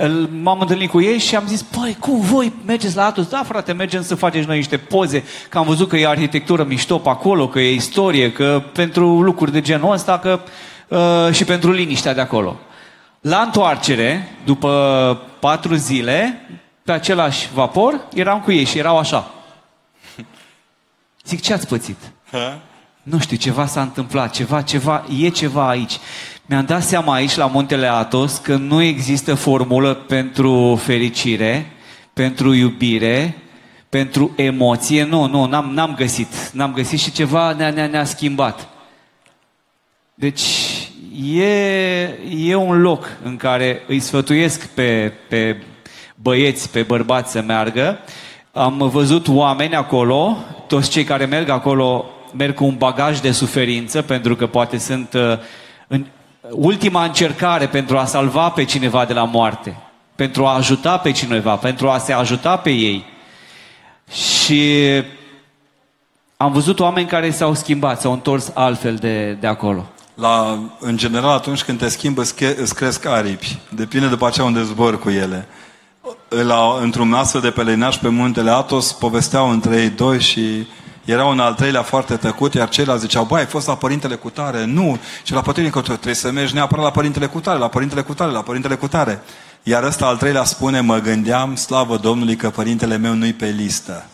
îl- 0.00 0.28
m-am 0.42 0.60
întâlnit 0.60 0.90
cu 0.90 1.00
ei 1.00 1.18
și 1.18 1.36
am 1.36 1.44
zis, 1.46 1.62
păi, 1.62 1.96
cum 2.00 2.20
voi 2.20 2.52
mergeți 2.66 2.96
la 2.96 3.04
Atos? 3.04 3.26
Da, 3.26 3.42
frate, 3.46 3.72
mergem 3.72 4.02
să 4.02 4.14
faceți 4.14 4.46
noi 4.46 4.56
niște 4.56 4.76
poze, 4.76 5.24
că 5.48 5.58
am 5.58 5.64
văzut 5.64 5.88
că 5.88 5.96
e 5.96 6.06
arhitectură 6.08 6.64
mișto 6.64 6.98
pe 6.98 7.08
acolo, 7.08 7.48
că 7.48 7.60
e 7.60 7.74
istorie, 7.74 8.32
că 8.32 8.62
pentru 8.72 9.22
lucruri 9.22 9.52
de 9.52 9.60
genul 9.60 9.92
ăsta, 9.92 10.18
că 10.18 10.40
uh, 10.88 11.34
și 11.34 11.44
pentru 11.44 11.70
liniștea 11.72 12.14
de 12.14 12.20
acolo. 12.20 12.56
La 13.20 13.40
întoarcere, 13.40 14.36
după 14.44 15.20
patru 15.38 15.74
zile, 15.74 16.46
pe 16.84 16.92
același 16.92 17.48
vapor, 17.54 18.00
eram 18.14 18.40
cu 18.40 18.52
ei 18.52 18.64
și 18.64 18.78
erau 18.78 18.98
așa. 18.98 19.30
Zic, 21.26 21.40
ce 21.40 21.52
ați 21.52 21.68
pățit? 21.68 21.96
Ha? 22.30 22.60
Nu 23.02 23.18
știu, 23.18 23.36
ceva 23.36 23.66
s-a 23.66 23.82
întâmplat, 23.82 24.32
ceva, 24.32 24.62
ceva, 24.62 25.04
e 25.20 25.28
ceva 25.28 25.68
aici. 25.68 25.98
Mi-am 26.46 26.64
dat 26.64 26.82
seama 26.82 27.12
aici, 27.12 27.34
la 27.34 27.46
Muntele 27.46 27.86
Atos, 27.86 28.36
că 28.36 28.56
nu 28.56 28.82
există 28.82 29.34
formulă 29.34 29.94
pentru 29.94 30.80
fericire, 30.82 31.72
pentru 32.12 32.52
iubire, 32.52 33.36
pentru 33.88 34.32
emoție. 34.36 35.04
Nu, 35.04 35.26
nu, 35.26 35.46
n-am, 35.46 35.70
n-am 35.70 35.94
găsit. 35.94 36.50
N-am 36.52 36.72
găsit 36.72 37.00
și 37.00 37.12
ceva 37.12 37.52
ne-a, 37.52 37.70
ne-a, 37.70 37.86
ne-a 37.86 38.04
schimbat. 38.04 38.68
Deci, 40.14 40.42
e, 41.24 42.02
e 42.36 42.54
un 42.54 42.80
loc 42.80 43.16
în 43.22 43.36
care 43.36 43.82
îi 43.86 44.00
sfătuiesc 44.00 44.66
pe, 44.66 45.12
pe 45.28 45.62
băieți, 46.14 46.70
pe 46.70 46.82
bărbați 46.82 47.32
să 47.32 47.42
meargă. 47.42 47.98
Am 48.56 48.88
văzut 48.92 49.28
oameni 49.28 49.74
acolo, 49.74 50.36
toți 50.66 50.90
cei 50.90 51.04
care 51.04 51.24
merg 51.24 51.48
acolo 51.48 52.04
merg 52.36 52.54
cu 52.54 52.64
un 52.64 52.74
bagaj 52.76 53.20
de 53.20 53.30
suferință, 53.30 54.02
pentru 54.02 54.36
că 54.36 54.46
poate 54.46 54.78
sunt 54.78 55.12
uh, 55.12 55.38
în 55.86 56.06
ultima 56.50 57.04
încercare 57.04 57.66
pentru 57.66 57.98
a 57.98 58.04
salva 58.04 58.48
pe 58.48 58.64
cineva 58.64 59.04
de 59.04 59.12
la 59.12 59.24
moarte, 59.24 59.76
pentru 60.14 60.46
a 60.46 60.54
ajuta 60.54 60.96
pe 60.96 61.10
cineva, 61.10 61.56
pentru 61.56 61.88
a 61.88 61.98
se 61.98 62.12
ajuta 62.12 62.56
pe 62.56 62.70
ei. 62.70 63.04
Și 64.12 64.82
am 66.36 66.52
văzut 66.52 66.80
oameni 66.80 67.06
care 67.06 67.30
s-au 67.30 67.54
schimbat, 67.54 68.00
s-au 68.00 68.12
întors 68.12 68.50
altfel 68.54 68.94
de, 68.94 69.36
de 69.40 69.46
acolo. 69.46 69.86
La, 70.14 70.58
în 70.80 70.96
general, 70.96 71.30
atunci 71.30 71.62
când 71.62 71.78
te 71.78 71.88
schimbă, 71.88 72.20
îți 72.20 72.34
che- 72.34 72.56
îți 72.56 72.74
cresc 72.74 73.06
aripi. 73.06 73.58
Depinde 73.68 74.06
după 74.06 74.26
aceea 74.26 74.46
unde 74.46 74.62
zbor 74.62 74.98
cu 74.98 75.10
ele. 75.10 75.48
La, 76.42 76.78
într-un 76.80 77.12
astfel 77.12 77.40
de 77.40 77.50
pelerinaj 77.50 77.96
pe 77.96 78.08
muntele 78.08 78.50
Atos, 78.50 78.92
povesteau 78.92 79.50
între 79.50 79.80
ei 79.80 79.90
doi 79.90 80.20
și 80.20 80.66
era 81.04 81.24
un 81.24 81.40
al 81.40 81.54
treilea 81.54 81.82
foarte 81.82 82.16
tăcut, 82.16 82.54
iar 82.54 82.68
ceilalți 82.68 83.02
ziceau, 83.02 83.24
băi, 83.24 83.38
ai 83.40 83.46
fost 83.46 83.66
la 83.66 83.76
părintele 83.76 84.14
cutare? 84.14 84.64
Nu. 84.64 84.98
Și 85.22 85.32
la 85.32 85.40
părintele 85.40 85.70
cutare, 85.70 85.94
trebuie 85.94 86.14
să 86.14 86.30
mergi 86.30 86.54
neapărat 86.54 86.84
la 86.84 86.90
părintele 86.90 87.26
cutare, 87.26 87.58
la 87.58 87.68
părintele 87.68 88.02
cutare, 88.02 88.30
la 88.30 88.42
părintele 88.42 88.74
cutare. 88.74 89.22
Iar 89.62 89.82
ăsta 89.82 90.06
al 90.06 90.16
treilea 90.16 90.44
spune, 90.44 90.80
mă 90.80 90.98
gândeam, 90.98 91.56
slavă 91.56 91.96
Domnului, 91.96 92.36
că 92.36 92.50
părintele 92.50 92.96
meu 92.96 93.14
nu-i 93.14 93.32
pe 93.32 93.46
listă. 93.46 94.06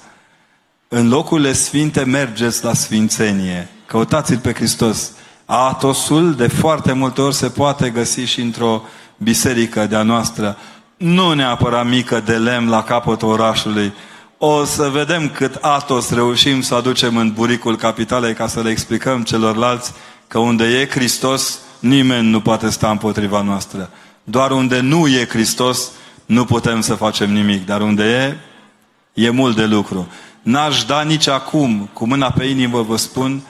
În 0.88 1.08
locurile 1.08 1.52
sfinte 1.52 2.04
mergeți 2.04 2.64
la 2.64 2.74
sfințenie. 2.74 3.68
Căutați-l 3.86 4.38
pe 4.38 4.52
Hristos. 4.52 5.12
Atosul 5.44 6.34
de 6.34 6.46
foarte 6.46 6.92
multe 6.92 7.20
ori 7.20 7.34
se 7.34 7.48
poate 7.48 7.90
găsi 7.90 8.20
și 8.20 8.40
într-o 8.40 8.82
biserică 9.16 9.86
de-a 9.86 10.02
noastră. 10.02 10.56
Nu 11.00 11.32
neapărat 11.32 11.88
mică 11.88 12.22
de 12.24 12.36
lemn 12.36 12.68
la 12.68 12.82
capătul 12.82 13.28
orașului. 13.28 13.92
O 14.38 14.64
să 14.64 14.88
vedem 14.92 15.28
cât 15.28 15.54
Atos 15.54 16.10
reușim 16.10 16.60
să 16.60 16.74
aducem 16.74 17.16
în 17.16 17.32
buricul 17.32 17.76
capitalei 17.76 18.34
ca 18.34 18.46
să 18.46 18.60
le 18.60 18.70
explicăm 18.70 19.22
celorlalți 19.22 19.92
că 20.26 20.38
unde 20.38 20.64
e 20.64 20.88
Hristos, 20.88 21.58
nimeni 21.78 22.28
nu 22.28 22.40
poate 22.40 22.70
sta 22.70 22.90
împotriva 22.90 23.42
noastră. 23.42 23.90
Doar 24.24 24.50
unde 24.50 24.80
nu 24.80 25.06
e 25.06 25.26
Hristos, 25.28 25.90
nu 26.26 26.44
putem 26.44 26.80
să 26.80 26.94
facem 26.94 27.32
nimic. 27.32 27.66
Dar 27.66 27.80
unde 27.80 28.04
e, 28.04 28.36
E 29.14 29.30
mult 29.30 29.56
de 29.56 29.64
lucru. 29.64 30.08
N-aș 30.42 30.84
da 30.84 31.02
nici 31.02 31.28
acum, 31.28 31.88
cu 31.92 32.06
mâna 32.06 32.30
pe 32.30 32.44
inimă 32.44 32.82
vă 32.82 32.96
spun, 32.96 33.42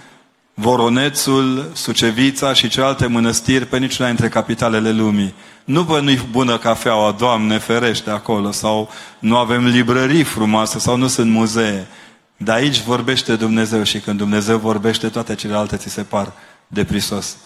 Voronețul, 0.55 1.71
Sucevița 1.73 2.53
și 2.53 2.69
celelalte 2.69 3.07
mănăstiri 3.07 3.67
pe 3.67 3.79
niciuna 3.79 4.09
dintre 4.09 4.29
capitalele 4.29 4.93
lumii. 4.93 5.35
Nu 5.71 5.83
vă 5.83 6.01
nu-i 6.01 6.21
bună 6.31 6.59
cafeaua, 6.59 7.13
Doamne, 7.19 7.59
ferește 7.59 8.11
acolo, 8.11 8.51
sau 8.51 8.89
nu 9.19 9.37
avem 9.37 9.67
librării 9.67 10.23
frumoase, 10.23 10.79
sau 10.79 10.97
nu 10.97 11.07
sunt 11.07 11.31
muzee. 11.31 11.87
Dar 12.37 12.57
aici 12.57 12.83
vorbește 12.83 13.37
Dumnezeu 13.37 13.83
și 13.83 13.99
când 13.99 14.19
Dumnezeu 14.19 14.59
vorbește, 14.59 15.09
toate 15.09 15.35
celelalte 15.35 15.77
ți 15.77 15.89
se 15.89 16.03
par 16.03 16.33
de 16.67 16.85
prisos. 16.85 17.37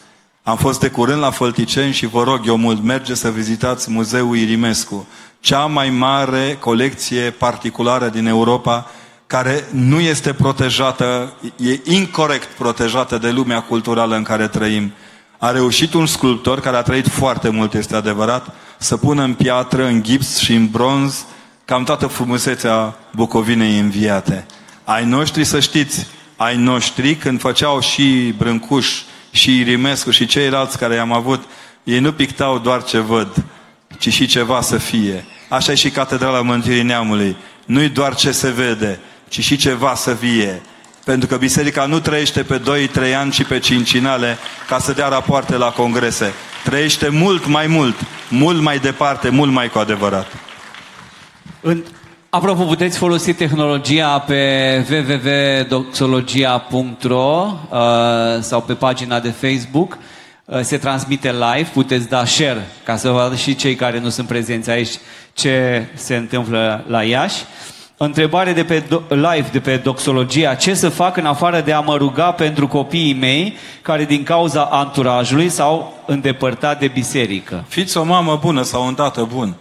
Am 0.42 0.56
fost 0.56 0.80
de 0.80 0.88
curând 0.88 1.20
la 1.20 1.30
Fălticeni 1.30 1.92
și 1.92 2.06
vă 2.06 2.22
rog 2.22 2.40
eu 2.46 2.56
mult, 2.56 2.82
merge 2.82 3.14
să 3.14 3.30
vizitați 3.30 3.90
Muzeul 3.90 4.36
Irimescu, 4.36 5.06
cea 5.40 5.66
mai 5.66 5.90
mare 5.90 6.56
colecție 6.60 7.30
particulară 7.30 8.08
din 8.08 8.26
Europa, 8.26 8.90
care 9.26 9.64
nu 9.70 10.00
este 10.00 10.32
protejată, 10.32 11.32
e 11.56 11.80
incorrect 11.84 12.48
protejată 12.56 13.18
de 13.18 13.30
lumea 13.30 13.62
culturală 13.62 14.16
în 14.16 14.22
care 14.22 14.48
trăim. 14.48 14.92
A 15.44 15.50
reușit 15.50 15.94
un 15.94 16.06
sculptor 16.06 16.60
care 16.60 16.76
a 16.76 16.82
trăit 16.82 17.08
foarte 17.08 17.48
mult, 17.48 17.74
este 17.74 17.96
adevărat, 17.96 18.54
să 18.78 18.96
pună 18.96 19.22
în 19.22 19.34
piatră, 19.34 19.86
în 19.86 20.02
gips 20.02 20.38
și 20.38 20.54
în 20.54 20.66
bronz 20.66 21.24
cam 21.64 21.84
toată 21.84 22.06
frumusețea 22.06 22.94
Bucovinei 23.14 23.78
înviate. 23.78 24.46
Ai 24.84 25.04
noștri, 25.04 25.44
să 25.44 25.60
știți, 25.60 26.06
ai 26.36 26.56
noștri, 26.56 27.14
când 27.14 27.40
făceau 27.40 27.80
și 27.80 28.34
Brâncuș, 28.36 29.02
și 29.30 29.58
Irimescu 29.58 30.10
și 30.10 30.26
ceilalți 30.26 30.78
care 30.78 30.94
i-am 30.94 31.12
avut, 31.12 31.44
ei 31.82 31.98
nu 31.98 32.12
pictau 32.12 32.58
doar 32.58 32.84
ce 32.84 32.98
văd, 32.98 33.44
ci 33.98 34.12
și 34.12 34.26
ceva 34.26 34.60
să 34.60 34.76
fie. 34.76 35.24
Așa 35.48 35.72
e 35.72 35.74
și 35.74 35.90
Catedrala 35.90 36.42
Mântuirii 36.42 36.82
Neamului. 36.82 37.36
Nu-i 37.66 37.88
doar 37.88 38.14
ce 38.14 38.30
se 38.30 38.50
vede, 38.50 39.00
ci 39.28 39.40
și 39.40 39.56
ceva 39.56 39.94
să 39.94 40.12
vie. 40.12 40.62
Pentru 41.04 41.28
că 41.28 41.36
biserica 41.36 41.86
nu 41.86 42.00
trăiește 42.00 42.42
pe 42.42 42.60
2-3 42.60 42.62
ani, 43.18 43.30
ci 43.30 43.44
pe 43.44 43.58
cincinale 43.58 44.38
ca 44.68 44.78
să 44.78 44.92
dea 44.92 45.08
rapoarte 45.08 45.56
la 45.56 45.70
congrese. 45.70 46.32
Trăiește 46.64 47.08
mult 47.08 47.46
mai 47.46 47.66
mult, 47.66 47.94
mult 48.28 48.60
mai 48.60 48.78
departe, 48.78 49.28
mult 49.28 49.52
mai 49.52 49.68
cu 49.68 49.78
adevărat. 49.78 50.26
În, 51.60 51.82
apropo, 52.28 52.64
puteți 52.64 52.98
folosi 52.98 53.34
tehnologia 53.34 54.18
pe 54.18 54.86
www.doxologia.ro 54.90 57.58
uh, 57.70 57.78
sau 58.40 58.62
pe 58.62 58.74
pagina 58.74 59.20
de 59.20 59.30
Facebook. 59.30 59.98
Uh, 60.44 60.60
se 60.60 60.76
transmite 60.76 61.32
live, 61.32 61.68
puteți 61.72 62.08
da 62.08 62.24
share 62.24 62.68
ca 62.84 62.96
să 62.96 63.08
vadă 63.08 63.34
și 63.34 63.54
cei 63.54 63.74
care 63.74 63.98
nu 63.98 64.08
sunt 64.08 64.26
prezenți 64.26 64.70
aici 64.70 64.98
ce 65.32 65.86
se 65.94 66.16
întâmplă 66.16 66.84
la 66.88 67.02
Iași. 67.02 67.42
Întrebare 67.96 68.52
de 68.52 68.64
pe 68.64 68.82
do- 68.82 69.08
live 69.08 69.48
de 69.52 69.60
pe 69.60 69.76
Doxologia. 69.76 70.54
Ce 70.54 70.74
să 70.74 70.88
fac 70.88 71.16
în 71.16 71.26
afară 71.26 71.60
de 71.60 71.72
a 71.72 71.80
mă 71.80 71.96
ruga 71.96 72.32
pentru 72.32 72.66
copiii 72.68 73.14
mei 73.14 73.56
care 73.82 74.04
din 74.04 74.22
cauza 74.22 74.62
anturajului 74.62 75.48
s-au 75.48 76.02
îndepărtat 76.06 76.78
de 76.78 76.88
biserică? 76.88 77.64
Fiți 77.68 77.96
o 77.96 78.02
mamă 78.02 78.38
bună 78.40 78.62
sau 78.62 78.86
un 78.86 78.94
tată 78.94 79.28
bun. 79.32 79.54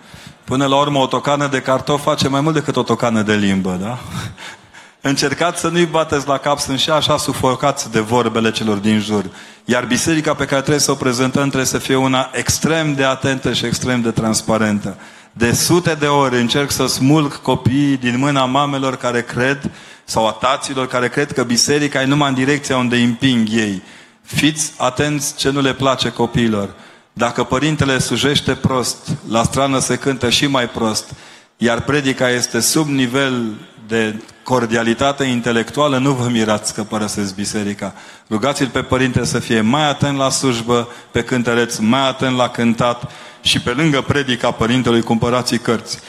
Până 0.44 0.66
la 0.66 0.80
urmă, 0.80 1.00
o 1.00 1.06
tocană 1.06 1.48
de 1.48 1.62
cartof 1.62 2.04
face 2.04 2.28
mai 2.28 2.42
mult 2.42 2.54
decât 2.54 2.76
o 2.76 2.84
tocană 2.84 3.22
de 3.22 3.34
limbă, 3.34 3.78
da? 3.82 3.98
Încercați 5.10 5.60
să 5.60 5.68
nu-i 5.68 5.86
bateți 5.86 6.28
la 6.28 6.38
cap, 6.38 6.60
sunt 6.60 6.80
și 6.80 6.90
așa 6.90 7.18
sufocați 7.18 7.92
de 7.92 8.00
vorbele 8.00 8.52
celor 8.52 8.78
din 8.78 9.00
jur. 9.00 9.26
Iar 9.66 9.86
biserica 9.86 10.34
pe 10.34 10.46
care 10.46 10.60
trebuie 10.60 10.80
să 10.80 10.92
o 10.92 10.96
prezentăm 10.96 11.42
trebuie 11.42 11.66
să 11.66 11.78
fie 11.78 11.96
una 11.96 12.30
extrem 12.32 12.94
de 12.94 13.04
atentă 13.04 13.54
și 13.54 13.66
extrem 13.66 14.02
de 14.02 14.12
transparentă. 14.12 14.98
De 15.36 15.54
sute 15.54 15.94
de 15.94 16.06
ori 16.06 16.40
încerc 16.40 16.72
să 16.72 16.86
smulg 16.86 17.42
copiii 17.42 17.98
din 17.98 18.18
mâna 18.18 18.46
mamelor 18.46 18.96
care 18.96 19.22
cred, 19.22 19.72
sau 20.04 20.28
a 20.28 20.32
taților 20.32 20.88
care 20.88 21.10
cred 21.10 21.32
că 21.32 21.44
biserica 21.44 22.02
e 22.02 22.06
numai 22.06 22.30
în 22.30 22.36
direcția 22.36 22.78
unde 22.78 22.96
îi 22.96 23.04
împing 23.04 23.48
ei. 23.52 23.82
Fiți 24.22 24.74
atenți 24.78 25.36
ce 25.36 25.50
nu 25.50 25.62
le 25.62 25.74
place 25.74 26.10
copiilor. 26.10 26.74
Dacă 27.14 27.44
părintele 27.44 28.00
sujește 28.00 28.54
prost, 28.54 29.10
la 29.30 29.44
strană 29.44 29.80
se 29.80 29.96
cântă 29.96 30.30
și 30.30 30.48
mai 30.48 30.70
prost, 30.70 31.14
iar 31.58 31.82
predica 31.82 32.30
este 32.30 32.60
sub 32.60 32.88
nivel 32.88 33.54
de 33.88 34.22
cordialitate 34.44 35.24
intelectuală, 35.24 35.98
nu 35.98 36.12
vă 36.12 36.28
mirați 36.30 36.74
că 36.74 36.84
părăsesc 36.84 37.36
biserica. 37.36 37.94
Rugați-l 38.30 38.68
pe 38.68 38.82
părinte 38.82 39.26
să 39.26 39.40
fie 39.40 39.62
mai 39.62 39.90
atent 39.90 40.18
la 40.18 40.30
slujbă, 40.30 40.88
pe 41.12 41.24
cântăreț, 41.24 41.78
mai 41.78 42.08
atent 42.08 42.36
la 42.36 42.50
cântat 42.50 43.12
și 43.44 43.60
pe 43.60 43.72
lângă 43.72 44.02
predica 44.02 44.52
părintelui 44.52 45.02
cumpărați 45.02 45.58
cărți 45.58 46.00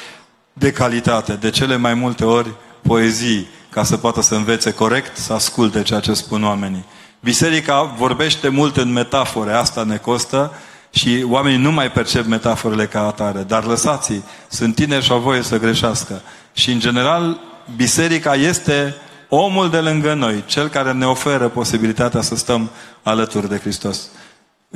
de 0.53 0.73
calitate, 0.73 1.33
de 1.33 1.51
cele 1.51 1.77
mai 1.77 1.95
multe 1.95 2.25
ori 2.25 2.55
poezii, 2.83 3.49
ca 3.71 3.85
să 3.85 3.97
poată 3.97 4.23
să 4.23 4.35
învețe 4.35 4.73
corect, 4.73 5.17
să 5.17 5.33
asculte 5.33 5.83
ceea 5.83 6.01
ce 6.01 6.13
spun 6.13 6.45
oamenii. 6.45 6.85
Biserica 7.21 7.83
vorbește 7.83 8.49
mult 8.49 8.77
în 8.77 8.93
metafore, 8.93 9.53
asta 9.53 9.85
ne 9.85 9.97
costă, 9.97 10.53
și 10.91 11.25
oamenii 11.29 11.59
nu 11.59 11.73
mai 11.73 11.91
percep 11.91 12.27
metaforele 12.27 12.87
ca 12.87 13.07
atare, 13.07 13.43
dar 13.43 13.65
lăsați 13.65 14.13
sunt 14.49 14.75
tineri 14.75 15.05
și 15.05 15.13
au 15.13 15.19
voie 15.19 15.43
să 15.43 15.59
greșească. 15.59 16.23
Și 16.53 16.71
în 16.71 16.79
general, 16.79 17.41
biserica 17.77 18.35
este 18.35 18.95
omul 19.29 19.71
de 19.71 19.79
lângă 19.79 20.15
noi, 20.15 20.43
cel 20.47 20.69
care 20.69 20.93
ne 20.93 21.07
oferă 21.07 21.49
posibilitatea 21.49 22.21
să 22.21 22.37
stăm 22.37 22.71
alături 23.03 23.49
de 23.49 23.59
Hristos. 23.59 24.09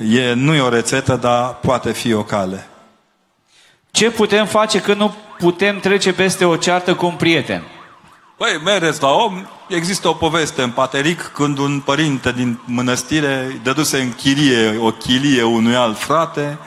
E, 0.02 0.32
nu 0.32 0.54
e 0.54 0.60
o 0.60 0.68
rețetă, 0.68 1.16
dar 1.16 1.54
poate 1.54 1.92
fi 1.92 2.12
o 2.12 2.22
cale. 2.22 2.68
Ce 3.90 4.10
putem 4.10 4.46
face 4.46 4.80
când 4.80 4.98
nu 4.98 5.14
putem 5.38 5.78
trece 5.78 6.12
peste 6.12 6.44
o 6.44 6.56
ceartă 6.56 6.94
cu 6.94 7.06
un 7.06 7.14
prieten? 7.14 7.62
Păi, 8.36 8.60
mereți 8.64 9.02
la 9.02 9.08
om. 9.08 9.46
Există 9.68 10.08
o 10.08 10.12
poveste 10.12 10.62
în 10.62 10.70
Pateric 10.70 11.30
când 11.34 11.58
un 11.58 11.80
părinte 11.80 12.32
din 12.32 12.60
mănăstire 12.64 13.60
dăduse 13.62 13.98
în 13.98 14.12
chirie, 14.12 14.76
o 14.80 14.90
chilie 14.90 15.42
unui 15.42 15.76
alt 15.76 15.98
frate 15.98 16.58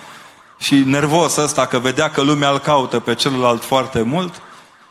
și 0.59 0.75
nervos 0.75 1.35
ăsta 1.35 1.65
că 1.65 1.79
vedea 1.79 2.09
că 2.09 2.21
lumea 2.21 2.49
îl 2.49 2.59
caută 2.59 2.99
pe 2.99 3.15
celălalt 3.15 3.63
foarte 3.63 4.01
mult 4.01 4.41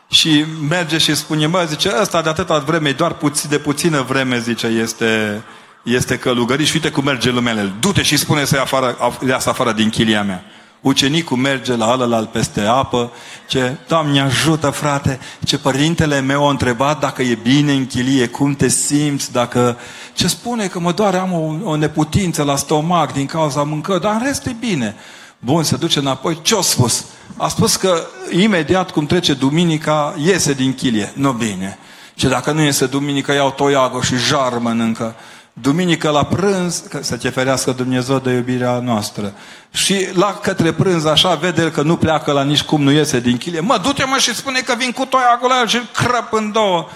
și 0.07 0.45
merge 0.69 0.97
și 0.97 1.15
spune, 1.15 1.47
mă, 1.47 1.63
zice, 1.67 1.91
ăsta 2.01 2.21
de 2.21 2.29
atâta 2.29 2.57
vreme, 2.57 2.91
doar 2.91 3.13
puțin, 3.13 3.49
de 3.49 3.57
puțină 3.59 4.01
vreme, 4.01 4.39
zice, 4.39 4.67
este, 4.67 5.43
este 5.83 6.17
călugărit 6.17 6.67
și 6.67 6.75
uite 6.75 6.89
cum 6.89 7.03
merge 7.03 7.29
lumea 7.29 7.53
el. 7.53 7.73
Du-te 7.79 8.01
și 8.01 8.17
spune 8.17 8.45
să 8.45 8.55
ia 8.55 8.61
afară, 8.61 8.97
iasă 9.27 9.49
afară 9.49 9.71
din 9.71 9.89
chilia 9.89 10.23
mea. 10.23 10.43
Ucenicul 10.81 11.37
merge 11.37 11.75
la 11.75 11.91
ălălalt 11.91 12.31
peste 12.31 12.61
apă, 12.61 13.11
ce, 13.47 13.77
Doamne 13.87 14.21
ajută 14.21 14.69
frate, 14.69 15.19
ce 15.43 15.57
părintele 15.57 16.19
meu 16.19 16.47
a 16.47 16.49
întrebat 16.49 16.99
dacă 16.99 17.21
e 17.21 17.37
bine 17.43 17.73
în 17.73 17.85
chilie, 17.85 18.27
cum 18.27 18.55
te 18.55 18.67
simți, 18.67 19.31
dacă... 19.31 19.77
Ce 20.13 20.27
spune 20.27 20.67
că 20.67 20.79
mă 20.79 20.91
doare, 20.91 21.17
am 21.17 21.33
o, 21.33 21.69
o 21.69 21.75
neputință 21.75 22.43
la 22.43 22.55
stomac 22.55 23.13
din 23.13 23.25
cauza 23.25 23.63
mâncării, 23.63 24.01
dar 24.01 24.13
în 24.13 24.21
rest 24.25 24.45
e 24.45 24.55
bine. 24.59 24.95
Bun, 25.39 25.63
se 25.63 25.75
duce 25.75 25.99
înapoi. 25.99 26.39
Ce 26.41 26.55
a 26.57 26.61
spus? 26.61 27.05
A 27.37 27.47
spus 27.47 27.75
că 27.75 28.07
imediat 28.31 28.91
cum 28.91 29.05
trece 29.05 29.33
duminica, 29.33 30.15
iese 30.17 30.53
din 30.53 30.73
chilie. 30.73 31.11
Nu 31.15 31.31
bine. 31.31 31.77
Și 32.15 32.27
dacă 32.27 32.51
nu 32.51 32.61
iese 32.61 32.85
duminica, 32.85 33.33
iau 33.33 33.51
toiagă 33.51 33.99
și 34.01 34.15
jar 34.15 34.57
mănâncă. 34.57 35.15
Duminică 35.53 36.09
la 36.09 36.23
prânz, 36.23 36.83
că 36.89 37.03
să 37.03 37.17
te 37.17 37.29
ferească 37.29 37.71
Dumnezeu 37.71 38.19
de 38.19 38.31
iubirea 38.31 38.79
noastră. 38.79 39.33
Și 39.71 40.07
la 40.13 40.39
către 40.41 40.71
prânz 40.71 41.05
așa 41.05 41.35
vede 41.35 41.61
el 41.61 41.69
că 41.69 41.81
nu 41.81 41.95
pleacă 41.95 42.31
la 42.31 42.43
nici 42.43 42.63
cum 42.63 42.81
nu 42.81 42.91
iese 42.91 43.19
din 43.19 43.37
chilie. 43.37 43.59
Mă, 43.59 43.79
du-te 43.83 44.03
mă 44.05 44.17
și 44.17 44.35
spune 44.35 44.59
că 44.59 44.75
vin 44.77 44.91
cu 44.91 45.05
toiagul 45.05 45.49
la 45.49 45.59
el 45.59 45.67
și 45.67 45.75
îl 45.75 45.87
crăp 45.93 46.33
în 46.33 46.51
două. 46.51 46.87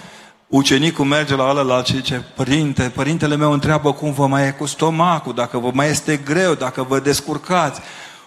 Ucenicul 0.47 1.05
merge 1.05 1.35
la 1.35 1.49
ăla 1.49 1.83
și 1.83 1.95
zice, 1.95 2.25
Părinte, 2.35 2.91
părintele 2.95 3.35
meu 3.35 3.51
întreabă 3.51 3.93
cum 3.93 4.13
vă 4.13 4.27
mai 4.27 4.47
e 4.47 4.51
cu 4.51 4.65
stomacul, 4.65 5.33
dacă 5.33 5.57
vă 5.57 5.69
mai 5.73 5.89
este 5.89 6.21
greu, 6.25 6.53
dacă 6.53 6.85
vă 6.89 6.99
descurcați. 6.99 7.81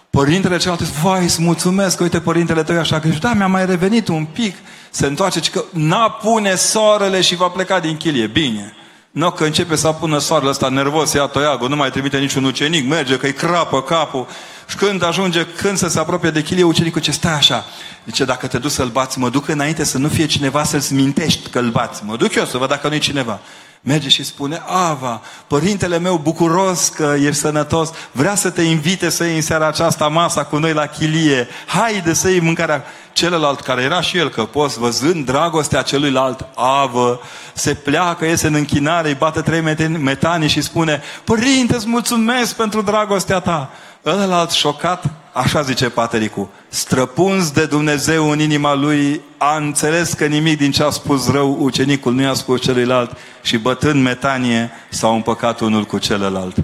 Părintele 0.09 0.57
celălalt 0.57 0.85
zice, 0.85 0.99
vai, 1.03 1.23
îți 1.23 1.41
mulțumesc, 1.41 1.99
uite, 1.99 2.19
părintele 2.19 2.63
tău 2.63 2.75
e 2.75 2.79
așa 2.79 2.99
că 2.99 3.07
da, 3.07 3.33
mi-a 3.33 3.47
mai 3.47 3.65
revenit 3.65 4.07
un 4.07 4.25
pic, 4.25 4.55
se 4.89 5.05
întoarce, 5.05 5.49
că 5.51 5.63
n-a 5.73 6.09
pune 6.09 6.55
soarele 6.55 7.21
și 7.21 7.35
va 7.35 7.47
pleca 7.47 7.79
din 7.79 7.97
chilie. 7.97 8.27
Bine. 8.27 8.73
Nu, 9.11 9.31
că 9.31 9.45
începe 9.45 9.75
să 9.75 9.87
apună 9.87 10.17
soarele 10.17 10.49
ăsta 10.49 10.69
nervos, 10.69 11.13
ia 11.13 11.25
toiagul, 11.25 11.69
nu 11.69 11.75
mai 11.75 11.91
trimite 11.91 12.17
niciun 12.17 12.43
ucenic, 12.43 12.87
merge, 12.87 13.17
că-i 13.17 13.33
crapă 13.33 13.81
capul. 13.81 14.27
Și 14.67 14.75
când 14.75 15.03
ajunge, 15.03 15.45
când 15.45 15.77
să 15.77 15.87
se 15.87 15.99
apropie 15.99 16.29
de 16.29 16.41
chilie, 16.41 16.63
ucenicul 16.63 17.01
ce 17.01 17.11
stai 17.11 17.33
așa. 17.33 17.65
Zice, 18.05 18.25
dacă 18.25 18.47
te 18.47 18.57
duci 18.57 18.71
să-l 18.71 18.87
bați, 18.87 19.19
mă 19.19 19.29
duc 19.29 19.47
înainte 19.47 19.83
să 19.83 19.97
nu 19.97 20.07
fie 20.07 20.25
cineva 20.25 20.63
să-ți 20.63 20.93
mintești 20.93 21.49
că-l 21.49 21.69
bați. 21.69 22.05
Mă 22.05 22.15
duc 22.15 22.35
eu 22.35 22.45
să 22.45 22.57
văd 22.57 22.69
dacă 22.69 22.87
nu 22.87 22.93
e 22.93 22.97
cineva. 22.97 23.39
Merge 23.81 24.09
și 24.09 24.23
spune, 24.23 24.61
Ava, 24.65 25.21
părintele 25.47 25.99
meu 25.99 26.17
bucuros 26.17 26.87
că 26.87 27.15
ești 27.19 27.41
sănătos, 27.41 27.91
vrea 28.11 28.35
să 28.35 28.49
te 28.49 28.61
invite 28.61 29.09
să 29.09 29.23
iei 29.23 29.35
în 29.35 29.41
seara 29.41 29.67
aceasta 29.67 30.07
masa 30.07 30.43
cu 30.43 30.57
noi 30.57 30.73
la 30.73 30.85
chilie. 30.85 31.47
Haide 31.65 32.13
să 32.13 32.29
iei 32.29 32.39
mâncarea. 32.39 32.83
Celălalt 33.13 33.59
care 33.59 33.81
era 33.81 34.01
și 34.01 34.17
el 34.17 34.29
căpos, 34.29 34.75
văzând 34.75 35.25
dragostea 35.25 35.81
celuilalt, 35.81 36.47
Avă, 36.55 37.21
se 37.53 37.73
pleacă, 37.73 38.25
iese 38.25 38.47
în 38.47 38.53
închinare, 38.53 39.07
îi 39.07 39.15
bate 39.15 39.41
trei 39.41 39.61
metani 39.97 40.47
și 40.47 40.61
spune, 40.61 41.01
Părinte, 41.23 41.75
îți 41.75 41.87
mulțumesc 41.87 42.55
pentru 42.55 42.81
dragostea 42.81 43.39
ta. 43.39 43.69
Ălălalt 44.05 44.51
șocat, 44.51 45.03
așa 45.33 45.61
zice 45.61 45.89
patericul, 45.89 46.49
străpuns 46.69 47.51
de 47.51 47.65
Dumnezeu 47.65 48.29
în 48.29 48.39
inima 48.39 48.73
lui, 48.73 49.21
a 49.37 49.55
înțeles 49.55 50.13
că 50.13 50.25
nimic 50.25 50.57
din 50.57 50.71
ce 50.71 50.83
a 50.83 50.89
spus 50.89 51.31
rău 51.31 51.57
ucenicul 51.59 52.13
nu 52.13 52.21
i-a 52.21 52.33
spus 52.33 52.61
celuilalt 52.61 53.17
și 53.41 53.57
bătând 53.57 54.03
metanie 54.03 54.71
s-au 54.89 55.15
împăcat 55.15 55.59
unul 55.59 55.83
cu 55.83 55.97
celălalt. 55.97 56.55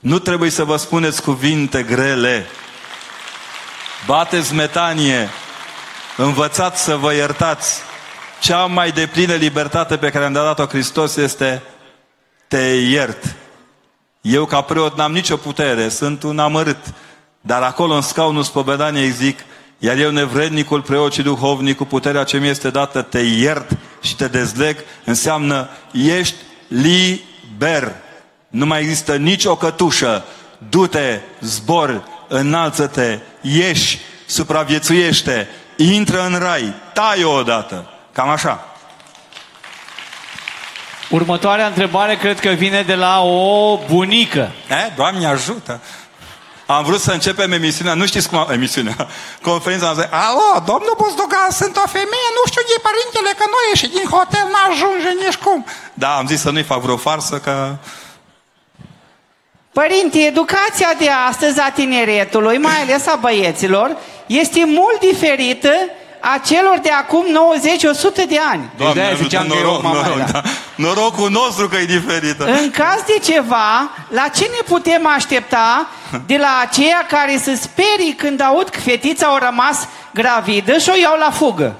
Nu 0.00 0.18
trebuie 0.18 0.50
să 0.50 0.64
vă 0.64 0.76
spuneți 0.76 1.22
cuvinte 1.22 1.82
grele. 1.82 2.46
Bateți 4.06 4.54
metanie. 4.54 5.28
Învățați 6.16 6.82
să 6.82 6.96
vă 6.96 7.14
iertați. 7.14 7.80
Cea 8.40 8.66
mai 8.66 8.90
deplină 8.90 9.34
libertate 9.34 9.96
pe 9.96 10.10
care 10.10 10.24
am 10.24 10.32
dat-o 10.32 10.64
Hristos 10.64 11.16
este 11.16 11.62
te 12.48 12.58
iert. 12.90 13.34
Eu 14.26 14.44
ca 14.44 14.60
preot 14.60 14.96
n-am 14.96 15.12
nicio 15.12 15.36
putere, 15.36 15.88
sunt 15.88 16.22
un 16.22 16.38
amărât. 16.38 16.94
Dar 17.40 17.62
acolo 17.62 17.94
în 17.94 18.00
scaunul 18.00 18.42
spovedaniei 18.42 19.10
zic, 19.10 19.44
iar 19.78 19.96
eu 19.96 20.10
nevrednicul 20.10 20.82
preot 20.82 21.12
și 21.12 21.22
duhovnic 21.22 21.76
cu 21.76 21.84
puterea 21.84 22.24
ce 22.24 22.38
mi 22.38 22.48
este 22.48 22.70
dată, 22.70 23.02
te 23.02 23.18
iert 23.18 23.70
și 24.02 24.16
te 24.16 24.28
dezleg, 24.28 24.76
înseamnă 25.04 25.68
ești 25.92 26.34
liber. 26.68 27.94
Nu 28.48 28.66
mai 28.66 28.80
există 28.80 29.16
nicio 29.16 29.56
cătușă. 29.56 30.24
Du-te, 30.68 31.20
zbor, 31.40 32.04
înalță-te, 32.28 33.18
ieși, 33.40 33.98
supraviețuiește, 34.26 35.48
intră 35.76 36.26
în 36.26 36.38
rai, 36.38 36.74
tai 36.94 37.24
o 37.24 37.30
odată. 37.30 37.90
Cam 38.12 38.28
așa. 38.28 38.75
Următoarea 41.10 41.66
întrebare 41.66 42.16
cred 42.16 42.40
că 42.40 42.48
vine 42.48 42.82
de 42.82 42.94
la 42.94 43.22
o 43.22 43.78
bunică. 43.90 44.52
E, 44.70 44.92
Doamne 44.96 45.26
ajută! 45.26 45.80
Am 46.66 46.84
vrut 46.84 47.00
să 47.00 47.12
începem 47.12 47.52
emisiunea, 47.52 47.94
nu 47.94 48.06
știți 48.06 48.28
cum 48.28 48.38
am, 48.38 48.50
emisiunea, 48.50 48.96
conferința, 49.48 49.88
am 49.88 49.94
zis, 49.94 50.08
alo, 50.10 50.64
domnul 50.64 50.94
Buzdugan, 50.96 51.50
sunt 51.50 51.76
o 51.76 51.88
femeie, 51.88 52.28
nu 52.38 52.42
știu 52.50 52.62
de 52.66 52.82
părintele, 52.88 53.30
că 53.38 53.44
nu 53.46 53.58
ieși 53.68 53.88
din 53.88 54.08
hotel, 54.10 54.46
n-ajunge 54.52 55.10
nici 55.24 55.36
cum. 55.36 55.66
Da, 55.94 56.16
am 56.16 56.26
zis 56.26 56.40
să 56.40 56.50
nu-i 56.50 56.62
fac 56.62 56.80
vreo 56.80 56.96
farsă, 56.96 57.36
că... 57.38 57.74
Părinte, 59.72 60.18
educația 60.18 60.92
de 60.98 61.08
astăzi 61.28 61.60
a 61.60 61.70
tineretului, 61.70 62.58
mai 62.58 62.80
ales 62.80 63.06
a 63.06 63.16
băieților, 63.20 63.96
este 64.26 64.64
mult 64.64 65.00
diferită 65.00 65.70
a 66.34 66.40
celor 66.46 66.78
de 66.82 66.90
acum 66.90 67.24
90-100 68.24 68.28
de 68.28 68.38
ani. 68.52 68.70
Deci 68.76 68.92
de-aia 68.92 69.14
ziceam 69.14 69.46
noroc, 69.46 69.62
că 69.62 69.86
eu 69.86 69.92
mama 69.92 70.00
noroc, 70.00 70.16
era. 70.16 70.30
da. 70.30 70.42
Norocul 70.74 71.30
nostru 71.30 71.68
că 71.68 71.76
e 71.76 71.84
diferită. 71.84 72.44
În 72.44 72.70
caz 72.70 73.02
de 73.06 73.32
ceva, 73.32 73.90
la 74.08 74.28
ce 74.34 74.44
ne 74.44 74.74
putem 74.74 75.06
aștepta 75.16 75.86
de 76.30 76.36
la 76.36 76.62
aceia 76.62 77.06
care 77.08 77.40
se 77.42 77.54
sperii 77.54 78.14
când 78.16 78.40
aud 78.40 78.68
că 78.68 78.80
fetița 78.80 79.26
a 79.26 79.48
rămas 79.50 79.88
gravidă 80.14 80.78
și 80.78 80.90
o 80.90 80.98
iau 81.00 81.18
la 81.18 81.30
fugă? 81.30 81.74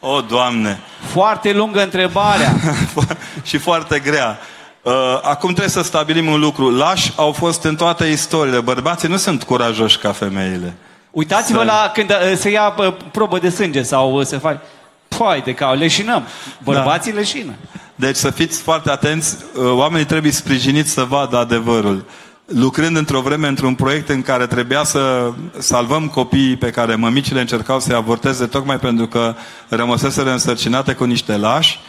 O, 0.00 0.20
Doamne! 0.20 0.80
Foarte 1.12 1.52
lungă 1.52 1.82
întrebarea. 1.82 2.54
și 3.48 3.58
foarte 3.58 3.98
grea. 3.98 4.38
Uh, 4.82 4.92
acum 5.22 5.48
trebuie 5.48 5.68
să 5.68 5.82
stabilim 5.82 6.26
un 6.26 6.40
lucru. 6.40 6.70
Lași 6.70 7.12
au 7.16 7.32
fost 7.32 7.64
în 7.64 7.76
toate 7.76 8.04
istoriile. 8.04 8.60
Bărbații 8.60 9.08
nu 9.08 9.16
sunt 9.16 9.42
curajoși 9.42 9.98
ca 9.98 10.12
femeile. 10.12 10.74
Uitați-vă 11.18 11.58
Să- 11.58 11.64
la 11.64 11.90
când 11.94 12.10
uh, 12.10 12.36
se 12.36 12.50
ia 12.50 12.74
uh, 12.78 12.94
probă 13.12 13.38
de 13.38 13.48
sânge 13.48 13.82
sau 13.82 14.12
uh, 14.18 14.26
se 14.26 14.38
face... 14.38 14.60
Păi, 15.08 15.42
de 15.44 15.52
ca 15.54 15.72
leșinăm. 15.72 16.22
Bărbații 16.62 17.12
Da. 17.12 17.18
leșină. 17.18 17.52
Deci 17.94 18.16
să 18.16 18.30
fiți 18.30 18.60
foarte 18.60 18.90
atenți, 18.90 19.36
uh, 19.54 19.72
oamenii 19.72 20.06
trebuie 20.06 20.32
sprijiniți 20.32 20.90
să 20.90 21.04
vadă 21.04 21.36
adevărul. 21.36 22.04
Lucrând 22.46 22.96
într-o 22.96 23.20
vreme 23.20 23.48
într-un 23.48 23.74
proiect 23.74 24.08
în 24.08 24.22
care 24.22 24.46
trebuia 24.46 24.84
să 24.84 25.32
salvăm 25.58 26.08
copiii 26.08 26.56
pe 26.56 26.70
care 26.70 26.94
mămicile 26.94 27.40
încercau 27.40 27.80
să-i 27.80 27.94
avorteze 27.94 28.46
tocmai 28.46 28.78
pentru 28.78 29.06
că 29.06 29.34
rămăseseră 29.68 30.30
însărcinate 30.30 30.92
cu 30.92 31.04
niște 31.04 31.36
lași, 31.36 31.80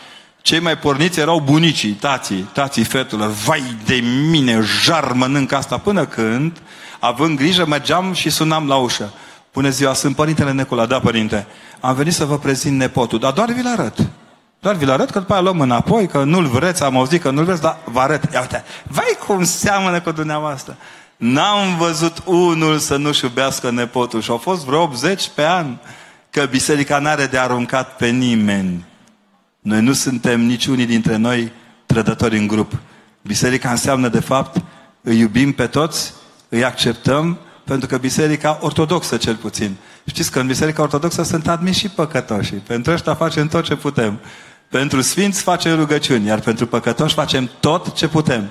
cei 0.41 0.59
mai 0.59 0.77
porniți 0.77 1.19
erau 1.19 1.39
bunicii, 1.39 1.91
tații, 1.91 2.49
tații 2.53 2.84
fetelor. 2.84 3.30
Vai 3.30 3.63
de 3.86 4.03
mine, 4.30 4.59
jar 4.84 5.11
mănânc 5.11 5.51
asta 5.51 5.77
până 5.77 6.05
când, 6.05 6.57
având 7.00 7.38
grijă, 7.38 7.66
mergeam 7.66 8.14
și 8.14 8.30
sunam 8.30 8.68
la 8.68 8.76
ușă. 8.76 9.14
Bună 9.54 9.70
ziua, 9.70 9.93
sunt 9.93 10.16
părintele 10.16 10.52
Necula, 10.52 10.86
da 10.86 11.00
părinte. 11.00 11.47
Am 11.80 11.95
venit 11.95 12.14
să 12.14 12.26
vă 12.26 12.38
prezint 12.38 12.78
nepotul, 12.78 13.20
dar 13.20 13.32
doar 13.32 13.52
vi-l 13.52 13.68
arăt. 13.68 14.10
Doar 14.60 14.76
vi-l 14.76 14.89
arăt, 14.89 15.10
că 15.10 15.20
după 15.20 15.34
aia 15.34 15.41
luăm 15.41 15.60
înapoi, 15.60 16.08
că 16.08 16.24
nu-l 16.24 16.45
vreți, 16.45 16.84
am 16.84 16.97
auzit 16.97 17.22
că 17.22 17.30
nu-l 17.30 17.43
vreți, 17.43 17.62
dar 17.62 17.78
vă 17.84 18.00
arăt. 18.00 18.34
Ia 18.34 18.39
uite, 18.39 18.64
vai 18.88 19.18
cum 19.28 19.43
seamănă 19.43 20.02
cu 20.02 20.12
dumneavoastră. 20.12 20.78
N-am 21.18 21.78
văzut 21.78 22.22
unul 22.26 22.78
să 22.78 22.95
nu-și 22.95 23.24
iubească 23.24 23.72
nepotul 23.72 24.22
și 24.22 24.30
au 24.30 24.38
fost 24.38 24.66
vreo 24.66 24.82
80 24.82 25.30
pe 25.36 25.45
an 25.45 25.78
că 26.30 26.45
biserica 26.45 27.00
n-are 27.00 27.26
de 27.26 27.38
aruncat 27.38 27.95
pe 27.95 28.08
nimeni. 28.08 28.86
Noi 29.60 29.82
nu 29.82 29.93
suntem 29.93 30.41
niciunii 30.41 30.86
dintre 30.86 31.16
noi 31.16 31.52
trădători 31.86 32.38
în 32.38 32.47
grup. 32.47 32.72
Biserica 33.22 33.70
înseamnă, 33.70 34.08
de 34.08 34.20
fapt, 34.20 34.62
îi 35.02 35.20
iubim 35.20 35.52
pe 35.52 35.68
toți, 35.68 36.14
îi 36.50 36.64
acceptăm, 36.64 37.38
pentru 37.64 37.88
că 37.88 37.97
biserica 37.97 38.58
ortodoxă 38.62 39.18
cel 39.18 39.36
puțin. 39.36 39.76
Știți 40.06 40.32
că 40.32 40.39
în 40.39 40.47
biserica 40.47 40.82
ortodoxă 40.82 41.24
sunt 41.24 41.47
admiși 41.47 41.80
și 41.80 41.89
păcătoși. 41.89 42.54
Pentru 42.54 42.91
ăștia 42.91 43.16
facem 43.16 43.47
tot 43.47 43.64
ce 43.64 43.76
putem. 43.76 44.20
Pentru 44.70 45.02
sfinți 45.02 45.41
facem 45.41 45.76
rugăciuni, 45.76 46.26
iar 46.26 46.39
pentru 46.39 46.68
păcătoși 46.68 47.14
facem 47.14 47.50
tot 47.60 47.93
ce 47.93 48.08
putem. 48.08 48.50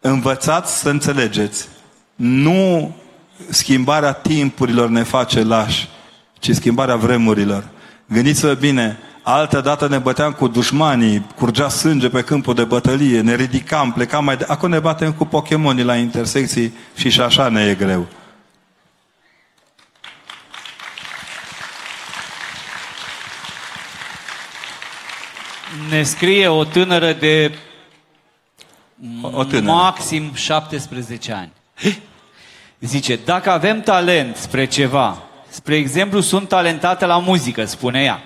Învățați 0.00 0.78
să 0.78 0.88
înțelegeți. 0.88 1.68
Nu 2.14 2.94
schimbarea 3.48 4.12
timpurilor 4.12 4.88
ne 4.88 5.02
face 5.02 5.42
lași, 5.42 5.88
ci 6.38 6.50
schimbarea 6.50 6.96
vremurilor. 6.96 7.68
Gândiți-vă 8.06 8.54
bine, 8.54 8.98
altă 9.22 9.60
dată 9.60 9.88
ne 9.88 9.98
băteam 9.98 10.32
cu 10.32 10.48
dușmanii, 10.48 11.26
curgea 11.34 11.68
sânge 11.68 12.08
pe 12.08 12.22
câmpul 12.22 12.54
de 12.54 12.64
bătălie, 12.64 13.20
ne 13.20 13.34
ridicam, 13.34 13.92
plecam 13.92 14.24
mai 14.24 14.36
de... 14.36 14.44
Acum 14.48 14.70
ne 14.70 14.78
batem 14.78 15.12
cu 15.12 15.24
Pokémonii 15.24 15.84
la 15.84 15.96
intersecții 15.96 16.72
și 16.94 17.10
și 17.10 17.20
așa 17.20 17.48
ne 17.48 17.62
e 17.62 17.74
greu. 17.74 18.06
Ne 25.90 26.02
scrie 26.02 26.48
o 26.48 26.64
tânără 26.64 27.12
de 27.12 27.54
O 29.20 29.44
tânără. 29.44 29.72
maxim 29.72 30.34
17 30.34 31.32
ani. 31.32 31.52
Zice, 32.80 33.18
dacă 33.24 33.50
avem 33.50 33.80
talent 33.80 34.36
spre 34.36 34.64
ceva, 34.64 35.22
spre 35.48 35.76
exemplu, 35.76 36.20
sunt 36.20 36.48
talentată 36.48 37.06
la 37.06 37.18
muzică, 37.18 37.64
spune 37.64 38.02
ea, 38.02 38.22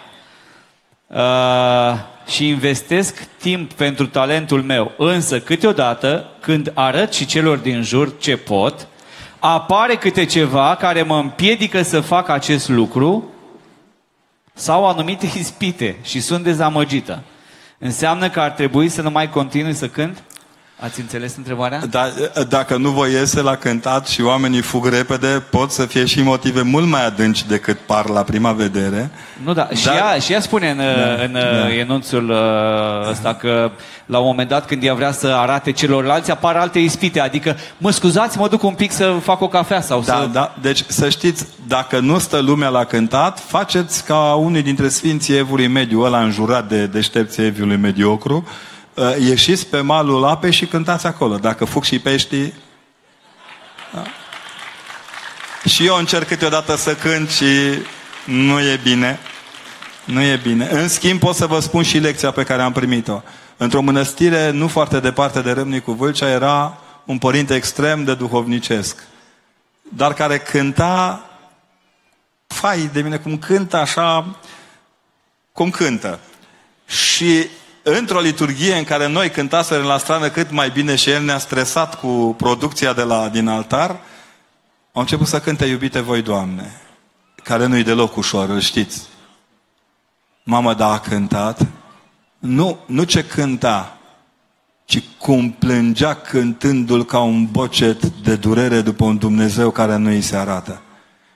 uh, 1.06 1.94
și 2.26 2.48
investesc 2.48 3.28
timp 3.38 3.72
pentru 3.72 4.06
talentul 4.06 4.62
meu, 4.62 4.92
însă 4.96 5.40
câteodată, 5.40 6.30
când 6.40 6.72
arăt 6.74 7.12
și 7.12 7.26
celor 7.26 7.56
din 7.58 7.82
jur 7.82 8.18
ce 8.18 8.36
pot, 8.36 8.88
apare 9.38 9.94
câte 9.94 10.24
ceva 10.24 10.76
care 10.76 11.02
mă 11.02 11.16
împiedică 11.16 11.82
să 11.82 12.00
fac 12.00 12.28
acest 12.28 12.68
lucru 12.68 13.30
sau 14.52 14.86
anumite 14.86 15.26
ispite 15.38 15.96
și 16.02 16.20
sunt 16.20 16.44
dezamăgită. 16.44 17.22
Înseamnă 17.78 18.28
că 18.28 18.40
ar 18.40 18.50
trebui 18.50 18.88
să 18.88 19.02
nu 19.02 19.10
mai 19.10 19.30
continui 19.30 19.74
să 19.74 19.88
cânt? 19.88 20.22
Ați 20.78 21.00
înțeles 21.00 21.36
întrebarea? 21.36 21.80
Dar 21.90 22.12
dacă 22.48 22.76
nu 22.76 22.90
vă 22.90 23.08
iese 23.08 23.40
la 23.40 23.56
cântat 23.56 24.06
și 24.06 24.22
oamenii 24.22 24.60
fug 24.60 24.86
repede, 24.86 25.42
pot 25.50 25.70
să 25.70 25.86
fie 25.86 26.04
și 26.04 26.22
motive 26.22 26.62
mult 26.62 26.86
mai 26.86 27.06
adânci 27.06 27.44
decât 27.46 27.78
par 27.78 28.08
la 28.08 28.22
prima 28.22 28.52
vedere. 28.52 29.10
Nu, 29.44 29.52
da. 29.52 29.68
Și, 29.74 29.84
Dar- 29.84 29.94
ea, 29.94 30.18
și 30.18 30.32
ea 30.32 30.40
spune 30.40 30.70
în, 30.70 30.76
Da, 30.76 31.22
în 31.24 31.32
da. 31.32 31.74
enunțul 31.74 32.30
uh, 32.30 33.10
ăsta 33.10 33.34
că 33.34 33.70
la 34.06 34.18
un 34.18 34.26
moment 34.26 34.48
dat 34.48 34.66
când 34.66 34.82
ea 34.82 34.94
vrea 34.94 35.12
să 35.12 35.26
arate 35.26 35.72
celorlalți 35.72 36.30
apar 36.30 36.56
alte 36.56 36.78
ispite. 36.78 37.20
Adică, 37.20 37.56
mă 37.78 37.90
scuzați, 37.90 38.38
mă 38.38 38.48
duc 38.48 38.62
un 38.62 38.74
pic 38.74 38.92
să 38.92 39.16
fac 39.22 39.40
o 39.40 39.48
cafea 39.48 39.80
sau 39.80 40.00
Da, 40.06 40.14
să... 40.20 40.28
da. 40.32 40.54
Deci 40.60 40.84
să 40.86 41.08
știți, 41.08 41.46
dacă 41.66 41.98
nu 41.98 42.18
stă 42.18 42.38
lumea 42.38 42.68
la 42.68 42.84
cântat, 42.84 43.40
faceți 43.46 44.04
ca 44.04 44.34
unii 44.34 44.62
dintre 44.62 44.88
sfinții 44.88 45.36
Evului 45.36 45.66
Mediu, 45.66 46.00
ăla 46.00 46.22
înjurat 46.22 46.68
de 46.68 46.86
deștepții 46.86 47.44
Evului 47.44 47.76
Mediocru, 47.76 48.44
uh, 48.46 48.65
ieșiți 49.18 49.66
pe 49.66 49.80
malul 49.80 50.24
apei 50.24 50.52
și 50.52 50.66
cântați 50.66 51.06
acolo. 51.06 51.36
Dacă 51.36 51.64
fug 51.64 51.84
și 51.84 51.98
peștii... 51.98 52.54
Da. 53.94 54.02
Și 55.68 55.86
eu 55.86 55.96
încerc 55.96 56.26
câteodată 56.26 56.76
să 56.76 56.94
cânt 56.94 57.30
și 57.30 57.78
nu 58.24 58.60
e 58.60 58.80
bine. 58.82 59.18
Nu 60.04 60.20
e 60.20 60.40
bine. 60.42 60.68
În 60.70 60.88
schimb, 60.88 61.20
pot 61.20 61.34
să 61.34 61.46
vă 61.46 61.60
spun 61.60 61.82
și 61.82 61.98
lecția 61.98 62.30
pe 62.30 62.42
care 62.42 62.62
am 62.62 62.72
primit-o. 62.72 63.22
Într-o 63.56 63.80
mănăstire 63.80 64.50
nu 64.50 64.68
foarte 64.68 65.00
departe 65.00 65.40
de 65.40 65.50
Râmnicu 65.50 65.92
Vâlcea 65.92 66.28
era 66.28 66.78
un 67.04 67.18
părinte 67.18 67.54
extrem 67.54 68.04
de 68.04 68.14
duhovnicesc 68.14 69.06
dar 69.88 70.14
care 70.14 70.38
cânta 70.38 71.26
fai 72.46 72.90
de 72.92 73.00
mine 73.00 73.16
cum 73.16 73.38
cântă 73.38 73.76
așa 73.76 74.36
cum 75.52 75.70
cântă. 75.70 76.20
Și 76.86 77.48
într-o 77.88 78.20
liturghie 78.20 78.74
în 78.74 78.84
care 78.84 79.06
noi 79.08 79.30
cântaserăm 79.30 79.84
la 79.84 79.98
strană 79.98 80.28
cât 80.28 80.50
mai 80.50 80.70
bine 80.70 80.94
și 80.94 81.10
el 81.10 81.22
ne-a 81.22 81.38
stresat 81.38 82.00
cu 82.00 82.34
producția 82.38 82.92
de 82.92 83.02
la, 83.02 83.28
din 83.28 83.48
altar, 83.48 83.90
am 84.92 85.02
început 85.02 85.26
să 85.26 85.40
cânte 85.40 85.64
Iubite 85.64 86.00
voi, 86.00 86.22
Doamne, 86.22 86.80
care 87.42 87.66
nu-i 87.66 87.82
deloc 87.82 88.16
ușor, 88.16 88.48
îl 88.48 88.60
știți. 88.60 89.02
Mamă, 90.42 90.74
da, 90.74 90.92
a 90.92 90.98
cântat. 90.98 91.66
Nu, 92.38 92.78
nu 92.86 93.02
ce 93.02 93.24
cânta, 93.24 93.96
ci 94.84 95.02
cum 95.18 95.50
plângea 95.50 96.14
cântându-l 96.14 97.04
ca 97.04 97.18
un 97.18 97.46
bocet 97.50 98.04
de 98.06 98.36
durere 98.36 98.80
după 98.80 99.04
un 99.04 99.18
Dumnezeu 99.18 99.70
care 99.70 99.96
nu 99.96 100.08
îi 100.08 100.20
se 100.20 100.36
arată. 100.36 100.82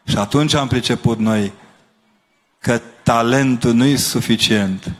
Și 0.04 0.16
atunci 0.16 0.54
am 0.54 0.68
priceput 0.68 1.18
noi 1.18 1.52
că 2.58 2.80
talentul 3.02 3.72
nu 3.72 3.84
e 3.84 3.96
suficient, 3.96 4.92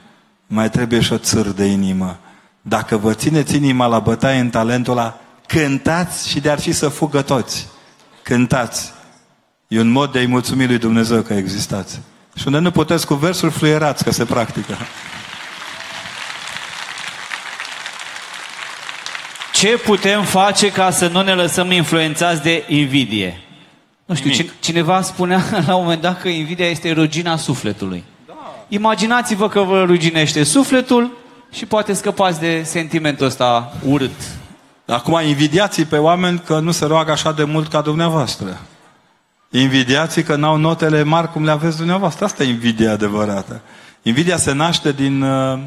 mai 0.52 0.70
trebuie 0.70 1.00
și 1.00 1.12
o 1.12 1.18
țâr 1.18 1.46
de 1.46 1.64
inimă. 1.64 2.18
Dacă 2.62 2.96
vă 2.96 3.14
țineți 3.14 3.56
inima 3.56 3.86
la 3.86 3.98
bătaie 3.98 4.38
în 4.38 4.50
talentul 4.50 4.92
ăla, 4.92 5.20
cântați 5.46 6.28
și 6.28 6.40
de-ar 6.40 6.60
fi 6.60 6.72
să 6.72 6.88
fugă 6.88 7.22
toți. 7.22 7.68
Cântați. 8.22 8.92
E 9.68 9.80
un 9.80 9.88
mod 9.88 10.12
de 10.12 10.18
a-i 10.18 10.26
mulțumi 10.26 10.66
lui 10.66 10.78
Dumnezeu 10.78 11.22
că 11.22 11.34
existați. 11.34 12.00
Și 12.34 12.46
unde 12.46 12.58
nu 12.58 12.70
puteți 12.70 13.06
cu 13.06 13.14
versuri 13.14 13.52
fluierați, 13.52 14.04
că 14.04 14.10
se 14.12 14.24
practică. 14.24 14.76
Ce 19.52 19.68
putem 19.68 20.24
face 20.24 20.72
ca 20.72 20.90
să 20.90 21.08
nu 21.08 21.22
ne 21.22 21.34
lăsăm 21.34 21.70
influențați 21.70 22.42
de 22.42 22.64
invidie? 22.68 23.40
Nu 24.04 24.14
știu, 24.14 24.30
Nimic. 24.30 24.46
cine, 24.46 24.58
cineva 24.60 25.02
spunea 25.02 25.44
la 25.66 25.74
un 25.74 25.82
moment 25.82 26.00
dat 26.00 26.20
că 26.20 26.28
invidia 26.28 26.66
este 26.66 26.92
rugina 26.92 27.36
sufletului. 27.36 28.04
Da. 28.70 28.76
Imaginați-vă 28.76 29.48
că 29.48 29.60
vă 29.60 29.82
ruginește 29.82 30.42
sufletul 30.42 31.16
și 31.50 31.66
poate 31.66 31.92
scăpați 31.92 32.40
de 32.40 32.62
sentimentul 32.64 33.26
ăsta 33.26 33.72
urât. 33.86 34.20
Acum, 34.86 35.20
invidiați 35.26 35.82
pe 35.82 35.96
oameni 35.96 36.42
că 36.46 36.58
nu 36.58 36.70
se 36.70 36.84
roagă 36.84 37.10
așa 37.10 37.32
de 37.32 37.44
mult 37.44 37.68
ca 37.68 37.80
dumneavoastră. 37.80 38.60
Invidiați 39.50 40.22
că 40.22 40.36
n-au 40.36 40.56
notele 40.56 41.02
mari 41.02 41.32
cum 41.32 41.44
le 41.44 41.50
aveți 41.50 41.76
dumneavoastră. 41.76 42.24
Asta 42.24 42.42
e 42.42 42.48
invidia 42.48 42.92
adevărată. 42.92 43.60
Invidia 44.02 44.36
se 44.36 44.52
naște 44.52 44.92
din, 44.92 45.22
uh, 45.22 45.58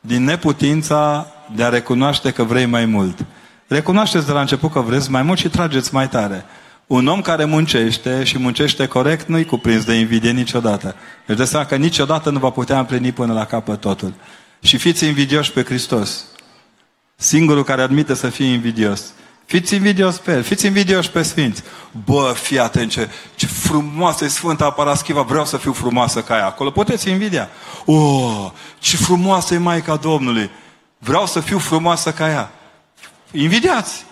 din 0.00 0.24
neputința 0.24 1.26
de 1.54 1.64
a 1.64 1.68
recunoaște 1.68 2.30
că 2.30 2.42
vrei 2.42 2.66
mai 2.66 2.84
mult. 2.84 3.24
Recunoașteți 3.66 4.26
de 4.26 4.32
la 4.32 4.40
început 4.40 4.72
că 4.72 4.80
vreți 4.80 5.10
mai 5.10 5.22
mult 5.22 5.38
și 5.38 5.48
trageți 5.48 5.94
mai 5.94 6.08
tare. 6.08 6.44
Un 6.88 7.06
om 7.06 7.20
care 7.20 7.44
muncește 7.44 8.24
și 8.24 8.38
muncește 8.38 8.86
corect 8.86 9.28
nu-i 9.28 9.44
cuprins 9.44 9.84
de 9.84 9.94
invidie 9.94 10.30
niciodată. 10.30 10.94
Își 11.26 11.36
dă 11.36 11.44
seama 11.44 11.66
că 11.66 11.76
niciodată 11.76 12.30
nu 12.30 12.38
va 12.38 12.50
putea 12.50 12.78
împlini 12.78 13.12
până 13.12 13.32
la 13.32 13.44
capăt 13.44 13.80
totul. 13.80 14.14
Și 14.60 14.76
fiți 14.76 15.06
invidioși 15.06 15.52
pe 15.52 15.62
Hristos. 15.62 16.24
Singurul 17.16 17.64
care 17.64 17.82
admite 17.82 18.14
să 18.14 18.28
fie 18.28 18.46
invidios. 18.46 19.12
Fiți 19.44 19.74
invidios 19.74 20.16
pe 20.16 20.32
el, 20.32 20.42
fiți 20.42 20.66
invidioși 20.66 21.10
pe 21.10 21.22
Sfinți. 21.22 21.62
Bă, 22.04 22.34
fii 22.36 22.58
atent 22.58 22.90
ce, 22.90 23.08
ce 23.34 23.46
frumoasă 23.46 24.24
e 24.24 24.28
Sfânta 24.28 24.70
Paraschiva, 24.70 25.22
vreau 25.22 25.44
să 25.44 25.56
fiu 25.56 25.72
frumoasă 25.72 26.22
ca 26.22 26.36
ea. 26.36 26.46
Acolo 26.46 26.70
puteți 26.70 27.08
invidia. 27.08 27.48
Oh, 27.84 28.50
ce 28.78 28.96
frumoasă 28.96 29.54
e 29.54 29.58
Maica 29.58 29.96
Domnului. 29.96 30.50
Vreau 30.98 31.26
să 31.26 31.40
fiu 31.40 31.58
frumoasă 31.58 32.12
ca 32.12 32.28
ea. 32.28 32.50
Invidiați. 33.30 34.04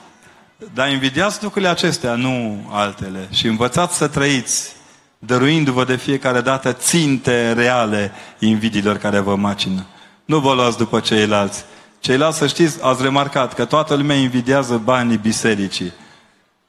Dar 0.74 0.90
invidiați 0.90 1.42
lucrurile 1.42 1.70
acestea, 1.70 2.14
nu 2.14 2.66
altele. 2.70 3.28
Și 3.30 3.46
învățați 3.46 3.96
să 3.96 4.09
trăiți, 4.09 4.72
dăruindu-vă 5.18 5.84
de 5.84 5.96
fiecare 5.96 6.40
dată 6.40 6.72
ținte 6.72 7.52
reale 7.52 8.12
invidiilor 8.38 8.96
care 8.96 9.18
vă 9.18 9.36
macină. 9.36 9.86
Nu 10.24 10.38
vă 10.38 10.54
luați 10.54 10.76
după 10.76 11.00
ceilalți. 11.00 11.64
Ceilalți, 12.00 12.38
să 12.38 12.46
știți, 12.46 12.82
ați 12.82 13.02
remarcat 13.02 13.54
că 13.54 13.64
toată 13.64 13.94
lumea 13.94 14.16
invidiază 14.16 14.80
banii 14.84 15.16
bisericii. 15.16 15.92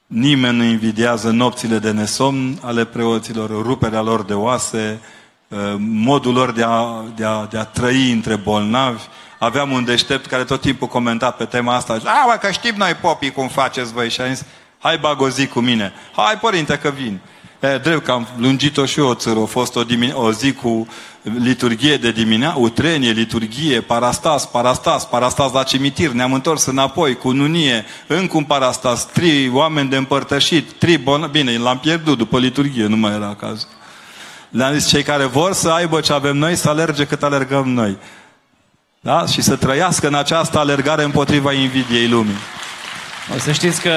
Nimeni 0.08 0.58
nu 0.58 0.64
invidiază 0.64 1.30
nopțile 1.30 1.78
de 1.78 1.92
nesomn 1.92 2.60
ale 2.62 2.86
preoților, 2.86 3.50
ruperea 3.50 4.02
lor 4.02 4.24
de 4.24 4.34
oase, 4.34 5.00
uh, 5.48 5.58
modul 5.78 6.34
lor 6.34 6.52
de 6.52 6.64
a, 6.64 7.04
de 7.16 7.26
a, 7.26 7.46
de 7.50 7.58
a 7.58 7.64
trăi 7.64 8.12
între 8.12 8.36
bolnavi. 8.36 9.04
Aveam 9.40 9.72
un 9.72 9.86
deștept 9.86 10.26
care 10.26 10.44
tot 10.44 10.62
timpul 10.62 10.88
comenta 10.88 11.32
pe 11.32 11.46
tema 11.46 11.76
asta. 11.76 11.94
A, 11.94 12.26
bă, 12.28 12.38
că 12.42 12.52
știm 12.52 12.74
noi 12.78 12.94
popii 12.94 13.32
cum 13.32 13.48
faceți 13.48 13.94
voi. 13.94 14.10
Și 14.10 14.22
a 14.22 14.28
zis, 14.28 14.46
hai 14.80 14.98
bag 14.98 15.22
o 15.22 15.30
zi 15.30 15.48
cu 15.48 15.60
mine. 15.60 15.94
Hai, 16.16 16.38
părinte, 16.42 16.78
că 16.78 16.90
vin. 16.90 17.20
E, 17.60 17.78
drept 17.78 18.04
că 18.04 18.12
am 18.12 18.28
lungit-o 18.38 18.86
și 18.86 19.00
eu 19.00 19.08
o 19.08 19.14
țără. 19.14 19.40
A 19.40 19.46
fost 19.46 19.76
o, 19.76 19.84
dimine- 19.84 20.14
o 20.14 20.32
zi 20.32 20.54
cu 20.54 20.88
liturghie 21.22 21.98
de 21.98 22.12
dimineață, 22.12 22.60
utrenie, 22.60 23.12
liturghie, 23.12 23.82
parastas, 23.82 24.46
parastas, 24.46 25.06
parastas 25.06 25.52
la 25.52 25.64
cimitir. 25.64 26.10
Ne-am 26.10 26.34
întors 26.34 26.66
înapoi 26.66 27.16
cu 27.16 27.32
nunie, 27.32 27.86
încă 28.08 28.38
un 28.38 28.44
parastas, 28.44 29.06
trei 29.06 29.50
oameni 29.54 29.90
de 29.90 29.96
împărtășit, 29.96 30.72
trei 30.72 30.98
bon... 30.98 31.30
Bine, 31.32 31.58
l-am 31.58 31.80
pierdut 31.80 32.18
după 32.18 32.40
liturghie, 32.40 32.86
nu 32.86 32.96
mai 32.96 33.14
era 33.14 33.36
caz. 33.36 33.68
Le-am 34.50 34.74
zis, 34.74 34.88
cei 34.88 35.04
care 35.04 35.26
vor 35.26 35.54
să 35.54 35.70
aibă 35.70 36.00
ce 36.00 36.14
avem 36.14 36.38
noi, 36.38 36.56
să 36.56 36.70
alerge 36.70 37.06
cât 37.06 37.24
alergăm 37.24 37.70
noi. 37.70 37.98
Da? 39.00 39.26
Și 39.26 39.42
să 39.42 39.56
trăiască 39.56 40.08
în 40.08 40.16
această 40.16 40.60
alergare 40.60 41.04
împotriva 41.04 41.54
invidiei 41.54 42.08
lumii. 42.08 42.38
O 43.36 43.38
să 43.40 43.52
știți 43.52 43.82
că 43.82 43.96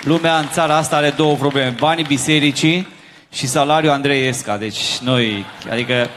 lumea 0.00 0.38
în 0.38 0.48
țara 0.52 0.76
asta 0.76 0.96
are 0.96 1.10
două 1.10 1.34
probleme. 1.36 1.74
Banii 1.78 2.04
bisericii 2.04 2.88
și 3.32 3.46
salariul 3.46 3.92
Andrei 3.92 4.26
Esca. 4.26 4.56
Deci 4.56 4.98
noi, 4.98 5.44
adică... 5.70 6.10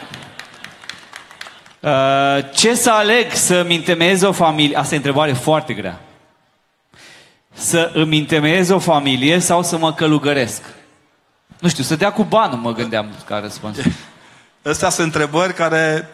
Uh, 1.79 2.45
ce 2.53 2.75
să 2.75 2.91
aleg 2.91 3.31
să-mi 3.31 3.75
întemeiez 3.75 4.21
o 4.21 4.31
familie? 4.31 4.77
Asta 4.77 4.93
e 4.93 4.97
o 4.97 5.01
întrebare 5.01 5.33
foarte 5.33 5.73
grea. 5.73 5.99
să 7.53 7.91
îmi 7.93 8.17
întemeiez 8.17 8.69
o 8.69 8.79
familie 8.79 9.39
sau 9.39 9.63
să 9.63 9.77
mă 9.77 9.93
călugăresc? 9.93 10.61
Nu 11.59 11.69
știu, 11.69 11.83
să 11.83 11.95
dea 11.95 12.11
cu 12.11 12.23
banul, 12.23 12.57
mă 12.57 12.73
gândeam 12.73 13.09
ca 13.25 13.39
răspuns. 13.39 13.77
Astea 14.63 14.89
sunt 14.89 15.05
întrebări 15.05 15.53
care 15.53 16.09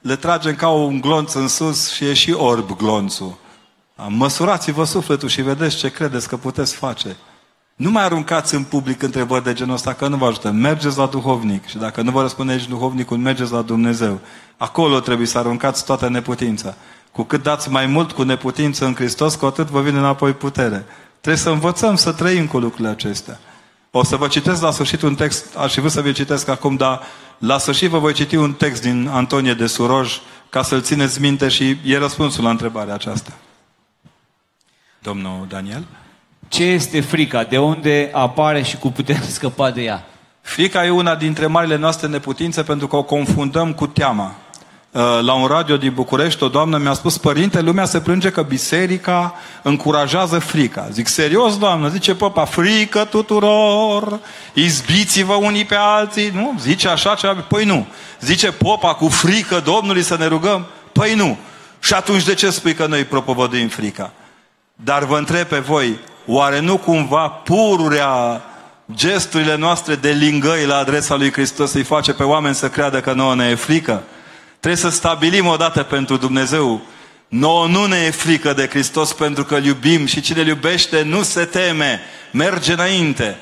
le 0.00 0.16
tragem 0.16 0.54
ca 0.54 0.68
un 0.68 1.00
glonț 1.00 1.32
în 1.32 1.48
sus 1.48 1.90
și 1.92 2.04
e 2.04 2.12
și 2.12 2.32
orb 2.32 2.76
glonțul. 2.76 3.38
Măsurați-vă 4.08 4.84
sufletul 4.84 5.28
și 5.28 5.42
vedeți 5.42 5.76
ce 5.76 5.90
credeți 5.90 6.28
că 6.28 6.36
puteți 6.36 6.74
face. 6.74 7.16
Nu 7.76 7.90
mai 7.90 8.04
aruncați 8.04 8.54
în 8.54 8.62
public 8.62 9.02
întrebări 9.02 9.44
de 9.44 9.52
genul 9.52 9.74
ăsta, 9.74 9.92
că 9.92 10.08
nu 10.08 10.16
vă 10.16 10.26
ajută. 10.26 10.50
Mergeți 10.50 10.98
la 10.98 11.06
duhovnic 11.06 11.66
și 11.66 11.76
dacă 11.76 12.02
nu 12.02 12.10
vă 12.10 12.20
răspunde 12.20 12.52
nici 12.52 12.68
duhovnicul, 12.68 13.16
mergeți 13.16 13.52
la 13.52 13.62
Dumnezeu. 13.62 14.20
Acolo 14.56 15.00
trebuie 15.00 15.26
să 15.26 15.38
aruncați 15.38 15.84
toată 15.84 16.08
neputința. 16.08 16.74
Cu 17.12 17.22
cât 17.22 17.42
dați 17.42 17.70
mai 17.70 17.86
mult 17.86 18.12
cu 18.12 18.22
neputință 18.22 18.84
în 18.84 18.94
Hristos, 18.94 19.34
cu 19.34 19.46
atât 19.46 19.68
vă 19.68 19.80
vine 19.80 19.98
înapoi 19.98 20.32
putere. 20.32 20.84
Trebuie 21.20 21.42
să 21.42 21.50
învățăm 21.50 21.96
să 21.96 22.12
trăim 22.12 22.46
cu 22.46 22.58
lucrurile 22.58 22.88
acestea. 22.88 23.38
O 23.90 24.04
să 24.04 24.16
vă 24.16 24.26
citesc 24.26 24.62
la 24.62 24.70
sfârșit 24.70 25.02
un 25.02 25.14
text, 25.14 25.56
aș 25.56 25.72
fi 25.72 25.80
vrut 25.80 25.92
să 25.92 26.00
vă 26.00 26.12
citesc 26.12 26.48
acum, 26.48 26.76
dar 26.76 27.00
la 27.40 27.58
sfârșit 27.58 27.88
vă 27.88 27.98
voi 27.98 28.12
citi 28.12 28.36
un 28.36 28.52
text 28.52 28.82
din 28.82 29.08
Antonie 29.08 29.54
de 29.54 29.66
Suroj 29.66 30.20
ca 30.50 30.62
să-l 30.62 30.82
țineți 30.82 31.20
minte 31.20 31.48
și 31.48 31.76
e 31.84 31.98
răspunsul 31.98 32.44
la 32.44 32.50
întrebarea 32.50 32.94
aceasta. 32.94 33.32
Domnul 34.98 35.46
Daniel? 35.48 35.84
Ce 36.48 36.64
este 36.64 37.00
frica? 37.00 37.44
De 37.44 37.58
unde 37.58 38.10
apare 38.12 38.62
și 38.62 38.76
cum 38.76 38.92
putem 38.92 39.22
scăpa 39.28 39.70
de 39.70 39.82
ea? 39.82 40.06
Frica 40.40 40.84
e 40.84 40.90
una 40.90 41.14
dintre 41.14 41.46
marile 41.46 41.76
noastre 41.76 42.06
neputințe 42.06 42.62
pentru 42.62 42.86
că 42.86 42.96
o 42.96 43.02
confundăm 43.02 43.74
cu 43.74 43.86
teama. 43.86 44.34
Uh, 44.92 45.02
la 45.22 45.32
un 45.32 45.46
radio 45.46 45.76
din 45.76 45.92
București, 45.94 46.42
o 46.42 46.48
doamnă 46.48 46.78
mi-a 46.78 46.92
spus, 46.92 47.18
părinte, 47.18 47.60
lumea 47.60 47.84
se 47.84 48.00
plânge 48.00 48.30
că 48.30 48.42
biserica 48.42 49.34
încurajează 49.62 50.38
frica. 50.38 50.88
Zic, 50.92 51.06
serios, 51.06 51.58
doamnă? 51.58 51.88
Zice 51.88 52.14
păpa, 52.14 52.44
frică 52.44 53.04
tuturor, 53.04 54.18
izbiți-vă 54.52 55.34
unii 55.34 55.64
pe 55.64 55.74
alții. 55.78 56.30
Nu? 56.34 56.54
Zice 56.60 56.88
așa 56.88 57.14
ceva? 57.14 57.32
Păi 57.32 57.64
nu. 57.64 57.86
Zice 58.20 58.52
popa, 58.52 58.94
cu 58.94 59.08
frică 59.08 59.60
Domnului 59.64 60.02
să 60.02 60.16
ne 60.16 60.26
rugăm? 60.26 60.66
Păi 60.92 61.14
nu. 61.14 61.36
Și 61.80 61.94
atunci 61.94 62.24
de 62.24 62.34
ce 62.34 62.50
spui 62.50 62.74
că 62.74 62.86
noi 62.86 63.04
propovăduim 63.04 63.68
frica? 63.68 64.12
Dar 64.74 65.04
vă 65.04 65.18
întreb 65.18 65.46
pe 65.46 65.58
voi, 65.58 65.98
oare 66.26 66.60
nu 66.60 66.76
cumva 66.76 67.28
pururea 67.28 68.42
gesturile 68.94 69.56
noastre 69.56 69.94
de 69.94 70.10
lingăi 70.10 70.66
la 70.66 70.76
adresa 70.76 71.14
lui 71.14 71.32
Hristos 71.32 71.72
îi 71.72 71.82
face 71.82 72.12
pe 72.12 72.22
oameni 72.22 72.54
să 72.54 72.68
creadă 72.68 73.00
că 73.00 73.12
nouă 73.12 73.34
ne 73.34 73.48
e 73.48 73.54
frică? 73.54 74.02
Trebuie 74.60 74.80
să 74.80 74.88
stabilim 74.88 75.46
odată 75.46 75.82
pentru 75.82 76.16
Dumnezeu. 76.16 76.80
Nouă 77.28 77.66
nu 77.66 77.86
ne 77.86 77.96
e 77.96 78.10
frică 78.10 78.52
de 78.52 78.68
Hristos 78.68 79.12
pentru 79.12 79.44
că 79.44 79.54
îl 79.54 79.64
iubim 79.64 80.06
și 80.06 80.20
cine 80.20 80.40
îl 80.40 80.46
iubește 80.46 81.02
nu 81.02 81.22
se 81.22 81.44
teme, 81.44 82.00
merge 82.32 82.72
înainte. 82.72 83.38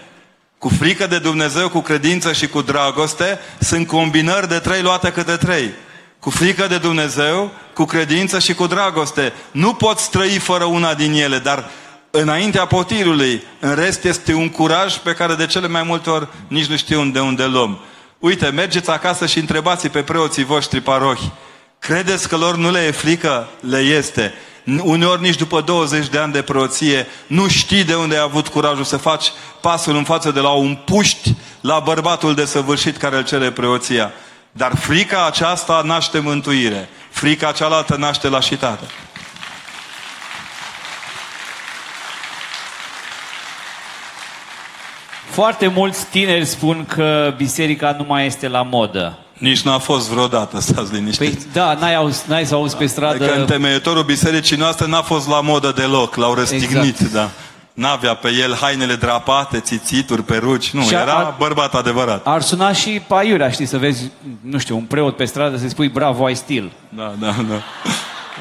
Cu 0.59 0.69
frică 0.69 1.07
de 1.07 1.19
Dumnezeu, 1.19 1.69
cu 1.69 1.81
credință 1.81 2.33
și 2.33 2.49
cu 2.49 2.62
dragoste 2.62 3.39
sunt 3.59 3.87
combinări 3.87 4.49
de 4.49 4.59
trei 4.59 4.83
luate 4.83 5.12
câte 5.12 5.37
trei. 5.37 5.71
Cu 6.19 6.31
frică 6.31 6.66
de 6.66 6.79
Dumnezeu, 6.79 7.51
cu 7.75 7.85
credință 7.85 8.39
și 8.39 8.55
cu 8.55 8.66
dragoste. 8.66 9.33
Nu 9.51 9.75
poți 9.75 10.11
trăi 10.11 10.39
fără 10.39 10.64
una 10.64 10.95
din 10.95 11.12
ele, 11.12 11.39
dar 11.39 11.71
înaintea 12.11 12.66
potirului, 12.66 13.43
în 13.61 13.75
rest 13.75 14.05
este 14.05 14.33
un 14.35 14.49
curaj 14.49 14.97
pe 14.97 15.12
care 15.12 15.35
de 15.35 15.47
cele 15.47 15.69
mai 15.69 15.83
multe 15.83 16.11
ori 16.11 16.29
nici 16.49 16.66
nu 16.66 16.77
știu 16.77 17.05
de 17.05 17.21
unde 17.21 17.45
luăm. 17.45 17.79
Uite, 18.19 18.49
mergeți 18.49 18.91
acasă 18.91 19.27
și 19.27 19.39
întrebați 19.39 19.89
pe 19.89 20.03
preoții 20.03 20.45
voștri 20.45 20.81
parohi. 20.81 21.31
Credeți 21.79 22.29
că 22.29 22.37
lor 22.37 22.57
nu 22.57 22.71
le 22.71 22.85
e 22.87 22.91
frică? 22.91 23.49
Le 23.61 23.79
este. 23.79 24.33
Uneori 24.83 25.21
nici 25.21 25.37
după 25.37 25.61
20 25.61 26.09
de 26.09 26.19
ani 26.19 26.33
de 26.33 26.43
preoție 26.43 27.07
nu 27.27 27.49
știi 27.49 27.85
de 27.85 27.95
unde 27.95 28.14
ai 28.14 28.23
avut 28.23 28.49
curajul 28.49 28.85
să 28.85 28.97
faci 28.97 29.33
pasul 29.61 29.97
în 29.97 30.05
față 30.05 30.31
de 30.31 30.41
la 30.41 30.51
un 30.51 30.79
puști 30.85 31.35
la 31.61 31.79
bărbatul 31.79 32.35
de 32.35 32.45
săvârșit 32.45 32.97
care 32.97 33.16
îl 33.16 33.25
cere 33.25 33.51
preoția. 33.51 34.12
Dar 34.53 34.77
frica 34.77 35.27
aceasta 35.27 35.83
naște 35.85 36.19
mântuire. 36.19 36.89
Frica 37.11 37.53
cealaltă 37.53 37.97
naște 37.97 38.29
lașitate. 38.29 38.85
Foarte 45.39 45.66
mulți 45.74 46.07
tineri 46.11 46.45
spun 46.45 46.84
că 46.89 47.34
biserica 47.36 47.95
nu 47.99 48.05
mai 48.09 48.26
este 48.26 48.49
la 48.49 48.62
modă. 48.62 49.18
Nici 49.32 49.61
nu 49.61 49.72
a 49.72 49.78
fost 49.78 50.09
vreodată, 50.11 50.61
stați 50.68 50.93
liniștiți. 50.95 51.36
Păi 51.36 51.47
da, 51.53 51.74
n-ai, 51.80 51.95
auz, 51.95 52.24
n-ai 52.26 52.47
să 52.47 52.55
auzi 52.55 52.76
pe 52.76 52.86
stradă... 52.86 53.24
Adică 53.24 53.39
întemeietorul 53.41 54.03
bisericii 54.03 54.57
noastre 54.57 54.86
n-a 54.86 55.03
fost 55.03 55.28
la 55.28 55.41
modă 55.41 55.72
deloc, 55.76 56.14
l-au 56.14 56.34
răstignit, 56.34 57.01
Exact. 57.01 57.12
da. 57.12 57.28
N-avea 57.74 58.14
pe 58.14 58.28
el 58.43 58.55
hainele 58.61 58.95
drapate, 58.95 59.61
țițituri, 59.61 60.22
peruci, 60.22 60.70
nu, 60.70 60.82
Și 60.82 60.95
a- 60.95 61.01
era 61.01 61.12
a- 61.14 61.34
bărbat 61.39 61.74
adevărat. 61.74 62.26
Ar 62.26 62.41
suna 62.43 62.72
și 62.72 63.03
paiurea, 63.07 63.51
știi, 63.51 63.66
să 63.66 63.78
vezi, 63.78 64.03
nu 64.41 64.59
știu, 64.59 64.76
un 64.76 64.82
preot 64.84 65.16
pe 65.16 65.24
stradă 65.24 65.57
să-i 65.57 65.68
spui 65.68 65.89
bravo, 65.89 66.24
ai 66.24 66.34
stil. 66.36 66.72
Da, 66.89 67.14
da, 67.18 67.26
da. 67.26 67.62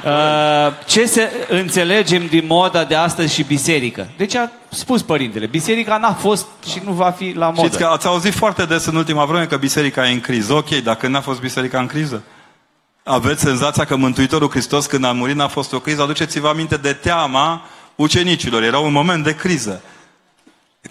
Uh, 0.06 0.74
ce 0.86 1.06
să 1.06 1.30
înțelegem 1.50 2.26
din 2.28 2.46
moda 2.48 2.84
de 2.84 2.96
astăzi 2.96 3.34
și 3.34 3.44
biserică? 3.44 4.08
Deci 4.18 4.36
a 4.36 4.52
spus 4.70 5.02
părintele, 5.02 5.46
biserica 5.46 5.98
n-a 5.98 6.14
fost 6.14 6.48
și 6.70 6.82
nu 6.86 6.92
va 6.92 7.10
fi 7.10 7.34
la 7.36 7.50
modă. 7.50 7.62
Știți 7.62 7.78
că 7.78 7.86
ați 7.86 8.08
auzit 8.08 8.34
foarte 8.34 8.66
des 8.66 8.86
în 8.86 8.96
ultima 8.96 9.26
vreme 9.26 9.46
că 9.46 9.58
biserica 9.58 10.08
e 10.08 10.12
în 10.12 10.22
criză. 10.22 10.54
Ok, 10.54 10.70
dacă 10.70 11.08
n-a 11.08 11.22
fost 11.22 11.40
biserica 11.40 11.80
în 11.80 11.88
criză? 11.88 12.24
Aveți 13.04 13.42
senzația 13.42 13.86
că 13.86 13.96
Mântuitorul 13.96 14.50
Hristos 14.50 14.86
când 14.86 15.04
a 15.04 15.12
murit 15.12 15.36
n-a 15.36 15.48
fost 15.48 15.74
o 15.74 15.80
criză? 15.80 16.02
Aduceți-vă 16.02 16.48
aminte 16.48 16.78
de 16.78 16.94
teama 16.94 17.66
ucenicilor. 17.96 18.64
Era 18.64 18.80
un 18.80 18.92
moment 18.92 19.24
de 19.24 19.36
criză. 19.36 19.82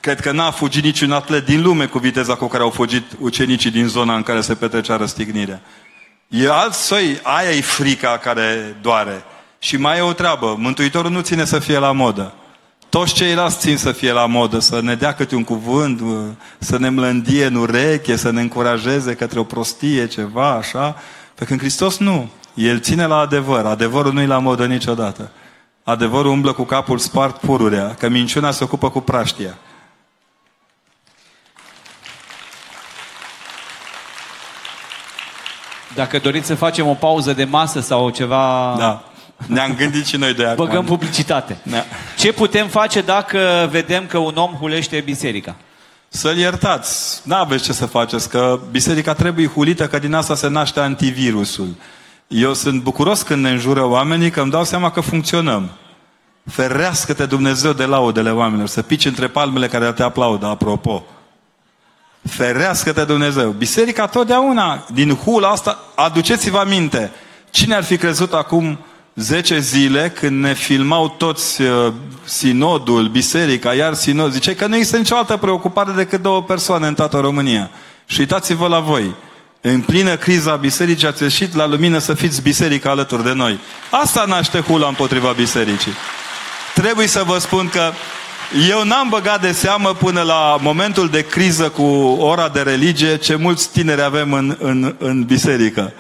Cred 0.01 0.21
că 0.21 0.33
n-a 0.33 0.51
fugit 0.51 0.85
niciun 0.85 1.13
atlet 1.13 1.45
din 1.45 1.63
lume 1.63 1.87
cu 1.87 1.99
viteza 1.99 2.35
cu 2.35 2.47
care 2.47 2.63
au 2.63 2.71
fugit 2.71 3.05
ucenicii 3.21 3.71
din 3.71 3.87
zona 3.87 4.15
în 4.15 4.23
care 4.23 4.41
se 4.41 4.55
petrecea 4.55 4.97
răstignirea. 4.97 5.61
E 6.29 6.51
alt 6.51 6.73
soi, 6.73 7.21
aia 7.23 7.51
e 7.51 7.61
frica 7.61 8.19
care 8.19 8.77
doare. 8.81 9.25
Și 9.59 9.77
mai 9.77 9.99
e 9.99 10.01
o 10.01 10.13
treabă, 10.13 10.55
Mântuitorul 10.59 11.11
nu 11.11 11.21
ține 11.21 11.45
să 11.45 11.59
fie 11.59 11.79
la 11.79 11.93
modă. 11.93 12.35
Toți 12.89 13.15
ceilalți 13.15 13.59
țin 13.59 13.77
să 13.77 13.93
fie 13.93 14.13
la 14.13 14.27
modă, 14.27 14.59
să 14.59 14.81
ne 14.81 14.95
dea 14.95 15.15
câte 15.15 15.35
un 15.35 15.45
cuvânt, 15.45 16.01
să 16.59 16.79
ne 16.79 16.89
mlândie 16.89 17.47
în 17.47 17.55
ureche, 17.55 18.17
să 18.17 18.31
ne 18.31 18.41
încurajeze 18.41 19.15
către 19.15 19.39
o 19.39 19.45
prostie, 19.45 20.07
ceva, 20.07 20.51
așa. 20.51 20.97
Pe 21.35 21.45
când 21.45 21.61
Hristos 21.61 21.99
nu. 21.99 22.29
El 22.55 22.81
ține 22.81 23.07
la 23.07 23.19
adevăr. 23.19 23.65
Adevărul 23.65 24.13
nu-i 24.13 24.27
la 24.27 24.39
modă 24.39 24.67
niciodată. 24.67 25.31
Adevărul 25.85 26.31
umblă 26.31 26.53
cu 26.53 26.63
capul 26.63 26.99
spart 26.99 27.37
pururea, 27.41 27.95
că 27.99 28.09
minciuna 28.09 28.51
se 28.51 28.65
ocupă 28.65 28.91
cu 28.91 29.01
praștia. 29.01 29.59
Dacă 35.97 36.19
doriți 36.19 36.47
să 36.47 36.55
facem 36.55 36.87
o 36.87 36.95
pauză 36.95 37.33
de 37.33 37.45
masă 37.45 37.81
sau 37.81 38.11
ceva, 38.11 38.75
Da. 38.79 39.03
Ne-am 39.47 39.75
gândit 39.75 40.07
și 40.07 40.17
noi 40.17 40.35
de 40.35 40.45
acum. 40.45 40.65
băgăm 40.67 40.85
publicitate. 40.85 41.57
Da. 41.63 41.85
Ce 42.19 42.33
putem 42.33 42.67
face 42.69 43.01
dacă 43.01 43.69
vedem 43.71 44.07
că 44.07 44.19
un 44.19 44.37
om 44.37 44.53
hulește 44.61 45.01
biserica? 45.05 45.55
Să-l 46.09 46.37
iertați. 46.37 47.21
N-aveți 47.25 47.65
ce 47.65 47.73
să 47.73 47.87
faceți, 47.87 48.29
că 48.29 48.59
biserica 48.71 49.13
trebuie 49.13 49.47
hulită, 49.47 49.87
că 49.87 49.99
din 49.99 50.15
asta 50.15 50.35
se 50.35 50.49
naște 50.49 50.81
antivirusul. 50.81 51.75
Eu 52.29 52.55
sunt 52.55 52.83
bucuros 52.83 53.23
când 53.23 53.43
ne 53.43 53.51
înjură 53.51 53.85
oamenii, 53.85 54.31
că 54.31 54.41
îmi 54.41 54.51
dau 54.51 54.65
seama 54.65 54.91
că 54.91 55.01
funcționăm. 55.01 55.71
Ferească-te 56.51 57.27
Dumnezeu 57.27 57.73
de 57.73 57.85
laudele 57.85 58.31
oamenilor, 58.31 58.69
să 58.69 58.83
pici 58.83 59.05
între 59.05 59.27
palmele 59.27 59.67
care 59.69 59.93
te 59.93 60.03
aplaudă, 60.03 60.47
apropo. 60.47 61.05
Ferească-te 62.29 63.05
Dumnezeu. 63.05 63.51
Biserica 63.51 64.07
totdeauna, 64.07 64.87
din 64.93 65.15
hula 65.15 65.49
asta, 65.49 65.79
aduceți-vă 65.95 66.59
aminte. 66.59 67.11
Cine 67.51 67.75
ar 67.75 67.85
fi 67.85 67.97
crezut 67.97 68.33
acum 68.33 68.79
10 69.15 69.59
zile 69.59 70.13
când 70.19 70.41
ne 70.43 70.55
filmau 70.55 71.09
toți 71.09 71.63
uh, 71.63 71.93
sinodul, 72.25 73.09
biserica, 73.09 73.75
iar 73.75 73.95
sinod, 73.95 74.33
zice 74.33 74.55
că 74.55 74.67
nu 74.67 74.77
există 74.77 74.97
nicio 74.97 75.17
altă 75.17 75.37
preocupare 75.37 75.93
decât 75.93 76.23
două 76.23 76.43
persoane 76.43 76.87
în 76.87 76.95
toată 76.95 77.19
România. 77.19 77.71
Și 78.07 78.21
uitați-vă 78.21 78.67
la 78.69 78.81
voi. 78.81 79.15
În 79.61 79.81
plină 79.81 80.17
criza 80.17 80.55
bisericii 80.57 81.07
ați 81.07 81.23
ieșit 81.23 81.55
la 81.55 81.67
lumină 81.67 81.99
să 81.99 82.15
fiți 82.15 82.43
biserica 82.43 82.91
alături 82.91 83.25
de 83.25 83.33
noi. 83.33 83.59
Asta 83.91 84.25
naște 84.29 84.61
hula 84.61 84.89
împotriva 84.89 85.33
bisericii. 85.33 85.93
Trebuie 86.75 87.07
să 87.07 87.23
vă 87.27 87.39
spun 87.39 87.69
că 87.69 87.93
eu 88.69 88.85
n-am 88.85 89.09
băgat 89.09 89.41
de 89.41 89.53
seamă 89.53 89.95
până 89.95 90.23
la 90.23 90.59
momentul 90.61 91.09
de 91.09 91.21
criză 91.21 91.69
cu 91.69 91.83
ora 92.19 92.49
de 92.49 92.61
religie 92.61 93.17
ce 93.17 93.35
mulți 93.35 93.71
tineri 93.71 94.03
avem 94.03 94.33
în, 94.33 94.57
în, 94.61 94.95
în 94.99 95.25
biserică. 95.25 95.93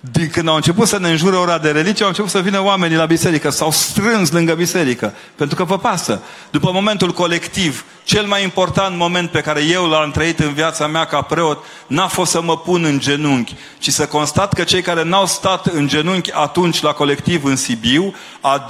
Din 0.00 0.28
când 0.28 0.48
au 0.48 0.54
început 0.54 0.88
să 0.88 0.98
ne 0.98 1.10
înjure 1.10 1.36
ora 1.36 1.58
de 1.58 1.70
religie, 1.70 2.02
au 2.02 2.08
început 2.08 2.30
să 2.30 2.40
vină 2.40 2.62
oamenii 2.62 2.96
la 2.96 3.04
biserică, 3.04 3.50
s-au 3.50 3.70
strâns 3.70 4.30
lângă 4.30 4.54
biserică, 4.54 5.14
pentru 5.34 5.56
că 5.56 5.64
vă 5.64 5.78
pasă. 5.78 6.22
După 6.50 6.70
momentul 6.72 7.12
colectiv, 7.12 7.84
Cel 8.04 8.26
mai 8.26 8.42
important 8.42 8.96
moment 8.96 9.30
pe 9.30 9.40
care 9.40 9.62
eu 9.62 9.86
l-am 9.86 10.10
trăit 10.10 10.38
în 10.38 10.52
viața 10.52 10.86
mea 10.86 11.04
ca 11.04 11.20
preot 11.20 11.64
n-a 11.86 12.06
fost 12.06 12.30
să 12.30 12.42
mă 12.42 12.58
pun 12.58 12.84
în 12.84 12.98
genunchi, 12.98 13.54
ci 13.78 13.88
să 13.88 14.06
constat 14.06 14.52
că 14.52 14.64
cei 14.64 14.82
care 14.82 15.04
n-au 15.04 15.26
stat 15.26 15.66
în 15.66 15.88
genunchi 15.88 16.32
atunci 16.32 16.82
la 16.82 16.92
colectiv 16.92 17.44
în 17.44 17.56
Sibiu, 17.56 18.14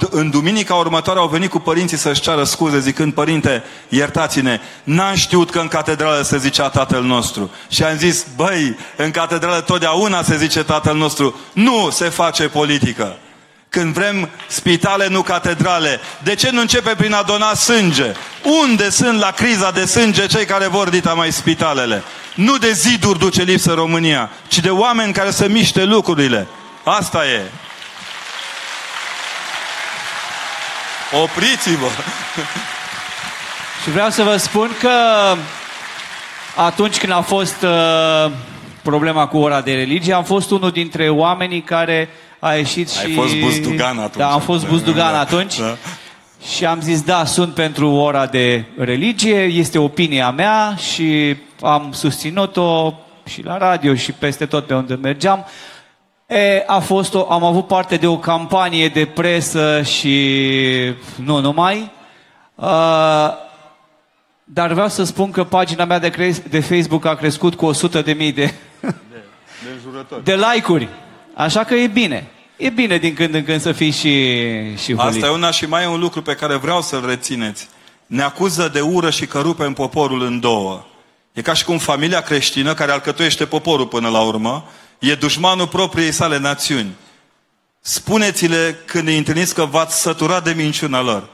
în 0.09 0.29
duminica 0.29 0.75
următoare 0.75 1.19
au 1.19 1.27
venit 1.27 1.49
cu 1.49 1.59
părinții 1.59 1.97
să-și 1.97 2.21
ceară 2.21 2.43
scuze 2.43 2.79
zicând, 2.79 3.13
părinte, 3.13 3.63
iertați-ne, 3.89 4.59
n-am 4.83 5.15
știut 5.15 5.49
că 5.49 5.59
în 5.59 5.67
catedrală 5.67 6.21
se 6.21 6.37
zicea 6.37 6.69
Tatăl 6.69 7.03
nostru. 7.03 7.51
Și 7.69 7.83
am 7.83 7.97
zis, 7.97 8.25
băi, 8.35 8.77
în 8.95 9.11
catedrală 9.11 9.61
totdeauna 9.61 10.21
se 10.21 10.37
zice 10.37 10.63
Tatăl 10.63 10.95
nostru, 10.95 11.39
nu 11.53 11.89
se 11.91 12.09
face 12.09 12.47
politică 12.47 13.17
când 13.75 13.93
vrem 13.93 14.29
spitale, 14.47 15.07
nu 15.07 15.21
catedrale. 15.21 15.99
De 16.23 16.35
ce 16.35 16.49
nu 16.51 16.61
începe 16.61 16.95
prin 16.95 17.13
a 17.13 17.23
dona 17.23 17.53
sânge? 17.53 18.11
Unde 18.63 18.89
sunt 18.89 19.19
la 19.19 19.31
criza 19.31 19.71
de 19.71 19.85
sânge 19.85 20.27
cei 20.27 20.45
care 20.45 20.67
vor 20.67 20.89
dita 20.89 21.13
mai 21.13 21.31
spitalele? 21.31 22.03
Nu 22.35 22.57
de 22.57 22.71
ziduri 22.71 23.19
duce 23.19 23.43
lipsă 23.43 23.73
România, 23.73 24.29
ci 24.47 24.59
de 24.59 24.69
oameni 24.69 25.13
care 25.13 25.31
să 25.31 25.47
miște 25.47 25.83
lucrurile. 25.83 26.47
Asta 26.83 27.25
e. 27.25 27.41
Opriți-vă! 31.21 31.87
Și 33.83 33.89
vreau 33.91 34.09
să 34.09 34.23
vă 34.23 34.37
spun 34.37 34.69
că 34.79 34.91
atunci 36.55 36.97
când 36.97 37.11
a 37.11 37.21
fost 37.21 37.61
uh, 37.61 38.31
problema 38.81 39.27
cu 39.27 39.37
ora 39.37 39.61
de 39.61 39.73
religie, 39.73 40.13
am 40.13 40.23
fost 40.23 40.51
unul 40.51 40.71
dintre 40.71 41.09
oamenii 41.09 41.61
care 41.61 42.09
a 42.39 42.53
ieșit 42.53 42.89
Ai 42.99 43.09
și... 43.09 43.13
fost 43.13 43.35
buzdugan 43.35 43.97
atunci. 43.97 44.15
Da, 44.15 44.31
am 44.31 44.39
fost 44.39 44.67
buzdugan 44.67 45.11
da, 45.11 45.19
atunci. 45.19 45.59
Da. 45.59 45.75
Și 46.55 46.65
am 46.65 46.81
zis, 46.81 47.01
da, 47.01 47.25
sunt 47.25 47.53
pentru 47.53 47.91
ora 47.91 48.25
de 48.25 48.65
religie, 48.77 49.41
este 49.43 49.77
opinia 49.77 50.31
mea 50.31 50.75
și 50.75 51.35
am 51.61 51.91
susținut-o 51.91 52.93
și 53.25 53.43
la 53.43 53.57
radio 53.57 53.95
și 53.95 54.11
peste 54.11 54.45
tot 54.45 54.65
pe 54.65 54.73
unde 54.73 54.95
mergeam. 54.95 55.45
E, 56.27 56.63
a 56.67 56.79
fost 56.79 57.13
o, 57.13 57.31
am 57.31 57.43
avut 57.43 57.67
parte 57.67 57.95
de 57.95 58.07
o 58.07 58.17
campanie 58.17 58.87
de 58.87 59.05
presă 59.05 59.81
și 59.81 60.39
nu 61.15 61.39
numai. 61.39 61.91
Uh, 62.55 63.29
dar 64.43 64.71
vreau 64.71 64.87
să 64.87 65.03
spun 65.03 65.31
că 65.31 65.43
pagina 65.43 65.85
mea 65.85 65.99
de, 65.99 66.09
cre- 66.09 66.43
de 66.49 66.59
Facebook 66.59 67.05
a 67.05 67.15
crescut 67.15 67.55
cu 67.55 67.65
100 67.65 68.01
de 68.01 68.13
mii 68.13 68.31
de, 68.31 68.53
De 68.79 68.93
de 70.23 70.35
like-uri. 70.35 70.89
Așa 71.35 71.63
că 71.63 71.73
e 71.73 71.87
bine. 71.87 72.27
E 72.57 72.69
bine 72.69 72.97
din 72.97 73.13
când 73.13 73.33
în 73.33 73.43
când 73.43 73.61
să 73.61 73.71
fii 73.71 73.91
și, 73.91 74.33
și 74.77 74.95
holit. 74.95 75.15
Asta 75.15 75.25
e 75.25 75.29
una 75.29 75.51
și 75.51 75.65
mai 75.65 75.83
e 75.83 75.87
un 75.87 75.99
lucru 75.99 76.21
pe 76.21 76.35
care 76.35 76.55
vreau 76.55 76.81
să-l 76.81 77.05
rețineți. 77.05 77.67
Ne 78.05 78.21
acuză 78.21 78.69
de 78.73 78.81
ură 78.81 79.09
și 79.09 79.25
că 79.25 79.39
rupem 79.39 79.73
poporul 79.73 80.21
în 80.21 80.39
două. 80.39 80.85
E 81.33 81.41
ca 81.41 81.53
și 81.53 81.63
cum 81.63 81.77
familia 81.77 82.21
creștină, 82.21 82.73
care 82.73 82.91
alcătuiește 82.91 83.45
poporul 83.45 83.87
până 83.87 84.09
la 84.09 84.21
urmă, 84.21 84.65
e 84.99 85.15
dușmanul 85.15 85.67
propriei 85.67 86.11
sale 86.11 86.37
națiuni. 86.37 86.95
Spuneți-le 87.81 88.77
când 88.85 89.07
îi 89.07 89.17
întâlniți 89.17 89.53
că 89.53 89.65
v-ați 89.65 90.01
săturat 90.01 90.43
de 90.43 90.53
minciuna 90.55 91.01
lor. 91.01 91.29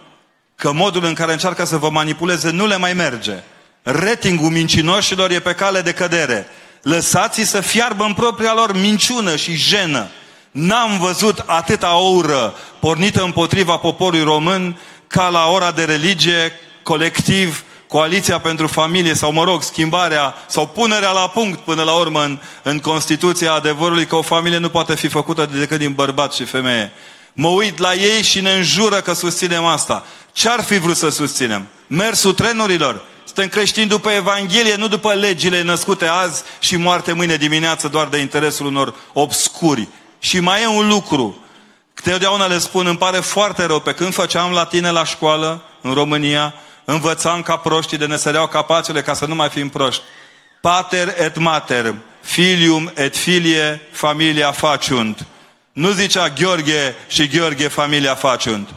Că 0.56 0.72
modul 0.72 1.04
în 1.04 1.14
care 1.14 1.32
încearcă 1.32 1.66
să 1.66 1.78
vă 1.78 1.90
manipuleze 1.90 2.52
nu 2.52 2.68
le 2.68 2.78
mai 2.78 2.94
merge. 2.94 3.44
Ratingul 3.82 4.50
mincinoșilor 4.50 5.32
e 5.32 5.40
pe 5.40 5.54
cale 5.54 5.82
de 5.82 5.94
cădere. 5.94 6.48
Lăsați-i 6.82 7.46
să 7.46 7.62
fiarbă 7.62 8.04
în 8.04 8.14
propria 8.14 8.54
lor 8.54 8.74
minciună 8.74 9.36
și 9.36 9.56
jenă. 9.56 10.08
N-am 10.52 11.00
văzut 11.00 11.44
atâta 11.46 11.90
ură 11.90 12.54
pornită 12.80 13.24
împotriva 13.24 13.78
poporului 13.78 14.24
român 14.24 14.80
ca 15.08 15.30
la 15.30 15.48
ora 15.48 15.72
de 15.72 15.84
religie, 15.84 16.52
colectiv, 16.84 17.64
coaliția 17.88 18.40
pentru 18.40 18.68
familie 18.68 19.14
sau, 19.14 19.32
mă 19.32 19.44
rog, 19.44 19.64
schimbarea 19.64 20.34
sau 20.48 20.68
punerea 20.68 21.12
la 21.12 21.28
punct 21.28 21.60
până 21.60 21.84
la 21.84 21.92
urmă 21.92 22.24
în, 22.24 22.40
în 22.64 22.80
Constituția 22.80 23.54
adevărului 23.54 24.06
că 24.06 24.16
o 24.16 24.22
familie 24.22 24.58
nu 24.58 24.70
poate 24.70 24.96
fi 24.96 25.08
făcută 25.08 25.46
decât 25.46 25.78
din 25.78 25.94
bărbat 25.94 26.34
și 26.34 26.44
femeie. 26.44 26.92
Mă 27.34 27.48
uit 27.48 27.78
la 27.78 27.94
ei 27.94 28.24
și 28.24 28.42
ne 28.42 28.52
înjură 28.52 28.96
că 28.96 29.14
susținem 29.14 29.66
asta. 29.66 30.06
Ce-ar 30.32 30.64
fi 30.64 30.78
vrut 30.78 30.98
să 30.98 31.10
susținem? 31.10 31.68
Mersul 31.88 32.34
trenurilor? 32.34 33.02
Suntem 33.34 33.50
creștini 33.50 33.88
după 33.88 34.10
Evanghelie, 34.10 34.76
nu 34.76 34.88
după 34.88 35.14
legile 35.14 35.62
născute 35.62 36.06
azi 36.06 36.44
și 36.60 36.76
moarte 36.76 37.14
mâine 37.14 37.36
dimineață 37.36 37.88
doar 37.88 38.08
de 38.08 38.18
interesul 38.18 38.66
unor 38.66 38.94
obscuri. 39.14 39.88
Și 40.20 40.40
mai 40.40 40.62
e 40.62 40.68
un 40.68 40.88
lucru. 40.88 41.46
Totdeauna 42.04 42.46
le 42.46 42.58
spun, 42.58 42.86
îmi 42.86 42.98
pare 42.98 43.18
foarte 43.18 43.66
rău, 43.66 43.80
pe 43.80 43.94
când 43.94 44.14
făceam 44.14 44.52
la 44.52 44.66
tine 44.66 44.90
la 44.90 45.06
școală, 45.06 45.64
în 45.82 45.94
România, 45.94 46.54
învățam 46.86 47.42
ca 47.42 47.58
proștii 47.58 47.98
de 47.98 48.06
ne 48.06 48.18
săreau 48.18 48.48
capaciile 48.48 49.02
ca 49.02 49.14
să 49.14 49.26
nu 49.26 49.36
mai 49.36 49.50
fim 49.50 49.70
proști. 49.70 50.02
Pater 50.62 51.16
et 51.18 51.38
mater, 51.38 51.96
filium 52.22 52.92
et 52.96 53.18
filie, 53.18 53.82
familia 53.92 54.52
faciunt. 54.52 55.26
Nu 55.72 55.92
zicea 55.92 56.30
Gheorghe 56.30 56.96
și 57.08 57.28
Gheorghe 57.28 57.68
familia 57.68 58.16
faciunt. 58.16 58.70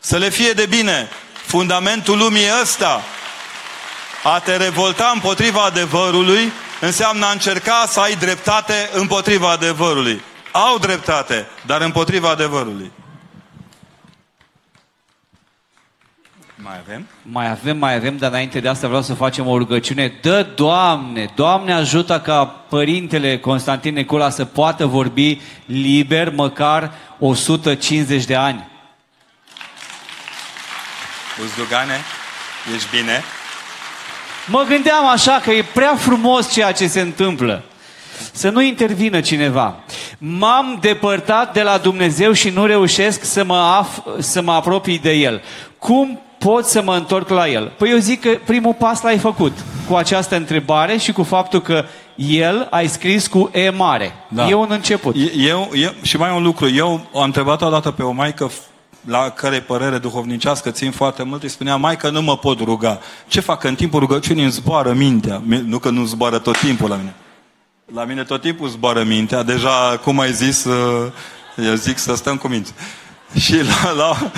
Să 0.00 0.16
le 0.16 0.28
fie 0.28 0.52
de 0.52 0.66
bine. 0.66 1.08
Fundamentul 1.46 2.18
lumii 2.18 2.44
e 2.44 2.60
ăsta. 2.62 3.02
A 4.26 4.38
te 4.38 4.56
revolta 4.56 5.10
împotriva 5.14 5.64
adevărului 5.64 6.52
înseamnă 6.80 7.26
a 7.26 7.30
încerca 7.30 7.84
să 7.86 8.00
ai 8.00 8.16
dreptate 8.16 8.90
împotriva 8.92 9.50
adevărului. 9.50 10.22
Au 10.52 10.78
dreptate, 10.78 11.46
dar 11.66 11.80
împotriva 11.80 12.28
adevărului. 12.28 12.92
Mai 16.54 16.78
avem? 16.78 17.06
Mai 17.22 17.50
avem, 17.50 17.76
mai 17.76 17.94
avem, 17.94 18.16
dar 18.16 18.30
înainte 18.30 18.60
de 18.60 18.68
asta 18.68 18.86
vreau 18.86 19.02
să 19.02 19.14
facem 19.14 19.46
o 19.46 19.58
rugăciune. 19.58 20.18
Dă, 20.22 20.42
Doamne, 20.54 21.30
Doamne 21.34 21.72
ajută 21.72 22.20
ca 22.20 22.44
Părintele 22.46 23.38
Constantin 23.38 23.94
Necula 23.94 24.30
să 24.30 24.44
poată 24.44 24.86
vorbi 24.86 25.40
liber 25.66 26.30
măcar 26.30 26.92
150 27.18 28.24
de 28.24 28.34
ani. 28.34 28.68
Uzdugane, 31.42 32.00
ești 32.74 32.88
bine? 32.96 33.24
Mă 34.46 34.64
gândeam 34.68 35.08
așa 35.08 35.40
că 35.44 35.50
e 35.50 35.64
prea 35.74 35.94
frumos 35.96 36.52
ceea 36.52 36.72
ce 36.72 36.86
se 36.86 37.00
întâmplă. 37.00 37.62
Să 38.32 38.48
nu 38.50 38.62
intervină 38.62 39.20
cineva. 39.20 39.74
M-am 40.18 40.78
depărtat 40.80 41.52
de 41.52 41.62
la 41.62 41.78
Dumnezeu 41.78 42.32
și 42.32 42.48
nu 42.48 42.66
reușesc 42.66 43.24
să 43.24 43.44
mă, 43.44 43.82
af- 43.84 44.18
să 44.18 44.42
mă 44.42 44.52
apropii 44.52 44.98
de 44.98 45.12
El. 45.12 45.42
Cum 45.78 46.20
pot 46.38 46.64
să 46.64 46.82
mă 46.82 46.94
întorc 46.94 47.28
la 47.28 47.48
El? 47.48 47.72
Păi 47.78 47.90
eu 47.90 47.96
zic 47.96 48.20
că 48.20 48.38
primul 48.44 48.74
pas 48.74 49.02
l-ai 49.02 49.18
făcut 49.18 49.52
cu 49.88 49.94
această 49.94 50.36
întrebare 50.36 50.96
și 50.96 51.12
cu 51.12 51.22
faptul 51.22 51.60
că 51.60 51.84
El 52.16 52.66
ai 52.70 52.88
scris 52.88 53.26
cu 53.26 53.50
E 53.52 53.70
mare. 53.70 54.12
Da. 54.28 54.48
E 54.48 54.54
un 54.54 54.68
început. 54.70 55.14
Eu, 55.36 55.70
eu, 55.74 55.90
și 56.02 56.16
mai 56.16 56.36
un 56.36 56.42
lucru. 56.42 56.68
Eu 56.74 57.06
am 57.14 57.22
întrebat 57.22 57.62
odată 57.62 57.90
pe 57.90 58.02
o 58.02 58.10
maică 58.10 58.50
la 59.04 59.30
care 59.30 59.60
părere 59.60 59.98
duhovnicească 59.98 60.70
țin 60.70 60.90
foarte 60.90 61.22
mult, 61.22 61.42
îi 61.42 61.48
spunea, 61.48 61.76
mai 61.76 61.96
că 61.96 62.10
nu 62.10 62.22
mă 62.22 62.36
pot 62.36 62.60
ruga. 62.60 63.00
Ce 63.26 63.40
fac? 63.40 63.64
În 63.64 63.74
timpul 63.74 64.00
rugăciunii 64.00 64.42
îmi 64.42 64.52
zboară 64.52 64.92
mintea. 64.92 65.42
Nu 65.44 65.78
că 65.78 65.90
nu 65.90 66.04
zboară 66.04 66.38
tot 66.38 66.58
timpul 66.58 66.88
la 66.88 66.96
mine. 66.96 67.14
La 67.94 68.04
mine 68.04 68.24
tot 68.24 68.40
timpul 68.40 68.68
zboară 68.68 69.02
mintea. 69.02 69.42
Deja, 69.42 70.00
cum 70.02 70.18
ai 70.18 70.32
zis, 70.32 70.64
uh, 70.64 71.12
eu 71.56 71.74
zic 71.74 71.98
să 71.98 72.14
stăm 72.14 72.36
cu 72.36 72.48
minți. 72.48 72.72
Și 73.38 73.56
la, 73.62 73.92
la, 73.92 74.30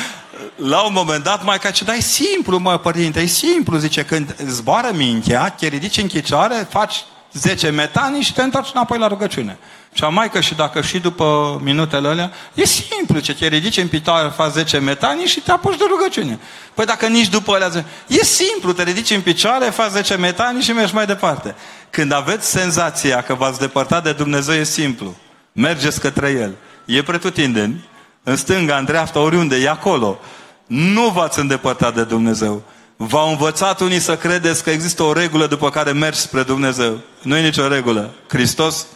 la 0.57 0.81
un 0.81 0.93
moment 0.93 1.25
dat, 1.25 1.45
mai 1.45 1.59
ca 1.59 1.71
ce 1.71 1.85
dai 1.85 2.01
simplu, 2.01 2.59
mă, 2.59 2.79
părinte, 2.79 3.21
e 3.21 3.27
simplu, 3.27 3.79
zice, 3.79 4.03
când 4.03 4.37
zboară 4.47 4.91
mintea, 4.95 5.51
te 5.51 5.67
ridici 5.67 5.99
în 5.99 6.07
chicioare, 6.07 6.67
faci 6.71 7.05
10 7.33 7.71
metanii 7.71 8.23
și 8.23 8.33
te 8.33 8.43
întorci 8.43 8.71
înapoi 8.75 8.99
la 8.99 9.07
rugăciune. 9.07 9.59
Și 9.97 10.05
am 10.05 10.15
mai 10.15 10.31
că 10.31 10.41
și 10.41 10.55
dacă 10.55 10.81
și 10.81 10.99
după 10.99 11.61
minutele 11.65 12.09
alea, 12.09 12.33
e 12.55 12.65
simplu, 12.65 13.21
ce 13.21 13.35
te 13.35 13.47
ridici 13.47 13.77
în 13.77 13.89
picioare, 13.89 14.29
faci 14.29 14.51
10 14.51 14.79
metanii 14.79 15.27
și 15.27 15.41
te 15.41 15.51
apuci 15.51 15.77
de 15.77 15.85
rugăciune. 15.89 16.39
Păi 16.75 16.85
dacă 16.85 17.07
nici 17.07 17.29
după 17.29 17.55
alea, 17.55 17.85
e 18.07 18.25
simplu, 18.25 18.73
te 18.73 18.83
ridici 18.83 19.11
în 19.11 19.21
picioare, 19.21 19.65
faci 19.65 19.91
10 19.91 20.15
metanii 20.17 20.63
și 20.63 20.73
mergi 20.73 20.95
mai 20.95 21.07
departe. 21.07 21.55
Când 21.91 22.13
aveți 22.13 22.51
senzația 22.51 23.23
că 23.23 23.35
v-ați 23.35 23.59
depărtat 23.59 24.03
de 24.03 24.13
Dumnezeu, 24.13 24.55
e 24.55 24.65
simplu. 24.65 25.15
Mergeți 25.53 26.01
către 26.01 26.31
El. 26.31 26.55
E 26.85 27.03
pretutindeni, 27.03 27.89
în 28.23 28.37
stânga, 28.37 28.77
în 28.77 28.85
dreapta, 28.85 29.21
oriunde, 29.21 29.57
e 29.57 29.69
acolo. 29.69 30.19
Nu 30.67 31.09
v-ați 31.09 31.39
îndepărtat 31.39 31.95
de 31.95 32.05
Dumnezeu. 32.05 32.63
V-au 32.97 33.31
învățat 33.31 33.81
unii 33.81 34.01
să 34.01 34.17
credeți 34.17 34.63
că 34.63 34.71
există 34.71 35.03
o 35.03 35.13
regulă 35.13 35.47
după 35.47 35.71
care 35.71 35.93
mergi 35.93 36.19
spre 36.19 36.43
Dumnezeu. 36.43 36.99
Nu 37.23 37.37
e 37.37 37.43
nicio 37.43 37.69
regulă. 37.69 38.15
Hristos 38.29 38.87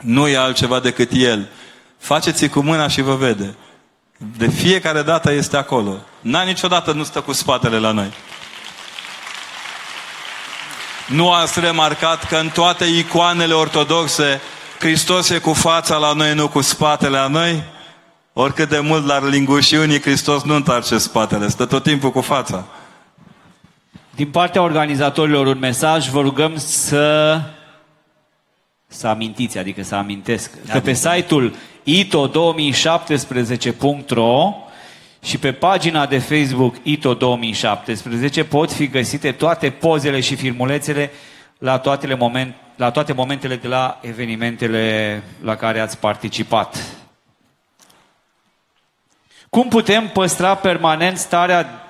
nu 0.00 0.28
e 0.28 0.36
altceva 0.36 0.80
decât 0.80 1.10
El. 1.12 1.48
Faceți 1.98 2.48
cu 2.48 2.60
mâna 2.60 2.88
și 2.88 3.00
vă 3.00 3.14
vede. 3.14 3.54
De 4.36 4.48
fiecare 4.48 5.02
dată 5.02 5.32
este 5.32 5.56
acolo. 5.56 5.96
N-a 6.20 6.42
niciodată 6.42 6.92
nu 6.92 7.02
stă 7.02 7.20
cu 7.20 7.32
spatele 7.32 7.78
la 7.78 7.90
noi. 7.90 8.12
Nu 11.08 11.32
ați 11.32 11.60
remarcat 11.60 12.28
că 12.28 12.36
în 12.36 12.48
toate 12.48 12.84
icoanele 12.84 13.54
ortodoxe 13.54 14.40
Hristos 14.78 15.28
e 15.28 15.38
cu 15.38 15.52
fața 15.52 15.96
la 15.96 16.12
noi, 16.12 16.34
nu 16.34 16.48
cu 16.48 16.60
spatele 16.60 17.16
la 17.16 17.26
noi? 17.26 17.62
Oricât 18.32 18.68
de 18.68 18.78
mult 18.78 19.06
l-ar 19.06 19.22
linguși 19.22 19.74
unii, 19.74 20.00
Hristos 20.00 20.42
nu 20.42 20.54
întoarce 20.54 20.98
spatele, 20.98 21.48
stă 21.48 21.66
tot 21.66 21.82
timpul 21.82 22.10
cu 22.10 22.20
fața. 22.20 22.64
Din 24.14 24.30
partea 24.30 24.62
organizatorilor 24.62 25.46
un 25.46 25.58
mesaj, 25.58 26.08
vă 26.08 26.20
rugăm 26.20 26.56
să 26.56 27.40
să 28.92 29.06
amintiți, 29.06 29.58
adică 29.58 29.82
să 29.82 29.94
amintesc, 29.94 30.50
că 30.72 30.80
pe 30.80 30.92
site-ul 30.92 31.54
ito2017.ro 31.84 34.54
și 35.22 35.38
pe 35.38 35.52
pagina 35.52 36.06
de 36.06 36.18
Facebook 36.18 36.76
ITO 36.82 37.14
2017 37.14 38.44
pot 38.44 38.72
fi 38.72 38.88
găsite 38.88 39.32
toate 39.32 39.70
pozele 39.70 40.20
și 40.20 40.36
filmulețele 40.36 41.10
la 41.58 41.78
toate, 41.78 42.14
moment, 42.14 42.54
la 42.76 42.90
toate 42.90 43.12
momentele 43.12 43.56
de 43.56 43.68
la 43.68 43.98
evenimentele 44.02 45.22
la 45.42 45.56
care 45.56 45.80
ați 45.80 45.98
participat. 45.98 46.84
Cum 49.50 49.68
putem 49.68 50.08
păstra 50.08 50.54
permanent 50.54 51.18
starea 51.18 51.84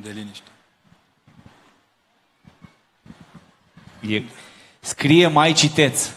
De 0.00 0.10
liniște. 0.10 0.50
E, 4.00 4.22
scrie 4.88 5.26
mai 5.26 5.52
citeți. 5.52 6.10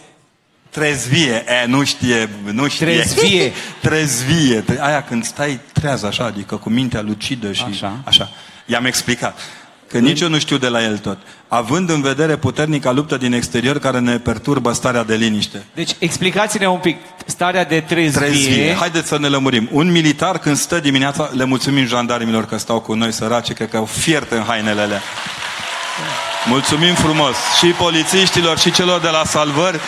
Trezvie, 0.70 1.44
e, 1.64 1.66
nu 1.68 1.84
știe, 1.84 2.30
nu 2.52 2.68
știe. 2.68 2.86
Trezvie. 2.86 3.52
Trezvie. 3.82 4.60
Tre- 4.60 4.82
Aia 4.82 5.04
când 5.04 5.26
stai 5.26 5.60
treaz 5.74 6.04
așa, 6.04 6.24
adică 6.26 6.56
cu 6.56 6.70
mintea 6.70 7.02
lucidă 7.02 7.52
și 7.52 7.66
Așa. 7.70 7.98
așa. 8.06 8.30
I-am 8.66 8.86
explicat. 8.86 9.40
Că 9.88 9.98
nici 10.00 10.20
eu 10.22 10.30
nu 10.30 10.40
știu 10.40 10.58
de 10.58 10.68
la 10.68 10.84
el 10.84 10.98
tot. 10.98 11.18
Având 11.48 11.90
în 11.90 12.02
vedere 12.02 12.36
puternica 12.36 12.92
luptă 12.92 13.18
din 13.18 13.34
exterior 13.34 13.80
care 13.80 14.00
ne 14.00 14.18
perturbă 14.20 14.72
starea 14.72 15.04
de 15.04 15.16
liniște. 15.16 15.66
Deci 15.74 15.96
explicați-ne 16.00 16.68
un 16.68 16.80
pic 16.80 16.98
starea 17.26 17.66
de 17.66 17.80
trezvie. 17.80 18.28
Trezvie. 18.28 18.74
Haideți 18.74 19.08
să 19.08 19.18
ne 19.20 19.28
lămurim. 19.28 19.70
Un 19.72 19.92
militar 19.92 20.38
când 20.38 20.58
stă 20.58 20.80
dimineața, 20.80 21.30
le 21.34 21.44
mulțumim 21.44 21.86
jandarmilor 21.86 22.46
că 22.46 22.58
stau 22.58 22.80
cu 22.80 22.94
noi 22.94 23.12
săraci, 23.12 23.52
cred 23.52 23.70
că 23.70 23.78
au 23.78 23.86
fiert 23.86 24.32
în 24.32 24.44
hainele 24.44 24.82
alea. 24.82 25.02
Mulțumim 26.46 26.94
frumos 26.94 27.36
și 27.58 27.66
polițiștilor 27.66 28.58
și 28.58 28.72
celor 28.72 29.00
de 29.00 29.10
la 29.10 29.24
salvări. 29.26 29.80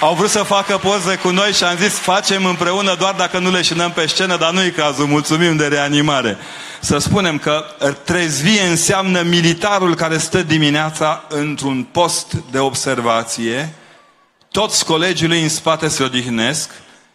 Au 0.00 0.14
vrut 0.14 0.30
să 0.30 0.42
facă 0.42 0.76
poze 0.76 1.16
cu 1.16 1.30
noi 1.30 1.52
și 1.52 1.64
am 1.64 1.76
zis 1.76 1.92
facem 1.92 2.44
împreună 2.44 2.94
doar 2.94 3.14
dacă 3.14 3.38
nu 3.38 3.50
le 3.50 3.62
șinăm 3.62 3.92
pe 3.92 4.06
scenă, 4.06 4.36
dar 4.36 4.52
nu-i 4.52 4.70
cazul. 4.70 5.06
Mulțumim 5.06 5.56
de 5.56 5.66
reanimare. 5.66 6.38
Să 6.80 6.98
spunem 6.98 7.38
că 7.38 7.64
trezvie 8.04 8.62
înseamnă 8.62 9.22
militarul 9.22 9.94
care 9.94 10.18
stă 10.18 10.42
dimineața 10.42 11.24
într-un 11.28 11.82
post 11.92 12.32
de 12.50 12.58
observație, 12.58 13.74
toți 14.50 14.84
colegii 14.84 15.28
lui 15.28 15.42
în 15.42 15.48
spate 15.48 15.88
se 15.88 16.02
odihnesc, 16.02 16.70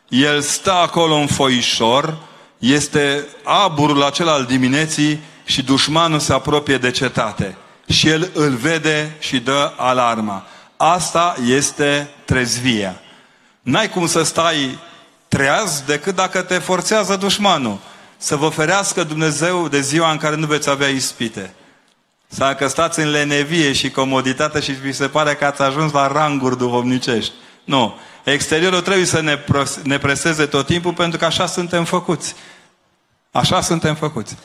el 0.08 0.42
stă 0.42 0.74
acolo 0.74 1.16
în 1.16 1.28
foișor, 1.28 2.18
este 2.58 3.26
aburul 3.44 4.04
acela 4.04 4.32
al 4.32 4.46
dimineții 4.46 5.20
și 5.46 5.62
dușmanul 5.62 6.20
se 6.20 6.34
apropie 6.34 6.78
de 6.78 6.92
cetate. 6.92 7.56
Și 7.88 8.08
el 8.10 8.30
îl 8.34 8.56
vede 8.56 9.16
și 9.20 9.40
dă 9.40 9.74
alarma. 9.76 10.46
Asta 10.78 11.36
este 11.46 12.10
trezvia. 12.26 13.02
N-ai 13.62 13.90
cum 13.90 14.08
să 14.08 14.24
stai 14.24 14.80
treaz 15.28 15.84
decât 15.86 16.16
dacă 16.16 16.42
te 16.42 16.58
forțează 16.58 17.16
dușmanul. 17.16 17.80
Să 18.18 18.36
vă 18.36 18.50
ferească 18.50 19.04
Dumnezeu 19.04 19.68
de 19.68 19.82
ziua 19.82 20.12
în 20.12 20.18
care 20.18 20.36
nu 20.36 20.46
veți 20.46 20.70
avea 20.70 20.88
ispite. 20.88 21.54
Sau 22.28 22.56
că 22.56 22.68
stați 22.68 23.00
în 23.00 23.10
lenevie 23.10 23.74
și 23.74 23.92
comoditate 23.92 24.60
și 24.60 24.72
vi 24.72 24.92
se 24.92 25.08
pare 25.08 25.34
că 25.36 25.46
ați 25.46 25.62
ajuns 25.62 25.92
la 25.92 26.08
ranguri 26.08 26.58
duhovnicești. 26.58 27.34
Nu. 27.64 28.00
Exteriorul 28.24 28.82
trebuie 28.82 29.06
să 29.06 29.22
ne, 29.22 29.38
pros- 29.38 29.80
ne 29.84 29.98
preseze 29.98 30.46
tot 30.46 30.66
timpul 30.66 30.94
pentru 30.94 31.20
că 31.20 31.26
așa 31.26 31.46
suntem 31.46 31.84
făcuți. 31.84 32.36
Așa 33.32 33.62
suntem 33.62 33.96
făcuți. 33.96 34.36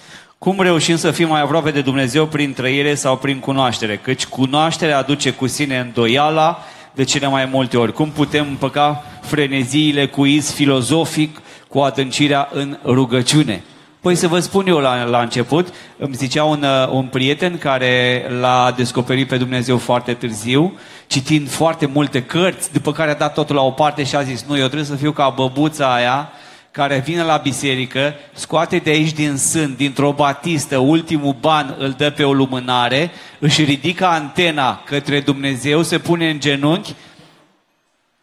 Cum 0.43 0.60
reușim 0.60 0.97
să 0.97 1.10
fim 1.10 1.28
mai 1.28 1.40
aproape 1.40 1.70
de 1.70 1.81
Dumnezeu 1.81 2.27
prin 2.27 2.52
trăire 2.52 2.94
sau 2.94 3.16
prin 3.16 3.39
cunoaștere? 3.39 3.97
Căci 3.97 4.27
cunoașterea 4.27 4.98
aduce 4.98 5.31
cu 5.31 5.47
sine 5.47 5.78
îndoiala 5.78 6.59
de 6.94 7.05
cele 7.05 7.27
mai 7.27 7.44
multe 7.44 7.77
ori. 7.77 7.93
Cum 7.93 8.10
putem 8.10 8.47
împăca 8.48 9.05
freneziile 9.20 10.06
cu 10.06 10.24
iz 10.24 10.52
filozofic 10.52 11.40
cu 11.69 11.78
adâncirea 11.78 12.48
în 12.52 12.78
rugăciune? 12.85 13.62
Păi 14.01 14.14
să 14.14 14.28
vă 14.28 14.39
spun 14.39 14.66
eu 14.66 14.78
la, 14.78 15.05
la 15.05 15.20
început, 15.20 15.74
îmi 15.98 16.14
zicea 16.14 16.44
un, 16.44 16.62
uh, 16.62 16.89
un 16.93 17.06
prieten 17.06 17.59
care 17.59 18.27
l-a 18.40 18.73
descoperit 18.77 19.28
pe 19.28 19.36
Dumnezeu 19.36 19.78
foarte 19.78 20.12
târziu, 20.12 20.78
citind 21.06 21.51
foarte 21.51 21.86
multe 21.86 22.23
cărți, 22.23 22.73
după 22.73 22.93
care 22.93 23.10
a 23.10 23.14
dat 23.14 23.35
totul 23.35 23.55
la 23.55 23.62
o 23.62 23.70
parte 23.70 24.05
și 24.05 24.16
a 24.16 24.23
zis, 24.23 24.44
nu, 24.48 24.56
eu 24.56 24.66
trebuie 24.66 24.85
să 24.85 24.94
fiu 24.94 25.12
ca 25.12 25.28
băbuța 25.36 25.94
aia 25.94 26.32
care 26.73 26.99
vine 26.99 27.23
la 27.23 27.36
biserică, 27.36 28.15
scoate 28.32 28.77
de 28.78 28.90
aici 28.90 29.12
din 29.12 29.36
sân, 29.36 29.74
dintr-o 29.77 30.12
batistă, 30.12 30.78
ultimul 30.78 31.36
ban 31.40 31.74
îl 31.78 31.90
dă 31.90 32.11
pe 32.11 32.24
o 32.24 32.32
lumânare, 32.32 33.11
își 33.39 33.65
ridică 33.65 34.07
antena 34.07 34.82
către 34.85 35.20
Dumnezeu, 35.20 35.82
se 35.82 35.99
pune 35.99 36.31
în 36.31 36.40
genunchi 36.40 36.94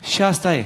și 0.04 0.22
asta 0.22 0.56
e. 0.56 0.66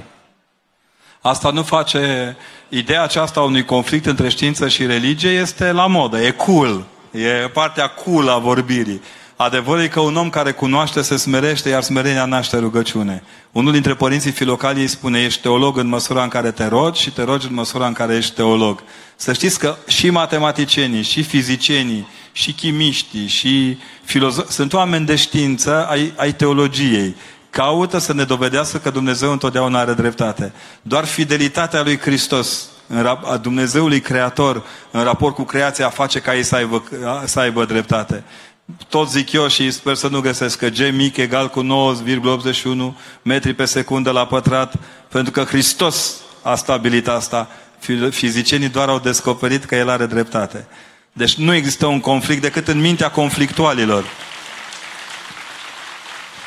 Asta 1.22 1.52
nu 1.52 1.64
face... 1.64 2.36
Ideea 2.70 3.04
aceasta 3.04 3.40
a 3.40 3.44
unui 3.44 3.66
conflict 3.66 4.06
între 4.06 4.30
știință 4.30 4.68
și 4.68 4.86
religie 4.86 5.30
este 5.30 5.72
la 5.72 5.88
modă, 5.88 6.22
e 6.22 6.32
cool. 6.32 6.86
E 7.12 7.48
partea 7.48 7.88
cool 7.88 8.30
a 8.30 8.38
vorbirii. 8.38 9.02
Adevărul 9.44 9.82
e 9.82 9.88
că 9.88 10.00
un 10.00 10.16
om 10.16 10.30
care 10.30 10.52
cunoaște 10.52 11.02
se 11.02 11.18
smerește, 11.18 11.70
iar 11.70 11.82
smerenia 11.82 12.26
naște 12.26 12.58
rugăciune. 12.58 13.24
Unul 13.52 13.72
dintre 13.72 13.94
părinții 13.94 14.32
filocalii 14.32 14.88
spune, 14.88 15.22
ești 15.22 15.42
teolog 15.42 15.78
în 15.78 15.88
măsura 15.88 16.24
în 16.24 16.30
care 16.30 16.52
te 16.52 16.68
rogi 16.68 17.02
și 17.02 17.12
te 17.12 17.24
rogi 17.24 17.48
în 17.48 17.54
măsura 17.54 17.88
în 17.88 17.94
care 17.94 18.16
ești 18.16 18.36
teolog. 18.36 18.84
Să 19.16 19.34
știți 19.34 19.60
că 19.60 19.76
și 19.88 20.10
matematicienii, 20.10 21.04
și 21.04 21.24
fizicienii, 21.24 22.08
și 22.32 22.52
chimiștii, 22.52 23.28
și 23.28 23.78
filozofi, 24.04 24.52
sunt 24.52 24.74
oameni 24.74 25.06
de 25.06 25.16
știință 25.16 25.88
ai, 25.90 26.14
ai 26.16 26.34
teologiei. 26.34 27.16
Caută 27.50 27.98
să 27.98 28.14
ne 28.14 28.24
dovedească 28.24 28.78
că 28.78 28.90
Dumnezeu 28.90 29.32
întotdeauna 29.32 29.80
are 29.80 29.94
dreptate. 29.94 30.54
Doar 30.82 31.06
fidelitatea 31.06 31.82
lui 31.84 32.00
Hristos, 32.00 32.68
în 32.88 33.04
rap- 33.04 33.32
a 33.32 33.38
Dumnezeului 33.38 34.00
Creator, 34.00 34.64
în 34.92 35.04
raport 35.04 35.36
cu 35.36 35.44
creația, 35.44 35.90
face 35.90 36.20
ca 36.20 36.36
ei 36.36 36.44
să 36.44 36.56
aibă, 36.56 36.84
să 37.26 37.40
aibă 37.40 37.66
dreptate. 37.66 38.24
Tot 38.90 39.10
zic 39.10 39.32
eu 39.32 39.48
și 39.48 39.72
sper 39.72 39.96
să 39.96 40.08
nu 40.08 40.20
găsesc 40.20 40.58
că 40.58 40.68
G 40.68 40.78
mic 40.92 41.18
egal 41.18 41.50
cu 41.50 41.64
9,81 41.64 42.94
metri 43.22 43.54
pe 43.54 43.66
secundă 43.66 44.12
la 44.12 44.26
pătrat, 44.28 44.74
pentru 45.10 45.32
că 45.32 45.44
Hristos 45.44 46.16
a 46.42 46.56
stabilit 46.56 47.08
asta. 47.08 47.50
Fi- 47.80 48.12
Fizicienii 48.12 48.70
doar 48.70 48.90
au 48.90 49.00
descoperit 49.00 49.66
că 49.66 49.76
El 49.76 49.90
are 49.90 50.06
dreptate. 50.06 50.68
Deci 51.14 51.36
nu 51.36 51.54
există 51.54 51.86
un 51.86 52.00
conflict 52.00 52.42
decât 52.42 52.68
în 52.68 52.80
mintea 52.80 53.12
conflictualilor. 53.12 54.06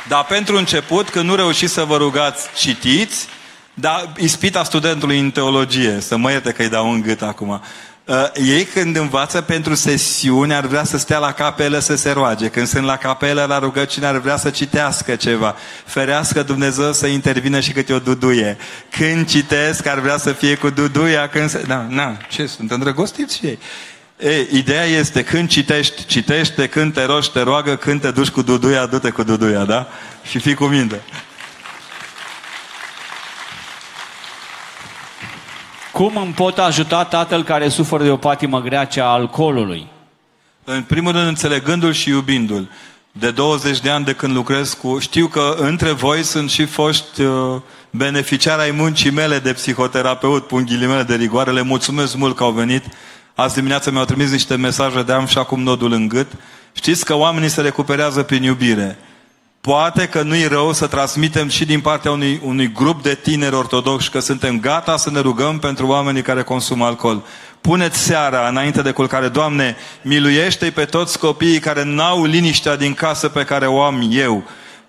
Dar 0.09 0.25
pentru 0.25 0.57
început, 0.57 1.09
când 1.09 1.29
nu 1.29 1.35
reușiți 1.35 1.73
să 1.73 1.85
vă 1.85 1.97
rugați, 1.97 2.49
citiți, 2.57 3.27
dar 3.75 4.13
ispita 4.19 4.65
studentului 4.65 5.19
în 5.19 5.31
teologie, 5.31 6.01
să 6.01 6.17
mă 6.17 6.31
ierte 6.31 6.53
că 6.53 6.63
îi 6.63 6.69
dau 6.69 6.91
un 6.91 7.01
gât 7.01 7.23
acum. 7.23 7.63
Uh, 8.07 8.25
ei 8.35 8.65
când 8.65 8.97
învață 8.97 9.41
pentru 9.41 9.75
sesiune 9.75 10.55
ar 10.55 10.67
vrea 10.67 10.85
să 10.85 10.99
stea 10.99 11.19
la 11.19 11.33
capelă 11.33 11.79
să 11.79 11.97
se 11.97 12.11
roage. 12.11 12.49
Când 12.49 12.67
sunt 12.67 12.85
la 12.85 12.97
capelă 12.97 13.45
la 13.49 13.59
rugăciune 13.59 14.07
ar 14.07 14.19
vrea 14.19 14.37
să 14.37 14.51
citească 14.51 15.17
ceva. 15.17 15.57
Ferească 15.85 16.43
Dumnezeu 16.43 16.93
să 16.93 17.07
intervină 17.07 17.61
și 17.61 17.73
câte 17.73 17.93
o 17.93 17.99
duduie. 17.99 18.57
Când 18.91 19.29
citesc 19.29 19.87
ar 19.87 20.01
vrea 20.01 20.17
să 20.17 20.33
fie 20.33 20.55
cu 20.55 20.71
duduia. 20.71 21.29
Când 21.29 21.51
se... 21.51 21.65
Da, 21.67 21.87
na, 21.89 22.17
ce 22.29 22.47
sunt 22.47 22.71
îndrăgostiți 22.71 23.37
și 23.37 23.47
ei. 23.47 23.59
E, 24.19 24.47
ideea 24.53 24.85
este 24.85 25.23
când 25.23 25.49
citești, 25.49 26.05
citește, 26.05 26.67
când 26.67 26.93
te 26.93 27.05
rogi, 27.05 27.31
te 27.31 27.41
roagă, 27.41 27.77
când 27.77 28.01
te 28.01 28.11
duci 28.11 28.31
cu 28.31 28.43
duduia, 28.43 28.87
du-te 28.87 29.11
cu 29.11 29.23
duduia, 29.23 29.65
da? 29.65 29.89
Și 30.29 30.39
fii 30.39 30.55
cu 30.55 30.65
minte. 30.65 31.01
Cum 35.97 36.17
îmi 36.17 36.33
pot 36.33 36.59
ajuta 36.59 37.05
tatăl 37.05 37.45
care 37.45 37.69
suferă 37.69 38.03
de 38.03 38.11
o 38.11 38.17
patimă 38.17 38.61
grea, 38.61 38.85
cea 38.85 39.05
a 39.05 39.13
alcoolului? 39.13 39.87
În 40.65 40.83
primul 40.83 41.13
rând, 41.13 41.27
înțelegându-l 41.27 41.93
și 41.93 42.09
iubindu-l. 42.09 42.71
De 43.13 43.31
20 43.31 43.81
de 43.81 43.91
ani 43.91 44.05
de 44.05 44.13
când 44.13 44.35
lucrez 44.35 44.73
cu... 44.73 44.99
Știu 44.99 45.27
că 45.27 45.55
între 45.59 45.91
voi 45.91 46.23
sunt 46.23 46.51
și 46.51 46.65
foști 46.65 47.23
uh, 47.23 47.61
beneficiari 47.91 48.63
ai 48.63 48.71
muncii 48.71 49.11
mele 49.11 49.39
de 49.39 49.53
psihoterapeut, 49.53 50.47
pun 50.47 50.65
ghilimele 50.65 51.03
de 51.03 51.15
rigoare. 51.15 51.51
Le 51.51 51.63
mulțumesc 51.63 52.15
mult 52.15 52.37
că 52.37 52.43
au 52.43 52.53
venit. 52.53 52.85
Azi 53.35 53.55
dimineața 53.55 53.91
mi-au 53.91 54.05
trimis 54.05 54.31
niște 54.31 54.57
mesaje 54.57 55.03
de 55.03 55.13
am 55.13 55.27
și 55.27 55.39
acum 55.39 55.63
nodul 55.63 55.93
în 55.93 56.09
gât. 56.09 56.33
Știți 56.73 57.05
că 57.05 57.15
oamenii 57.15 57.49
se 57.49 57.61
recuperează 57.61 58.23
prin 58.23 58.43
iubire. 58.43 58.99
Poate 59.67 60.09
că 60.09 60.23
nu-i 60.23 60.45
rău 60.45 60.73
să 60.73 60.87
transmitem 60.87 61.49
și 61.49 61.65
din 61.65 61.81
partea 61.81 62.11
unui, 62.11 62.41
unui 62.45 62.73
grup 62.73 63.03
de 63.03 63.15
tineri 63.15 63.55
ortodoxi 63.55 64.11
că 64.11 64.19
suntem 64.19 64.61
gata 64.61 64.97
să 64.97 65.11
ne 65.11 65.21
rugăm 65.21 65.59
pentru 65.59 65.87
oamenii 65.87 66.23
care 66.23 66.43
consumă 66.43 66.85
alcool. 66.85 67.23
Puneți 67.61 67.99
seara 67.99 68.49
înainte 68.49 68.83
de 68.83 68.91
culcare, 68.91 69.29
Doamne, 69.29 69.77
miluiește-i 70.03 70.71
pe 70.71 70.85
toți 70.85 71.19
copiii 71.19 71.59
care 71.59 71.85
n-au 71.85 72.25
liniștea 72.25 72.77
din 72.77 72.95
casă 72.95 73.29
pe 73.29 73.45
care 73.45 73.67
o 73.67 73.83
am 73.83 74.09
eu. 74.11 74.45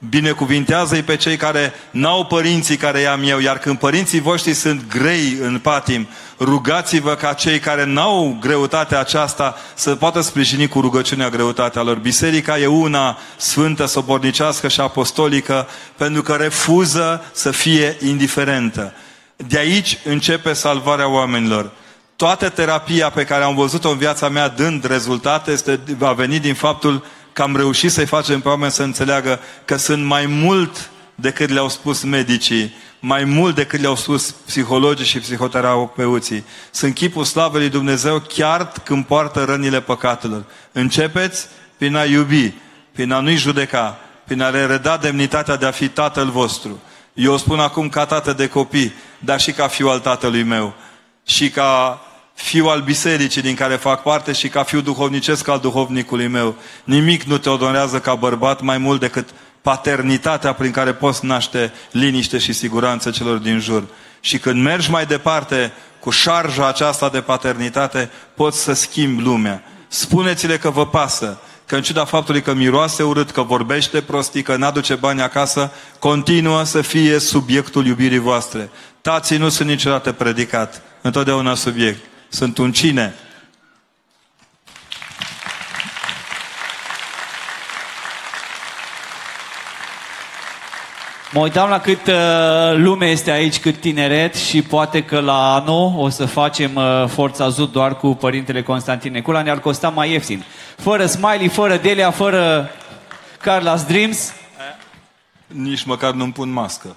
Binecuvintează-i 0.09 1.03
pe 1.03 1.15
cei 1.15 1.37
care 1.37 1.73
n-au 1.91 2.25
părinții 2.25 2.77
care 2.77 2.99
i-am 2.99 3.23
eu, 3.23 3.39
iar 3.39 3.57
când 3.57 3.77
părinții 3.77 4.21
voștri 4.21 4.53
sunt 4.53 4.87
grei 4.89 5.37
în 5.41 5.59
patim, 5.59 6.07
Rugați-vă 6.39 7.15
ca 7.15 7.33
cei 7.33 7.59
care 7.59 7.85
n-au 7.85 8.37
greutatea 8.41 8.99
aceasta 8.99 9.55
să 9.75 9.95
poată 9.95 10.21
sprijini 10.21 10.67
cu 10.67 10.81
rugăciunea 10.81 11.29
greutatea 11.29 11.81
lor. 11.81 11.97
Biserica 11.97 12.59
e 12.59 12.65
una 12.65 13.17
sfântă, 13.37 13.85
sobornicească 13.85 14.67
și 14.67 14.79
apostolică 14.79 15.67
pentru 15.95 16.21
că 16.21 16.33
refuză 16.33 17.23
să 17.31 17.51
fie 17.51 17.97
indiferentă. 18.05 18.93
De 19.35 19.57
aici 19.57 19.97
începe 20.03 20.53
salvarea 20.53 21.09
oamenilor. 21.09 21.71
Toată 22.15 22.49
terapia 22.49 23.09
pe 23.09 23.23
care 23.23 23.43
am 23.43 23.55
văzut-o 23.55 23.89
în 23.89 23.97
viața 23.97 24.29
mea 24.29 24.47
dând 24.47 24.85
rezultate 24.85 25.51
este, 25.51 25.79
va 25.97 26.11
veni 26.11 26.39
din 26.39 26.53
faptul 26.53 27.05
că 27.33 27.41
am 27.41 27.55
reușit 27.55 27.91
să-i 27.91 28.05
facem 28.05 28.41
pe 28.41 28.47
oameni 28.47 28.71
să 28.71 28.83
înțeleagă 28.83 29.39
că 29.65 29.75
sunt 29.75 30.05
mai 30.05 30.25
mult 30.25 30.89
decât 31.15 31.49
le-au 31.49 31.69
spus 31.69 32.03
medicii, 32.03 32.73
mai 32.99 33.23
mult 33.23 33.55
decât 33.55 33.79
le-au 33.79 33.95
spus 33.95 34.31
psihologii 34.31 35.05
și 35.05 35.19
psihoterapeuții. 35.19 36.43
Sunt 36.71 36.93
chipul 36.93 37.23
slavei 37.23 37.59
lui 37.59 37.69
Dumnezeu 37.69 38.19
chiar 38.19 38.71
când 38.83 39.05
poartă 39.05 39.43
rănile 39.43 39.81
păcatelor. 39.81 40.45
Începeți 40.71 41.47
prin 41.77 41.95
a 41.95 42.03
iubi, 42.03 42.53
prin 42.91 43.11
a 43.11 43.19
nu-i 43.19 43.35
judeca, 43.35 43.99
prin 44.25 44.41
a 44.41 44.49
le 44.49 44.65
reda 44.65 44.97
demnitatea 44.97 45.55
de 45.55 45.65
a 45.65 45.71
fi 45.71 45.87
tatăl 45.87 46.29
vostru. 46.29 46.79
Eu 47.13 47.33
o 47.33 47.37
spun 47.37 47.59
acum 47.59 47.89
ca 47.89 48.05
tată 48.05 48.33
de 48.33 48.47
copii, 48.47 48.93
dar 49.19 49.39
și 49.39 49.51
ca 49.51 49.67
fiu 49.67 49.87
al 49.89 49.99
tatălui 49.99 50.43
meu. 50.43 50.73
Și 51.25 51.49
ca 51.49 52.01
fiu 52.33 52.67
al 52.67 52.81
bisericii 52.81 53.41
din 53.41 53.55
care 53.55 53.75
fac 53.75 54.01
parte 54.01 54.31
și 54.31 54.47
ca 54.47 54.63
fiu 54.63 54.81
duhovnicesc 54.81 55.47
al 55.47 55.59
duhovnicului 55.59 56.27
meu. 56.27 56.55
Nimic 56.83 57.23
nu 57.23 57.37
te 57.37 57.49
odonează 57.49 57.99
ca 57.99 58.15
bărbat 58.15 58.61
mai 58.61 58.77
mult 58.77 58.99
decât 58.99 59.29
paternitatea 59.67 60.53
prin 60.53 60.71
care 60.71 60.93
poți 60.93 61.25
naște 61.25 61.73
liniște 61.91 62.37
și 62.37 62.53
siguranță 62.53 63.09
celor 63.09 63.37
din 63.37 63.59
jur. 63.59 63.83
Și 64.19 64.37
când 64.37 64.61
mergi 64.61 64.91
mai 64.91 65.05
departe 65.05 65.71
cu 65.99 66.09
șarja 66.09 66.67
aceasta 66.67 67.09
de 67.09 67.21
paternitate, 67.21 68.09
poți 68.35 68.59
să 68.59 68.73
schimbi 68.73 69.21
lumea. 69.21 69.63
Spuneți-le 69.87 70.57
că 70.57 70.69
vă 70.69 70.87
pasă, 70.87 71.39
că 71.65 71.75
în 71.75 71.81
ciuda 71.81 72.05
faptului 72.05 72.41
că 72.41 72.53
miroase 72.53 73.03
urât, 73.03 73.31
că 73.31 73.41
vorbește 73.41 74.01
prostii, 74.01 74.41
că 74.41 74.55
n-aduce 74.55 74.95
bani 74.95 75.21
acasă, 75.21 75.71
continuă 75.99 76.63
să 76.63 76.81
fie 76.81 77.19
subiectul 77.19 77.85
iubirii 77.85 78.17
voastre. 78.17 78.69
Tații 79.01 79.37
nu 79.37 79.49
sunt 79.49 79.69
niciodată 79.69 80.11
predicat, 80.11 80.81
întotdeauna 81.01 81.55
subiect. 81.55 81.99
Sunt 82.29 82.57
un 82.57 82.71
cine. 82.71 83.13
Mă 91.33 91.39
uitam 91.39 91.69
la 91.69 91.79
cât 91.79 92.07
uh, 92.07 92.13
lume 92.75 93.05
este 93.05 93.31
aici, 93.31 93.59
cât 93.59 93.79
tineret 93.79 94.35
și 94.35 94.61
poate 94.61 95.03
că 95.03 95.19
la 95.19 95.53
anul 95.53 95.93
o 95.97 96.09
să 96.09 96.25
facem 96.25 96.75
uh, 96.75 97.07
Forța 97.07 97.49
Zut 97.49 97.71
doar 97.71 97.97
cu 97.97 98.15
Părintele 98.15 98.63
Constantin 98.63 99.11
Necula, 99.11 99.41
ne-ar 99.41 99.59
costa 99.59 99.89
mai 99.89 100.11
ieftin. 100.11 100.43
Fără 100.77 101.05
Smiley, 101.05 101.47
fără 101.47 101.77
Delia, 101.77 102.11
fără 102.11 102.69
Carla's 103.39 103.87
Dreams. 103.87 104.33
Nici 105.47 105.83
măcar 105.83 106.11
nu-mi 106.11 106.31
pun 106.31 106.49
mască. 106.49 106.95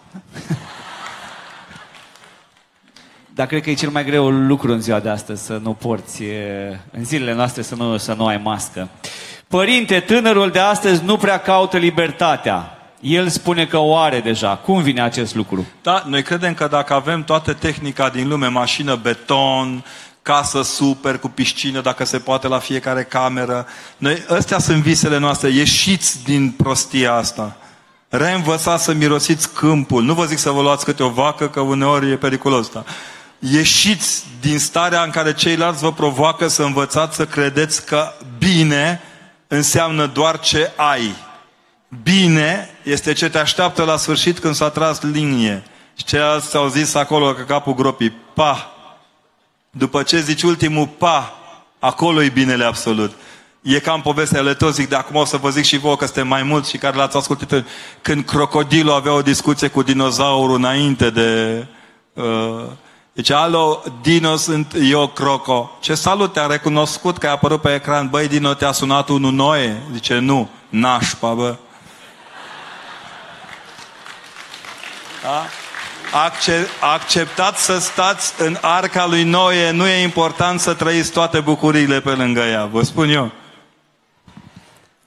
Dar 3.27 3.47
cred 3.47 3.62
că 3.62 3.70
e 3.70 3.74
cel 3.74 3.90
mai 3.90 4.05
greu 4.05 4.31
lucru 4.31 4.73
în 4.73 4.81
ziua 4.81 5.01
de 5.01 5.09
astăzi 5.09 5.44
să 5.44 5.61
nu 5.62 5.73
porți, 5.73 6.23
în 6.90 7.05
zilele 7.05 7.35
noastre 7.35 7.62
să 7.62 7.74
nu, 7.74 7.97
să 7.97 8.12
nu 8.12 8.27
ai 8.27 8.36
mască. 8.36 8.89
Părinte, 9.48 10.01
tânărul 10.01 10.51
de 10.51 10.59
astăzi 10.59 11.05
nu 11.05 11.16
prea 11.16 11.39
caută 11.39 11.77
libertatea. 11.77 12.80
El 13.01 13.28
spune 13.28 13.66
că 13.66 13.77
o 13.77 13.97
are 13.97 14.20
deja. 14.20 14.56
Cum 14.56 14.82
vine 14.82 15.02
acest 15.02 15.35
lucru? 15.35 15.66
Da, 15.82 16.05
noi 16.06 16.22
credem 16.22 16.55
că 16.55 16.66
dacă 16.66 16.94
avem 16.94 17.24
toată 17.24 17.52
tehnica 17.52 18.09
din 18.09 18.28
lume, 18.28 18.47
mașină, 18.47 18.94
beton, 18.94 19.85
casă 20.22 20.62
super 20.62 21.18
cu 21.18 21.28
piscină, 21.28 21.81
dacă 21.81 22.05
se 22.05 22.18
poate 22.18 22.48
la 22.48 22.59
fiecare 22.59 23.02
cameră, 23.02 23.66
noi, 23.97 24.24
astea 24.28 24.59
sunt 24.59 24.82
visele 24.82 25.18
noastre, 25.18 25.48
ieșiți 25.48 26.24
din 26.24 26.51
prostia 26.51 27.14
asta. 27.14 27.56
Reînvățați 28.09 28.85
să 28.85 28.93
mirosiți 28.93 29.52
câmpul. 29.52 30.02
Nu 30.02 30.14
vă 30.14 30.24
zic 30.24 30.39
să 30.39 30.51
vă 30.51 30.62
luați 30.62 30.85
câte 30.85 31.02
o 31.02 31.09
vacă, 31.09 31.48
că 31.48 31.60
uneori 31.60 32.10
e 32.10 32.16
periculos. 32.16 32.68
Da? 32.68 32.85
ieșiți 33.40 34.24
din 34.40 34.59
starea 34.59 35.02
în 35.02 35.10
care 35.10 35.35
ceilalți 35.35 35.82
vă 35.82 35.93
provoacă 35.93 36.48
să 36.48 36.62
învățați 36.62 37.16
să 37.16 37.27
credeți 37.27 37.86
că 37.86 38.12
bine 38.39 39.01
înseamnă 39.48 40.06
doar 40.06 40.39
ce 40.39 40.72
ai. 40.77 41.14
Bine 42.02 42.68
este 42.82 43.12
ce 43.12 43.28
te 43.28 43.38
așteaptă 43.38 43.84
la 43.84 43.96
sfârșit 43.96 44.38
când 44.38 44.54
s-a 44.54 44.68
tras 44.68 45.00
linie. 45.02 45.62
Și 45.96 46.04
ceilalți 46.04 46.56
au 46.56 46.68
zis 46.68 46.94
acolo 46.94 47.32
că 47.32 47.42
capul 47.42 47.74
gropii, 47.74 48.12
pa! 48.34 48.74
După 49.70 50.02
ce 50.02 50.20
zici 50.20 50.42
ultimul 50.42 50.86
pa, 50.86 51.34
acolo 51.78 52.22
e 52.22 52.28
binele 52.28 52.64
absolut. 52.64 53.12
E 53.62 53.78
cam 53.78 54.00
povestea 54.00 54.42
lui 54.42 54.56
zic, 54.70 54.88
de 54.88 54.96
acum 54.96 55.16
o 55.16 55.24
să 55.24 55.36
vă 55.36 55.50
zic 55.50 55.64
și 55.64 55.78
vouă 55.78 55.96
că 55.96 56.04
suntem 56.04 56.26
mai 56.26 56.42
mulți 56.42 56.70
și 56.70 56.78
care 56.78 56.96
l-ați 56.96 57.16
ascultat 57.16 57.64
când 58.02 58.24
crocodilul 58.24 58.92
avea 58.92 59.12
o 59.12 59.22
discuție 59.22 59.68
cu 59.68 59.82
dinozaurul 59.82 60.56
înainte 60.56 61.10
de... 61.10 61.66
Uh, 62.12 62.64
deci, 63.12 63.30
alo, 63.30 63.82
Dino, 64.02 64.36
sunt 64.36 64.74
eu, 64.82 65.06
Croco. 65.06 65.70
Ce 65.80 65.94
salut, 65.94 66.32
te-am 66.32 66.50
recunoscut 66.50 67.18
că 67.18 67.26
ai 67.26 67.32
apărut 67.32 67.60
pe 67.60 67.74
ecran. 67.74 68.08
Băi, 68.08 68.28
Dino, 68.28 68.54
te-a 68.54 68.72
sunat 68.72 69.08
unul 69.08 69.32
noi? 69.32 69.76
Zice, 69.92 70.18
nu, 70.18 70.48
nașpa, 70.68 71.32
bă. 71.32 71.56
Da? 75.22 75.47
Acce- 76.24 76.66
acceptați 76.80 77.64
să 77.64 77.78
stați 77.78 78.42
în 78.42 78.56
arca 78.60 79.06
lui 79.06 79.24
Noe, 79.24 79.70
nu 79.70 79.86
e 79.86 80.02
important 80.02 80.60
să 80.60 80.74
trăiți 80.74 81.12
toate 81.12 81.40
bucuriile 81.40 82.01
pe 82.01 82.10
lângă 82.10 82.40
ea, 82.40 82.64
vă 82.64 82.82
spun 82.82 83.09
eu. 83.09 83.30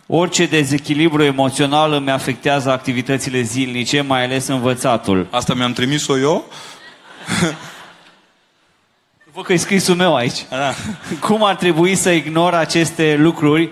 Orice 0.08 0.46
dezechilibru 0.46 1.24
emoțional 1.24 1.92
îmi 1.92 2.12
afectează 2.12 2.72
activitățile 2.72 3.42
zilnice, 3.42 4.02
mai 4.02 4.24
ales 4.24 4.48
învățatul. 4.48 5.28
Asta 5.32 5.54
mi-am 5.54 5.74
trimis-o 5.74 6.18
eu? 6.18 6.46
Văd 9.34 9.44
că 9.44 9.54
e 9.54 9.58
scrisul 9.58 9.96
meu 9.96 10.16
aici. 10.16 10.46
Da. 10.50 10.74
Cum 11.20 11.44
ar 11.44 11.56
trebui 11.56 11.96
să 11.96 12.12
ignor 12.12 12.54
aceste 12.54 13.16
lucruri? 13.20 13.70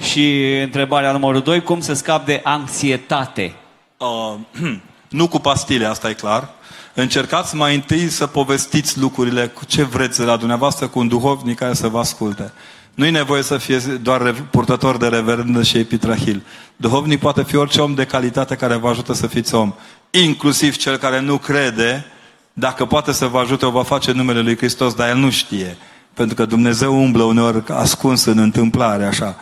Și 0.00 0.56
întrebarea 0.60 1.12
numărul 1.12 1.40
2, 1.40 1.62
cum 1.62 1.80
să 1.80 1.92
scap 1.92 2.24
de 2.24 2.40
anxietate? 2.44 3.54
Uh, 3.96 4.34
nu 5.12 5.28
cu 5.28 5.38
pastile, 5.38 5.84
asta 5.84 6.08
e 6.08 6.12
clar. 6.12 6.48
Încercați 6.94 7.54
mai 7.56 7.74
întâi 7.74 8.08
să 8.08 8.26
povestiți 8.26 8.98
lucrurile 8.98 9.46
cu 9.46 9.64
ce 9.64 9.82
vreți 9.82 10.18
de 10.18 10.24
la 10.24 10.36
dumneavoastră 10.36 10.86
cu 10.86 10.98
un 10.98 11.08
duhovnic 11.08 11.58
care 11.58 11.74
să 11.74 11.88
vă 11.88 11.98
asculte. 11.98 12.52
Nu 12.94 13.06
e 13.06 13.10
nevoie 13.10 13.42
să 13.42 13.56
fie 13.56 13.78
doar 13.78 14.34
purtător 14.50 14.96
de 14.96 15.06
reverendă 15.06 15.62
și 15.62 15.78
epitrahil. 15.78 16.42
Duhovnic 16.76 17.20
poate 17.20 17.42
fi 17.42 17.56
orice 17.56 17.80
om 17.80 17.94
de 17.94 18.04
calitate 18.04 18.54
care 18.54 18.76
vă 18.76 18.88
ajută 18.88 19.12
să 19.12 19.26
fiți 19.26 19.54
om. 19.54 19.74
Inclusiv 20.10 20.76
cel 20.76 20.96
care 20.96 21.20
nu 21.20 21.38
crede, 21.38 22.06
dacă 22.52 22.84
poate 22.84 23.12
să 23.12 23.26
vă 23.26 23.38
ajute, 23.38 23.66
o 23.66 23.70
va 23.70 23.82
face 23.82 24.12
numele 24.12 24.40
lui 24.40 24.56
Hristos, 24.56 24.94
dar 24.94 25.08
el 25.08 25.16
nu 25.16 25.30
știe. 25.30 25.76
Pentru 26.14 26.34
că 26.34 26.44
Dumnezeu 26.44 27.02
umblă 27.02 27.22
uneori 27.22 27.62
ascuns 27.68 28.24
în 28.24 28.38
întâmplare, 28.38 29.04
așa. 29.04 29.36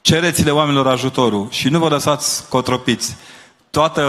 Cereți-le 0.00 0.50
oamenilor 0.50 0.86
ajutorul 0.86 1.48
și 1.50 1.68
nu 1.68 1.78
vă 1.78 1.88
lăsați 1.88 2.48
cotropiți. 2.48 3.16
Toată 3.76 4.04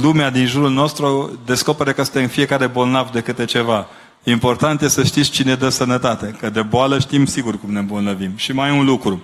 lumea 0.00 0.30
din 0.30 0.46
jurul 0.46 0.70
nostru 0.70 1.38
descopere 1.44 1.92
că 1.92 2.02
suntem 2.02 2.26
fiecare 2.26 2.66
bolnav 2.66 3.10
de 3.10 3.20
câte 3.20 3.44
ceva. 3.44 3.86
Important 4.22 4.80
este 4.80 5.00
să 5.00 5.06
știți 5.06 5.30
cine 5.30 5.54
dă 5.54 5.68
sănătate, 5.68 6.36
că 6.40 6.50
de 6.50 6.62
boală 6.62 6.98
știm 6.98 7.26
sigur 7.26 7.60
cum 7.60 7.72
ne 7.72 7.78
îmbolnăvim. 7.78 8.32
Și 8.36 8.52
mai 8.52 8.78
un 8.78 8.84
lucru. 8.84 9.22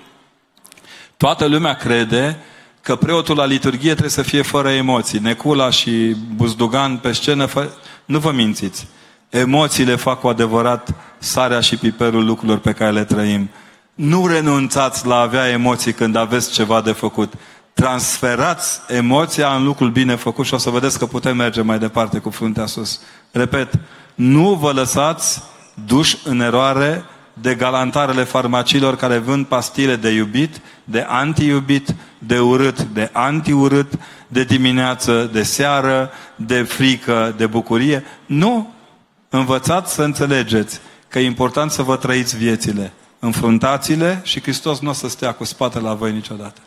Toată 1.17 1.47
lumea 1.47 1.75
crede 1.75 2.39
că 2.81 2.97
preotul 2.97 3.37
la 3.37 3.45
liturghie 3.45 3.91
trebuie 3.91 4.11
să 4.11 4.23
fie 4.23 4.43
fără 4.43 4.69
emoții. 4.69 5.19
Necula 5.19 5.71
și 5.71 6.17
Buzdugan 6.35 6.97
pe 6.97 7.13
scenă, 7.13 7.47
fă... 7.47 7.69
nu 8.05 8.19
vă 8.19 8.33
mințiți. 8.33 8.87
Emoțiile 9.29 9.97
fac 9.97 10.21
cu 10.21 10.29
adevărat 10.29 10.95
sarea 11.19 11.61
și 11.61 11.77
piperul 11.77 12.25
lucrurilor 12.25 12.59
pe 12.59 12.73
care 12.73 12.91
le 12.91 13.05
trăim. 13.05 13.51
Nu 13.95 14.27
renunțați 14.27 15.07
la 15.07 15.15
a 15.15 15.21
avea 15.21 15.49
emoții 15.49 15.93
când 15.93 16.17
aveți 16.17 16.53
ceva 16.53 16.81
de 16.81 16.93
făcut. 16.93 17.33
Transferați 17.77 18.81
emoția 18.89 19.55
în 19.55 19.65
lucrul 19.65 19.91
bine 19.91 20.15
făcut 20.15 20.47
și 20.47 20.55
o 20.55 20.59
să 20.59 20.71
vedeți 20.71 20.99
că 20.99 21.07
putem 21.07 21.37
merge 21.37 21.63
mai 21.63 21.79
departe 21.79 22.19
cu 22.19 22.31
fruntea 22.31 22.67
sus. 22.67 23.01
Repet, 23.31 23.79
nu 24.15 24.55
vă 24.55 24.73
lăsați 24.73 25.43
duși 25.87 26.19
în 26.25 26.41
eroare 26.41 27.05
de 27.33 27.55
galantarele 27.55 28.25
farmacilor 28.25 28.97
care 28.97 29.19
vând 29.19 29.47
pastile 29.47 29.97
de 29.97 30.09
iubit, 30.09 30.61
de 30.85 31.07
anti-iubit, 31.09 31.95
de 32.19 32.39
urât, 32.39 32.83
de 32.83 33.11
anti-urât, 33.13 33.93
de 34.29 34.45
dimineață, 34.45 35.31
de 35.33 35.43
seară, 35.43 36.11
de 36.37 36.63
frică, 36.63 37.35
de 37.37 37.47
bucurie. 37.47 38.05
Nu! 38.27 38.73
Învățați 39.29 39.95
să 39.95 40.03
înțelegeți 40.03 40.81
că 41.09 41.19
e 41.19 41.25
important 41.25 41.71
să 41.71 41.83
vă 41.83 41.97
trăiți 41.97 42.37
viețile. 42.37 42.93
Înfruntați-le 43.19 44.21
și 44.23 44.41
Hristos 44.41 44.81
nu 44.81 44.91
o 44.91 44.93
să 44.93 45.09
stea 45.09 45.33
cu 45.33 45.45
spatele 45.45 45.85
la 45.89 45.95
voi 45.95 46.13
niciodată. 46.13 46.61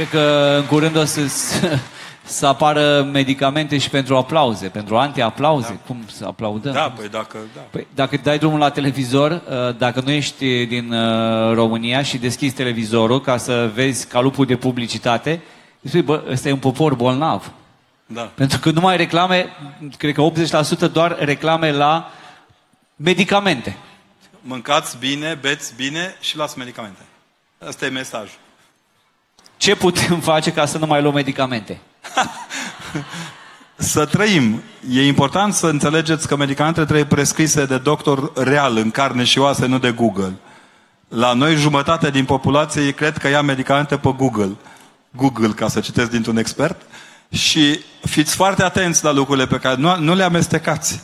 Cred 0.00 0.12
că 0.12 0.56
în 0.58 0.66
curând 0.66 0.96
o 0.96 1.04
să 1.04 1.26
să 2.38 2.46
apară 2.46 3.08
medicamente 3.12 3.78
și 3.78 3.90
pentru 3.90 4.16
aplauze, 4.16 4.68
pentru 4.68 4.96
anti-aplauze. 4.96 5.68
Da. 5.68 5.78
Cum 5.86 6.04
să 6.12 6.24
aplaudăm? 6.26 6.72
Da, 6.72 6.90
păi 6.96 7.08
dacă... 7.08 7.38
Da. 7.54 7.60
Păi, 7.70 7.86
dacă 7.94 8.16
dai 8.22 8.38
drumul 8.38 8.58
la 8.58 8.70
televizor, 8.70 9.30
uh, 9.30 9.76
dacă 9.76 10.00
nu 10.04 10.10
ești 10.10 10.66
din 10.66 10.92
uh, 10.92 11.54
România 11.54 12.02
și 12.02 12.18
deschizi 12.18 12.54
televizorul 12.54 13.20
ca 13.20 13.36
să 13.36 13.70
vezi 13.74 14.06
calupul 14.06 14.46
de 14.46 14.56
publicitate, 14.56 15.40
spui, 15.84 16.02
bă, 16.02 16.22
ăsta 16.30 16.48
e 16.48 16.52
un 16.52 16.58
popor 16.58 16.94
bolnav. 16.94 17.52
Da. 18.06 18.22
Pentru 18.34 18.58
că 18.58 18.70
nu 18.70 18.80
mai 18.80 18.96
reclame, 18.96 19.46
cred 19.96 20.14
că 20.14 20.30
80% 20.88 20.92
doar 20.92 21.16
reclame 21.18 21.72
la 21.72 22.10
medicamente. 22.96 23.76
Mâncați 24.40 24.96
bine, 24.98 25.38
beți 25.40 25.74
bine 25.76 26.16
și 26.20 26.36
luați 26.36 26.58
medicamente. 26.58 27.00
Asta 27.58 27.84
e 27.86 27.88
mesajul. 27.88 28.38
Ce 29.60 29.74
putem 29.74 30.20
face 30.30 30.52
ca 30.52 30.66
să 30.66 30.78
nu 30.78 30.86
mai 30.86 31.02
luăm 31.02 31.14
medicamente? 31.14 31.80
să 33.76 34.06
trăim. 34.06 34.62
E 34.90 35.06
important 35.06 35.54
să 35.54 35.66
înțelegeți 35.66 36.28
că 36.28 36.36
medicamentele 36.36 36.84
trebuie 36.86 37.06
prescrise 37.06 37.64
de 37.64 37.78
doctor 37.78 38.32
real, 38.34 38.76
în 38.76 38.90
carne 38.90 39.24
și 39.24 39.38
oase, 39.38 39.66
nu 39.66 39.78
de 39.78 39.90
Google. 39.90 40.32
La 41.08 41.32
noi, 41.32 41.56
jumătate 41.56 42.10
din 42.10 42.24
populație 42.24 42.90
cred 42.90 43.18
că 43.18 43.28
ia 43.28 43.42
medicamente 43.42 43.96
pe 43.96 44.14
Google. 44.16 44.56
Google, 45.10 45.48
ca 45.48 45.68
să 45.68 45.80
citesc 45.80 46.10
dintr-un 46.10 46.36
expert. 46.36 46.80
Și 47.30 47.80
fiți 48.00 48.34
foarte 48.34 48.62
atenți 48.62 49.04
la 49.04 49.12
lucrurile 49.12 49.46
pe 49.46 49.56
care 49.56 49.76
nu, 49.76 49.96
nu 49.96 50.14
le 50.14 50.22
amestecați. 50.22 51.00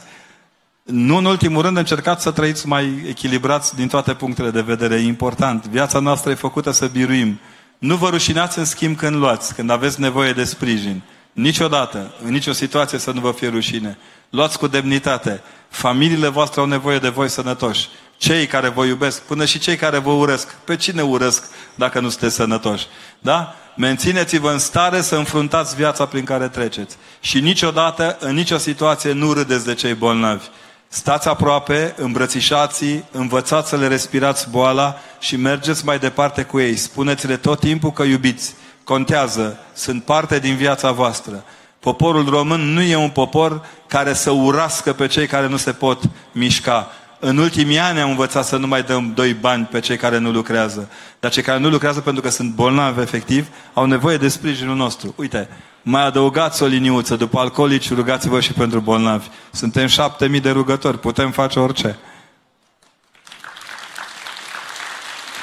Nu 0.83 1.17
în 1.17 1.25
ultimul 1.25 1.63
rând 1.63 1.77
încercați 1.77 2.23
să 2.23 2.31
trăiți 2.31 2.67
mai 2.67 3.05
echilibrați 3.09 3.75
din 3.75 3.89
toate 3.89 4.15
punctele 4.15 4.51
de 4.51 4.61
vedere. 4.61 4.95
E 4.95 5.07
important. 5.07 5.67
Viața 5.67 5.99
noastră 5.99 6.31
e 6.31 6.35
făcută 6.35 6.71
să 6.71 6.87
biruim. 6.87 7.41
Nu 7.79 7.97
vă 7.97 8.09
rușinați 8.09 8.59
în 8.59 8.65
schimb 8.65 8.97
când 8.97 9.17
luați, 9.17 9.55
când 9.55 9.71
aveți 9.71 10.01
nevoie 10.01 10.33
de 10.33 10.45
sprijin. 10.45 11.03
Niciodată, 11.33 12.15
în 12.25 12.33
nicio 12.33 12.53
situație 12.53 12.99
să 12.99 13.11
nu 13.11 13.21
vă 13.21 13.33
fie 13.33 13.49
rușine. 13.49 13.99
Luați 14.31 14.59
cu 14.59 14.67
demnitate. 14.67 15.43
Familiile 15.69 16.29
voastre 16.29 16.61
au 16.61 16.67
nevoie 16.67 16.99
de 16.99 17.09
voi 17.09 17.29
sănătoși. 17.29 17.89
Cei 18.17 18.47
care 18.47 18.69
vă 18.69 18.85
iubesc, 18.85 19.23
până 19.23 19.45
și 19.45 19.59
cei 19.59 19.77
care 19.77 19.99
vă 19.99 20.11
urăsc. 20.11 20.55
Pe 20.55 20.77
cine 20.77 21.03
urăsc 21.03 21.45
dacă 21.75 22.01
nu 22.01 22.09
sunteți 22.09 22.35
sănătoși? 22.35 22.87
Da? 23.19 23.55
Mențineți-vă 23.77 24.51
în 24.51 24.59
stare 24.59 25.01
să 25.01 25.17
înfruntați 25.17 25.77
viața 25.77 26.07
prin 26.07 26.25
care 26.25 26.49
treceți. 26.49 26.97
Și 27.21 27.41
niciodată, 27.41 28.17
în 28.21 28.35
nicio 28.35 28.57
situație, 28.57 29.13
nu 29.13 29.33
râdeți 29.33 29.65
de 29.65 29.75
cei 29.75 29.95
bolnavi. 29.95 30.47
Stați 30.89 31.29
aproape, 31.29 31.95
îmbrățișați 31.97 32.85
învățați 33.11 33.69
să 33.69 33.77
le 33.77 33.87
respirați 33.87 34.51
boala 34.51 34.97
și 35.19 35.37
mergeți 35.37 35.85
mai 35.85 35.99
departe 35.99 36.43
cu 36.43 36.61
ei. 36.61 36.77
Spuneți-le 36.77 37.37
tot 37.37 37.61
timpul 37.61 37.93
că 37.93 38.03
iubiți. 38.03 38.55
Contează, 38.85 39.59
sunt 39.75 40.05
parte 40.05 40.39
din 40.39 40.57
viața 40.57 40.93
voastră. 40.93 41.45
Poporul 41.81 42.29
român 42.29 42.61
nu 42.61 42.83
e 42.83 42.97
un 42.97 43.11
popor 43.11 43.67
care 43.87 44.13
să 44.13 44.31
urască 44.31 44.93
pe 44.93 45.07
cei 45.07 45.27
care 45.27 45.49
nu 45.49 45.57
se 45.57 45.73
pot 45.73 46.03
mișca. 46.33 46.91
În 47.19 47.39
ultimii 47.39 47.79
ani 47.79 48.01
am 48.01 48.11
învățat 48.11 48.45
să 48.45 48.57
nu 48.57 48.67
mai 48.67 48.83
dăm 48.83 49.13
doi 49.15 49.33
bani 49.33 49.65
pe 49.65 49.81
cei 49.81 49.97
care 49.97 50.19
nu 50.19 50.31
lucrează. 50.31 50.91
Dar 51.21 51.31
cei 51.31 51.43
care 51.43 51.59
nu 51.59 51.69
lucrează 51.69 52.01
pentru 52.01 52.23
că 52.23 52.31
sunt 52.31 52.55
bolnavi 52.55 53.01
efectiv, 53.01 53.47
au 53.73 53.85
nevoie 53.85 54.17
de 54.17 54.29
sprijinul 54.29 54.77
nostru. 54.77 55.15
Uite, 55.17 55.49
mai 55.83 56.07
adăugați 56.07 56.63
o 56.63 56.67
liniuță, 56.67 57.17
după 57.17 57.39
alcoolici 57.39 57.93
rugați-vă 57.93 58.41
și 58.41 58.53
pentru 58.53 58.81
bolnavi. 58.81 59.27
Suntem 59.51 59.87
șapte 59.87 60.29
mii 60.29 60.41
de 60.41 60.51
rugători, 60.51 60.99
putem 60.99 61.31
face 61.31 61.59
orice. 61.59 61.99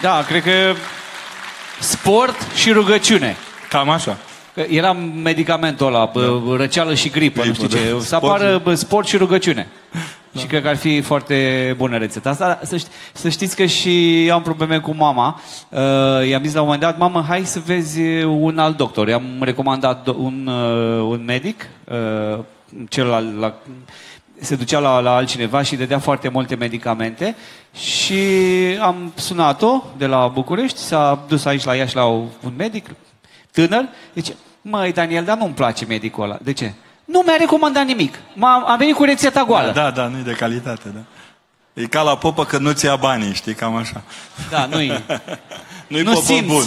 Da, 0.02 0.24
cred 0.28 0.44
că 0.44 0.76
sport 1.80 2.36
și 2.56 2.72
rugăciune. 2.72 3.38
Cam 3.70 3.90
așa. 3.90 4.18
Că 4.54 4.66
era 4.70 4.94
medicamentul 5.24 5.88
ăla, 5.88 6.12
da. 6.14 6.56
răceală 6.56 6.94
și 6.94 7.10
gripă, 7.10 7.41
gripă 7.41 7.62
nu 7.62 7.68
știu 7.68 7.78
ce. 7.78 7.91
Da. 7.91 8.00
Să 8.00 8.16
apară 8.16 8.58
sport, 8.60 8.78
sport 8.78 9.08
și 9.08 9.18
rugăciune. 9.18 9.68
Da. 10.34 10.39
Și 10.39 10.45
cred 10.45 10.61
că 10.61 10.68
ar 10.68 10.76
fi 10.76 11.01
foarte 11.01 11.73
bună 11.77 11.97
rețeta 11.97 12.30
asta. 12.30 12.60
Să, 12.64 12.77
ști, 12.77 12.89
să 13.14 13.30
știți 13.30 13.55
că 13.55 13.65
și 13.65 14.26
eu 14.27 14.35
am 14.35 14.41
probleme 14.41 14.80
cu 14.80 14.93
mama. 14.95 15.41
Uh, 15.69 16.27
i-am 16.27 16.43
zis 16.43 16.53
la 16.53 16.60
un 16.60 16.65
moment 16.65 16.84
dat, 16.84 16.97
mamă, 16.97 17.26
hai 17.27 17.45
să 17.45 17.60
vezi 17.65 18.01
un 18.23 18.57
alt 18.57 18.77
doctor. 18.77 19.07
I-am 19.07 19.38
recomandat 19.41 20.07
un, 20.07 20.47
uh, 20.47 21.01
un 21.01 21.23
medic, 21.26 21.68
uh, 21.88 22.39
celălalt, 22.89 23.39
la, 23.39 23.53
se 24.39 24.55
ducea 24.55 24.80
la, 24.80 24.99
la 24.99 25.15
altcineva 25.15 25.61
și 25.61 25.76
dădea 25.76 25.99
foarte 25.99 26.30
multe 26.30 26.55
medicamente 26.55 27.35
și 27.73 28.22
am 28.81 29.11
sunat-o 29.15 29.84
de 29.97 30.05
la 30.05 30.27
București, 30.27 30.77
s-a 30.77 31.23
dus 31.27 31.45
aici 31.45 31.64
la 31.64 31.76
Iași 31.76 31.95
la 31.95 32.05
un 32.05 32.53
medic 32.57 32.85
tânăr, 33.51 33.89
zice, 34.14 34.35
măi 34.61 34.91
Daniel, 34.91 35.23
dar 35.23 35.38
nu-mi 35.38 35.53
place 35.53 35.85
medicul 35.85 36.23
ăla. 36.23 36.38
De 36.41 36.53
ce? 36.53 36.73
Nu 37.06 37.22
mi-a 37.26 37.36
recomandat 37.36 37.86
nimic. 37.86 38.20
M-am, 38.34 38.70
am 38.70 38.78
venit 38.78 38.96
cu 38.96 39.04
rețeta 39.04 39.44
goală. 39.44 39.72
Da, 39.72 39.92
da, 39.92 40.08
nu 40.08 40.18
e 40.18 40.22
de 40.22 40.32
calitate, 40.32 40.90
da. 40.94 41.00
E 41.74 41.86
ca 41.86 42.02
la 42.02 42.18
popă 42.18 42.46
că 42.46 42.58
nu-ți 42.58 42.86
ia 42.86 42.96
banii, 42.96 43.34
știi, 43.34 43.54
cam 43.54 43.76
așa. 43.76 44.04
Da, 44.50 44.66
nu-i... 44.66 44.88
nu-i 45.88 46.02
nu 46.02 46.12
popă 46.12 46.26
simți. 46.26 46.46
bun. 46.48 46.66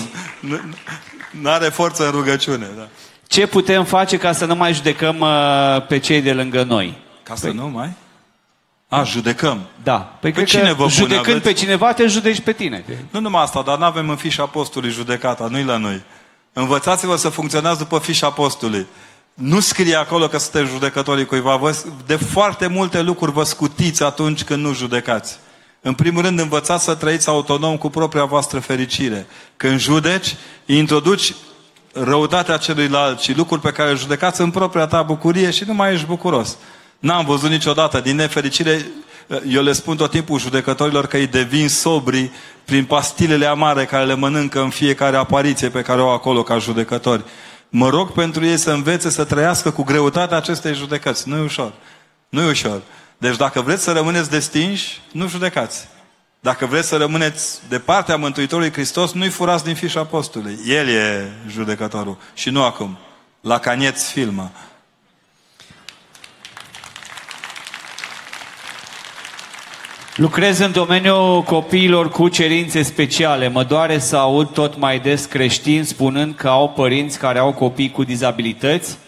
Nu 1.41 1.51
are 1.51 1.69
forță 1.69 2.05
în 2.05 2.11
rugăciune, 2.11 2.67
da. 2.77 2.89
Ce 3.27 3.47
putem 3.47 3.85
face 3.85 4.17
ca 4.17 4.33
să 4.33 4.45
nu 4.45 4.55
mai 4.55 4.75
judecăm 4.75 5.21
uh, 5.21 5.87
pe 5.87 5.99
cei 5.99 6.21
de 6.21 6.33
lângă 6.33 6.63
noi? 6.63 6.99
Ca 7.23 7.35
să 7.35 7.47
păi... 7.47 7.55
nu 7.55 7.69
mai? 7.69 7.93
A, 8.89 9.03
judecăm. 9.03 9.61
Da. 9.83 10.17
Păi 10.21 10.33
pe 10.33 10.45
cine 10.45 10.73
vă 10.73 10.89
judecând 10.89 11.27
aveți? 11.27 11.45
pe 11.45 11.53
cineva, 11.53 11.93
te 11.93 12.07
judeci 12.07 12.41
pe 12.41 12.53
tine. 12.53 12.85
Nu 13.11 13.21
numai 13.21 13.43
asta, 13.43 13.63
dar 13.63 13.79
nu 13.79 13.85
avem 13.85 14.09
în 14.11 14.17
fișa 14.17 14.43
apostolului 14.43 14.95
judecata, 14.95 15.47
nu-i 15.51 15.65
la 15.65 15.77
noi. 15.77 16.03
Învățați-vă 16.53 17.17
să 17.17 17.29
funcționați 17.29 17.79
după 17.79 17.99
fișa 17.99 18.27
apostolului. 18.27 18.87
Nu 19.37 19.61
scrie 19.61 19.95
acolo 19.95 20.29
că 20.29 20.39
sunteți 20.39 20.71
judecătorii 20.71 21.25
cuiva. 21.25 21.57
Vă, 21.57 21.77
de 22.07 22.17
foarte 22.17 22.67
multe 22.67 23.03
lucruri 23.03 23.33
vă 23.33 23.43
scutiți 23.43 24.03
atunci 24.03 24.45
când 24.45 24.65
nu 24.65 24.75
judecați. 24.75 25.39
În 25.81 25.95
primul 25.95 26.23
rând, 26.23 26.39
învățați 26.39 26.85
să 26.85 26.95
trăiți 26.95 27.29
autonom 27.29 27.77
cu 27.77 27.91
propria 27.91 28.25
voastră 28.25 28.59
fericire. 28.59 29.27
Când 29.57 29.79
judeci, 29.79 30.35
introduci 30.67 31.35
răutatea 31.93 32.57
celuilalt 32.57 33.21
și 33.21 33.37
lucruri 33.37 33.61
pe 33.61 33.71
care 33.71 33.91
le 33.91 33.97
judecați 33.97 34.41
în 34.41 34.51
propria 34.51 34.87
ta 34.87 35.03
bucurie 35.03 35.51
și 35.51 35.65
nu 35.67 35.75
mai 35.75 35.93
ești 35.93 36.07
bucuros. 36.07 36.57
N-am 36.99 37.25
văzut 37.25 37.51
niciodată, 37.51 38.01
din 38.01 38.17
nefericire, 38.17 38.87
eu 39.49 39.63
le 39.63 39.73
spun 39.73 39.97
tot 39.97 40.11
timpul 40.11 40.39
judecătorilor 40.39 41.07
că 41.07 41.17
îi 41.17 41.27
devin 41.27 41.69
sobri 41.69 42.31
prin 42.65 42.85
pastilele 42.85 43.47
amare 43.47 43.85
care 43.85 44.05
le 44.05 44.15
mănâncă 44.15 44.61
în 44.61 44.71
fiecare 44.71 45.17
apariție 45.17 45.69
pe 45.69 45.83
care 45.83 46.01
o 46.01 46.09
au 46.09 46.15
acolo 46.15 46.43
ca 46.43 46.59
judecători. 46.59 47.25
Mă 47.68 47.88
rog 47.88 48.12
pentru 48.12 48.44
ei 48.44 48.56
să 48.56 48.70
învețe 48.70 49.10
să 49.10 49.24
trăiască 49.24 49.70
cu 49.70 49.82
greutatea 49.82 50.36
acestei 50.36 50.74
judecăți. 50.74 51.28
Nu 51.28 51.36
e 51.36 51.43
ușor. 51.43 51.72
Nu 52.28 52.43
e 52.43 52.48
ușor. 52.48 52.82
Deci 53.18 53.36
dacă 53.36 53.60
vreți 53.60 53.82
să 53.82 53.93
rămâneți 53.93 54.30
destinși, 54.30 55.01
nu 55.12 55.28
judecați. 55.28 55.88
Dacă 56.40 56.66
vreți 56.66 56.88
să 56.88 56.97
rămâneți 56.97 57.60
de 57.68 57.78
partea 57.78 58.16
Mântuitorului 58.16 58.72
Hristos, 58.72 59.12
nu-i 59.12 59.28
furați 59.28 59.64
din 59.64 59.74
fișa 59.74 60.01
apostolului. 60.01 60.59
El 60.66 60.88
e 60.88 61.32
judecătorul. 61.48 62.18
Și 62.34 62.51
nu 62.51 62.62
acum. 62.62 62.98
La 63.40 63.59
canieți 63.59 64.12
filmă. 64.12 64.51
Lucrez 70.16 70.59
în 70.59 70.72
domeniul 70.72 71.43
copiilor 71.43 72.09
cu 72.09 72.28
cerințe 72.28 72.82
speciale. 72.82 73.48
Mă 73.48 73.64
doare 73.64 73.98
să 73.98 74.16
aud 74.16 74.48
tot 74.48 74.78
mai 74.78 74.98
des 74.98 75.24
creștini 75.24 75.84
spunând 75.84 76.34
că 76.34 76.48
au 76.48 76.68
părinți 76.68 77.18
care 77.18 77.38
au 77.38 77.52
copii 77.52 77.90
cu 77.90 78.05
dizabilități 78.05 78.98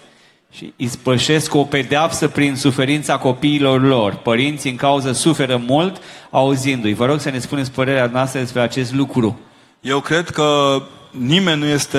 și 0.53 0.73
spășesc 0.89 1.55
o 1.55 1.65
pedeapsă 1.65 2.29
prin 2.29 2.57
suferința 2.57 3.19
copiilor 3.19 3.83
lor. 3.83 4.15
Părinții 4.15 4.71
în 4.71 4.77
cauză 4.77 5.13
suferă 5.13 5.63
mult 5.67 6.03
auzindu-i. 6.31 6.95
Vă 6.95 7.07
rog 7.07 7.21
să 7.21 7.31
ne 7.31 7.39
spuneți 7.39 7.73
părerea 7.73 8.11
noastră 8.13 8.41
despre 8.41 8.61
acest 8.61 8.95
lucru. 8.95 9.39
Eu 9.81 10.01
cred 10.01 10.31
că 10.31 10.83
nimeni 11.11 11.61
nu 11.61 11.67
este 11.67 11.99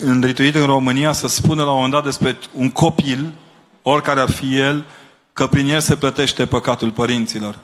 îndrituit 0.00 0.54
în 0.54 0.66
România 0.66 1.12
să 1.12 1.28
spună 1.28 1.62
la 1.62 1.68
un 1.70 1.74
moment 1.74 1.92
dat 1.92 2.04
despre 2.04 2.38
un 2.52 2.70
copil, 2.70 3.32
oricare 3.82 4.20
ar 4.20 4.30
fi 4.30 4.56
el, 4.56 4.84
că 5.32 5.46
prin 5.46 5.68
el 5.68 5.80
se 5.80 5.96
plătește 5.96 6.46
păcatul 6.46 6.90
părinților. 6.90 7.58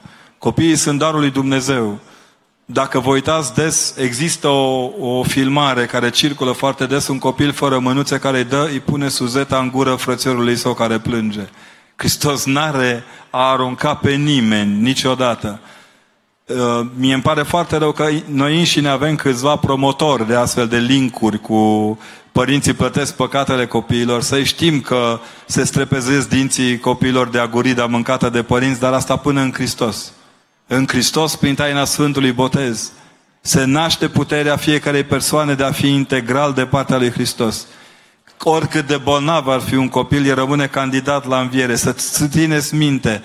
Copiii 0.44 0.76
sunt 0.76 0.98
darul 0.98 1.20
lui 1.20 1.30
Dumnezeu. 1.30 1.98
Dacă 2.64 2.98
vă 2.98 3.10
uitați 3.10 3.54
des, 3.54 3.94
există 3.96 4.48
o, 4.48 4.90
o 5.00 5.22
filmare 5.22 5.86
care 5.86 6.10
circulă 6.10 6.52
foarte 6.52 6.86
des, 6.86 7.08
un 7.08 7.18
copil 7.18 7.52
fără 7.52 7.78
mânuțe 7.78 8.18
care 8.18 8.38
îi 8.38 8.44
dă, 8.44 8.68
îi 8.70 8.80
pune 8.80 9.08
suzeta 9.08 9.58
în 9.58 9.70
gură 9.70 9.94
frățiorului 9.94 10.56
său 10.56 10.74
care 10.74 10.98
plânge. 10.98 11.48
Hristos 11.96 12.44
n-are 12.44 13.04
a 13.30 13.50
arunca 13.50 13.94
pe 13.94 14.14
nimeni 14.14 14.80
niciodată. 14.80 15.60
Uh, 16.46 16.86
mie 16.96 17.14
îmi 17.14 17.22
pare 17.22 17.42
foarte 17.42 17.76
rău 17.76 17.92
că 17.92 18.08
noi 18.26 18.58
înșine 18.58 18.88
avem 18.88 19.16
câțiva 19.16 19.56
promotori 19.56 20.26
de 20.26 20.34
astfel 20.34 20.66
de 20.66 20.78
linkuri 20.78 21.40
cu 21.40 21.98
părinții 22.32 22.72
plătesc 22.72 23.14
păcatele 23.14 23.66
copiilor, 23.66 24.22
să 24.22 24.42
știm 24.42 24.80
că 24.80 25.20
se 25.46 25.64
strepezesc 25.64 26.28
dinții 26.28 26.78
copiilor 26.78 27.28
de 27.28 27.38
agurida 27.38 27.86
mâncată 27.86 28.28
de 28.28 28.42
părinți, 28.42 28.80
dar 28.80 28.92
asta 28.92 29.16
până 29.16 29.40
în 29.40 29.52
Hristos. 29.52 30.12
În 30.66 30.86
Hristos, 30.86 31.36
prin 31.36 31.54
taina 31.54 31.84
Sfântului 31.84 32.32
Botez, 32.32 32.92
se 33.40 33.64
naște 33.64 34.08
puterea 34.08 34.56
fiecarei 34.56 35.02
persoane 35.02 35.54
de 35.54 35.64
a 35.64 35.72
fi 35.72 35.88
integral 35.88 36.52
de 36.52 36.66
partea 36.66 36.98
lui 36.98 37.10
Hristos. 37.10 37.66
Oricât 38.38 38.86
de 38.86 38.96
bolnav 38.96 39.48
ar 39.48 39.60
fi 39.60 39.74
un 39.74 39.88
copil, 39.88 40.26
el 40.26 40.34
rămâne 40.34 40.66
candidat 40.66 41.26
la 41.26 41.40
înviere. 41.40 41.76
Să 41.76 41.92
țineți 42.28 42.74
minte, 42.74 43.22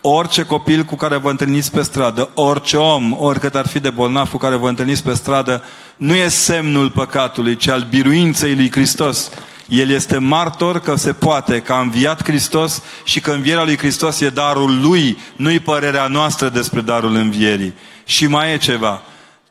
orice 0.00 0.42
copil 0.42 0.84
cu 0.84 0.96
care 0.96 1.16
vă 1.16 1.30
întâlniți 1.30 1.70
pe 1.70 1.82
stradă, 1.82 2.30
orice 2.34 2.76
om, 2.76 3.16
oricât 3.18 3.54
ar 3.54 3.66
fi 3.66 3.80
de 3.80 3.90
bolnav 3.90 4.30
cu 4.30 4.36
care 4.36 4.56
vă 4.56 4.68
întâlniți 4.68 5.02
pe 5.02 5.14
stradă, 5.14 5.62
nu 5.96 6.14
e 6.14 6.28
semnul 6.28 6.90
păcatului, 6.90 7.56
ci 7.56 7.68
al 7.68 7.86
biruinței 7.90 8.54
lui 8.54 8.70
Hristos. 8.70 9.30
El 9.70 9.90
este 9.90 10.18
martor 10.18 10.80
că 10.80 10.94
se 10.94 11.12
poate, 11.12 11.60
că 11.60 11.72
a 11.72 11.80
înviat 11.80 12.24
Hristos 12.24 12.82
și 13.04 13.20
că 13.20 13.30
învierea 13.30 13.64
lui 13.64 13.78
Hristos 13.78 14.20
e 14.20 14.28
darul 14.28 14.80
lui, 14.80 15.18
nu-i 15.36 15.60
părerea 15.60 16.06
noastră 16.06 16.48
despre 16.48 16.80
darul 16.80 17.14
învierii. 17.14 17.74
Și 18.04 18.26
mai 18.26 18.52
e 18.52 18.56
ceva. 18.56 19.02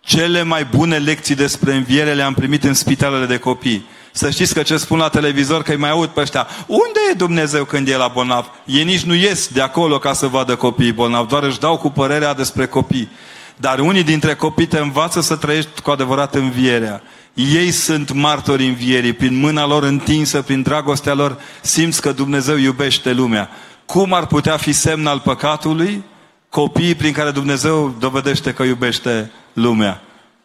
Cele 0.01 0.43
mai 0.43 0.65
bune 0.75 0.97
lecții 0.97 1.35
despre 1.35 1.73
înviere 1.73 2.13
le-am 2.13 2.33
primit 2.33 2.63
în 2.63 2.73
spitalele 2.73 3.25
de 3.25 3.37
copii. 3.37 3.85
Să 4.11 4.29
știți 4.29 4.53
că 4.53 4.61
ce 4.61 4.77
spun 4.77 4.97
la 4.97 5.09
televizor, 5.09 5.61
că 5.61 5.71
îi 5.71 5.77
mai 5.77 5.89
aud 5.89 6.09
pe 6.09 6.21
ăștia. 6.21 6.47
Unde 6.67 6.99
e 7.11 7.13
Dumnezeu 7.13 7.63
când 7.63 7.87
e 7.87 7.95
la 7.95 8.07
bolnav? 8.07 8.51
Ei 8.65 8.83
nici 8.83 9.03
nu 9.03 9.13
ies 9.13 9.47
de 9.47 9.61
acolo 9.61 9.97
ca 9.97 10.13
să 10.13 10.27
vadă 10.27 10.55
copiii 10.55 10.91
bolnavi, 10.91 11.29
doar 11.29 11.43
își 11.43 11.59
dau 11.59 11.77
cu 11.77 11.89
părerea 11.89 12.33
despre 12.33 12.65
copii. 12.65 13.09
Dar 13.55 13.79
unii 13.79 14.03
dintre 14.03 14.35
copii 14.35 14.67
te 14.67 14.77
învață 14.77 15.21
să 15.21 15.35
trăiești 15.35 15.81
cu 15.81 15.91
adevărat 15.91 16.35
învierea. 16.35 17.01
Ei 17.33 17.71
sunt 17.71 18.11
martori 18.11 18.67
învierii, 18.67 19.13
prin 19.13 19.39
mâna 19.39 19.65
lor 19.65 19.83
întinsă, 19.83 20.41
prin 20.41 20.61
dragostea 20.61 21.13
lor, 21.13 21.39
simți 21.61 22.01
că 22.01 22.11
Dumnezeu 22.11 22.57
iubește 22.57 23.11
lumea. 23.13 23.49
Cum 23.85 24.13
ar 24.13 24.25
putea 24.25 24.57
fi 24.57 24.71
semn 24.71 25.07
al 25.07 25.19
păcatului? 25.19 26.03
Copiii 26.49 26.95
prin 26.95 27.11
care 27.11 27.31
Dumnezeu 27.31 27.95
dovedește 27.99 28.53
că 28.53 28.63
iubește 28.63 29.31
lumea. 29.53 30.01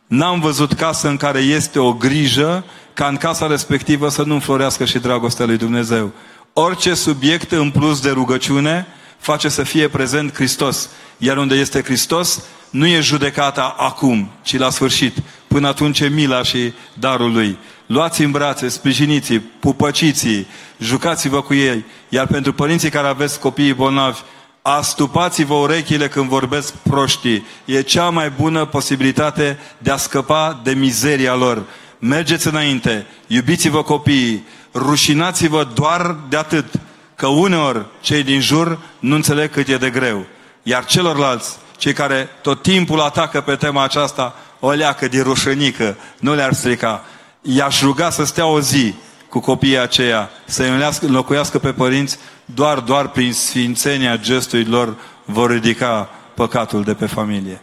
N-am 0.07 0.41
văzut 0.41 0.73
casă 0.73 1.09
în 1.09 1.17
care 1.17 1.39
este 1.39 1.79
o 1.79 1.93
grijă 1.93 2.65
ca 2.93 3.07
în 3.07 3.17
casa 3.17 3.47
respectivă 3.47 4.09
să 4.09 4.23
nu 4.23 4.35
înflorească 4.35 4.85
și 4.85 4.99
dragostea 4.99 5.47
lui 5.47 5.57
Dumnezeu. 5.57 6.13
Orice 6.53 6.95
subiect 6.95 7.53
în 7.53 7.71
plus 7.71 8.01
de 8.01 8.11
rugăciune 8.11 8.87
face 9.19 9.49
să 9.49 9.63
fie 9.63 9.89
prezent 9.89 10.35
Hristos. 10.35 10.89
Iar 11.19 11.37
unde 11.37 11.55
este 11.55 11.83
Hristos, 11.83 12.43
nu 12.71 12.87
e 12.87 13.01
judecata 13.01 13.75
acum, 13.79 14.31
ci 14.43 14.59
la 14.59 14.71
sfârșit. 14.71 15.17
Până 15.55 15.69
atunci 15.69 16.01
e 16.01 16.09
mila 16.09 16.43
și 16.43 16.73
darul 16.95 17.33
Lui. 17.33 17.59
Luați 17.87 18.23
în 18.23 18.31
brațe, 18.31 18.69
sprijiniți 18.69 19.35
pupăciți 19.35 20.47
jucați-vă 20.79 21.43
cu 21.43 21.55
ei. 21.55 21.85
Iar 22.09 22.27
pentru 22.27 22.53
părinții 22.53 22.91
care 22.91 23.07
aveți 23.07 23.41
copiii 23.41 23.73
bolnavi, 23.73 24.21
astupați-vă 24.63 25.55
urechile 25.55 26.09
când 26.09 26.29
vorbesc 26.29 26.75
proștii. 26.75 27.47
E 27.65 27.81
cea 27.81 28.11
mai 28.11 28.31
bună 28.31 28.65
posibilitate 28.65 29.59
de 29.79 29.91
a 29.91 29.97
scăpa 29.97 30.61
de 30.63 30.73
mizeria 30.73 31.35
lor. 31.35 31.63
Mergeți 31.99 32.47
înainte, 32.47 33.07
iubiți-vă 33.27 33.83
copiii, 33.83 34.47
rușinați-vă 34.73 35.69
doar 35.75 36.17
de 36.29 36.37
atât, 36.37 36.67
că 37.15 37.27
uneori 37.27 37.85
cei 38.01 38.23
din 38.23 38.41
jur 38.41 38.79
nu 38.99 39.15
înțeleg 39.15 39.51
cât 39.51 39.69
e 39.69 39.77
de 39.77 39.91
greu. 39.91 40.27
Iar 40.63 40.85
celorlalți, 40.85 41.57
cei 41.77 41.93
care 41.93 42.29
tot 42.43 42.63
timpul 42.63 43.01
atacă 43.01 43.41
pe 43.41 43.55
tema 43.55 43.83
aceasta, 43.83 44.35
o 44.65 44.71
leacă 44.71 45.09
de 45.09 45.21
rușănică, 45.21 45.97
nu 46.21 46.35
le-ar 46.35 46.53
strica. 46.53 47.05
I-aș 47.43 47.83
ruga 47.83 48.11
să 48.11 48.25
stea 48.25 48.47
o 48.47 48.61
zi 48.61 48.95
cu 49.29 49.41
copiii 49.41 49.79
aceia, 49.79 50.31
să 50.45 50.63
înlocuiască 51.01 51.59
pe 51.59 51.73
părinți, 51.73 52.19
doar, 52.45 52.79
doar 52.79 53.09
prin 53.09 53.33
sfințenia 53.33 54.17
gestului 54.17 54.65
lor 54.65 54.97
vor 55.25 55.51
ridica 55.51 56.11
păcatul 56.35 56.83
de 56.83 56.95
pe 56.95 57.07
familie. 57.07 57.61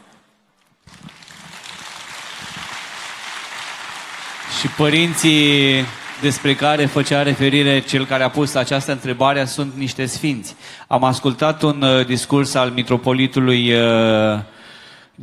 Și 4.60 4.68
părinții 4.68 5.86
despre 6.22 6.56
care 6.56 6.86
făcea 6.86 7.24
referire 7.24 7.80
cel 7.80 8.06
care 8.06 8.24
a 8.24 8.30
pus 8.30 8.54
această 8.54 8.92
întrebare 8.92 9.46
sunt 9.46 9.74
niște 9.76 10.06
sfinți. 10.06 10.56
Am 10.88 11.04
ascultat 11.04 11.62
un 11.62 11.82
uh, 11.82 12.06
discurs 12.06 12.54
al 12.54 12.70
mitropolitului 12.70 13.74
uh, 13.74 14.40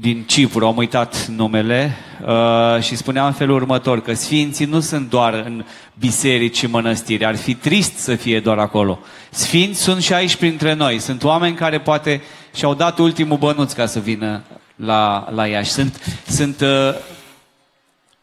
din 0.00 0.24
Cipru, 0.26 0.66
am 0.66 0.76
uitat 0.76 1.26
numele, 1.26 1.96
uh, 2.26 2.82
și 2.82 2.96
spunea 2.96 3.26
în 3.26 3.32
felul 3.32 3.54
următor, 3.54 4.00
că 4.00 4.14
sfinții 4.14 4.64
nu 4.64 4.80
sunt 4.80 5.10
doar 5.10 5.34
în 5.34 5.64
biserici 5.98 6.56
și 6.56 6.66
mănăstiri, 6.66 7.24
ar 7.24 7.36
fi 7.36 7.54
trist 7.54 7.96
să 7.96 8.14
fie 8.14 8.40
doar 8.40 8.58
acolo. 8.58 8.98
Sfinți 9.30 9.80
sunt 9.80 10.02
și 10.02 10.12
aici 10.12 10.36
printre 10.36 10.72
noi, 10.72 10.98
sunt 10.98 11.24
oameni 11.24 11.56
care 11.56 11.80
poate 11.80 12.22
și-au 12.54 12.74
dat 12.74 12.98
ultimul 12.98 13.36
bănuț 13.36 13.72
ca 13.72 13.86
să 13.86 13.98
vină 13.98 14.42
la, 14.76 15.28
la 15.34 15.46
Iași. 15.46 15.70
Sunt, 15.70 16.22
sunt 16.26 16.60
uh, 16.60 16.94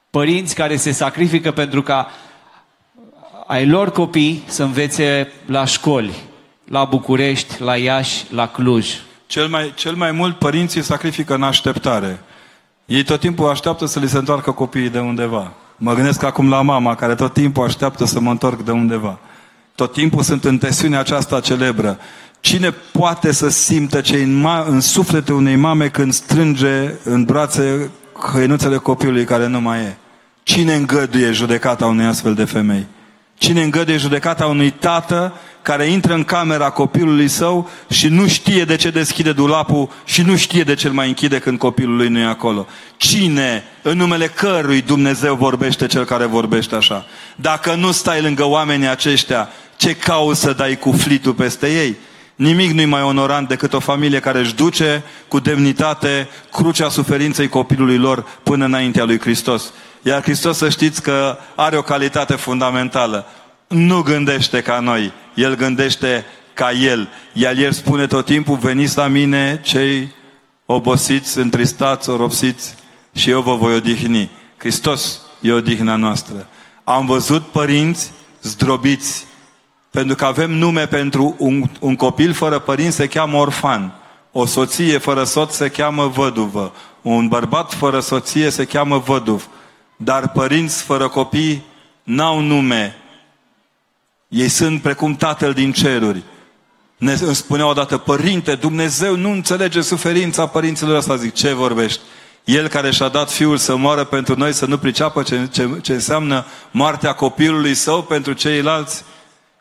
părinți 0.09 0.55
care 0.55 0.75
se 0.75 0.91
sacrifică 0.91 1.51
pentru 1.51 1.81
ca 1.81 2.11
ai 3.47 3.67
lor 3.67 3.91
copii 3.91 4.43
să 4.45 4.63
învețe 4.63 5.31
la 5.45 5.65
școli, 5.65 6.13
la 6.69 6.83
București, 6.83 7.61
la 7.61 7.77
Iași, 7.77 8.23
la 8.29 8.47
Cluj. 8.47 8.87
Cel 9.27 9.47
mai, 9.47 9.73
cel 9.75 9.95
mai 9.95 10.11
mult 10.11 10.37
părinții 10.37 10.81
sacrifică 10.81 11.33
în 11.33 11.43
așteptare. 11.43 12.19
Ei 12.85 13.03
tot 13.03 13.19
timpul 13.19 13.49
așteaptă 13.49 13.85
să 13.85 13.99
li 13.99 14.09
se 14.09 14.17
întoarcă 14.17 14.51
copiii 14.51 14.89
de 14.89 14.99
undeva. 14.99 15.51
Mă 15.77 15.93
gândesc 15.93 16.23
acum 16.23 16.49
la 16.49 16.61
mama 16.61 16.95
care 16.95 17.15
tot 17.15 17.33
timpul 17.33 17.63
așteaptă 17.63 18.05
să 18.05 18.19
mă 18.19 18.29
întorc 18.29 18.61
de 18.61 18.71
undeva. 18.71 19.19
Tot 19.75 19.93
timpul 19.93 20.23
sunt 20.23 20.45
în 20.45 20.57
tensiunea 20.57 20.99
aceasta 20.99 21.39
celebră. 21.39 21.99
Cine 22.39 22.71
poate 22.91 23.31
să 23.31 23.49
simtă 23.49 24.01
ce 24.01 24.15
în, 24.15 24.45
ma- 24.47 24.67
în 24.67 24.81
sufletul 24.81 25.35
unei 25.35 25.55
mame 25.55 25.89
când 25.89 26.13
strânge 26.13 26.93
în 27.03 27.23
brațe 27.23 27.91
hăinuțele 28.33 28.77
copilului 28.77 29.25
care 29.25 29.47
nu 29.47 29.61
mai 29.61 29.79
e? 29.79 29.97
Cine 30.43 30.73
îngăduie 30.73 31.31
judecata 31.31 31.85
unei 31.85 32.05
astfel 32.05 32.33
de 32.33 32.43
femei? 32.43 32.85
Cine 33.37 33.63
îngăduie 33.63 33.97
judecata 33.97 34.45
unui 34.45 34.69
tată 34.69 35.33
care 35.65 35.85
intră 35.85 36.13
în 36.13 36.23
camera 36.23 36.69
copilului 36.69 37.27
său 37.27 37.69
și 37.89 38.07
nu 38.07 38.27
știe 38.27 38.63
de 38.63 38.75
ce 38.75 38.89
deschide 38.89 39.31
dulapul 39.31 39.89
și 40.03 40.21
nu 40.21 40.35
știe 40.35 40.63
de 40.63 40.73
ce 40.73 40.87
îl 40.87 40.93
mai 40.93 41.07
închide 41.07 41.39
când 41.39 41.57
copilul 41.57 41.95
lui 41.95 42.07
nu 42.07 42.19
e 42.19 42.25
acolo? 42.25 42.67
Cine, 42.97 43.63
în 43.81 43.97
numele 43.97 44.27
cărui 44.27 44.81
Dumnezeu 44.81 45.35
vorbește 45.35 45.85
cel 45.87 46.03
care 46.03 46.25
vorbește 46.25 46.75
așa? 46.75 47.05
Dacă 47.35 47.73
nu 47.73 47.91
stai 47.91 48.21
lângă 48.21 48.45
oamenii 48.45 48.87
aceștia, 48.87 49.49
ce 49.75 49.95
cauți 49.95 50.39
să 50.39 50.53
dai 50.53 50.77
cu 50.77 50.91
flitul 50.91 51.33
peste 51.33 51.67
ei? 51.67 51.95
Nimic 52.35 52.71
nu-i 52.71 52.85
mai 52.85 53.01
onorant 53.01 53.47
decât 53.47 53.73
o 53.73 53.79
familie 53.79 54.19
care 54.19 54.39
își 54.39 54.55
duce 54.55 55.03
cu 55.27 55.39
demnitate 55.39 56.27
crucea 56.51 56.89
suferinței 56.89 57.47
copilului 57.47 57.97
lor 57.97 58.25
până 58.43 58.65
înaintea 58.65 59.03
lui 59.03 59.19
Hristos. 59.19 59.71
Iar 60.01 60.21
Hristos 60.21 60.57
să 60.57 60.69
știți 60.69 61.01
că 61.01 61.37
are 61.55 61.77
o 61.77 61.81
calitate 61.81 62.33
fundamentală. 62.33 63.25
Nu 63.75 64.01
gândește 64.01 64.61
ca 64.61 64.79
noi, 64.79 65.11
El 65.33 65.55
gândește 65.55 66.25
ca 66.53 66.71
El. 66.71 67.09
Iar 67.33 67.57
El 67.57 67.71
spune 67.71 68.07
tot 68.07 68.25
timpul, 68.25 68.57
veniți 68.57 68.97
la 68.97 69.07
mine 69.07 69.61
cei 69.63 70.13
obosiți, 70.65 71.37
întristați, 71.37 72.09
oropsiți 72.09 72.75
și 73.13 73.29
eu 73.29 73.41
vă 73.41 73.55
voi 73.55 73.75
odihni. 73.75 74.29
Hristos 74.57 75.21
e 75.41 75.51
odihna 75.51 75.95
noastră. 75.95 76.47
Am 76.83 77.05
văzut 77.05 77.45
părinți 77.45 78.11
zdrobiți, 78.41 79.25
pentru 79.91 80.15
că 80.15 80.25
avem 80.25 80.51
nume 80.51 80.87
pentru 80.87 81.35
un, 81.37 81.69
un 81.79 81.95
copil 81.95 82.33
fără 82.33 82.59
părinți 82.59 82.95
se 82.95 83.07
cheamă 83.07 83.37
orfan. 83.37 83.93
O 84.31 84.45
soție 84.45 84.97
fără 84.97 85.23
soț 85.23 85.55
se 85.55 85.69
cheamă 85.69 86.07
văduvă. 86.07 86.73
Un 87.01 87.27
bărbat 87.27 87.73
fără 87.73 87.99
soție 87.99 88.49
se 88.49 88.65
cheamă 88.65 88.97
văduv. 88.97 89.47
Dar 89.95 90.29
părinți 90.29 90.83
fără 90.83 91.07
copii 91.07 91.63
n-au 92.03 92.39
nume. 92.39 92.95
Ei 94.27 94.49
sunt 94.49 94.81
precum 94.81 95.15
Tatăl 95.15 95.53
din 95.53 95.71
ceruri. 95.71 96.23
Ne 96.97 97.17
îmi 97.21 97.35
spunea 97.35 97.67
odată, 97.67 97.97
Părinte, 97.97 98.55
Dumnezeu 98.55 99.15
nu 99.15 99.31
înțelege 99.31 99.81
suferința 99.81 100.47
părinților 100.47 100.95
ăsta. 100.95 101.15
Zic, 101.15 101.33
ce 101.33 101.53
vorbești? 101.53 101.99
El 102.43 102.67
care 102.67 102.91
și-a 102.91 103.07
dat 103.07 103.31
Fiul 103.31 103.57
să 103.57 103.75
moară 103.75 104.03
pentru 104.03 104.35
noi, 104.37 104.53
să 104.53 104.65
nu 104.65 104.77
priceapă 104.77 105.23
ce, 105.23 105.47
ce, 105.51 105.69
ce 105.81 105.93
înseamnă 105.93 106.45
moartea 106.71 107.13
copilului 107.13 107.73
său 107.73 108.03
pentru 108.03 108.33
ceilalți? 108.33 109.03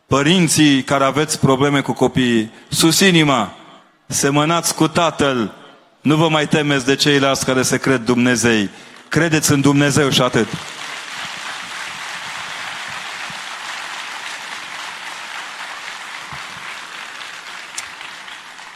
Părinții 0.07 0.83
care 0.83 1.05
aveți 1.05 1.41
probleme 1.41 1.81
cu 1.81 1.93
copiii, 1.93 2.51
sus 2.69 3.01
inima, 3.01 3.53
semănați 4.07 4.75
cu 4.75 4.89
Tatăl, 4.89 5.53
nu 6.01 6.17
vă 6.17 6.29
mai 6.29 6.49
temeți 6.49 6.87
de 6.87 6.95
ceilalți 6.95 7.45
care 7.45 7.63
se 7.63 7.77
cred 7.77 8.01
Dumnezei. 8.01 8.71
Credeți 9.09 9.53
în 9.53 9.61
Dumnezeu 9.61 10.11
și 10.11 10.23
atât. 10.23 10.47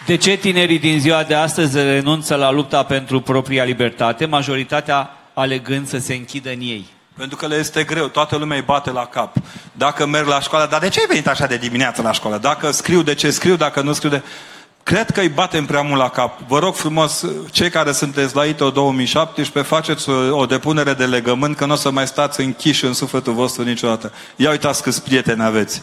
De 0.09 0.17
ce 0.17 0.37
tinerii 0.37 0.79
din 0.79 1.01
ziua 1.01 1.23
de 1.23 1.35
astăzi 1.35 1.77
renunță 1.77 2.35
la 2.35 2.51
lupta 2.51 2.83
pentru 2.83 3.21
propria 3.21 3.65
libertate, 3.65 4.27
majoritatea 4.27 5.11
alegând 5.35 5.89
să 5.89 5.99
se 5.99 6.15
închidă 6.15 6.51
în 6.51 6.61
ei? 6.61 6.87
Pentru 7.17 7.37
că 7.37 7.47
le 7.47 7.57
este 7.57 7.85
greu, 7.85 8.07
toată 8.07 8.37
lumea 8.37 8.57
îi 8.57 8.63
bate 8.63 8.91
la 8.91 9.07
cap. 9.07 9.37
Dacă 9.73 10.07
merg 10.07 10.27
la 10.27 10.41
școală, 10.41 10.67
dar 10.71 10.81
de 10.81 10.89
ce 10.89 11.01
ai 11.01 11.07
venit 11.09 11.27
așa 11.27 11.47
de 11.47 11.57
dimineață 11.57 12.03
la 12.03 12.13
școală? 12.13 12.39
Dacă 12.39 12.71
scriu, 12.71 13.03
de 13.03 13.15
ce 13.15 13.31
scriu? 13.31 13.57
Dacă 13.57 13.81
nu 13.81 13.93
scriu, 13.93 14.11
de... 14.11 14.23
Cred 14.83 15.11
că 15.11 15.21
îi 15.21 15.29
batem 15.29 15.67
prea 15.67 15.83
mult 15.83 16.01
la 16.01 16.09
cap. 16.09 16.41
Vă 16.47 16.59
rog 16.59 16.75
frumos, 16.75 17.25
cei 17.51 17.71
care 17.71 17.93
sunteți 17.93 18.37
la 18.37 18.45
ITO 18.45 18.71
2017, 18.71 19.75
faceți 19.75 20.09
o, 20.09 20.39
o 20.39 20.47
depunere 20.47 20.93
de 20.93 21.07
legământ 21.07 21.57
că 21.57 21.67
nu 21.67 21.73
o 21.73 21.77
să 21.77 21.91
mai 21.91 22.07
stați 22.07 22.41
închiși 22.41 22.85
în 22.85 22.93
sufletul 22.93 23.33
vostru 23.33 23.63
niciodată. 23.63 24.13
Ia 24.37 24.51
uitați 24.51 24.83
câți 24.83 25.03
prieteni 25.03 25.43
aveți. 25.43 25.83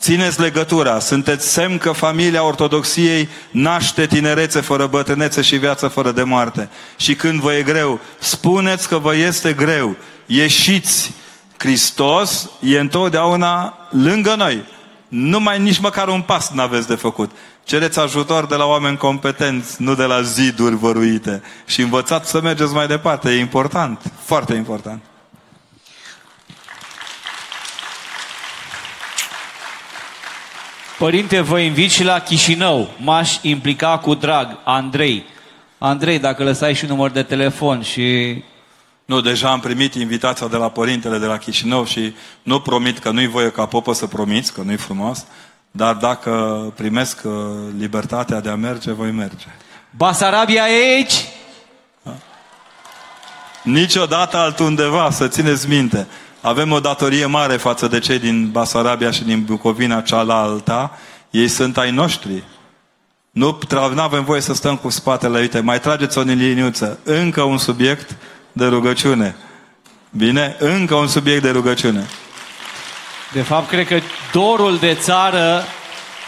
Țineți 0.00 0.40
legătura, 0.40 0.98
sunteți 0.98 1.48
semn 1.48 1.78
că 1.78 1.92
familia 1.92 2.44
ortodoxiei 2.44 3.28
naște 3.50 4.06
tinerețe 4.06 4.60
fără 4.60 4.86
bătrânețe 4.86 5.42
și 5.42 5.56
viață 5.56 5.88
fără 5.88 6.12
de 6.12 6.22
moarte. 6.22 6.68
Și 6.96 7.14
când 7.14 7.40
vă 7.40 7.52
e 7.52 7.62
greu, 7.62 8.00
spuneți 8.18 8.88
că 8.88 8.98
vă 8.98 9.14
este 9.14 9.52
greu, 9.52 9.96
ieșiți. 10.26 11.12
Hristos 11.56 12.50
e 12.60 12.78
întotdeauna 12.78 13.78
lângă 13.90 14.34
noi. 14.34 14.64
Nu 15.08 15.40
mai 15.40 15.60
nici 15.60 15.78
măcar 15.78 16.08
un 16.08 16.22
pas 16.22 16.50
n-aveți 16.50 16.88
de 16.88 16.94
făcut. 16.94 17.30
Cereți 17.64 17.98
ajutor 17.98 18.46
de 18.46 18.54
la 18.54 18.64
oameni 18.64 18.96
competenți, 18.96 19.82
nu 19.82 19.94
de 19.94 20.04
la 20.04 20.22
ziduri 20.22 20.76
văruite. 20.76 21.42
Și 21.66 21.80
învățați 21.80 22.30
să 22.30 22.40
mergeți 22.40 22.72
mai 22.72 22.86
departe. 22.86 23.30
E 23.30 23.38
important, 23.38 24.12
foarte 24.24 24.54
important. 24.54 25.02
Părinte, 30.98 31.40
vă 31.40 31.58
invit 31.58 31.90
și 31.90 32.04
la 32.04 32.18
Chișinău. 32.18 32.90
M-aș 32.98 33.38
implica 33.42 33.98
cu 33.98 34.14
drag. 34.14 34.58
Andrei. 34.64 35.24
Andrei, 35.78 36.18
dacă 36.18 36.44
lăsai 36.44 36.74
și 36.74 36.86
număr 36.86 37.10
de 37.10 37.22
telefon 37.22 37.82
și... 37.82 38.42
Nu, 39.04 39.20
deja 39.20 39.50
am 39.50 39.60
primit 39.60 39.94
invitația 39.94 40.46
de 40.48 40.56
la 40.56 40.68
părintele 40.68 41.18
de 41.18 41.26
la 41.26 41.38
Chișinău 41.38 41.84
și 41.84 42.14
nu 42.42 42.60
promit 42.60 42.98
că 42.98 43.10
nu-i 43.10 43.26
voie 43.26 43.50
ca 43.50 43.66
popă 43.66 43.92
să 43.92 44.06
promiți, 44.06 44.52
că 44.52 44.62
nu-i 44.64 44.76
frumos, 44.76 45.26
dar 45.70 45.94
dacă 45.94 46.32
primesc 46.76 47.20
uh, 47.24 47.32
libertatea 47.78 48.40
de 48.40 48.48
a 48.48 48.54
merge, 48.54 48.92
voi 48.92 49.10
merge. 49.10 49.46
Basarabia 49.90 50.62
e 50.68 50.94
aici? 50.94 51.24
Niciodată 53.62 54.36
altundeva, 54.36 55.10
să 55.10 55.28
țineți 55.28 55.68
minte. 55.68 56.06
Avem 56.46 56.72
o 56.72 56.80
datorie 56.80 57.26
mare 57.26 57.56
față 57.56 57.86
de 57.88 57.98
cei 57.98 58.18
din 58.18 58.50
Basarabia 58.50 59.10
și 59.10 59.24
din 59.24 59.44
Bucovina 59.44 60.00
cealaltă. 60.00 60.90
Ei 61.30 61.48
sunt 61.48 61.78
ai 61.78 61.90
noștri. 61.90 62.42
Nu 63.30 63.58
avem 63.96 64.24
voie 64.24 64.40
să 64.40 64.54
stăm 64.54 64.76
cu 64.76 64.88
spatele, 64.88 65.38
uite, 65.38 65.60
mai 65.60 65.80
trageți 65.80 66.18
o 66.18 66.20
liniuță. 66.20 66.98
Încă 67.04 67.42
un 67.42 67.58
subiect 67.58 68.16
de 68.52 68.66
rugăciune. 68.66 69.36
Bine? 70.10 70.56
Încă 70.58 70.94
un 70.94 71.06
subiect 71.06 71.42
de 71.42 71.50
rugăciune. 71.50 72.06
De 73.32 73.42
fapt, 73.42 73.68
cred 73.68 73.86
că 73.86 73.98
dorul 74.32 74.78
de 74.78 74.94
țară 74.94 75.64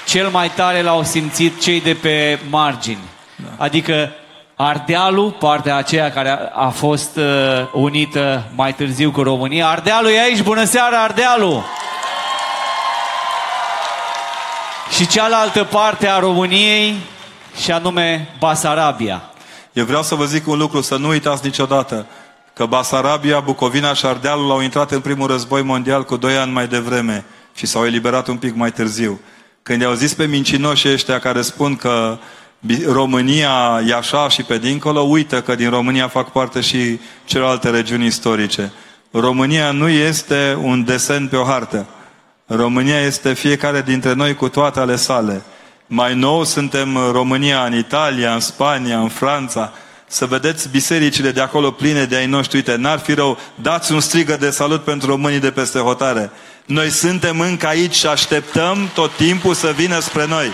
cel 0.07 0.28
mai 0.28 0.51
tare 0.51 0.82
l-au 0.82 1.05
simțit 1.05 1.61
cei 1.61 1.81
de 1.81 1.95
pe 1.95 2.40
margini. 2.51 3.09
Da. 3.36 3.65
Adică 3.65 4.11
Ardealul, 4.60 5.30
partea 5.30 5.76
aceea 5.76 6.10
care 6.10 6.28
a, 6.28 6.66
a 6.66 6.68
fost 6.68 7.16
uh, 7.16 7.24
unită 7.72 8.44
mai 8.55 8.74
târziu 8.74 9.10
cu 9.10 9.22
România. 9.22 9.68
Ardealul 9.68 10.10
e 10.10 10.20
aici, 10.20 10.43
bună 10.43 10.64
seara 10.64 11.02
Ardealul! 11.02 11.64
Și 14.90 15.06
cealaltă 15.06 15.64
parte 15.64 16.09
a 16.09 16.18
României, 16.18 16.94
și 17.62 17.72
anume 17.72 18.35
Basarabia. 18.39 19.22
Eu 19.72 19.85
vreau 19.85 20.02
să 20.02 20.14
vă 20.14 20.24
zic 20.24 20.47
un 20.47 20.59
lucru, 20.59 20.80
să 20.80 20.97
nu 20.97 21.09
uitați 21.09 21.44
niciodată 21.44 22.06
că 22.55 22.66
Basarabia, 22.66 23.40
Bucovina 23.40 23.94
și 23.94 24.06
Ardealul 24.06 24.51
au 24.51 24.60
intrat 24.60 24.90
în 24.90 25.01
primul 25.01 25.26
război 25.26 25.62
mondial 25.62 26.05
cu 26.05 26.16
doi 26.16 26.36
ani 26.36 26.52
mai 26.52 26.66
devreme 26.66 27.24
și 27.55 27.66
s-au 27.66 27.86
eliberat 27.86 28.26
un 28.26 28.36
pic 28.36 28.55
mai 28.55 28.70
târziu. 28.70 29.20
Când 29.62 29.80
i-au 29.80 29.93
zis 29.93 30.14
pe 30.14 30.26
mincinoșii 30.26 30.93
ăștia 30.93 31.18
care 31.18 31.43
spun 31.43 31.76
că 31.76 32.18
România 32.86 33.82
e 33.86 33.94
așa 33.94 34.28
și 34.28 34.43
pe 34.43 34.59
dincolo, 34.59 35.01
uită 35.01 35.43
că 35.43 35.55
din 35.55 35.70
România 35.70 36.09
fac 36.09 36.32
parte 36.32 36.60
și 36.60 37.01
celelalte 37.24 37.70
regiuni 37.70 38.06
istorice. 38.06 38.72
România 39.10 39.70
nu 39.70 39.89
este 39.89 40.59
un 40.62 40.85
desen 40.85 41.28
pe 41.28 41.36
o 41.36 41.44
hartă. 41.44 41.86
România 42.47 43.01
este 43.01 43.32
fiecare 43.32 43.82
dintre 43.82 44.12
noi 44.12 44.35
cu 44.35 44.48
toate 44.48 44.80
ale 44.80 44.97
sale. 44.97 45.43
Mai 45.86 46.14
nou 46.14 46.44
suntem 46.44 46.97
România 47.12 47.64
în 47.64 47.76
Italia, 47.76 48.32
în 48.35 48.40
Spania, 48.40 48.98
în 48.98 49.09
Franța. 49.09 49.72
Să 50.06 50.26
vedeți 50.26 50.68
bisericile 50.68 51.30
de 51.30 51.40
acolo 51.40 51.70
pline 51.70 52.05
de 52.05 52.16
ai 52.16 52.26
noștri. 52.26 52.56
Uite, 52.56 52.76
n-ar 52.76 52.98
fi 52.98 53.14
rău. 53.14 53.39
Dați 53.55 53.93
un 53.93 54.01
strigă 54.01 54.36
de 54.36 54.51
salut 54.51 54.85
pentru 54.85 55.09
românii 55.10 55.40
de 55.40 55.51
peste 55.51 55.78
hotare. 55.78 56.30
Noi 56.64 56.90
suntem 56.90 57.40
încă 57.40 57.66
aici 57.66 57.94
și 57.94 58.06
așteptăm 58.06 58.90
tot 58.94 59.16
timpul 59.16 59.55
să 59.55 59.72
vină 59.76 59.98
spre 59.98 60.26
noi. 60.26 60.47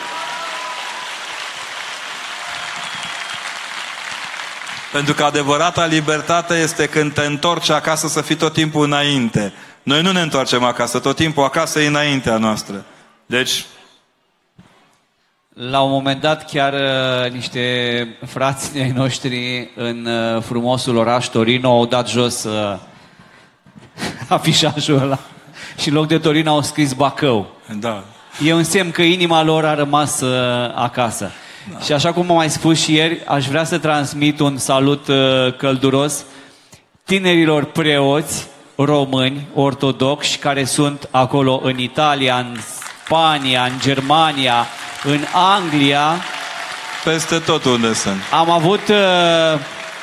Pentru 4.95 5.15
că 5.15 5.25
adevărata 5.25 5.87
libertate 5.87 6.55
este 6.55 6.87
când 6.87 7.12
te 7.12 7.21
întorci 7.21 7.71
acasă 7.71 8.09
să 8.09 8.21
fii 8.21 8.37
tot 8.37 8.53
timpul 8.53 8.85
înainte. 8.85 9.53
Noi 9.83 10.03
nu 10.03 10.12
ne 10.12 10.21
întoarcem 10.21 10.65
acasă, 10.65 10.99
tot 10.99 11.16
timpul 11.16 11.45
acasă 11.45 11.81
e 11.81 11.87
înaintea 11.87 12.37
noastră. 12.37 12.85
Deci... 13.27 13.65
La 15.55 15.81
un 15.81 15.91
moment 15.91 16.21
dat 16.21 16.51
chiar 16.51 16.73
uh, 16.73 17.33
niște 17.33 18.16
frați 18.27 18.79
ai 18.79 18.91
noștri 18.91 19.71
în 19.77 20.07
uh, 20.07 20.43
frumosul 20.43 20.97
oraș 20.97 21.27
Torino 21.27 21.71
au 21.71 21.87
dat 21.87 22.09
jos 22.09 22.45
uh, 22.45 22.79
afișajul 24.29 24.99
ăla 24.99 25.19
și 25.79 25.89
în 25.89 25.95
loc 25.95 26.07
de 26.07 26.19
Torino 26.19 26.51
au 26.51 26.62
scris 26.62 26.93
Bacău. 26.93 27.51
Da. 27.79 28.05
E 28.45 28.53
un 28.53 28.65
semn 28.65 28.91
că 28.91 29.03
inima 29.03 29.43
lor 29.43 29.65
a 29.65 29.75
rămas 29.75 30.21
uh, 30.21 30.73
acasă. 30.75 31.31
Da. 31.73 31.78
Și 31.78 31.93
așa 31.93 32.12
cum 32.12 32.31
am 32.31 32.36
mai 32.36 32.51
spus 32.51 32.82
și 32.82 32.95
ieri, 32.95 33.20
aș 33.27 33.47
vrea 33.47 33.65
să 33.65 33.78
transmit 33.78 34.41
un 34.41 34.57
salut 34.57 35.09
uh, 35.09 35.16
călduros 35.57 36.24
tinerilor 37.05 37.65
preoți 37.65 38.47
români 38.77 39.47
ortodoxi 39.55 40.39
care 40.39 40.65
sunt 40.65 41.09
acolo 41.11 41.61
în 41.62 41.78
Italia, 41.78 42.36
în 42.36 42.57
Spania, 43.05 43.65
în 43.65 43.73
Germania, 43.81 44.66
în 45.05 45.20
Anglia. 45.32 46.15
Peste 47.05 47.39
tot 47.39 47.65
unde 47.65 47.93
sunt. 47.93 48.20
Am 48.32 48.51
avut, 48.51 48.89
uh, 48.89 49.61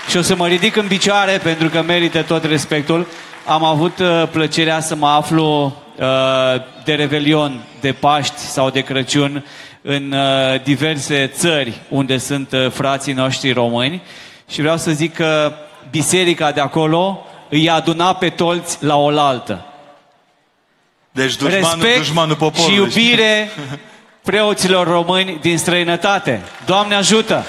și 0.10 0.18
o 0.18 0.22
să 0.22 0.36
mă 0.36 0.48
ridic 0.48 0.76
în 0.76 0.88
picioare 0.88 1.38
pentru 1.38 1.70
că 1.70 1.82
merită 1.82 2.22
tot 2.22 2.44
respectul, 2.44 3.08
am 3.46 3.64
avut 3.64 4.00
uh, 4.00 4.24
plăcerea 4.32 4.80
să 4.80 4.96
mă 4.96 5.08
aflu 5.08 5.76
de 6.84 6.94
Revelion, 6.94 7.64
de 7.80 7.92
Paști 7.92 8.40
sau 8.40 8.70
de 8.70 8.82
Crăciun 8.82 9.44
în 9.82 10.12
uh, 10.12 10.62
diverse 10.64 11.28
țări 11.28 11.82
unde 11.90 12.18
sunt 12.18 12.52
uh, 12.52 12.72
frații 12.72 13.14
noștri 13.14 13.52
români 13.52 14.02
și 14.50 14.62
vreau 14.62 14.78
să 14.78 14.92
zic 14.92 15.14
că 15.14 15.54
biserica 15.90 16.52
de 16.52 16.60
acolo 16.60 17.26
îi 17.50 17.70
aduna 17.70 18.14
pe 18.14 18.30
toți 18.30 18.78
la 18.84 18.96
oaltă. 18.96 19.66
Deci 21.12 21.36
dușmanul, 21.36 21.82
Respect 21.82 21.98
dușmanul 21.98 22.36
poporului. 22.36 22.74
și 22.74 22.80
iubire 22.80 23.50
preoților 24.24 24.88
români 24.88 25.38
din 25.42 25.58
străinătate. 25.58 26.42
Doamne 26.66 26.96
ajută! 26.96 27.46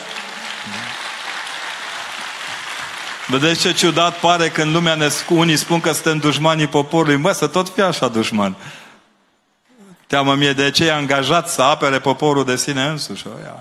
Vedeți 3.26 3.60
ce 3.60 3.72
ciudat 3.72 4.18
pare 4.18 4.48
când 4.48 4.74
lumea 4.74 4.94
ne, 4.94 5.08
unii 5.28 5.56
spun 5.56 5.80
că 5.80 5.92
suntem 5.92 6.18
dușmanii 6.18 6.66
poporului. 6.66 7.16
Mă, 7.16 7.32
să 7.32 7.46
tot 7.46 7.68
fie 7.74 7.82
așa 7.82 8.08
dușman. 8.08 8.56
Teamă 10.12 10.34
mie 10.34 10.52
de 10.52 10.70
ce 10.70 10.84
e 10.84 10.92
angajat 10.92 11.48
să 11.48 11.62
apere 11.62 11.98
poporul 11.98 12.44
de 12.44 12.56
sine 12.56 12.82
însuși. 12.82 13.26
Oia. 13.26 13.60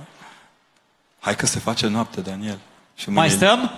Hai 1.19 1.35
că 1.35 1.45
se 1.45 1.59
face 1.59 1.87
noapte, 1.87 2.21
Daniel. 2.21 2.57
Și 2.95 3.09
Mai 3.09 3.29
stăm? 3.29 3.71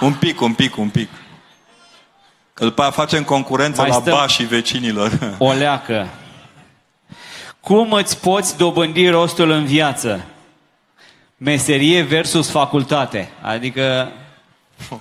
Un 0.00 0.14
pic, 0.14 0.40
un 0.40 0.54
pic, 0.54 0.76
un 0.76 0.88
pic. 0.88 1.08
Că 2.52 2.64
după 2.64 2.82
aia 2.82 2.90
facem 2.90 3.24
concurență 3.24 3.80
Mai 3.80 3.90
la 3.90 3.98
bașii 3.98 4.44
vecinilor. 4.44 5.36
O 5.38 5.52
leacă. 5.52 6.08
Cum 7.60 7.92
îți 7.92 8.20
poți 8.20 8.56
dobândi 8.56 9.08
rostul 9.08 9.50
în 9.50 9.64
viață? 9.64 10.24
Meserie 11.36 12.02
versus 12.02 12.50
facultate. 12.50 13.32
Adică 13.42 14.12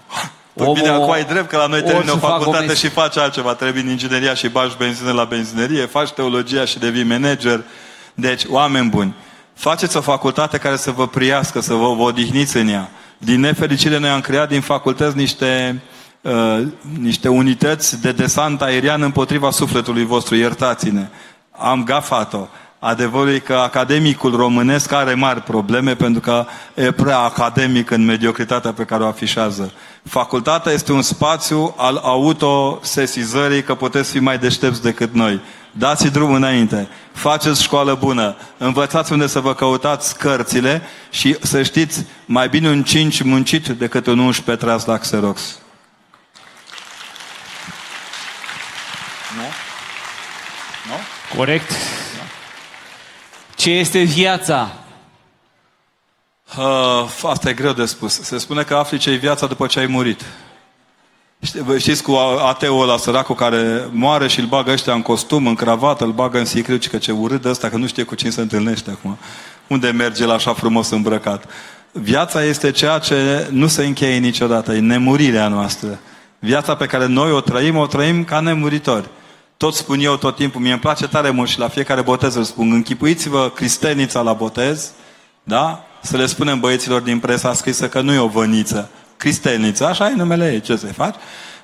Păi 0.53 0.65
Omul, 0.65 0.77
bine, 0.77 0.89
acum 0.89 1.11
ai 1.11 1.23
drept 1.23 1.49
că 1.49 1.57
la 1.57 1.67
noi 1.67 1.81
termină 1.81 2.11
o 2.11 2.17
facultate 2.17 2.65
fac 2.65 2.75
și 2.75 2.89
faci 2.89 3.17
altceva. 3.17 3.53
Trebuie 3.53 3.83
în 3.83 3.89
ingineria 3.89 4.33
și 4.33 4.49
bagi 4.49 4.75
benzină 4.77 5.11
la 5.11 5.23
benzinerie, 5.23 5.85
faci 5.85 6.11
teologia 6.11 6.65
și 6.65 6.79
devii 6.79 7.03
manager. 7.03 7.63
Deci, 8.13 8.43
oameni 8.49 8.89
buni, 8.89 9.13
faceți 9.53 9.97
o 9.97 10.01
facultate 10.01 10.57
care 10.57 10.75
să 10.75 10.91
vă 10.91 11.07
priască, 11.07 11.59
să 11.59 11.73
vă, 11.73 11.93
vă 11.93 12.01
odihniți 12.01 12.57
în 12.57 12.67
ea. 12.67 12.89
Din 13.17 13.39
nefericire, 13.39 13.97
noi 13.97 14.09
am 14.09 14.21
creat 14.21 14.49
din 14.49 14.61
facultăți 14.61 15.17
niște, 15.17 15.81
uh, 16.21 16.61
niște 16.99 17.27
unități 17.27 18.01
de 18.01 18.11
desant 18.11 18.61
aerian 18.61 19.01
împotriva 19.01 19.51
sufletului 19.51 20.05
vostru, 20.05 20.35
iertați-ne. 20.35 21.07
Am 21.51 21.83
gafat-o. 21.83 22.47
Adevărul 22.85 23.33
e 23.33 23.39
că 23.39 23.53
academicul 23.53 24.35
românesc 24.35 24.91
are 24.91 25.13
mari 25.13 25.41
probleme 25.41 25.95
pentru 25.95 26.21
că 26.21 26.45
e 26.73 26.91
prea 26.91 27.17
academic 27.17 27.89
în 27.89 28.05
mediocritatea 28.05 28.73
pe 28.73 28.83
care 28.83 29.03
o 29.03 29.07
afișează. 29.07 29.71
Facultatea 30.09 30.71
este 30.71 30.91
un 30.91 31.01
spațiu 31.01 31.73
al 31.77 31.95
autosesizării 31.95 33.63
că 33.63 33.75
puteți 33.75 34.11
fi 34.11 34.19
mai 34.19 34.37
deștepți 34.37 34.81
decât 34.81 35.13
noi. 35.13 35.41
Dați 35.71 36.11
drum 36.11 36.33
înainte, 36.33 36.87
faceți 37.13 37.63
școală 37.63 37.95
bună, 37.99 38.35
învățați 38.57 39.11
unde 39.11 39.27
să 39.27 39.39
vă 39.39 39.53
căutați 39.53 40.17
cărțile 40.17 40.81
și 41.09 41.37
să 41.41 41.63
știți, 41.63 42.05
mai 42.25 42.49
bine 42.49 42.69
un 42.69 42.83
5 42.83 43.21
muncit 43.21 43.67
decât 43.67 44.05
un 44.05 44.19
11 44.19 44.65
tras 44.65 44.85
la 44.85 44.97
Xerox. 44.97 45.57
Nu? 49.35 49.43
Nu? 50.89 50.99
Corect. 51.37 51.71
Ce 53.63 53.71
este 53.71 54.01
viața? 54.01 54.71
Uh, 56.57 57.09
asta 57.23 57.49
e 57.49 57.53
greu 57.53 57.73
de 57.73 57.85
spus. 57.85 58.21
Se 58.21 58.37
spune 58.37 58.63
că 58.63 58.75
afli 58.75 58.97
ce 58.97 59.09
e 59.09 59.15
viața 59.15 59.45
după 59.45 59.67
ce 59.67 59.79
ai 59.79 59.85
murit. 59.85 60.21
Știți 61.77 62.03
cu 62.03 62.11
ateul 62.47 62.81
ăla 62.81 62.97
săracul 62.97 63.35
care 63.35 63.87
moare 63.91 64.27
și 64.27 64.39
îl 64.39 64.45
bagă 64.45 64.71
ăștia 64.71 64.93
în 64.93 65.01
costum, 65.01 65.47
în 65.47 65.55
cravată, 65.55 66.03
îl 66.03 66.11
bagă 66.11 66.37
în 66.37 66.45
sicriu, 66.45 66.77
că 66.89 66.97
ce 66.97 67.11
urât 67.11 67.41
de 67.41 67.49
ăsta, 67.49 67.69
că 67.69 67.77
nu 67.77 67.87
știe 67.87 68.03
cu 68.03 68.15
cine 68.15 68.29
se 68.29 68.41
întâlnește 68.41 68.91
acum. 68.91 69.17
Unde 69.67 69.89
merge 69.89 70.25
la 70.25 70.33
așa 70.33 70.53
frumos 70.53 70.89
îmbrăcat. 70.89 71.45
Viața 71.91 72.43
este 72.43 72.71
ceea 72.71 72.99
ce 72.99 73.47
nu 73.51 73.67
se 73.67 73.85
încheie 73.85 74.17
niciodată, 74.17 74.73
e 74.73 74.79
nemurirea 74.79 75.47
noastră. 75.47 75.99
Viața 76.39 76.75
pe 76.75 76.85
care 76.85 77.05
noi 77.05 77.31
o 77.31 77.41
trăim, 77.41 77.77
o 77.77 77.85
trăim 77.85 78.23
ca 78.23 78.39
nemuritori. 78.39 79.09
Tot 79.63 79.75
spun 79.75 79.99
eu 79.99 80.15
tot 80.15 80.35
timpul, 80.35 80.61
mie 80.61 80.71
îmi 80.71 80.81
place 80.81 81.07
tare 81.07 81.29
mult 81.29 81.49
și 81.49 81.59
la 81.59 81.67
fiecare 81.67 82.01
botez 82.01 82.35
îl 82.35 82.43
spun, 82.43 82.71
închipuiți-vă 82.71 83.51
cristenița 83.55 84.21
la 84.21 84.33
botez, 84.33 84.91
da? 85.43 85.83
Să 86.01 86.17
le 86.17 86.25
spunem 86.25 86.59
băieților 86.59 87.01
din 87.01 87.19
presa 87.19 87.53
scrisă 87.53 87.89
că 87.89 88.01
nu 88.01 88.13
e 88.13 88.17
o 88.17 88.27
văniță, 88.27 88.89
Cristenița, 89.17 89.87
așa 89.87 90.09
e 90.09 90.13
numele 90.15 90.51
ei, 90.51 90.61
ce 90.61 90.75
să 90.75 90.85
faci? 90.85 91.15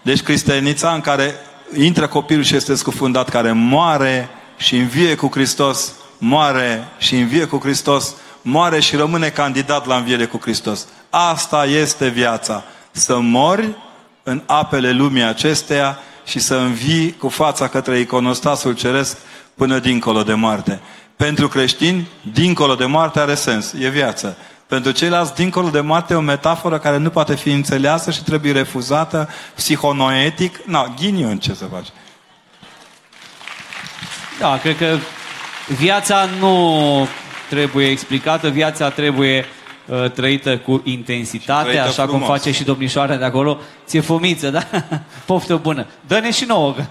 Deci 0.02 0.22
Cristenița 0.22 0.94
în 0.94 1.02
care 1.02 1.36
intră 1.78 2.08
copilul 2.08 2.44
și 2.44 2.56
este 2.56 2.76
scufundat, 2.76 3.30
care 3.30 3.52
moare 3.52 4.30
și 4.58 4.76
învie 4.76 5.16
cu 5.16 5.30
Hristos, 5.32 5.94
moare 6.18 6.88
și 6.98 7.16
învie 7.16 7.46
cu 7.46 7.58
Hristos, 7.58 8.16
moare 8.42 8.80
și 8.80 8.96
rămâne 8.96 9.30
candidat 9.30 9.86
la 9.86 9.96
înviere 9.96 10.26
cu 10.26 10.38
Hristos. 10.42 10.88
Asta 11.10 11.66
este 11.66 12.08
viața. 12.08 12.64
Să 12.92 13.20
mori 13.20 13.76
în 14.24 14.42
apele 14.46 14.92
lumii 14.92 15.24
acesteia 15.24 16.00
și 16.30 16.40
să 16.40 16.56
învii 16.56 17.16
cu 17.18 17.30
fața 17.30 17.68
către 17.68 18.00
iconostasul 18.00 18.74
ceresc 18.74 19.18
până 19.56 19.80
dincolo 19.80 20.24
de 20.24 20.34
moarte. 20.34 20.80
Pentru 21.16 21.48
creștini, 21.48 22.08
dincolo 22.34 22.76
de 22.76 22.86
moarte 22.86 23.20
are 23.20 23.36
sens, 23.36 23.74
e 23.80 23.90
viață. 23.90 24.38
Pentru 24.68 24.92
ceilalți, 24.92 25.36
dincolo 25.36 25.70
de 25.70 25.80
moarte, 25.80 26.14
e 26.14 26.16
o 26.16 26.22
metaforă 26.22 26.80
care 26.80 26.98
nu 26.98 27.10
poate 27.10 27.36
fi 27.36 27.52
înțeleasă 27.52 28.12
și 28.12 28.24
trebuie 28.24 28.52
refuzată 28.52 29.30
psihonoetic. 29.56 30.60
Na, 30.66 30.94
ghinion, 31.00 31.38
ce 31.38 31.54
să 31.54 31.66
faci? 31.72 31.88
Da, 34.40 34.58
cred 34.58 34.78
că 34.78 34.98
viața 35.68 36.26
nu 36.40 37.08
trebuie 37.50 37.90
explicată, 37.90 38.50
viața 38.50 38.90
trebuie 38.90 39.46
uh, 39.90 40.12
trăită 40.12 40.58
cu 40.58 40.82
intensitate, 40.86 41.64
trăită 41.64 41.82
așa 41.88 42.04
frumos. 42.04 42.20
cum 42.26 42.36
face 42.36 42.52
și 42.52 42.64
domnișoara 42.64 43.16
de 43.16 43.26
acolo. 43.26 43.60
Ție 43.86 44.00
fomiță, 44.00 44.50
da? 44.50 44.64
Poftă 45.26 45.56
bună. 45.56 45.86
Dă-ne 46.08 46.32
și 46.32 46.46
nouă. 46.46 46.74
că- 46.74 46.86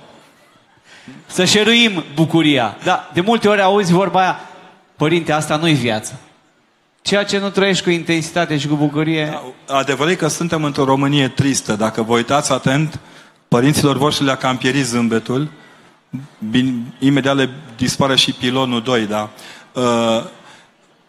Să 1.26 1.44
șeruim 1.44 2.04
bucuria. 2.14 2.76
Da, 2.84 3.10
de 3.12 3.20
multe 3.20 3.48
ori 3.48 3.60
auzi 3.60 3.92
vorba 3.92 4.20
aia, 4.20 4.40
părinte, 4.96 5.32
asta 5.32 5.56
nu-i 5.56 5.74
viață. 5.74 6.20
Ceea 7.02 7.24
ce 7.24 7.38
nu 7.38 7.48
trăiești 7.50 7.84
cu 7.84 7.90
intensitate 7.90 8.58
și 8.58 8.66
cu 8.68 8.74
bucurie... 8.74 9.40
Adevărul 9.68 10.12
e 10.12 10.14
că 10.14 10.28
suntem 10.28 10.64
într-o 10.64 10.84
Românie 10.84 11.28
tristă. 11.28 11.72
Dacă 11.74 12.02
vă 12.02 12.14
uitați 12.14 12.52
atent, 12.52 12.98
părinților 13.48 13.96
voștri 13.96 14.24
le-a 14.24 14.36
cam 14.36 14.56
pierit 14.56 14.84
zâmbetul. 14.84 15.48
Bine, 16.50 16.72
imediat 16.98 17.36
le 17.36 17.50
dispare 17.76 18.16
și 18.16 18.32
pilonul 18.32 18.82
2, 18.82 19.06
da? 19.06 19.30
Uh, 19.72 19.82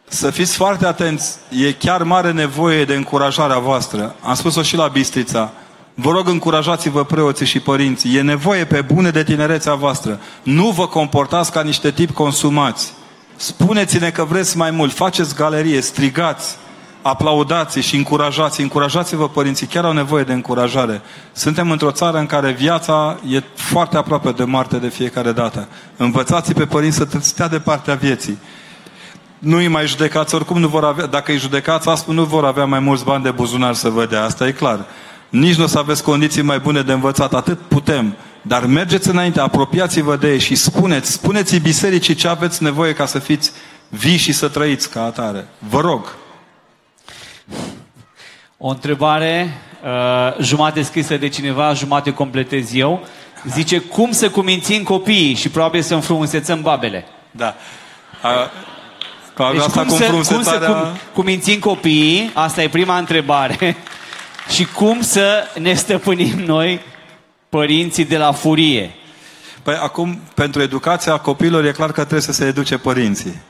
să 0.10 0.30
fiți 0.30 0.56
foarte 0.56 0.86
atenți. 0.86 1.36
E 1.49 1.72
chiar 1.72 2.03
mare 2.03 2.31
nevoie 2.31 2.86
de 2.86 2.95
încurajarea 2.95 3.57
voastră. 3.57 4.15
Am 4.22 4.34
spus-o 4.34 4.61
și 4.61 4.76
la 4.76 4.88
Bistrița. 4.88 5.52
Vă 5.94 6.11
rog, 6.11 6.27
încurajați-vă 6.27 7.03
preoții 7.03 7.45
și 7.45 7.60
părinții. 7.60 8.15
E 8.15 8.22
nevoie 8.22 8.65
pe 8.65 8.81
bune 8.81 9.10
de 9.10 9.23
tinerețea 9.23 9.73
voastră. 9.73 10.19
Nu 10.44 10.69
vă 10.69 10.88
comportați 10.88 11.52
ca 11.52 11.61
niște 11.61 11.91
tipi 11.91 12.14
consumați. 12.14 12.94
Spuneți-ne 13.36 14.10
că 14.10 14.23
vreți 14.23 14.57
mai 14.57 14.72
mult. 14.72 14.94
Faceți 14.94 15.36
galerie, 15.36 15.81
strigați, 15.81 16.56
aplaudați 17.02 17.80
și 17.80 17.95
încurajați. 17.95 18.61
Încurajați-vă 18.61 19.30
părinții. 19.30 19.68
Chiar 19.68 19.86
au 19.86 19.94
nevoie 19.94 20.23
de 20.23 20.34
încurajare. 20.34 21.02
Suntem 21.31 21.72
într-o 21.72 21.91
țară 21.91 22.18
în 22.18 22.26
care 22.26 22.52
viața 22.52 23.19
e 23.30 23.44
foarte 23.53 23.98
aproape 23.98 24.31
de 24.31 24.44
moarte 24.44 24.77
de 24.77 24.88
fiecare 24.88 25.31
dată. 25.31 25.68
Învățați 25.98 26.53
pe 26.53 26.65
părinți 26.65 26.98
să 26.98 27.07
stea 27.19 27.48
de 27.48 27.60
partea 27.60 27.95
vieții 27.95 28.38
nu 29.39 29.57
îi 29.57 29.67
mai 29.67 29.87
judecați, 29.87 30.35
oricum 30.35 30.59
nu 30.59 30.67
vor 30.67 30.83
avea, 30.83 31.05
dacă 31.05 31.31
îi 31.31 31.37
judecați, 31.37 31.89
asta 31.89 32.11
nu 32.11 32.23
vor 32.23 32.45
avea 32.45 32.65
mai 32.65 32.79
mulți 32.79 33.03
bani 33.03 33.23
de 33.23 33.31
buzunar 33.31 33.73
să 33.73 33.89
vă 33.89 34.05
dea, 34.05 34.23
asta 34.23 34.47
e 34.47 34.51
clar. 34.51 34.85
Nici 35.29 35.55
nu 35.55 35.63
o 35.63 35.67
să 35.67 35.77
aveți 35.77 36.03
condiții 36.03 36.41
mai 36.41 36.59
bune 36.59 36.81
de 36.81 36.91
învățat, 36.91 37.33
atât 37.33 37.59
putem. 37.59 38.15
Dar 38.41 38.65
mergeți 38.65 39.09
înainte, 39.09 39.39
apropiați-vă 39.39 40.15
de 40.15 40.31
ei 40.31 40.39
și 40.39 40.55
spuneți, 40.55 41.11
spuneți 41.11 41.57
bisericii 41.57 42.15
ce 42.15 42.27
aveți 42.27 42.63
nevoie 42.63 42.93
ca 42.93 43.05
să 43.05 43.19
fiți 43.19 43.51
vii 43.89 44.17
și 44.17 44.31
să 44.31 44.47
trăiți 44.47 44.89
ca 44.89 45.03
atare. 45.03 45.47
Vă 45.69 45.79
rog. 45.79 46.15
O 48.57 48.69
întrebare, 48.69 49.61
uh, 49.83 50.43
jumate 50.43 50.81
scrisă 50.81 51.17
de 51.17 51.27
cineva, 51.27 51.73
jumate 51.73 52.13
completez 52.13 52.73
eu. 52.73 53.05
Zice, 53.45 53.79
cum 53.79 54.11
să 54.11 54.29
cumințim 54.29 54.83
copiii 54.83 55.33
și 55.33 55.49
probabil 55.49 55.81
să 55.81 55.93
înfrumusețăm 55.93 56.61
babele? 56.61 57.05
Da. 57.31 57.55
A, 59.43 59.47
ca 59.47 59.51
Deci 59.51 59.61
asta 59.61 59.79
cum 59.79 59.89
cu 59.89 59.95
să, 59.95 60.09
cum 60.09 60.23
să 60.23 60.33
înfrumusețarea- 60.33 60.67
cum, 60.81 60.97
cumințim 61.13 61.59
copiii? 61.59 62.31
Asta 62.33 62.61
e 62.63 62.67
prima 62.69 62.97
întrebare. 62.97 63.77
și 64.55 64.65
cum 64.65 65.01
să 65.01 65.43
ne 65.59 65.73
stăpânim 65.73 66.39
noi, 66.39 66.81
părinții 67.49 68.05
de 68.05 68.17
la 68.17 68.31
furie? 68.31 68.91
Păi 69.63 69.75
acum, 69.81 70.19
pentru 70.33 70.61
educația 70.61 71.17
copiilor, 71.17 71.65
e 71.65 71.71
clar 71.71 71.91
că 71.91 71.99
trebuie 72.01 72.21
să 72.21 72.31
se 72.31 72.45
educe 72.45 72.77
părinții. 72.77 73.41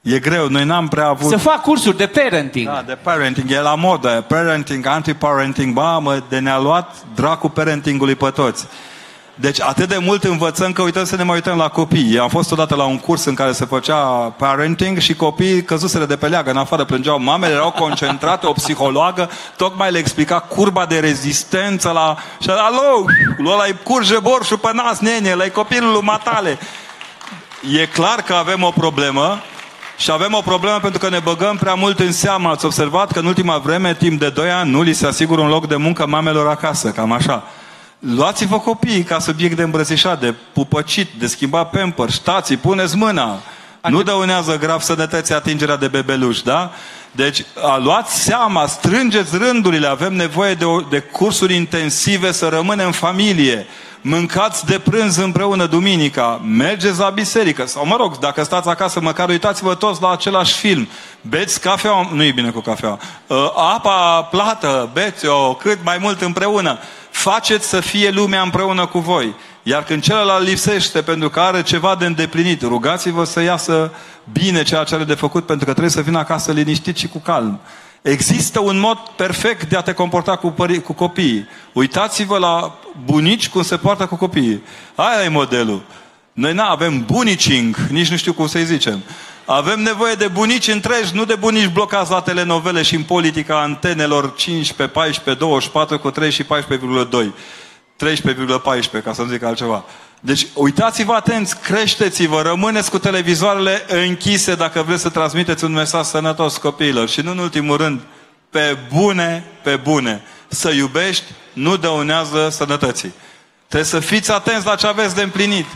E 0.00 0.18
greu, 0.18 0.48
noi 0.48 0.64
n-am 0.64 0.88
prea 0.88 1.06
avut... 1.06 1.30
Să 1.30 1.36
fac 1.36 1.62
cursuri 1.62 1.96
de 1.96 2.06
parenting. 2.06 2.66
Da, 2.66 2.82
de 2.86 2.98
parenting, 3.02 3.50
e 3.50 3.60
la 3.60 3.74
modă. 3.74 4.24
Parenting, 4.28 4.86
anti-parenting, 4.86 5.74
ba, 5.74 5.98
mă, 5.98 6.22
de 6.28 6.38
ne-a 6.38 6.58
luat 6.58 6.94
dracul 7.14 7.50
parentingului 7.50 8.14
pe 8.14 8.30
toți. 8.30 8.66
Deci 9.38 9.60
atât 9.60 9.88
de 9.88 9.98
mult 9.98 10.24
învățăm 10.24 10.72
că 10.72 10.82
uităm 10.82 11.04
să 11.04 11.16
ne 11.16 11.22
mai 11.22 11.34
uităm 11.34 11.56
la 11.56 11.68
copii. 11.68 12.14
Eu 12.14 12.22
am 12.22 12.28
fost 12.28 12.52
odată 12.52 12.74
la 12.74 12.84
un 12.84 12.98
curs 12.98 13.24
în 13.24 13.34
care 13.34 13.52
se 13.52 13.64
făcea 13.64 13.96
parenting 14.36 14.98
și 14.98 15.14
copiii 15.14 15.62
căzuseră 15.62 16.04
de 16.04 16.16
pe 16.16 16.26
leagă, 16.26 16.50
în 16.50 16.56
afară 16.56 16.84
plângeau. 16.84 17.20
Mamele 17.20 17.52
erau 17.52 17.70
concentrate, 17.70 18.46
o 18.46 18.52
psihologă 18.52 19.30
tocmai 19.56 19.90
le 19.90 19.98
explica 19.98 20.40
curba 20.40 20.86
de 20.86 20.98
rezistență 20.98 21.90
la... 21.90 22.16
Și 22.40 22.50
alo, 22.50 23.04
ăla 23.52 23.66
e 23.66 23.76
curge 23.82 24.18
borșul 24.18 24.58
pe 24.58 24.70
nas, 24.72 24.98
nene, 24.98 25.32
ăla 25.32 25.44
e 25.44 25.48
copilul 25.48 25.92
lui 25.92 26.02
matale. 26.02 26.58
E 27.72 27.86
clar 27.86 28.22
că 28.22 28.34
avem 28.34 28.62
o 28.62 28.70
problemă 28.70 29.38
și 29.96 30.10
avem 30.10 30.34
o 30.34 30.40
problemă 30.40 30.78
pentru 30.78 30.98
că 30.98 31.08
ne 31.08 31.18
băgăm 31.18 31.56
prea 31.56 31.74
mult 31.74 31.98
în 31.98 32.12
seamă. 32.12 32.48
Ați 32.48 32.64
observat 32.64 33.12
că 33.12 33.18
în 33.18 33.26
ultima 33.26 33.58
vreme, 33.58 33.94
timp 33.94 34.20
de 34.20 34.28
2 34.28 34.50
ani, 34.50 34.70
nu 34.70 34.82
li 34.82 34.92
se 34.92 35.06
asigură 35.06 35.40
un 35.40 35.48
loc 35.48 35.66
de 35.66 35.76
muncă 35.76 36.06
mamelor 36.06 36.48
acasă, 36.48 36.90
cam 36.90 37.12
așa. 37.12 37.44
Luați-vă 37.98 38.58
copiii 38.58 39.02
ca 39.02 39.18
subiect 39.18 39.56
de 39.56 39.62
îmbrățișat, 39.62 40.20
de 40.20 40.34
pupăcit, 40.52 41.08
de 41.18 41.26
schimbat 41.26 41.70
pamper, 41.70 42.10
stați 42.10 42.54
puneți 42.54 42.96
mâna. 42.96 43.38
Nu 43.88 44.02
dăunează 44.02 44.58
grav 44.58 44.80
sănătății 44.80 45.34
atingerea 45.34 45.76
de 45.76 45.88
bebeluși, 45.88 46.44
da? 46.44 46.70
Deci, 47.10 47.44
a, 47.62 47.76
luați 47.76 48.22
seama, 48.22 48.66
strângeți 48.66 49.36
rândurile, 49.36 49.86
avem 49.86 50.14
nevoie 50.14 50.54
de, 50.54 50.64
o, 50.64 50.80
de 50.80 50.98
cursuri 50.98 51.54
intensive 51.54 52.32
să 52.32 52.48
rămânem 52.48 52.86
în 52.86 52.92
familie. 52.92 53.66
Mâncați 54.00 54.66
de 54.66 54.78
prânz 54.78 55.16
împreună 55.16 55.66
duminica, 55.66 56.40
mergeți 56.44 56.98
la 56.98 57.10
biserică 57.10 57.66
sau 57.66 57.86
mă 57.86 57.96
rog, 57.96 58.18
dacă 58.18 58.42
stați 58.42 58.68
acasă, 58.68 59.00
măcar 59.00 59.28
uitați-vă 59.28 59.74
toți 59.74 60.02
la 60.02 60.10
același 60.10 60.54
film. 60.54 60.88
Beți 61.20 61.60
cafea, 61.60 62.08
nu 62.12 62.22
e 62.22 62.30
bine 62.30 62.50
cu 62.50 62.60
cafea. 62.60 62.98
Apa 63.74 64.22
plată, 64.22 64.90
beți-o 64.92 65.54
cât 65.54 65.78
mai 65.84 65.98
mult 66.00 66.20
împreună. 66.20 66.78
Faceți 67.16 67.68
să 67.68 67.80
fie 67.80 68.10
lumea 68.10 68.42
împreună 68.42 68.86
cu 68.86 68.98
voi. 68.98 69.34
Iar 69.62 69.84
când 69.84 70.02
celălalt 70.02 70.46
lipsește 70.46 71.02
pentru 71.02 71.30
că 71.30 71.40
are 71.40 71.62
ceva 71.62 71.94
de 71.94 72.04
îndeplinit, 72.04 72.62
rugați-vă 72.62 73.24
să 73.24 73.40
iasă 73.40 73.92
bine 74.32 74.62
ceea 74.62 74.84
ce 74.84 74.94
are 74.94 75.04
de 75.04 75.14
făcut 75.14 75.46
pentru 75.46 75.64
că 75.64 75.70
trebuie 75.70 75.92
să 75.92 76.00
vină 76.00 76.18
acasă 76.18 76.52
liniștit 76.52 76.96
și 76.96 77.08
cu 77.08 77.18
calm. 77.18 77.60
Există 78.02 78.60
un 78.60 78.78
mod 78.78 78.98
perfect 79.16 79.68
de 79.68 79.76
a 79.76 79.80
te 79.80 79.92
comporta 79.92 80.36
cu, 80.36 80.54
pări- 80.54 80.82
cu 80.82 80.92
copiii. 80.92 81.48
Uitați-vă 81.72 82.38
la 82.38 82.78
bunici 83.04 83.48
cum 83.48 83.62
se 83.62 83.76
poartă 83.76 84.06
cu 84.06 84.16
copiii. 84.16 84.62
Aia 84.94 85.24
e 85.24 85.28
modelul. 85.28 85.82
Noi 86.32 86.52
nu 86.52 86.62
avem 86.62 87.04
bunicing, 87.04 87.76
nici 87.76 88.10
nu 88.10 88.16
știu 88.16 88.32
cum 88.32 88.46
să-i 88.46 88.64
zicem. 88.64 89.02
Avem 89.48 89.80
nevoie 89.80 90.14
de 90.14 90.28
bunici 90.28 90.68
întregi, 90.68 91.14
nu 91.14 91.24
de 91.24 91.34
bunici 91.34 91.68
blocați 91.72 92.10
la 92.10 92.20
telenovele 92.20 92.82
și 92.82 92.94
în 92.94 93.02
politica 93.02 93.60
antenelor 93.60 94.34
15, 94.34 94.98
14, 94.98 95.44
24 95.44 95.98
cu 95.98 96.10
3 96.10 96.30
și 96.30 96.44
14,2. 96.44 96.48
13,14, 98.04 99.02
ca 99.04 99.12
să 99.12 99.22
nu 99.22 99.28
zic 99.28 99.42
altceva. 99.42 99.84
Deci, 100.20 100.46
uitați-vă 100.54 101.12
atenți, 101.12 101.60
creșteți-vă, 101.60 102.42
rămâneți 102.42 102.90
cu 102.90 102.98
televizoarele 102.98 103.84
închise 103.88 104.54
dacă 104.54 104.82
vreți 104.82 105.02
să 105.02 105.08
transmiteți 105.08 105.64
un 105.64 105.72
mesaj 105.72 106.06
sănătos 106.06 106.56
copiilor. 106.56 107.08
Și 107.08 107.20
nu 107.20 107.30
în 107.30 107.38
ultimul 107.38 107.76
rând, 107.76 108.00
pe 108.50 108.78
bune, 108.92 109.44
pe 109.62 109.76
bune, 109.76 110.22
să 110.48 110.70
iubești 110.70 111.24
nu 111.52 111.76
dăunează 111.76 112.48
sănătății. 112.50 113.12
Trebuie 113.68 113.90
să 113.90 114.00
fiți 114.00 114.32
atenți 114.32 114.66
la 114.66 114.74
ce 114.74 114.86
aveți 114.86 115.14
de 115.14 115.22
împlinit. 115.22 115.66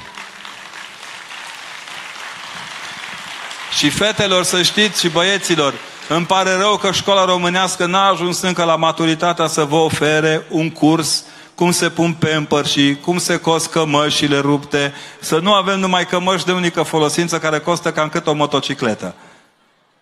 Și 3.77 3.91
fetelor 3.91 4.43
să 4.43 4.63
știți 4.63 5.01
și 5.01 5.09
băieților, 5.09 5.75
îmi 6.09 6.27
pare 6.27 6.55
rău 6.55 6.77
că 6.77 6.93
școala 6.93 7.25
românească 7.25 7.87
n-a 7.87 8.09
ajuns 8.09 8.41
încă 8.41 8.65
la 8.65 8.77
maturitatea 8.77 9.47
să 9.47 9.65
vă 9.65 9.77
ofere 9.77 10.43
un 10.49 10.71
curs 10.71 11.25
cum 11.55 11.71
se 11.71 11.91
pun 11.91 12.13
pamper 12.13 12.67
și 12.67 12.97
cum 13.01 13.19
se 13.19 13.37
cos 13.37 13.67
cămășile 13.67 14.39
rupte, 14.39 14.93
să 15.21 15.39
nu 15.39 15.53
avem 15.53 15.79
numai 15.79 16.07
cămăși 16.07 16.45
de 16.45 16.53
unică 16.53 16.83
folosință 16.83 17.39
care 17.39 17.59
costă 17.59 17.93
cam 17.93 18.09
cât 18.09 18.27
o 18.27 18.33
motocicletă. 18.33 19.15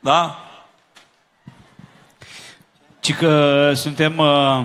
Da? 0.01 0.45
Ci 3.01 3.15
că 3.15 3.73
suntem 3.75 4.19
uh, 4.19 4.65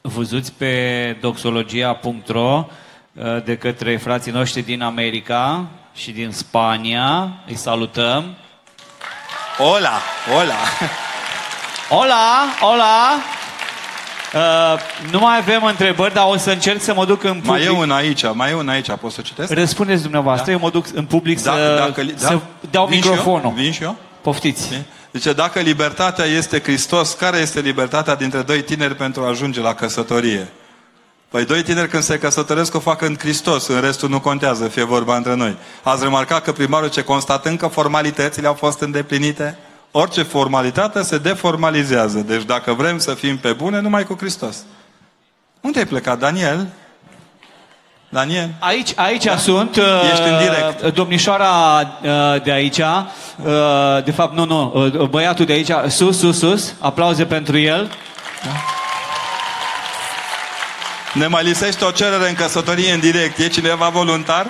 văzuți 0.00 0.52
pe 0.52 1.16
doxologia.ro 1.20 2.66
uh, 3.12 3.42
de 3.44 3.56
către 3.56 3.96
frații 3.96 4.32
noștri 4.32 4.62
din 4.62 4.82
America 4.82 5.68
și 5.96 6.10
din 6.10 6.30
Spania. 6.32 7.28
Îi 7.46 7.56
salutăm. 7.56 8.34
Hola, 9.58 10.00
hola! 10.32 10.54
Hola, 11.88 12.44
hola! 12.60 13.18
Uh, 14.34 14.80
nu 15.10 15.18
mai 15.18 15.36
avem 15.36 15.64
întrebări, 15.64 16.14
dar 16.14 16.24
o 16.28 16.36
să 16.36 16.50
încerc 16.50 16.80
să 16.80 16.94
mă 16.94 17.04
duc 17.04 17.24
în 17.24 17.32
public. 17.32 17.48
Mai 17.50 17.64
e 17.64 17.70
un 17.70 17.90
aici, 17.90 18.22
mai 18.32 18.50
e 18.50 18.54
un 18.54 18.68
aici, 18.68 18.90
pot 19.00 19.12
să 19.12 19.20
citesc? 19.20 19.52
Răspundeți 19.52 20.02
dumneavoastră, 20.02 20.46
da? 20.46 20.52
eu 20.52 20.58
mă 20.58 20.70
duc 20.70 20.86
în 20.94 21.04
public 21.04 21.42
Da- 21.42 21.52
să, 21.52 21.74
dacă 21.86 22.00
li- 22.00 22.12
da? 22.20 22.26
să 22.26 22.38
dau 22.70 22.86
Vin 22.86 23.00
și 23.02 23.08
microfonul. 23.08 23.44
eu? 23.44 23.50
Vin 23.50 23.72
și 23.72 23.82
eu? 23.82 23.96
Poftiți. 24.20 24.82
Zice, 25.12 25.32
dacă 25.32 25.60
libertatea 25.60 26.24
este 26.24 26.60
Hristos, 26.62 27.12
care 27.12 27.36
este 27.36 27.60
libertatea 27.60 28.14
dintre 28.14 28.40
doi 28.42 28.62
tineri 28.62 28.94
pentru 28.94 29.22
a 29.24 29.28
ajunge 29.28 29.60
la 29.60 29.74
căsătorie? 29.74 30.48
Păi 31.28 31.44
doi 31.44 31.62
tineri 31.62 31.88
când 31.88 32.02
se 32.02 32.18
căsătoresc 32.18 32.74
o 32.74 32.78
fac 32.78 33.02
în 33.02 33.16
Hristos, 33.18 33.66
în 33.66 33.80
restul 33.80 34.08
nu 34.08 34.20
contează, 34.20 34.68
fie 34.68 34.84
vorba 34.84 35.16
între 35.16 35.34
noi. 35.34 35.56
Ați 35.82 36.02
remarcat 36.02 36.42
că 36.42 36.52
primarul 36.52 36.88
ce 36.88 37.02
constată 37.02 37.48
încă 37.48 37.66
formalitățile 37.66 38.46
au 38.46 38.54
fost 38.54 38.80
îndeplinite? 38.80 39.58
Orice 39.90 40.22
formalitate 40.22 41.02
se 41.02 41.18
deformalizează. 41.18 42.18
Deci 42.18 42.42
dacă 42.42 42.72
vrem 42.72 42.98
să 42.98 43.14
fim 43.14 43.38
pe 43.38 43.52
bune, 43.52 43.80
numai 43.80 44.04
cu 44.04 44.16
Hristos. 44.18 44.56
Unde 45.60 45.78
ai 45.78 45.86
plecat, 45.86 46.18
Daniel? 46.18 46.66
Daniel? 48.08 48.50
Aici, 48.58 48.92
aici 48.96 49.24
da? 49.24 49.36
sunt. 49.36 49.76
Ești 50.12 50.28
în 50.28 50.38
direct. 50.38 50.94
Domnișoara 50.94 51.80
uh, 52.02 52.42
de 52.42 52.52
aici, 52.52 52.78
uh, 52.78 54.04
de 54.04 54.10
fapt, 54.10 54.34
nu, 54.34 54.44
nu, 54.44 54.72
uh, 54.74 55.08
băiatul 55.08 55.44
de 55.44 55.52
aici, 55.52 55.70
sus, 55.88 56.18
sus, 56.18 56.38
sus, 56.38 56.74
aplauze 56.78 57.24
pentru 57.24 57.58
el. 57.58 57.90
Ne 61.18 61.26
mai 61.26 61.44
lisește 61.44 61.84
o 61.84 61.90
cerere 61.90 62.28
în 62.28 62.34
căsătorie 62.34 62.92
în 62.92 63.00
direct. 63.00 63.38
E 63.38 63.48
cineva 63.48 63.88
voluntar? 63.88 64.46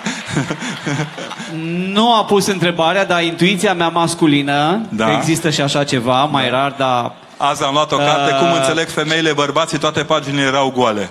Nu 1.77 2.15
a 2.15 2.25
pus 2.25 2.47
întrebarea, 2.47 3.05
dar 3.05 3.23
intuiția 3.23 3.75
mea 3.75 3.89
masculină, 3.89 4.87
Da. 4.91 5.05
că 5.05 5.11
există 5.19 5.51
și 5.51 5.61
așa 5.61 5.85
ceva, 5.85 6.25
mai 6.25 6.49
rar, 6.51 6.75
dar 6.79 7.13
Azi 7.37 7.63
am 7.65 7.73
luat 7.73 7.93
o 7.93 7.97
carte, 7.97 8.33
Uh. 8.33 8.39
cum 8.39 8.53
înțeleg 8.53 8.89
femeile 8.89 9.33
bărbații, 9.33 9.79
toate 9.79 10.05
paginile 10.05 10.43
erau 10.43 10.71
goale. 10.71 11.11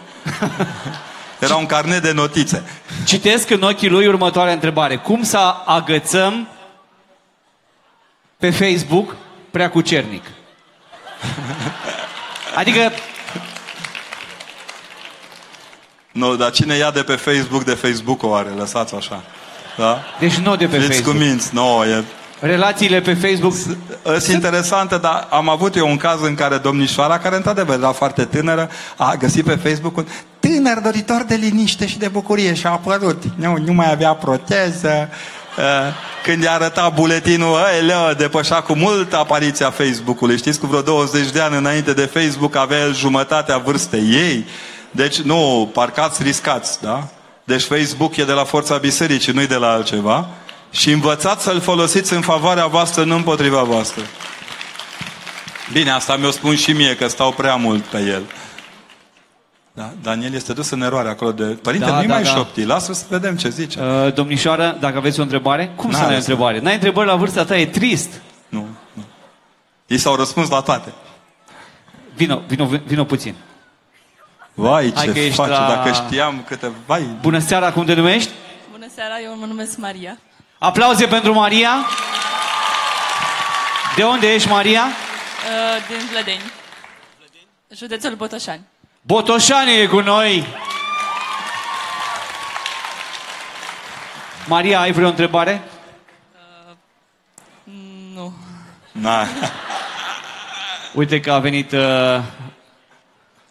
Era 1.40 1.56
un 1.56 1.66
carnet 1.66 2.02
de 2.02 2.12
notițe. 2.12 2.64
citesc 3.06 3.50
în 3.50 3.62
ochii 3.62 3.90
lui 3.90 4.08
următoarea 4.08 4.54
întrebare. 4.54 4.96
Cum 4.96 5.24
să 5.24 5.54
agățăm 5.66 6.48
pe 8.38 8.50
Facebook 8.50 9.16
prea 9.52 9.70
cucernic? 9.70 10.24
Adică 12.56 12.92
Nu, 16.16 16.36
dar 16.36 16.52
cine 16.52 16.76
ia 16.76 16.92
de 16.92 17.02
pe 17.02 17.16
Facebook, 17.16 17.64
de 17.64 17.72
Facebook 17.72 18.24
o 18.24 18.34
are, 18.34 18.50
lăsați 18.58 18.96
așa. 18.96 19.24
Da? 19.78 20.00
Deci 20.20 20.36
nu 20.36 20.56
de 20.56 20.66
pe 20.66 20.78
Fiți 20.78 20.88
Facebook. 20.88 21.16
cuminți, 21.16 21.50
nu, 21.54 21.84
e... 21.84 22.04
Relațiile 22.40 23.02
pe 23.02 23.14
Facebook 23.14 23.54
Sunt 24.04 24.28
interesante, 24.28 24.98
dar 24.98 25.28
am 25.30 25.50
avut 25.50 25.76
eu 25.76 25.88
un 25.88 25.98
caz 25.98 26.22
în 26.22 26.36
care 26.36 26.58
domnișoara, 26.58 27.20
care 27.20 27.36
într-adevăr 27.36 27.78
era 27.78 27.92
foarte 27.92 28.24
tânără, 28.26 28.70
a 28.96 29.16
găsit 29.20 29.46
pe 29.46 29.56
Facebook 29.56 29.98
un 29.98 30.06
tânăr 30.40 30.80
doritor 30.84 31.24
de 31.28 31.36
liniște 31.36 31.88
și 31.88 31.98
de 31.98 32.08
bucurie 32.08 32.54
și 32.54 32.66
a 32.66 32.70
apărut. 32.70 33.24
Nu, 33.36 33.58
nu 33.66 33.74
mai 33.74 33.92
avea 33.92 34.14
proteză. 34.14 35.10
Uh, 35.58 35.64
Când 36.24 36.44
i-a 36.44 36.54
arătat 36.54 36.94
buletinul, 36.94 37.58
eleu, 37.80 38.14
depășea 38.18 38.62
cu 38.62 38.74
multă 38.74 39.18
apariția 39.18 39.70
Facebook-ului. 39.70 40.38
Știți, 40.38 40.60
cu 40.60 40.66
vreo 40.66 40.82
20 40.82 41.32
de 41.32 41.40
ani 41.40 41.58
înainte 41.58 41.94
de 41.94 42.06
Facebook 42.14 42.56
avea 42.56 42.80
el 42.80 42.96
jumătatea 42.96 43.58
vârstei 43.58 44.10
ei. 44.12 44.46
Deci, 44.96 45.18
nu, 45.22 45.70
parcați, 45.74 46.24
riscați, 46.24 46.82
da? 46.82 47.08
Deci 47.44 47.62
Facebook 47.64 48.16
e 48.16 48.24
de 48.26 48.32
la 48.32 48.44
forța 48.44 48.78
bisericii, 48.78 49.34
nu-i 49.34 49.48
de 49.48 49.56
la 49.56 49.72
altceva. 49.72 50.28
Și 50.72 50.92
învățați 50.92 51.44
să-l 51.44 51.60
folosiți 51.60 52.14
în 52.14 52.22
favoarea 52.22 52.66
voastră, 52.68 53.04
nu 53.04 53.16
împotriva 53.16 53.62
voastră. 53.64 54.04
Bine, 55.72 55.92
asta 55.92 56.16
mi-o 56.16 56.32
spun 56.32 56.56
și 56.56 56.72
mie, 56.72 56.96
că 56.96 57.08
stau 57.08 57.32
prea 57.32 57.56
mult 57.56 57.84
pe 57.84 57.98
el. 57.98 58.24
Da, 59.74 59.92
Daniel 60.02 60.34
este 60.34 60.54
dus 60.54 60.70
în 60.70 60.82
eroare 60.82 61.10
acolo 61.10 61.32
de... 61.32 61.44
Părinte, 61.44 61.86
Da, 61.86 61.96
nu-i 61.96 62.08
da, 62.08 62.14
mai 62.14 62.24
da. 62.24 62.30
șopti, 62.30 62.64
lasă 62.64 62.94
să 62.94 63.06
vedem 63.10 63.36
ce 63.36 63.50
zice. 63.50 63.80
Uh, 63.82 64.14
domnișoară, 64.14 64.78
dacă 64.80 64.98
aveți 64.98 65.20
o 65.20 65.22
întrebare, 65.22 65.72
cum 65.76 65.92
să 65.92 65.98
N-are 65.98 66.12
n-ai 66.12 66.22
să- 66.22 66.30
întrebare? 66.30 66.60
N-ai 66.60 66.74
întrebări 66.74 67.08
la 67.08 67.16
vârsta 67.16 67.44
ta, 67.46 67.58
e 67.58 67.66
trist. 67.66 68.10
Nu, 68.50 68.68
nu. 68.94 69.04
Ei 69.88 69.98
s-au 69.98 70.16
răspuns 70.16 70.50
la 70.50 70.62
toate. 70.62 70.94
Vino, 72.16 72.42
vino, 72.48 72.66
vino 72.86 73.04
puțin. 73.04 73.36
Vai, 74.58 74.92
Hai 74.96 75.06
că 75.06 75.12
ce 75.12 75.20
ești 75.20 75.36
faci, 75.36 75.50
la- 75.50 75.68
dacă 75.68 75.92
știam 75.92 76.44
câte... 76.48 76.72
Vai, 76.86 77.02
Bună 77.22 77.40
seara, 77.40 77.72
cum 77.72 77.86
te 77.86 77.94
numești? 77.94 78.32
Bună 78.72 78.86
seara, 78.96 79.20
eu 79.20 79.36
mă 79.38 79.46
numesc 79.46 79.78
Maria. 79.78 80.18
Aplauze 80.58 81.06
pentru 81.08 81.34
Maria. 81.34 81.70
De 83.96 84.04
unde 84.04 84.34
ești, 84.34 84.50
Maria? 84.50 84.82
Uh, 84.84 85.88
din 85.88 86.06
Vlădeni. 86.12 86.52
Județul 87.76 88.16
Botoșani. 88.16 88.62
Botoșani 89.02 89.80
e 89.80 89.86
cu 89.86 90.00
noi. 90.00 90.46
Maria, 94.48 94.80
ai 94.80 94.92
vreo 94.92 95.08
întrebare? 95.08 95.62
Nu. 98.14 98.34
na. 98.92 99.26
Uite 100.94 101.20
că 101.20 101.32
a 101.32 101.40
venit 101.40 101.72
uh, 101.72 102.20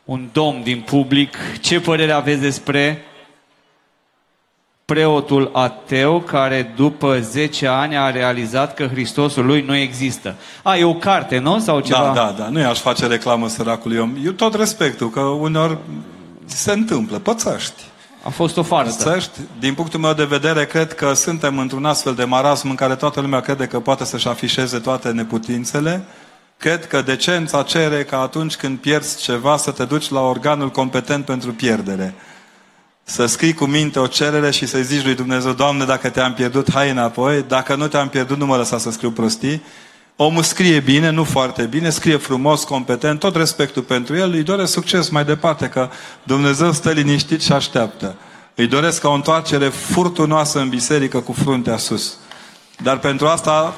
un 0.04 0.28
domn 0.32 0.62
din 0.62 0.80
public. 0.80 1.36
Ce 1.60 1.80
părere 1.80 2.12
aveți 2.12 2.40
despre 2.40 3.04
preotul 4.84 5.50
ateu 5.52 6.20
care 6.20 6.72
după 6.76 7.20
10 7.20 7.66
ani 7.66 7.96
a 7.96 8.10
realizat 8.10 8.74
că 8.74 8.86
Hristosul 8.86 9.46
lui 9.46 9.60
nu 9.60 9.76
există? 9.76 10.34
A, 10.62 10.76
e 10.76 10.84
o 10.84 10.94
carte, 10.94 11.38
nu? 11.38 11.58
Sau 11.58 11.80
ceva? 11.80 11.98
Da, 11.98 12.12
da, 12.12 12.34
da, 12.38 12.48
nu 12.48 12.58
i-aș 12.58 12.80
face 12.80 13.06
reclamă 13.06 13.48
săracului 13.48 13.98
om. 13.98 14.16
Eu 14.24 14.32
tot 14.32 14.54
respectul, 14.54 15.10
că 15.10 15.20
uneori 15.20 15.78
se 16.44 16.72
întâmplă, 16.72 17.18
pățăști. 17.18 17.82
A 18.22 18.28
fost 18.28 18.56
o 18.56 18.62
farsă. 18.62 19.04
Pățăști, 19.04 19.38
din 19.58 19.74
punctul 19.74 20.00
meu 20.00 20.12
de 20.12 20.24
vedere, 20.24 20.66
cred 20.66 20.92
că 20.92 21.12
suntem 21.12 21.58
într-un 21.58 21.84
astfel 21.84 22.14
de 22.14 22.24
marasm 22.24 22.68
în 22.68 22.74
care 22.74 22.94
toată 22.94 23.20
lumea 23.20 23.40
crede 23.40 23.66
că 23.66 23.80
poate 23.80 24.04
să-și 24.04 24.28
afișeze 24.28 24.78
toate 24.78 25.10
neputințele. 25.10 26.04
Cred 26.64 26.86
că 26.86 27.02
decența 27.02 27.62
cere 27.62 28.04
că 28.04 28.16
atunci 28.16 28.56
când 28.56 28.78
pierzi 28.78 29.22
ceva 29.22 29.56
să 29.56 29.70
te 29.70 29.84
duci 29.84 30.10
la 30.10 30.20
organul 30.20 30.70
competent 30.70 31.24
pentru 31.24 31.52
pierdere. 31.52 32.14
Să 33.02 33.26
scrii 33.26 33.54
cu 33.54 33.64
minte 33.64 33.98
o 33.98 34.06
cerere 34.06 34.50
și 34.50 34.66
să-i 34.66 34.84
zici 34.84 35.04
lui 35.04 35.14
Dumnezeu, 35.14 35.52
Doamne, 35.52 35.84
dacă 35.84 36.08
te-am 36.08 36.34
pierdut, 36.34 36.72
hai 36.72 36.90
înapoi, 36.90 37.44
dacă 37.48 37.74
nu 37.74 37.86
te-am 37.86 38.08
pierdut, 38.08 38.38
nu 38.38 38.46
mă 38.46 38.56
lăsa 38.56 38.78
să 38.78 38.90
scriu 38.90 39.10
prostii. 39.10 39.62
Omul 40.16 40.42
scrie 40.42 40.80
bine, 40.80 41.10
nu 41.10 41.24
foarte 41.24 41.62
bine, 41.62 41.90
scrie 41.90 42.16
frumos, 42.16 42.64
competent, 42.64 43.18
tot 43.18 43.36
respectul 43.36 43.82
pentru 43.82 44.16
el, 44.16 44.32
îi 44.32 44.42
doresc 44.42 44.72
succes 44.72 45.08
mai 45.08 45.24
departe, 45.24 45.68
că 45.68 45.88
Dumnezeu 46.22 46.72
stă 46.72 46.90
liniștit 46.90 47.42
și 47.42 47.52
așteaptă. 47.52 48.16
Îi 48.54 48.66
doresc 48.66 49.00
ca 49.00 49.08
o 49.08 49.12
întoarcere 49.12 49.68
furtunoasă 49.68 50.60
în 50.60 50.68
biserică 50.68 51.20
cu 51.20 51.32
fruntea 51.32 51.76
sus. 51.76 52.16
Dar 52.82 52.98
pentru 52.98 53.26
asta 53.26 53.74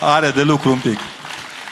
are 0.00 0.30
de 0.30 0.42
lucru 0.42 0.70
un 0.70 0.78
pic. 0.78 0.98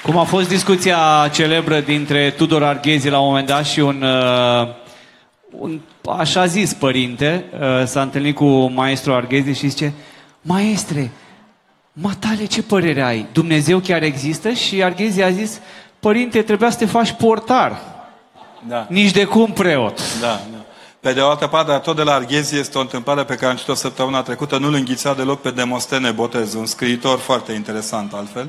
Cum 0.03 0.19
a 0.19 0.25
fost 0.25 0.49
discuția 0.49 1.31
celebră 1.33 1.81
dintre 1.81 2.31
Tudor 2.31 2.63
Arghezi 2.63 3.09
la 3.09 3.19
un 3.21 3.27
moment 3.27 3.47
dat 3.47 3.65
și 3.65 3.81
un, 3.81 4.03
uh, 4.03 4.69
un 5.51 5.81
așa 6.07 6.47
zis 6.47 6.73
părinte 6.73 7.45
uh, 7.61 7.87
s-a 7.87 8.03
întâlnit 8.03 8.35
cu 8.35 8.71
maestru 8.71 9.15
Arghezi 9.15 9.59
și 9.59 9.69
zice 9.69 9.93
Maestre, 10.41 11.11
matale 11.93 12.45
ce 12.45 12.63
părere 12.63 13.03
ai? 13.03 13.27
Dumnezeu 13.33 13.79
chiar 13.79 14.03
există? 14.03 14.51
Și 14.51 14.83
Arghezi 14.83 15.23
a 15.23 15.31
zis 15.31 15.61
Părinte, 16.01 16.43
trebuia 16.43 16.71
să 16.71 16.79
te 16.79 16.87
faci 16.87 17.13
portar, 17.13 17.81
Da. 18.69 18.87
nici 18.89 19.11
de 19.11 19.25
cum 19.25 19.53
preot. 19.53 20.21
Da, 20.21 20.27
da. 20.27 20.65
Pe 21.01 21.13
de 21.13 21.21
o 21.21 21.29
altă 21.29 21.47
parte, 21.47 21.73
tot 21.73 21.97
de 21.97 22.03
la 22.03 22.13
Arghezi 22.13 22.59
este 22.59 22.79
o 22.79 22.81
întâmplare 22.81 23.25
pe 23.25 23.35
care 23.35 23.51
am 23.51 23.57
citit-o 23.57 23.75
săptămâna 23.75 24.23
trecută, 24.23 24.59
nu-l 24.59 24.75
înghițea 24.75 25.15
deloc 25.15 25.41
pe 25.41 25.51
Demostene 25.51 26.11
Botez, 26.11 26.55
un 26.55 26.67
scriitor 26.67 27.19
foarte 27.19 27.53
interesant 27.53 28.13
altfel. 28.13 28.49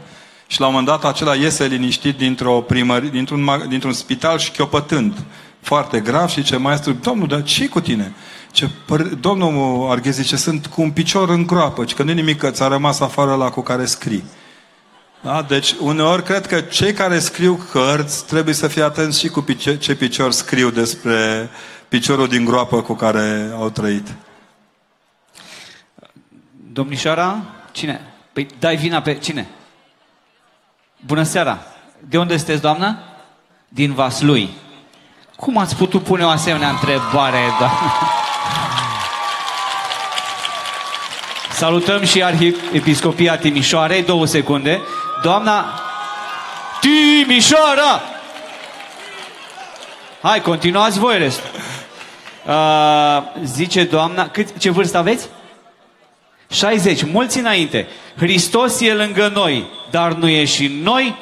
Și 0.53 0.59
la 0.59 0.65
un 0.65 0.71
moment 0.73 0.89
dat 0.91 1.05
acela 1.11 1.35
iese 1.35 1.65
liniștit 1.65 2.17
dintr-o 2.17 2.61
primări, 2.61 3.11
dintr-un, 3.11 3.49
ma- 3.49 3.67
dintr-un 3.67 3.93
spital 3.93 4.37
și 4.37 4.51
chiopătând. 4.51 5.23
Foarte 5.61 5.99
grav 5.99 6.29
și 6.29 6.43
ce 6.43 6.57
maestru, 6.57 6.91
domnul, 6.91 7.27
dar 7.27 7.43
ce 7.43 7.67
cu 7.67 7.81
tine? 7.81 8.13
Ce, 8.51 8.67
păr- 8.67 9.19
domnul 9.19 9.91
Arghezi 9.91 10.21
zice, 10.21 10.35
sunt 10.35 10.65
cu 10.67 10.81
un 10.81 10.91
picior 10.91 11.29
în 11.29 11.45
groapă, 11.47 11.83
ci 11.83 11.93
că 11.93 12.03
nu 12.03 12.11
nimic 12.11 12.37
că 12.37 12.51
ți-a 12.51 12.67
rămas 12.67 12.99
afară 12.99 13.35
la 13.35 13.49
cu 13.49 13.61
care 13.61 13.85
scrii. 13.85 14.23
Da? 15.21 15.41
Deci, 15.41 15.75
uneori 15.79 16.23
cred 16.23 16.45
că 16.45 16.61
cei 16.61 16.93
care 16.93 17.19
scriu 17.19 17.67
cărți 17.71 18.25
trebuie 18.25 18.53
să 18.53 18.67
fie 18.67 18.83
atenți 18.83 19.19
și 19.19 19.27
cu 19.27 19.41
pice- 19.41 19.77
ce 19.77 19.95
picior 19.95 20.31
scriu 20.31 20.69
despre 20.69 21.49
piciorul 21.87 22.27
din 22.27 22.45
groapă 22.45 22.81
cu 22.81 22.93
care 22.93 23.51
au 23.55 23.69
trăit. 23.69 24.07
Domnișoara, 26.71 27.43
cine? 27.71 28.13
Păi 28.33 28.47
dai 28.59 28.75
vina 28.75 29.01
pe 29.01 29.13
cine? 29.13 29.47
Bună 31.05 31.23
seara! 31.23 31.57
De 31.99 32.17
unde 32.17 32.37
sunteți, 32.37 32.61
doamnă? 32.61 32.97
Din 33.67 33.93
Vaslui. 33.93 34.49
Cum 35.35 35.57
ați 35.57 35.75
putut 35.75 36.03
pune 36.03 36.23
o 36.23 36.29
asemenea 36.29 36.69
întrebare, 36.69 37.39
doamnă? 37.59 37.91
Salutăm 41.51 42.05
și 42.05 42.23
Arhiepiscopia 42.23 43.37
Timișoarei, 43.37 44.03
două 44.03 44.25
secunde. 44.25 44.81
Doamna 45.21 45.65
Timișoara! 46.79 48.01
Hai, 50.21 50.41
continuați 50.41 50.99
voi 50.99 51.17
restul. 51.17 51.49
Uh, 52.45 53.23
zice 53.43 53.83
doamna, 53.83 54.29
cât, 54.29 54.57
ce 54.57 54.69
vârstă 54.69 54.97
aveți? 54.97 55.27
60, 56.53 57.03
mulți 57.03 57.39
înainte. 57.39 57.87
Hristos 58.15 58.79
e 58.79 58.93
lângă 58.93 59.31
noi, 59.33 59.69
dar 59.91 60.13
nu 60.13 60.27
e 60.27 60.45
și 60.45 60.65
în 60.65 60.81
noi. 60.83 61.15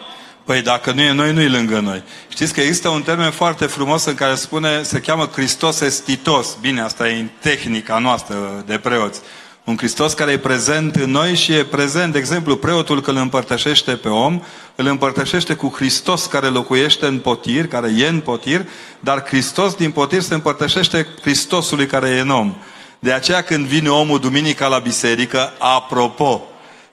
Păi 0.44 0.62
dacă 0.62 0.92
nu 0.92 1.02
e 1.02 1.12
noi, 1.12 1.34
nu 1.34 1.42
e 1.42 1.48
lângă 1.48 1.80
noi. 1.80 2.04
Știți 2.28 2.54
că 2.54 2.62
există 2.62 2.90
un 2.90 3.02
termen 3.02 3.32
foarte 3.32 3.66
frumos 3.66 4.06
în 4.06 4.16
care 4.16 4.36
spune, 4.36 4.84
se 4.84 5.00
cheamă 5.00 5.30
Hristos 5.34 5.82
estitos. 5.82 6.58
Bine, 6.62 6.82
asta 6.82 7.10
e 7.10 7.20
în 7.20 7.30
tehnica 7.40 7.98
noastră 7.98 8.64
de 8.66 8.78
preoți. 8.78 9.20
Un 9.64 9.78
Hristos 9.78 10.14
care 10.14 10.32
e 10.32 10.38
prezent 10.38 10.96
în 10.96 11.12
noi 11.12 11.36
și 11.36 11.54
e 11.54 11.64
prezent, 11.64 12.12
de 12.12 12.18
exemplu, 12.18 12.56
preotul 12.56 13.02
când 13.02 13.18
îl 13.18 13.24
împărtășește 13.24 13.92
pe 13.92 14.08
om, 14.08 14.42
îl 14.76 14.86
împărtășește 14.86 15.54
cu 15.54 15.74
Hristos 15.76 16.26
care 16.26 16.48
locuiește 16.48 17.06
în 17.06 17.20
potir, 17.20 17.68
care 17.68 17.94
e 17.98 18.08
în 18.08 18.20
potir, 18.20 18.66
dar 19.00 19.26
Hristos 19.26 19.76
din 19.76 19.92
potir 19.92 20.22
se 20.22 20.34
împărtășește 20.34 21.08
Hristosului 21.22 21.86
care 21.86 22.10
e 22.10 22.20
în 22.20 22.30
om. 22.30 22.56
De 23.04 23.12
aceea 23.12 23.42
când 23.42 23.66
vine 23.66 23.90
omul 23.90 24.20
duminica 24.20 24.68
la 24.68 24.80
biserică, 24.80 25.54
apropo, 25.58 26.42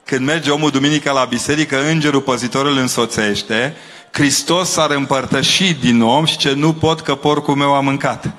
când 0.05 0.25
merge 0.25 0.51
omul 0.51 0.69
duminica 0.69 1.11
la 1.11 1.25
biserică, 1.25 1.87
îngerul 1.87 2.21
păzitor 2.21 2.65
îl 2.65 2.77
însoțește, 2.77 3.75
Hristos 4.11 4.69
s-ar 4.69 4.91
împărtăși 4.91 5.73
din 5.73 6.01
om 6.01 6.25
și 6.25 6.37
ce 6.37 6.53
nu 6.53 6.73
pot 6.73 7.01
că 7.01 7.15
porcul 7.15 7.55
meu 7.55 7.73
a 7.73 7.79
mâncat. 7.79 8.31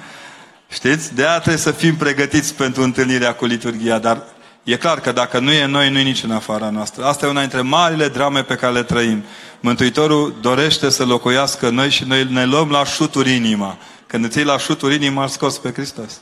Știți? 0.72 1.14
De 1.14 1.22
aia 1.22 1.38
trebuie 1.38 1.56
să 1.56 1.70
fim 1.70 1.96
pregătiți 1.96 2.54
pentru 2.54 2.82
întâlnirea 2.82 3.34
cu 3.34 3.44
liturghia, 3.44 3.98
dar 3.98 4.22
e 4.64 4.76
clar 4.76 5.00
că 5.00 5.12
dacă 5.12 5.38
nu 5.38 5.52
e 5.52 5.62
în 5.62 5.70
noi, 5.70 5.90
nu 5.90 5.98
e 5.98 6.02
nici 6.02 6.22
în 6.22 6.30
afara 6.30 6.70
noastră. 6.70 7.04
Asta 7.04 7.26
e 7.26 7.28
una 7.28 7.40
dintre 7.40 7.60
marile 7.60 8.08
drame 8.08 8.42
pe 8.42 8.54
care 8.54 8.72
le 8.72 8.82
trăim. 8.82 9.24
Mântuitorul 9.60 10.34
dorește 10.40 10.88
să 10.88 11.04
locuiască 11.04 11.68
în 11.68 11.74
noi 11.74 11.90
și 11.90 12.04
noi 12.04 12.26
ne 12.30 12.44
luăm 12.44 12.70
la 12.70 12.84
șuturi 12.84 13.34
inima. 13.34 13.76
Când 14.06 14.24
îți 14.24 14.36
iei 14.36 14.46
la 14.46 14.58
șuturi 14.58 14.94
inima, 14.94 15.22
îl 15.22 15.28
scos 15.28 15.58
pe 15.58 15.72
Hristos. 15.72 16.20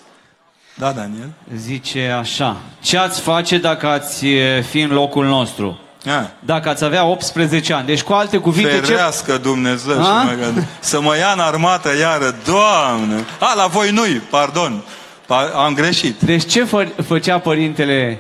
Da, 0.79 0.93
Daniel? 0.93 1.31
Zice 1.57 2.17
așa, 2.19 2.57
ce 2.81 2.99
ați 2.99 3.21
face 3.21 3.59
dacă 3.59 3.87
ați 3.87 4.27
e, 4.27 4.61
fi 4.61 4.81
în 4.81 4.91
locul 4.91 5.27
nostru? 5.27 5.79
A. 6.07 6.31
Dacă 6.41 6.69
ați 6.69 6.85
avea 6.85 7.05
18 7.05 7.73
ani. 7.73 7.87
Deci 7.87 8.03
cu 8.03 8.13
alte 8.13 8.39
cuvinte, 8.39 8.71
ce... 8.75 8.81
Ferească 8.81 9.39
Dumnezeu 9.39 9.95
și 10.03 10.09
A? 10.09 10.23
mă 10.23 10.33
gândesc. 10.43 10.67
Să 10.81 11.01
mă 11.01 11.17
ia 11.17 11.33
în 11.33 11.41
armată 11.41 11.89
iară, 11.99 12.35
Doamne! 12.45 13.25
A, 13.41 13.55
la 13.55 13.67
voi 13.67 13.91
nu 13.91 14.03
pardon. 14.31 14.83
Pa- 15.27 15.53
am 15.57 15.75
greșit. 15.75 16.21
Deci 16.21 16.47
ce 16.47 16.65
fă, 16.65 16.89
făcea 17.07 17.39
părintele 17.39 17.95
Era 17.95 18.19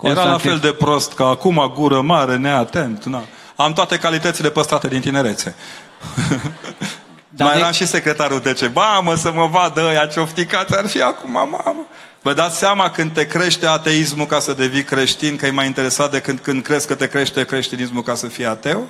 la 0.00 0.20
Constantin? 0.20 0.50
fel 0.50 0.58
de 0.58 0.72
prost 0.72 1.12
ca 1.12 1.24
acum, 1.26 1.72
gură 1.74 2.00
mare, 2.00 2.36
neatent. 2.36 3.04
Na. 3.04 3.22
Am 3.56 3.72
toate 3.72 3.96
calitățile 3.96 4.50
păstrate 4.50 4.88
din 4.88 5.00
tinerețe. 5.00 5.54
Dar 7.38 7.46
Mai 7.46 7.56
de- 7.56 7.60
eram 7.62 7.72
și 7.72 7.86
secretarul 7.86 8.38
TC. 8.38 8.66
Ba, 8.66 8.98
mă, 8.98 9.14
să 9.14 9.32
mă 9.32 9.46
vadă 9.46 9.86
ăia 9.88 10.06
ce 10.06 10.20
ofticați 10.20 10.76
ar 10.76 10.86
fi 10.86 11.02
acum, 11.02 11.30
mamă. 11.30 11.86
Vă 12.22 12.32
dați 12.32 12.58
seama 12.58 12.90
când 12.90 13.12
te 13.12 13.26
crește 13.26 13.66
ateismul 13.66 14.26
ca 14.26 14.38
să 14.40 14.52
devii 14.52 14.82
creștin, 14.84 15.36
că 15.36 15.46
e 15.46 15.50
mai 15.50 15.66
interesat 15.66 16.10
de 16.10 16.20
când, 16.20 16.38
când 16.38 16.62
crezi 16.62 16.86
că 16.86 16.94
te 16.94 17.08
crește 17.08 17.44
creștinismul 17.44 18.02
ca 18.02 18.14
să 18.14 18.26
fii 18.26 18.46
ateu? 18.46 18.86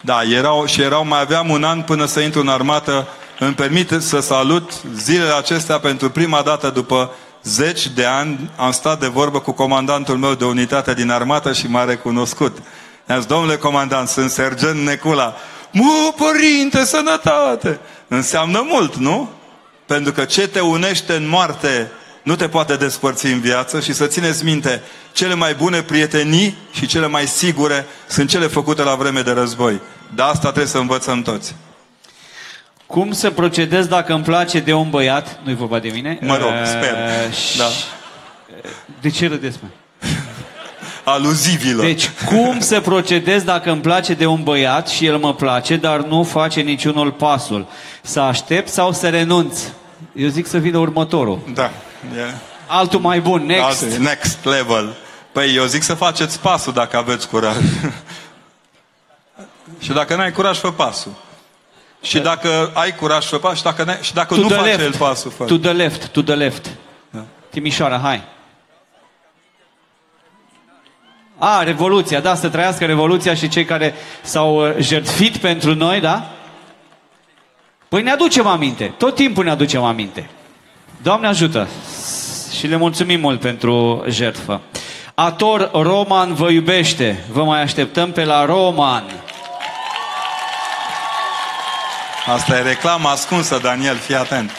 Da, 0.00 0.22
erau, 0.22 0.66
și 0.66 0.80
erau, 0.82 1.04
mai 1.06 1.20
aveam 1.20 1.50
un 1.50 1.64
an 1.64 1.82
până 1.82 2.04
să 2.04 2.20
intru 2.20 2.40
în 2.40 2.48
armată. 2.48 3.06
Îmi 3.38 3.54
permit 3.54 3.92
să 3.98 4.20
salut 4.20 4.72
zilele 4.94 5.32
acestea 5.32 5.78
pentru 5.78 6.10
prima 6.10 6.42
dată 6.42 6.70
după 6.70 7.10
zeci 7.42 7.88
de 7.88 8.04
ani. 8.04 8.50
Am 8.56 8.70
stat 8.70 9.00
de 9.00 9.06
vorbă 9.06 9.40
cu 9.40 9.52
comandantul 9.52 10.16
meu 10.16 10.34
de 10.34 10.44
unitate 10.44 10.94
din 10.94 11.10
armată 11.10 11.52
și 11.52 11.66
m-a 11.66 11.84
recunoscut. 11.84 12.58
I-am 13.08 13.18
zis, 13.18 13.28
domnule 13.28 13.56
comandant, 13.56 14.08
sunt 14.08 14.30
sergent 14.30 14.80
Necula. 14.80 15.34
Mă, 15.72 16.12
părinte, 16.16 16.84
sănătate! 16.84 17.78
Înseamnă 18.08 18.64
mult, 18.68 18.94
nu? 18.96 19.30
Pentru 19.86 20.12
că 20.12 20.24
ce 20.24 20.48
te 20.48 20.60
unește 20.60 21.12
în 21.14 21.28
moarte 21.28 21.90
nu 22.22 22.36
te 22.36 22.48
poate 22.48 22.76
despărți 22.76 23.26
în 23.26 23.40
viață 23.40 23.80
și 23.80 23.92
să 23.92 24.06
țineți 24.06 24.44
minte, 24.44 24.82
cele 25.12 25.34
mai 25.34 25.54
bune 25.54 25.82
prietenii 25.82 26.56
și 26.72 26.86
cele 26.86 27.06
mai 27.06 27.26
sigure 27.26 27.86
sunt 28.06 28.28
cele 28.28 28.46
făcute 28.46 28.82
la 28.82 28.94
vreme 28.94 29.20
de 29.20 29.30
război. 29.30 29.80
De 30.14 30.22
asta 30.22 30.40
trebuie 30.40 30.66
să 30.66 30.78
învățăm 30.78 31.22
toți. 31.22 31.54
Cum 32.86 33.12
să 33.12 33.30
procedez 33.30 33.86
dacă 33.86 34.12
îmi 34.12 34.24
place 34.24 34.60
de 34.60 34.72
un 34.72 34.90
băiat? 34.90 35.40
Nu-i 35.44 35.54
vorba 35.54 35.78
de 35.78 35.88
mine. 35.88 36.18
Mă 36.22 36.36
rog, 36.36 36.48
Uh, 36.50 36.66
sper. 36.66 36.96
și- 37.32 37.58
Da. 37.58 37.64
De 39.00 39.10
ce 39.10 39.28
râdeți, 39.28 39.58
mă? 39.62 39.68
Aluzivilor. 41.08 41.84
Deci, 41.84 42.10
cum 42.26 42.60
să 42.60 42.80
procedez 42.80 43.42
dacă 43.42 43.70
îmi 43.70 43.80
place 43.80 44.14
de 44.14 44.26
un 44.26 44.42
băiat 44.42 44.88
și 44.88 45.06
el 45.06 45.16
mă 45.18 45.34
place, 45.34 45.76
dar 45.76 46.00
nu 46.00 46.22
face 46.22 46.60
niciunul 46.60 47.12
pasul? 47.12 47.66
Să 48.02 48.20
aștept 48.20 48.68
sau 48.68 48.92
să 48.92 49.08
renunț? 49.08 49.60
Eu 50.12 50.28
zic 50.28 50.46
să 50.46 50.58
vină 50.58 50.78
următorul. 50.78 51.38
Da. 51.54 51.64
E- 52.16 52.34
Altul 52.66 53.00
mai 53.00 53.20
bun, 53.20 53.46
next. 53.46 53.82
Alte- 53.82 53.96
next 53.96 54.44
level. 54.44 54.94
Păi 55.32 55.54
eu 55.54 55.64
zic 55.64 55.82
să 55.82 55.94
faceți 55.94 56.40
pasul 56.40 56.72
dacă 56.72 56.96
aveți 56.96 57.28
curaj. 57.28 57.56
și 59.78 59.92
dacă 59.92 60.14
n-ai 60.16 60.32
curaj, 60.32 60.58
fă 60.58 60.72
pasul. 60.72 61.12
Și 62.02 62.18
dacă 62.18 62.70
ai 62.74 62.94
curaj, 62.94 63.26
fă 63.26 63.36
pasul. 63.38 63.56
Și 63.56 63.62
dacă, 63.62 63.84
n-ai- 63.84 63.98
și 64.00 64.14
dacă 64.14 64.34
To 64.34 64.40
nu 64.40 64.46
the 64.46 64.56
face 64.56 64.68
left. 64.70 64.80
el 64.82 64.94
pasul, 64.98 65.30
fă. 65.36 65.44
To 65.44 65.56
the 65.58 65.72
left, 65.72 66.06
to 66.08 66.22
the 66.22 66.34
left. 66.34 66.66
Da. 67.10 67.24
Timișoara, 67.50 67.98
hai. 67.98 68.22
A, 71.38 71.62
Revoluția, 71.62 72.20
da, 72.20 72.34
să 72.34 72.48
trăiască 72.48 72.84
Revoluția 72.84 73.34
și 73.34 73.48
cei 73.48 73.64
care 73.64 73.94
s-au 74.22 74.68
uh, 74.68 74.74
jertfit 74.78 75.36
pentru 75.36 75.74
noi, 75.74 76.00
da? 76.00 76.30
Păi 77.88 78.02
ne 78.02 78.10
aducem 78.10 78.46
aminte, 78.46 78.94
tot 78.98 79.14
timpul 79.14 79.44
ne 79.44 79.50
aducem 79.50 79.84
aminte. 79.84 80.30
Doamne 81.02 81.26
ajută 81.26 81.68
și 82.58 82.66
le 82.66 82.76
mulțumim 82.76 83.20
mult 83.20 83.40
pentru 83.40 84.04
jertfă. 84.08 84.60
Ator 85.14 85.70
Roman 85.72 86.34
vă 86.34 86.50
iubește. 86.50 87.24
Vă 87.32 87.44
mai 87.44 87.62
așteptăm 87.62 88.12
pe 88.12 88.24
la 88.24 88.44
Roman. 88.44 89.04
Asta 92.26 92.56
e 92.56 92.62
reclamă 92.62 93.08
ascunsă, 93.08 93.58
Daniel, 93.62 93.96
fii 93.96 94.14
atent. 94.14 94.50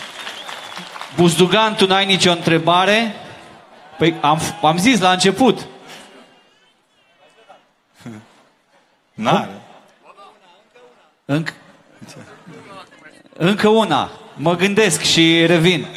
Buzdugan, 1.16 1.76
tu 1.76 1.86
n-ai 1.86 2.06
nicio 2.06 2.32
întrebare? 2.32 3.16
Păi 3.98 4.16
am, 4.22 4.40
am 4.62 4.78
zis 4.78 5.00
la 5.00 5.12
început. 5.12 5.60
N-are. 9.20 9.62
Înc... 11.26 11.54
Încă 13.34 13.68
una. 13.68 14.12
Mă 14.36 14.56
gândesc 14.56 15.02
și 15.02 15.46
revin. 15.46 15.88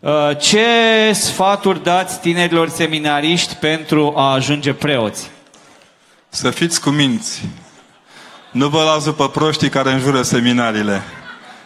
Uh, 0.00 0.38
Ce 0.38 0.66
sfaturi 1.12 1.82
dați 1.82 2.20
tinerilor 2.20 2.68
seminariști 2.68 3.54
pentru 3.54 4.12
a 4.16 4.32
ajunge 4.32 4.72
preoți? 4.72 5.30
Să 6.28 6.50
fiți 6.50 6.80
cu 6.80 6.90
minți. 6.90 7.42
Nu 8.50 8.68
vă 8.68 8.82
las 8.82 9.04
după 9.04 9.28
proștii 9.28 9.68
care 9.68 9.92
înjură 9.92 10.22
seminariile. 10.22 11.02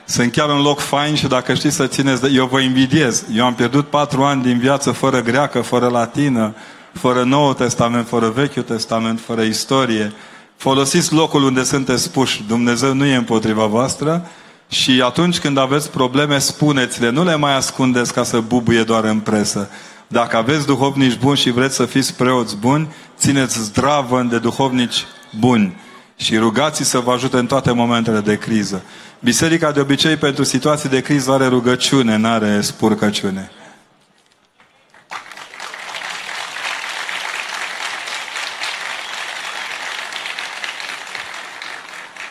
Sunt 0.04 0.32
chiar 0.32 0.48
un 0.48 0.62
loc 0.62 0.80
fain 0.80 1.14
și 1.14 1.26
dacă 1.26 1.54
știți 1.54 1.74
să 1.76 1.86
țineți, 1.86 2.20
de... 2.20 2.28
eu 2.32 2.46
vă 2.46 2.60
invidiez. 2.60 3.24
Eu 3.32 3.44
am 3.44 3.54
pierdut 3.54 3.88
patru 3.88 4.24
ani 4.24 4.42
din 4.42 4.58
viață 4.58 4.92
fără 4.92 5.20
greacă, 5.20 5.60
fără 5.60 5.88
latină, 5.88 6.54
fără 6.97 7.23
Noul 7.23 7.55
Testament, 7.55 8.09
fără 8.09 8.28
Vechiul 8.28 8.62
Testament, 8.62 9.20
fără 9.20 9.43
istorie. 9.43 10.12
Folosiți 10.56 11.12
locul 11.12 11.43
unde 11.43 11.62
sunteți 11.62 12.10
puși. 12.10 12.44
Dumnezeu 12.48 12.94
nu 12.94 13.05
e 13.05 13.14
împotriva 13.14 13.66
voastră 13.66 14.27
și 14.68 15.02
atunci 15.05 15.39
când 15.39 15.59
aveți 15.59 15.90
probleme, 15.90 16.39
spuneți-le. 16.39 17.10
Nu 17.10 17.24
le 17.24 17.36
mai 17.36 17.56
ascundeți 17.56 18.12
ca 18.12 18.23
să 18.23 18.40
bubuie 18.40 18.82
doar 18.82 19.05
în 19.05 19.18
presă. 19.18 19.68
Dacă 20.09 20.36
aveți 20.36 20.66
duhovnici 20.66 21.18
buni 21.18 21.36
și 21.36 21.51
vreți 21.51 21.74
să 21.74 21.85
fiți 21.85 22.14
preoți 22.14 22.56
buni, 22.56 22.89
țineți 23.18 23.62
zdravă 23.62 24.27
de 24.31 24.39
duhovnici 24.39 25.05
buni 25.39 25.77
și 26.16 26.36
rugați 26.36 26.85
să 26.85 26.98
vă 26.98 27.12
ajute 27.12 27.36
în 27.36 27.47
toate 27.47 27.73
momentele 27.73 28.20
de 28.20 28.39
criză. 28.39 28.82
Biserica 29.20 29.70
de 29.70 29.81
obicei 29.81 30.16
pentru 30.16 30.44
situații 30.44 30.89
de 30.89 31.01
criză 31.01 31.32
are 31.32 31.47
rugăciune, 31.47 32.16
nu 32.16 32.28
are 32.28 32.60
spurcăciune. 32.60 33.51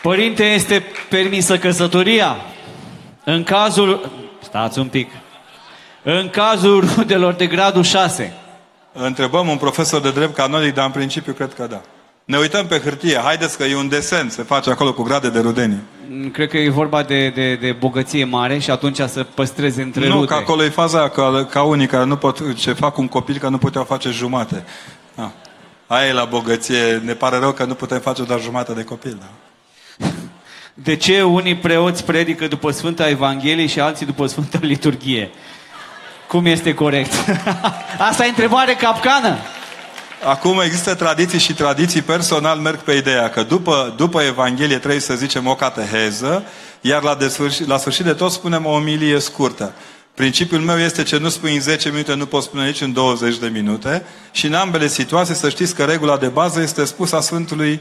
Părinte, 0.06 0.44
este 0.44 0.82
permisă 1.08 1.58
căsătoria? 1.58 2.36
În 3.24 3.42
cazul... 3.42 4.10
Stați 4.42 4.78
un 4.78 4.86
pic. 4.88 5.10
În 6.02 6.28
cazul 6.28 6.84
rudelor 6.96 7.32
de 7.32 7.46
gradul 7.46 7.82
6. 7.82 8.32
Întrebăm 8.92 9.48
un 9.48 9.56
profesor 9.56 10.00
de 10.00 10.10
drept 10.10 10.34
canonic, 10.34 10.74
dar 10.74 10.86
în 10.86 10.90
principiu 10.90 11.32
cred 11.32 11.54
că 11.54 11.66
da. 11.70 11.80
Ne 12.24 12.36
uităm 12.38 12.66
pe 12.66 12.78
hârtie. 12.78 13.18
Haideți 13.18 13.56
că 13.56 13.64
e 13.64 13.76
un 13.76 13.88
desen, 13.88 14.28
se 14.28 14.42
face 14.42 14.70
acolo 14.70 14.92
cu 14.92 15.02
grade 15.02 15.30
de 15.30 15.40
rudenie. 15.40 15.82
Mm, 16.08 16.30
Cred 16.30 16.48
că 16.48 16.56
e 16.56 16.68
vorba 16.70 17.02
de, 17.02 17.28
de, 17.28 17.54
de 17.54 17.72
bogăție 17.72 18.24
mare 18.24 18.58
și 18.58 18.70
atunci 18.70 18.96
să 18.96 19.26
păstreze 19.34 19.82
între 19.82 20.08
Nu, 20.08 20.14
rute. 20.14 20.26
că 20.26 20.34
acolo 20.34 20.64
e 20.64 20.68
faza 20.68 20.98
aia, 20.98 21.08
ca, 21.08 21.46
ca 21.50 21.62
unii 21.62 21.86
care 21.86 22.04
nu 22.04 22.16
pot, 22.16 22.54
ce 22.56 22.72
fac 22.72 22.98
un 22.98 23.08
copil, 23.08 23.38
că 23.38 23.48
nu 23.48 23.58
puteau 23.58 23.84
face 23.84 24.10
jumate. 24.10 24.64
Da. 25.14 25.32
Aia 25.86 26.08
e 26.08 26.12
la 26.12 26.24
bogăție. 26.24 27.02
Ne 27.04 27.12
pare 27.12 27.38
rău 27.38 27.52
că 27.52 27.64
nu 27.64 27.74
putem 27.74 28.00
face 28.00 28.22
doar 28.22 28.40
jumate 28.40 28.72
de 28.72 28.84
copil. 28.84 29.16
Da? 29.20 29.26
De 30.82 30.96
ce 30.96 31.22
unii 31.22 31.56
preoți 31.56 32.04
predică 32.04 32.46
după 32.46 32.70
Sfânta 32.70 33.08
Evanghelie 33.08 33.66
și 33.66 33.80
alții 33.80 34.06
după 34.06 34.26
Sfânta 34.26 34.58
Liturghie? 34.60 35.30
Cum 36.28 36.46
este 36.46 36.74
corect? 36.74 37.12
Asta 38.08 38.24
e 38.24 38.28
întrebare 38.28 38.74
capcană. 38.74 39.36
Acum 40.24 40.60
există 40.60 40.94
tradiții 40.94 41.38
și 41.38 41.54
tradiții 41.54 42.02
personal 42.02 42.58
merg 42.58 42.78
pe 42.78 42.92
ideea 42.92 43.30
că 43.30 43.42
după, 43.42 43.94
după 43.96 44.22
Evanghelie 44.22 44.78
trebuie 44.78 45.00
să 45.00 45.14
zicem 45.14 45.46
o 45.46 45.54
cateheză, 45.54 46.44
iar 46.80 47.02
la, 47.02 47.14
de 47.14 47.28
sfârșit, 47.28 47.66
la 47.66 47.78
sfârșit 47.78 48.04
de 48.04 48.12
tot 48.12 48.32
spunem 48.32 48.66
o 48.66 48.70
omilie 48.70 49.18
scurtă. 49.18 49.72
Principiul 50.16 50.60
meu 50.60 50.78
este 50.78 51.02
ce 51.02 51.18
nu 51.18 51.28
spui 51.28 51.54
în 51.54 51.60
10 51.60 51.90
minute, 51.90 52.14
nu 52.14 52.26
poți 52.26 52.46
spune 52.46 52.66
nici 52.66 52.80
în 52.80 52.92
20 52.92 53.38
de 53.38 53.48
minute 53.48 54.04
și 54.30 54.46
în 54.46 54.54
ambele 54.54 54.88
situații 54.88 55.34
să 55.34 55.48
știți 55.48 55.74
că 55.74 55.84
regula 55.84 56.16
de 56.16 56.26
bază 56.26 56.60
este 56.60 56.84
spusă 56.84 57.16
a 57.16 57.20
Sfântului, 57.20 57.80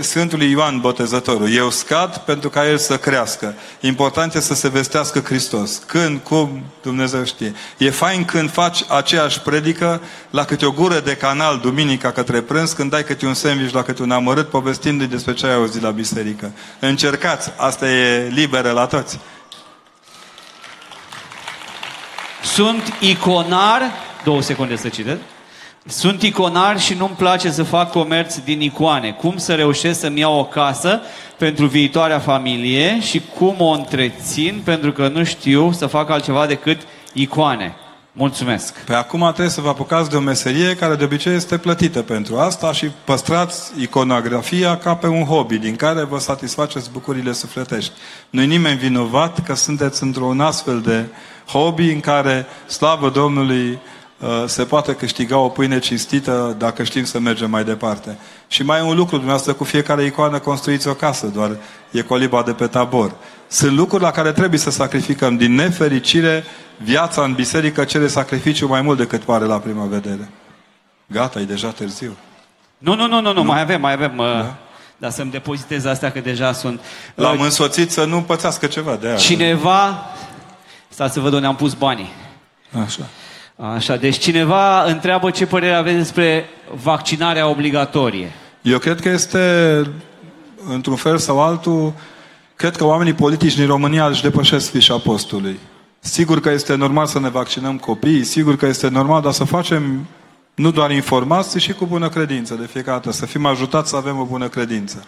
Sfântului 0.00 0.50
Ioan 0.50 0.80
Botezătorul. 0.80 1.52
Eu 1.52 1.70
scad 1.70 2.16
pentru 2.16 2.48
ca 2.48 2.68
el 2.68 2.78
să 2.78 2.96
crească. 2.96 3.54
Important 3.80 4.34
este 4.34 4.54
să 4.54 4.60
se 4.60 4.68
vestească 4.68 5.18
Hristos. 5.18 5.82
Când, 5.86 6.20
cum, 6.22 6.62
Dumnezeu 6.82 7.24
știe. 7.24 7.54
E 7.78 7.90
fain 7.90 8.24
când 8.24 8.50
faci 8.50 8.84
aceeași 8.88 9.40
predică 9.40 10.00
la 10.30 10.44
câte 10.44 10.66
o 10.66 10.72
gură 10.72 11.00
de 11.00 11.16
canal 11.16 11.58
duminica 11.58 12.10
către 12.10 12.40
prânz, 12.40 12.72
când 12.72 12.90
dai 12.90 13.04
câte 13.04 13.26
un 13.26 13.34
sandwich 13.34 13.72
la 13.72 13.82
câte 13.82 14.02
un 14.02 14.10
amărât, 14.10 14.48
povestindu-i 14.48 15.06
despre 15.06 15.32
ce 15.32 15.46
ai 15.46 15.54
auzit 15.54 15.82
la 15.82 15.90
biserică. 15.90 16.52
Încercați, 16.80 17.52
asta 17.56 17.90
e 17.90 18.28
liberă 18.28 18.70
la 18.70 18.86
toți. 18.86 19.18
Sunt 22.44 22.92
iconar, 23.00 23.82
două 24.24 24.42
secunde 24.42 24.76
să 24.76 24.88
citesc. 24.88 25.20
Sunt 25.86 26.22
iconar 26.22 26.80
și 26.80 26.94
nu-mi 26.94 27.14
place 27.16 27.50
să 27.50 27.62
fac 27.62 27.90
comerț 27.90 28.36
din 28.36 28.60
icoane. 28.60 29.10
Cum 29.10 29.36
să 29.36 29.54
reușesc 29.54 30.00
să-mi 30.00 30.20
iau 30.20 30.38
o 30.38 30.44
casă 30.44 31.00
pentru 31.38 31.66
viitoarea 31.66 32.18
familie 32.18 33.00
și 33.00 33.22
cum 33.38 33.54
o 33.58 33.70
întrețin 33.70 34.60
pentru 34.64 34.92
că 34.92 35.08
nu 35.08 35.24
știu 35.24 35.72
să 35.72 35.86
fac 35.86 36.10
altceva 36.10 36.46
decât 36.46 36.80
icoane. 37.12 37.74
Mulțumesc. 38.16 38.78
Pe 38.78 38.94
acum 38.94 39.20
trebuie 39.20 39.48
să 39.48 39.60
vă 39.60 39.68
apucați 39.68 40.10
de 40.10 40.16
o 40.16 40.20
meserie 40.20 40.76
care 40.76 40.94
de 40.94 41.04
obicei 41.04 41.34
este 41.34 41.58
plătită 41.58 42.02
pentru 42.02 42.36
asta 42.36 42.72
și 42.72 42.90
păstrați 43.04 43.72
iconografia 43.80 44.78
ca 44.78 44.94
pe 44.94 45.06
un 45.06 45.24
hobby 45.24 45.58
din 45.58 45.76
care 45.76 46.04
vă 46.04 46.18
satisfaceți 46.18 46.90
bucurile 46.90 47.32
sufletești. 47.32 47.92
Nu-i 48.30 48.46
nimeni 48.46 48.78
vinovat 48.78 49.44
că 49.44 49.54
sunteți 49.54 50.02
într-un 50.02 50.40
astfel 50.40 50.80
de 50.80 51.04
hobby 51.46 51.90
în 51.92 52.00
care, 52.00 52.46
slavă 52.66 53.10
Domnului, 53.10 53.78
uh, 54.18 54.28
se 54.46 54.64
poate 54.64 54.94
câștiga 54.94 55.38
o 55.38 55.48
pâine 55.48 55.78
cinstită 55.78 56.54
dacă 56.58 56.82
știm 56.82 57.04
să 57.04 57.18
mergem 57.18 57.50
mai 57.50 57.64
departe. 57.64 58.18
Și 58.48 58.62
mai 58.62 58.78
e 58.78 58.82
un 58.82 58.96
lucru, 58.96 59.16
dumneavoastră, 59.16 59.52
cu 59.52 59.64
fiecare 59.64 60.04
icoană 60.04 60.38
construiți 60.38 60.88
o 60.88 60.94
casă, 60.94 61.26
doar 61.26 61.56
e 61.90 62.02
coliba 62.02 62.42
de 62.42 62.52
pe 62.52 62.66
tabor. 62.66 63.14
Sunt 63.54 63.76
lucruri 63.76 64.02
la 64.02 64.10
care 64.10 64.32
trebuie 64.32 64.58
să 64.58 64.70
sacrificăm. 64.70 65.36
Din 65.36 65.54
nefericire, 65.54 66.44
viața 66.76 67.22
în 67.22 67.32
biserică 67.32 67.84
cere 67.84 68.06
sacrificiu 68.06 68.66
mai 68.66 68.82
mult 68.82 68.98
decât 68.98 69.22
pare 69.22 69.44
la 69.44 69.58
prima 69.58 69.84
vedere. 69.84 70.28
Gata, 71.06 71.40
e 71.40 71.44
deja 71.44 71.68
târziu. 71.68 72.16
Nu, 72.78 72.94
nu, 72.94 73.06
nu, 73.06 73.20
nu, 73.20 73.32
nu, 73.32 73.42
mai 73.42 73.60
avem, 73.60 73.80
mai 73.80 73.92
avem. 73.92 74.12
Da? 74.16 74.56
Dar 74.96 75.10
să-mi 75.10 75.30
depozitez 75.30 75.84
astea 75.84 76.12
că 76.12 76.20
deja 76.20 76.52
sunt. 76.52 76.80
L-am 77.14 77.38
Uh, 77.38 77.44
însoțit 77.44 77.90
să 77.90 78.04
nu 78.04 78.22
pățească 78.22 78.66
ceva 78.66 78.96
de 79.00 79.06
aia. 79.06 79.16
Cineva, 79.16 80.06
stați 80.88 81.12
să 81.12 81.20
văd 81.20 81.32
unde 81.32 81.46
am 81.46 81.56
pus 81.56 81.74
banii. 81.74 82.12
Așa. 82.84 83.06
Așa, 83.74 83.96
deci 83.96 84.18
cineva 84.18 84.84
întreabă 84.84 85.30
ce 85.30 85.46
părere 85.46 85.74
aveți 85.74 85.96
despre 85.96 86.44
vaccinarea 86.82 87.48
obligatorie. 87.48 88.32
Eu 88.62 88.78
cred 88.78 89.00
că 89.00 89.08
este, 89.08 89.82
într-un 90.68 90.96
fel 90.96 91.18
sau 91.18 91.42
altul, 91.42 91.92
cred 92.64 92.76
că 92.76 92.84
oamenii 92.84 93.12
politici 93.12 93.54
din 93.54 93.66
România 93.66 94.06
își 94.06 94.22
depășesc 94.22 94.70
fișa 94.70 94.98
postului. 94.98 95.58
Sigur 95.98 96.40
că 96.40 96.50
este 96.50 96.74
normal 96.74 97.06
să 97.06 97.18
ne 97.18 97.28
vaccinăm 97.28 97.78
copiii, 97.78 98.24
sigur 98.24 98.56
că 98.56 98.66
este 98.66 98.88
normal, 98.88 99.22
dar 99.22 99.32
să 99.32 99.44
facem 99.44 100.06
nu 100.54 100.70
doar 100.70 100.90
informații, 100.90 101.60
și 101.60 101.72
cu 101.72 101.86
bună 101.86 102.08
credință 102.08 102.54
de 102.54 102.66
fiecare 102.66 102.96
dată, 102.96 103.16
să 103.16 103.26
fim 103.26 103.46
ajutați 103.46 103.90
să 103.90 103.96
avem 103.96 104.18
o 104.18 104.24
bună 104.24 104.48
credință. 104.48 105.04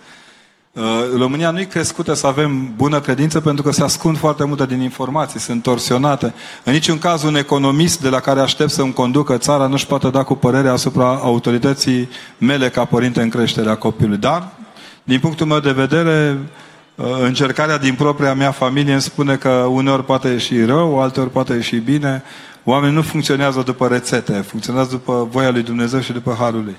Uh, 0.72 0.82
România 1.18 1.50
nu 1.50 1.60
e 1.60 1.64
crescută 1.64 2.14
să 2.14 2.26
avem 2.26 2.72
bună 2.76 3.00
credință 3.00 3.40
pentru 3.40 3.62
că 3.62 3.70
se 3.70 3.82
ascund 3.82 4.18
foarte 4.18 4.44
multe 4.44 4.66
din 4.66 4.80
informații, 4.80 5.40
sunt 5.40 5.62
torsionate. 5.62 6.34
În 6.64 6.72
niciun 6.72 6.98
caz 6.98 7.22
un 7.22 7.36
economist 7.36 8.00
de 8.02 8.08
la 8.08 8.20
care 8.20 8.40
aștept 8.40 8.70
să-mi 8.70 8.92
conducă 8.92 9.36
țara 9.36 9.66
nu-și 9.66 9.86
poate 9.86 10.10
da 10.10 10.22
cu 10.22 10.34
părere 10.34 10.68
asupra 10.68 11.06
autorității 11.22 12.08
mele 12.38 12.68
ca 12.68 12.84
părinte 12.84 13.22
în 13.22 13.28
creșterea 13.28 13.76
copilului. 13.76 14.18
Dar, 14.18 14.52
din 15.02 15.20
punctul 15.20 15.46
meu 15.46 15.60
de 15.60 15.72
vedere, 15.72 16.38
uh, 16.40 16.64
încercarea 16.96 17.78
din 17.78 17.94
propria 17.94 18.34
mea 18.34 18.50
familie 18.50 18.92
îmi 18.92 19.00
spune 19.00 19.36
că 19.36 19.50
uneori 19.50 20.04
poate 20.04 20.28
ieși 20.28 20.64
rău, 20.64 21.00
alteori 21.00 21.30
poate 21.30 21.52
ieși 21.52 21.76
bine. 21.76 22.22
Oamenii 22.64 22.94
nu 22.94 23.02
funcționează 23.02 23.62
după 23.62 23.88
rețete, 23.88 24.32
funcționează 24.32 24.90
după 24.90 25.28
voia 25.30 25.50
lui 25.50 25.62
Dumnezeu 25.62 26.00
și 26.00 26.12
după 26.12 26.36
harul 26.38 26.64
lui. 26.64 26.76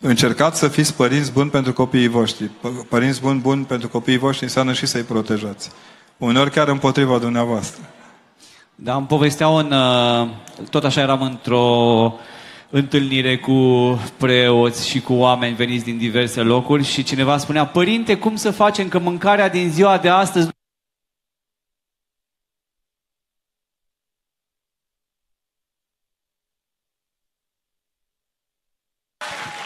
Încercați 0.00 0.58
să 0.58 0.68
fiți 0.68 0.94
părinți 0.94 1.32
buni 1.32 1.50
pentru 1.50 1.72
copiii 1.72 2.08
voștri. 2.08 2.44
P- 2.46 2.88
Părinți 2.88 3.20
buni, 3.20 3.40
buni 3.40 3.64
pentru 3.64 3.88
copiii 3.88 4.18
voștri 4.18 4.44
înseamnă 4.44 4.72
și 4.72 4.86
să-i 4.86 5.02
protejați. 5.02 5.70
Uneori 6.16 6.50
chiar 6.50 6.68
împotriva 6.68 7.18
dumneavoastră. 7.18 7.82
Dar 8.74 8.96
îmi 8.96 9.06
povestea 9.06 9.48
un... 9.48 9.72
uh, 9.72 10.28
Tot 10.70 10.84
așa 10.84 11.00
eram 11.00 11.22
într-o 11.22 12.14
întâlnire 12.70 13.38
cu 13.38 13.52
preoți 14.18 14.88
și 14.88 15.00
cu 15.00 15.12
oameni 15.12 15.56
veniți 15.56 15.84
din 15.84 15.98
diverse 15.98 16.40
locuri 16.40 16.84
și 16.84 17.02
cineva 17.02 17.38
spunea, 17.38 17.66
Părinte, 17.66 18.16
cum 18.16 18.36
să 18.36 18.50
facem 18.50 18.88
că 18.88 18.98
mâncarea 18.98 19.48
din 19.48 19.70
ziua 19.70 19.98
de 19.98 20.08
astăzi 20.08 20.48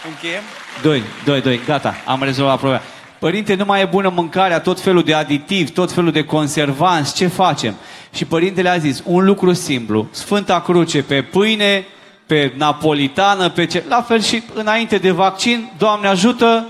Încheiem? 0.09 0.43
Doi, 0.83 1.03
doi, 1.25 1.41
doi, 1.41 1.61
gata, 1.65 1.95
am 2.07 2.23
rezolvat 2.23 2.59
problema. 2.59 2.83
Părinte, 3.19 3.55
nu 3.55 3.65
mai 3.65 3.81
e 3.81 3.85
bună 3.85 4.09
mâncarea, 4.09 4.61
tot 4.61 4.81
felul 4.81 5.03
de 5.03 5.15
aditivi, 5.15 5.71
tot 5.71 5.93
felul 5.93 6.13
de 6.13 6.25
conservanți, 6.25 7.15
ce 7.15 7.27
facem? 7.27 7.75
Și 8.13 8.25
părintele 8.25 8.69
a 8.69 8.79
zis, 8.79 9.03
un 9.05 9.25
lucru 9.25 9.53
simplu, 9.53 10.09
Sfânta 10.11 10.61
Cruce 10.61 11.03
pe 11.03 11.23
pâine, 11.23 11.87
pe 12.33 12.53
napolitană, 12.57 13.51
pe 13.51 13.67
ce... 13.67 13.85
La 13.89 14.03
fel 14.03 14.21
și 14.21 14.43
înainte 14.55 14.99
de 14.99 15.11
vaccin, 15.11 15.73
Doamne 15.79 16.09
ajută 16.09 16.67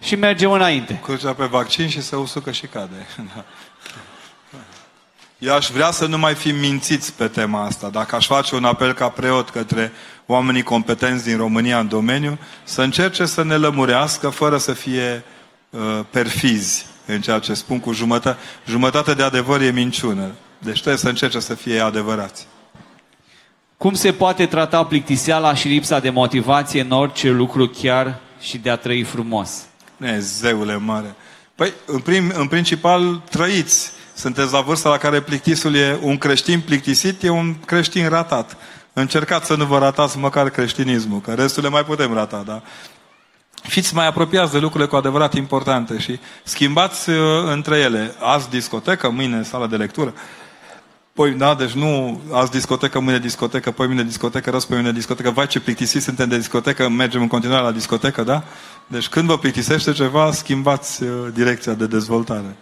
și 0.00 0.14
mergem 0.16 0.50
înainte. 0.50 1.00
Crucea 1.02 1.32
pe 1.32 1.44
vaccin 1.44 1.88
și 1.88 2.02
se 2.02 2.16
usucă 2.16 2.50
și 2.50 2.66
cade. 2.66 3.06
Da. 3.16 3.44
Eu 5.38 5.54
aș 5.54 5.68
vrea 5.68 5.90
să 5.90 6.06
nu 6.06 6.18
mai 6.18 6.34
fim 6.34 6.56
mințiți 6.56 7.12
pe 7.12 7.28
tema 7.28 7.64
asta. 7.64 7.88
Dacă 7.88 8.16
aș 8.16 8.26
face 8.26 8.54
un 8.54 8.64
apel 8.64 8.92
ca 8.92 9.08
preot 9.08 9.50
către 9.50 9.92
oamenii 10.26 10.62
competenți 10.62 11.24
din 11.24 11.36
România 11.36 11.78
în 11.78 11.88
domeniu, 11.88 12.38
să 12.64 12.82
încerce 12.82 13.26
să 13.26 13.44
ne 13.44 13.56
lămurească 13.56 14.28
fără 14.28 14.58
să 14.58 14.72
fie 14.72 15.24
uh, 15.70 15.80
perfizi 16.10 16.86
în 17.06 17.20
ceea 17.20 17.38
ce 17.38 17.54
spun 17.54 17.80
cu 17.80 17.92
jumătate. 17.92 18.38
Jumătate 18.66 19.14
de 19.14 19.22
adevăr 19.22 19.60
e 19.60 19.70
minciună. 19.70 20.30
Deci 20.58 20.78
trebuie 20.78 20.96
să 20.96 21.08
încerce 21.08 21.40
să 21.40 21.54
fie 21.54 21.80
adevărați. 21.80 22.46
Cum 23.76 23.94
se 23.94 24.12
poate 24.12 24.46
trata 24.46 24.84
plictiseala 24.84 25.54
și 25.54 25.68
lipsa 25.68 25.98
de 25.98 26.10
motivație 26.10 26.80
în 26.80 26.90
orice 26.90 27.30
lucru 27.30 27.68
chiar 27.68 28.20
și 28.40 28.58
de 28.58 28.70
a 28.70 28.76
trăi 28.76 29.02
frumos? 29.02 29.50
Dumnezeule 29.96 30.76
mare. 30.76 31.14
Păi, 31.54 31.72
în, 31.86 32.00
prim, 32.00 32.32
în 32.34 32.48
principal, 32.48 33.22
trăiți. 33.30 33.92
Sunteți 34.14 34.52
la 34.52 34.60
vârsta 34.60 34.88
la 34.88 34.96
care 34.96 35.20
plictisul 35.20 35.74
e 35.74 35.98
un 36.02 36.18
creștin 36.18 36.60
plictisit, 36.60 37.22
e 37.22 37.28
un 37.28 37.54
creștin 37.60 38.08
ratat. 38.08 38.56
Încercați 38.92 39.46
să 39.46 39.54
nu 39.54 39.64
vă 39.64 39.78
ratați 39.78 40.18
măcar 40.18 40.50
creștinismul, 40.50 41.20
că 41.20 41.34
restul 41.34 41.62
le 41.62 41.68
mai 41.68 41.84
putem 41.84 42.14
rata, 42.14 42.42
da? 42.46 42.62
Fiți 43.62 43.94
mai 43.94 44.06
apropiați 44.06 44.52
de 44.52 44.58
lucrurile 44.58 44.88
cu 44.88 44.96
adevărat 44.96 45.34
importante 45.34 45.98
și 45.98 46.18
schimbați 46.42 47.10
uh, 47.10 47.16
între 47.46 47.78
ele. 47.78 48.14
Azi 48.18 48.50
discotecă, 48.50 49.10
mâine 49.10 49.42
sala 49.42 49.66
de 49.66 49.76
lectură. 49.76 50.14
Păi, 51.14 51.30
da, 51.30 51.54
deci 51.54 51.70
nu 51.70 52.20
azi 52.32 52.50
discotecă, 52.50 53.00
mâine 53.00 53.18
discotecă, 53.18 53.70
păi 53.70 53.86
mâine 53.86 54.02
discotecă, 54.02 54.50
răs 54.50 54.64
pe 54.64 54.74
mâine 54.74 54.92
discotecă, 54.92 55.30
vai 55.30 55.46
ce 55.46 55.60
plictisiți 55.60 56.04
suntem 56.04 56.28
de 56.28 56.36
discotecă, 56.36 56.88
mergem 56.88 57.20
în 57.20 57.28
continuare 57.28 57.62
la 57.62 57.70
discotecă, 57.70 58.22
da? 58.22 58.42
Deci 58.86 59.08
când 59.08 59.26
vă 59.26 59.38
plictisește 59.38 59.92
ceva, 59.92 60.32
schimbați 60.32 61.02
uh, 61.02 61.10
direcția 61.34 61.72
de 61.72 61.86
dezvoltare. 61.86 62.56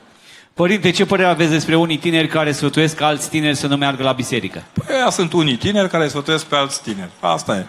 Părinte, 0.55 0.91
ce 0.91 1.07
părere 1.07 1.29
aveți 1.29 1.51
despre 1.51 1.77
unii 1.77 1.99
tineri 1.99 2.29
care 2.29 2.53
sfătuiesc 2.53 3.01
alți 3.01 3.29
tineri 3.29 3.57
să 3.57 3.66
nu 3.66 3.77
meargă 3.77 4.03
la 4.03 4.12
biserică? 4.12 4.62
Păi 4.73 4.95
aia 4.95 5.11
sunt 5.11 5.33
unii 5.33 5.57
tineri 5.57 5.89
care 5.89 6.09
sfătuiesc 6.09 6.45
pe 6.45 6.57
alți 6.57 6.83
tineri. 6.83 7.11
Asta 7.20 7.57
e. 7.57 7.66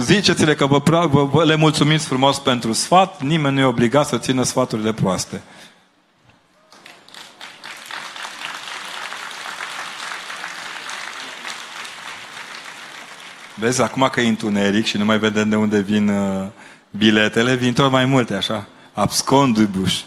Ziceți-le 0.00 0.54
că 0.54 0.66
vă, 0.66 0.82
pra- 0.82 1.10
vă, 1.10 1.24
vă, 1.24 1.44
le 1.44 1.54
mulțumiți 1.54 2.06
frumos 2.06 2.38
pentru 2.38 2.72
sfat, 2.72 3.22
nimeni 3.22 3.54
nu 3.54 3.60
e 3.60 3.64
obligat 3.64 4.06
să 4.06 4.18
țină 4.18 4.42
sfaturile 4.42 4.92
proaste. 4.92 5.42
Vezi, 13.60 13.82
acum 13.82 14.08
că 14.12 14.20
e 14.20 14.28
întuneric 14.28 14.84
și 14.84 14.96
nu 14.96 15.04
mai 15.04 15.18
vedem 15.18 15.48
de 15.48 15.56
unde 15.56 15.80
vin 15.80 16.08
uh, 16.08 16.46
biletele, 16.90 17.54
vin 17.54 17.72
tot 17.72 17.90
mai 17.90 18.04
multe, 18.04 18.34
așa. 18.34 18.66
Abscondubuș. 18.92 20.00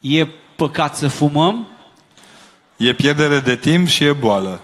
E 0.00 0.26
păcat 0.56 0.96
să 0.96 1.08
fumăm? 1.08 1.66
E 2.76 2.92
pierdere 2.92 3.40
de 3.40 3.56
timp 3.56 3.86
și 3.86 4.04
e 4.04 4.12
boală. 4.12 4.60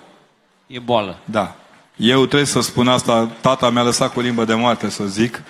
E 0.67 0.79
boală. 0.79 1.19
Da. 1.25 1.57
Eu 1.97 2.27
trebuie 2.27 2.47
să 2.47 2.61
spun 2.61 2.89
asta, 2.89 3.31
tata 3.41 3.71
mi-a 3.71 3.83
lăsat 3.83 4.13
cu 4.13 4.21
limbă 4.21 4.45
de 4.45 4.55
moarte 4.55 4.91
să 4.91 5.05
zic. 5.05 5.43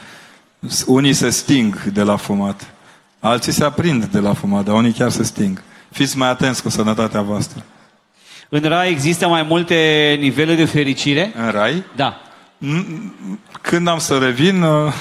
Unii 0.86 1.12
se 1.12 1.31
sting 1.31 1.82
de 1.82 2.03
la 2.03 2.16
fumat. 2.16 2.74
Alții 3.20 3.53
se 3.53 3.65
aprind 3.65 4.05
de 4.05 4.19
la 4.19 4.32
fumat, 4.32 4.65
dar 4.65 4.74
unii 4.74 4.93
chiar 4.93 5.11
se 5.11 5.23
sting. 5.23 5.62
Fiți 5.90 6.16
mai 6.19 6.28
atenți 6.28 6.62
cu 6.62 6.69
sănătatea 6.69 7.23
voastră. 7.23 7.65
În 8.54 8.62
rai 8.62 8.90
există 8.90 9.28
mai 9.28 9.42
multe 9.42 10.16
nivele 10.20 10.54
de 10.54 10.64
fericire? 10.64 11.32
În 11.36 11.50
rai, 11.50 11.84
Da. 11.96 12.20
când 13.60 13.88
am 13.88 13.98
să 13.98 14.18
revin, 14.18 14.62
uh, 14.62 14.92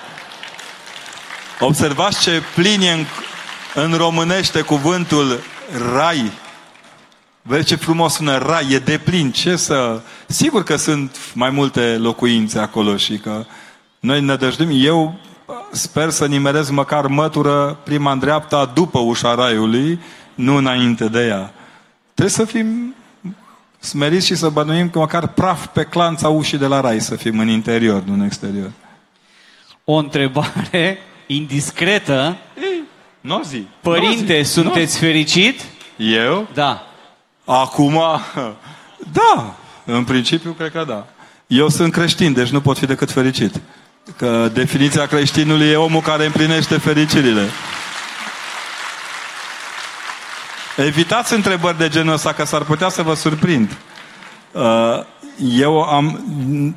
observați 1.68 2.20
ce 2.20 2.42
plin 2.54 2.80
e 2.80 2.90
în, 2.90 3.04
în 3.74 3.94
românește 3.94 4.60
cuvântul 4.60 5.40
rai. 5.94 6.32
Vezi 7.42 7.66
ce 7.66 7.74
frumos 7.74 8.14
sună 8.14 8.38
rai, 8.38 8.66
e 8.70 8.78
de 8.78 8.98
plin. 8.98 9.30
Ce 9.30 9.56
să... 9.56 10.00
Sigur 10.26 10.62
că 10.62 10.76
sunt 10.76 11.16
mai 11.34 11.50
multe 11.50 11.96
locuințe 11.98 12.58
acolo 12.58 12.96
și 12.96 13.16
că 13.16 13.44
noi 14.00 14.20
ne 14.20 14.36
dăjduim. 14.36 14.70
Eu 14.72 15.14
sper 15.70 16.10
să 16.10 16.26
nimerez 16.26 16.70
măcar 16.70 17.06
mătură 17.06 17.78
prima 17.84 18.12
în 18.12 18.18
dreapta 18.18 18.70
după 18.74 18.98
ușa 18.98 19.34
raiului, 19.34 20.00
nu 20.34 20.56
înainte 20.56 21.08
de 21.08 21.26
ea. 21.26 21.52
Trebuie 22.22 22.46
să 22.46 22.52
fim 22.52 22.94
smeriți 23.78 24.26
și 24.26 24.34
să 24.34 24.48
bănuim 24.48 24.90
că 24.90 24.98
măcar 24.98 25.26
praf 25.26 25.66
pe 25.66 25.82
clanța 25.82 26.28
ușii 26.28 26.58
de 26.58 26.66
la 26.66 26.80
rai 26.80 27.00
să 27.00 27.16
fim 27.16 27.38
în 27.38 27.48
interior, 27.48 28.02
nu 28.02 28.12
în 28.12 28.20
exterior. 28.20 28.70
O 29.84 29.94
întrebare 29.94 30.98
indiscretă. 31.26 32.36
Nu 33.20 33.42
zi. 33.46 33.66
Părinte, 33.80 34.36
N-o 34.36 34.42
zi. 34.42 34.50
sunteți 34.50 34.98
fericit? 34.98 35.60
N-o 35.60 36.04
zi. 36.04 36.14
Eu? 36.14 36.48
Da. 36.54 36.86
Acum, 37.44 38.00
da, 39.12 39.56
în 39.84 40.04
principiu 40.04 40.52
cred 40.52 40.70
că 40.70 40.84
da. 40.88 41.06
Eu 41.46 41.68
sunt 41.68 41.92
creștin, 41.92 42.32
deci 42.32 42.48
nu 42.48 42.60
pot 42.60 42.78
fi 42.78 42.86
decât 42.86 43.10
fericit. 43.10 43.60
Că 44.16 44.50
definiția 44.52 45.06
creștinului 45.06 45.66
e 45.66 45.76
omul 45.76 46.00
care 46.00 46.24
împlinește 46.24 46.78
fericirile. 46.78 47.48
Evitați 50.76 51.34
întrebări 51.34 51.78
de 51.78 51.88
genul 51.88 52.12
ăsta, 52.12 52.32
că 52.32 52.44
s-ar 52.44 52.62
putea 52.62 52.88
să 52.88 53.02
vă 53.02 53.14
surprind. 53.14 53.76
Uh, 54.52 54.62
Eu 55.58 55.82
am, 55.82 56.24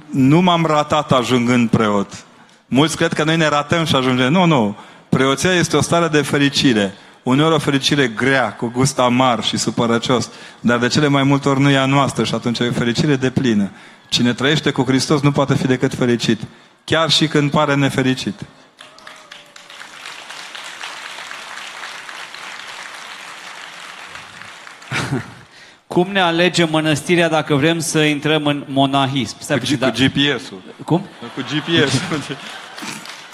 nu 0.10 0.42
m-am 0.42 0.66
ratat 0.66 1.12
ajungând 1.12 1.70
preot. 1.70 2.26
Mulți 2.66 2.98
cred 2.98 3.14
că 3.14 3.24
noi 3.24 3.38
ne 3.38 3.48
ratăm 3.48 3.86
și 3.86 3.96
ajungem. 3.96 4.32
Nu, 4.32 4.46
nu. 4.46 4.78
Preoția 5.10 5.54
este 5.54 5.78
o 5.78 5.82
stare 5.82 6.08
de 6.08 6.22
fericire. 6.22 6.94
Uneori 7.24 7.54
o 7.54 7.60
fericire 7.60 8.08
grea, 8.08 8.54
cu 8.54 8.68
gust 8.68 9.00
amar 9.00 9.44
și 9.44 9.58
supărăcios, 9.58 10.30
dar 10.60 10.78
de 10.78 10.88
cele 10.88 11.08
mai 11.08 11.24
multe 11.24 11.50
ori 11.50 11.60
nu 11.60 11.70
e 11.70 11.78
a 11.78 11.86
noastră 11.86 12.24
și 12.24 12.34
atunci 12.34 12.60
e 12.60 12.68
o 12.68 12.72
fericire 12.72 13.16
de 13.16 13.30
plină. 13.30 13.72
Cine 14.10 14.34
trăiește 14.34 14.72
cu 14.72 14.84
Hristos 14.84 15.22
nu 15.22 15.32
poate 15.32 15.56
fi 15.56 15.68
decât 15.68 15.94
fericit, 15.94 16.42
chiar 16.84 17.10
și 17.10 17.28
când 17.28 17.52
pare 17.52 17.76
nefericit. 17.76 18.40
Cum 25.96 26.08
ne 26.12 26.20
alegem 26.22 26.68
mănăstirea 26.72 27.30
dacă 27.30 27.56
vrem 27.56 27.80
să 27.80 28.00
intrăm 28.00 28.46
în 28.46 28.64
monahism? 28.68 29.36
Stai 29.40 29.58
Cu, 29.58 29.62
puțin, 29.64 29.78
cu 29.78 29.86
da. 29.86 29.92
GPS-ul. 29.92 30.62
Cum? 30.86 31.06
Cu 31.36 31.42
GPS-ul. 31.42 32.36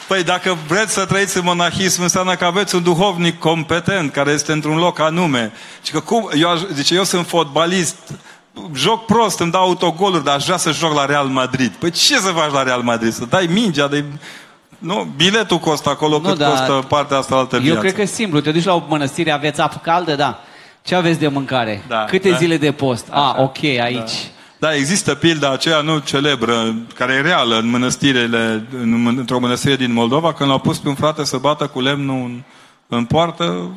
Păi 0.07 0.23
dacă 0.23 0.57
vreți 0.67 0.93
să 0.93 1.05
trăiți 1.05 1.37
în 1.37 1.43
monahism, 1.43 2.01
înseamnă 2.01 2.35
că 2.35 2.45
aveți 2.45 2.75
un 2.75 2.83
duhovnic 2.83 3.39
competent, 3.39 4.11
care 4.11 4.31
este 4.31 4.51
într-un 4.51 4.77
loc 4.77 4.99
anume. 4.99 5.51
Și 5.83 5.91
că 5.91 5.99
cum, 5.99 6.29
eu, 6.37 6.49
aș- 6.49 6.59
zice, 6.73 6.95
eu 6.95 7.03
sunt 7.03 7.27
fotbalist, 7.27 7.95
joc 8.73 9.05
prost, 9.05 9.39
îmi 9.39 9.51
dau 9.51 9.61
autogoluri, 9.61 10.23
dar 10.23 10.35
aș 10.35 10.43
vrea 10.45 10.57
să 10.57 10.71
joc 10.71 10.93
la 10.93 11.05
Real 11.05 11.27
Madrid. 11.27 11.71
Păi 11.71 11.89
ce 11.91 12.15
să 12.19 12.29
faci 12.29 12.51
la 12.51 12.63
Real 12.63 12.81
Madrid? 12.81 13.13
Să 13.13 13.25
dai 13.29 13.49
mingea 13.51 13.87
de... 13.87 14.03
Nu, 14.77 15.07
biletul 15.15 15.57
costă 15.57 15.89
acolo 15.89 16.19
Nu, 16.19 16.27
cât 16.29 16.37
dar 16.37 16.49
costă 16.49 16.85
partea 16.87 17.17
asta 17.17 17.35
altă 17.35 17.55
Eu 17.55 17.61
viață. 17.61 17.79
cred 17.79 17.93
că 17.93 18.01
e 18.01 18.05
simplu. 18.05 18.39
Te 18.39 18.51
duci 18.51 18.63
la 18.63 18.73
o 18.73 18.83
mănăstire, 18.87 19.31
aveți 19.31 19.61
apă 19.61 19.79
caldă, 19.83 20.15
da. 20.15 20.43
Ce 20.81 20.95
aveți 20.95 21.19
de 21.19 21.27
mâncare? 21.27 21.83
Da, 21.87 22.05
Câte 22.05 22.29
da. 22.29 22.35
zile 22.35 22.57
de 22.57 22.71
post? 22.71 23.07
Ah, 23.09 23.33
ok, 23.37 23.63
aici. 23.63 24.11
Da, 24.59 24.75
există 24.75 25.15
pilda 25.15 25.51
aceea 25.51 25.81
nu 25.81 25.99
celebră, 25.99 26.75
care 26.95 27.13
e 27.13 27.21
reală 27.21 27.57
în 27.57 27.69
mănăstirile, 27.69 28.67
în, 28.81 29.15
într-o 29.17 29.39
mănăstire 29.39 29.75
din 29.75 29.93
Moldova, 29.93 30.33
când 30.33 30.49
l-au 30.49 30.59
pus 30.59 30.79
pe 30.79 30.87
un 30.87 30.95
frate 30.95 31.23
să 31.23 31.37
bată 31.37 31.67
cu 31.67 31.81
lemnul 31.81 32.15
în, 32.15 32.41
în 32.87 33.05
poartă 33.05 33.69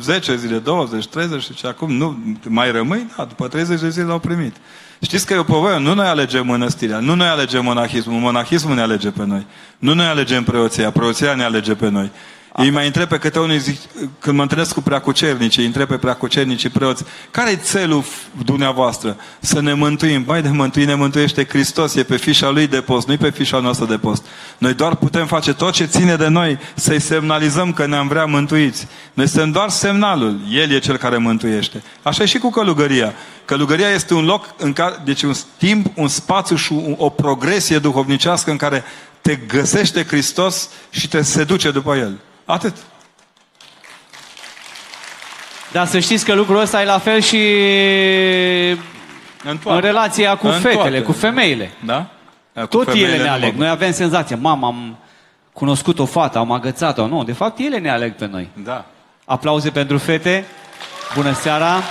10 0.00 0.36
zile, 0.36 0.58
20, 0.58 1.06
30 1.06 1.42
și 1.42 1.66
acum 1.66 1.92
nu 1.92 2.18
mai 2.48 2.70
rămâi, 2.70 3.06
da, 3.16 3.24
după 3.24 3.48
30 3.48 3.80
de 3.80 3.88
zile 3.88 4.04
l-au 4.04 4.18
primit. 4.18 4.56
Știți 5.00 5.26
că 5.26 5.34
e 5.34 5.36
o 5.36 5.42
poveste, 5.42 5.80
nu 5.80 5.94
noi 5.94 6.06
alegem 6.06 6.46
mănăstirea, 6.46 6.98
nu 6.98 7.14
noi 7.14 7.26
alegem 7.26 7.64
monahismul, 7.64 8.20
monahismul 8.20 8.74
ne 8.74 8.80
alege 8.80 9.10
pe 9.10 9.24
noi. 9.24 9.46
Nu 9.78 9.94
noi 9.94 10.06
alegem 10.06 10.44
preoția, 10.44 10.90
preoția 10.90 11.34
ne 11.34 11.44
alege 11.44 11.74
pe 11.74 11.88
noi. 11.88 12.10
Ei 12.58 12.70
mai 12.70 12.86
întreb 12.86 13.08
pe 13.08 13.18
câte 13.18 13.38
unii 13.38 13.58
zic, 13.58 13.78
când 14.18 14.36
mă 14.36 14.42
întâlnesc 14.42 14.74
cu 14.74 14.80
preacucernicii, 14.80 15.60
îi 15.60 15.66
întreb 15.66 15.88
pe 15.88 15.96
preacucernicii 15.96 16.68
preoți, 16.68 17.04
care 17.30 17.50
e 17.50 17.56
țelul 17.56 18.02
f- 18.02 18.44
dumneavoastră? 18.44 19.16
Să 19.40 19.60
ne 19.60 19.72
mântuim. 19.72 20.22
Bai 20.24 20.42
de 20.42 20.48
mântui 20.48 20.84
ne 20.84 20.94
mântuiește 20.94 21.46
Hristos, 21.48 21.94
e 21.94 22.02
pe 22.02 22.16
fișa 22.16 22.50
lui 22.50 22.66
de 22.66 22.80
post, 22.80 23.06
nu 23.06 23.12
e 23.12 23.16
pe 23.16 23.30
fișa 23.30 23.58
noastră 23.58 23.86
de 23.86 23.96
post. 23.98 24.24
Noi 24.58 24.74
doar 24.74 24.94
putem 24.96 25.26
face 25.26 25.52
tot 25.54 25.72
ce 25.72 25.84
ține 25.84 26.16
de 26.16 26.28
noi, 26.28 26.58
să-i 26.74 27.00
semnalizăm 27.00 27.72
că 27.72 27.86
ne-am 27.86 28.08
vrea 28.08 28.24
mântuiți. 28.24 28.86
Noi 29.14 29.26
suntem 29.26 29.50
doar 29.50 29.68
semnalul, 29.68 30.40
El 30.50 30.70
e 30.70 30.78
Cel 30.78 30.96
care 30.96 31.16
mântuiește. 31.16 31.82
Așa 32.02 32.22
e 32.22 32.26
și 32.26 32.38
cu 32.38 32.50
călugăria. 32.50 33.12
Călugăria 33.44 33.88
este 33.88 34.14
un 34.14 34.24
loc, 34.24 34.54
în 34.58 34.72
care, 34.72 34.94
deci 35.04 35.22
un 35.22 35.32
timp, 35.58 35.86
un 35.94 36.08
spațiu 36.08 36.56
și 36.56 36.72
un- 36.72 36.94
o 36.98 37.08
progresie 37.08 37.78
duhovnicească 37.78 38.50
în 38.50 38.56
care 38.56 38.84
te 39.20 39.36
găsește 39.36 40.04
Hristos 40.06 40.68
și 40.90 41.08
te 41.08 41.22
seduce 41.22 41.70
după 41.70 41.94
El. 41.96 42.18
Atât. 42.44 42.76
Dar 45.72 45.86
să 45.86 45.98
știți 45.98 46.24
că 46.24 46.34
lucrul 46.34 46.60
ăsta 46.60 46.82
e 46.82 46.84
la 46.84 46.98
fel 46.98 47.20
și 47.20 47.36
În, 49.42 49.50
în 49.50 49.58
toate. 49.58 49.86
relația 49.86 50.36
cu 50.36 50.46
În 50.46 50.52
fetele, 50.52 50.74
toate. 50.74 51.02
cu 51.02 51.12
femeile. 51.12 51.70
Da? 51.84 52.06
Cu 52.54 52.66
Tot 52.66 52.84
femeile 52.84 53.08
ele 53.08 53.16
ne 53.16 53.24
nu 53.24 53.30
aleg. 53.30 53.52
mă- 53.52 53.58
Noi 53.58 53.68
avem 53.68 53.92
senzația, 53.92 54.36
mama, 54.36 54.66
am 54.66 54.96
cunoscut 55.52 55.98
o 55.98 56.04
fată, 56.04 56.38
am 56.38 56.50
agățat-o. 56.52 57.06
Nu, 57.06 57.24
de 57.24 57.32
fapt 57.32 57.58
ele 57.58 57.78
ne 57.78 57.90
aleg 57.90 58.14
pe 58.14 58.26
noi. 58.26 58.48
Da. 58.64 58.84
Aplauze 59.24 59.70
pentru 59.70 59.98
fete. 59.98 60.44
Bună 61.14 61.32
seara! 61.32 61.82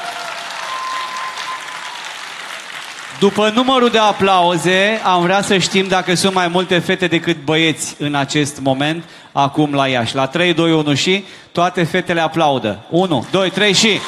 După 3.19 3.51
numărul 3.55 3.89
de 3.89 3.97
aplauze, 3.97 5.01
am 5.03 5.21
vrea 5.21 5.41
să 5.41 5.57
știm 5.57 5.87
dacă 5.87 6.15
sunt 6.15 6.33
mai 6.33 6.47
multe 6.47 6.79
fete 6.79 7.07
decât 7.07 7.43
băieți 7.43 7.95
în 7.99 8.15
acest 8.15 8.59
moment, 8.59 9.03
acum 9.31 9.73
la 9.73 9.87
Iași. 9.87 10.15
La 10.15 10.27
3, 10.27 10.53
2, 10.53 10.71
1 10.71 10.93
și 10.93 11.25
toate 11.51 11.83
fetele 11.83 12.21
aplaudă. 12.21 12.79
1, 12.89 13.25
2, 13.31 13.49
3 13.49 13.73
și... 13.73 13.99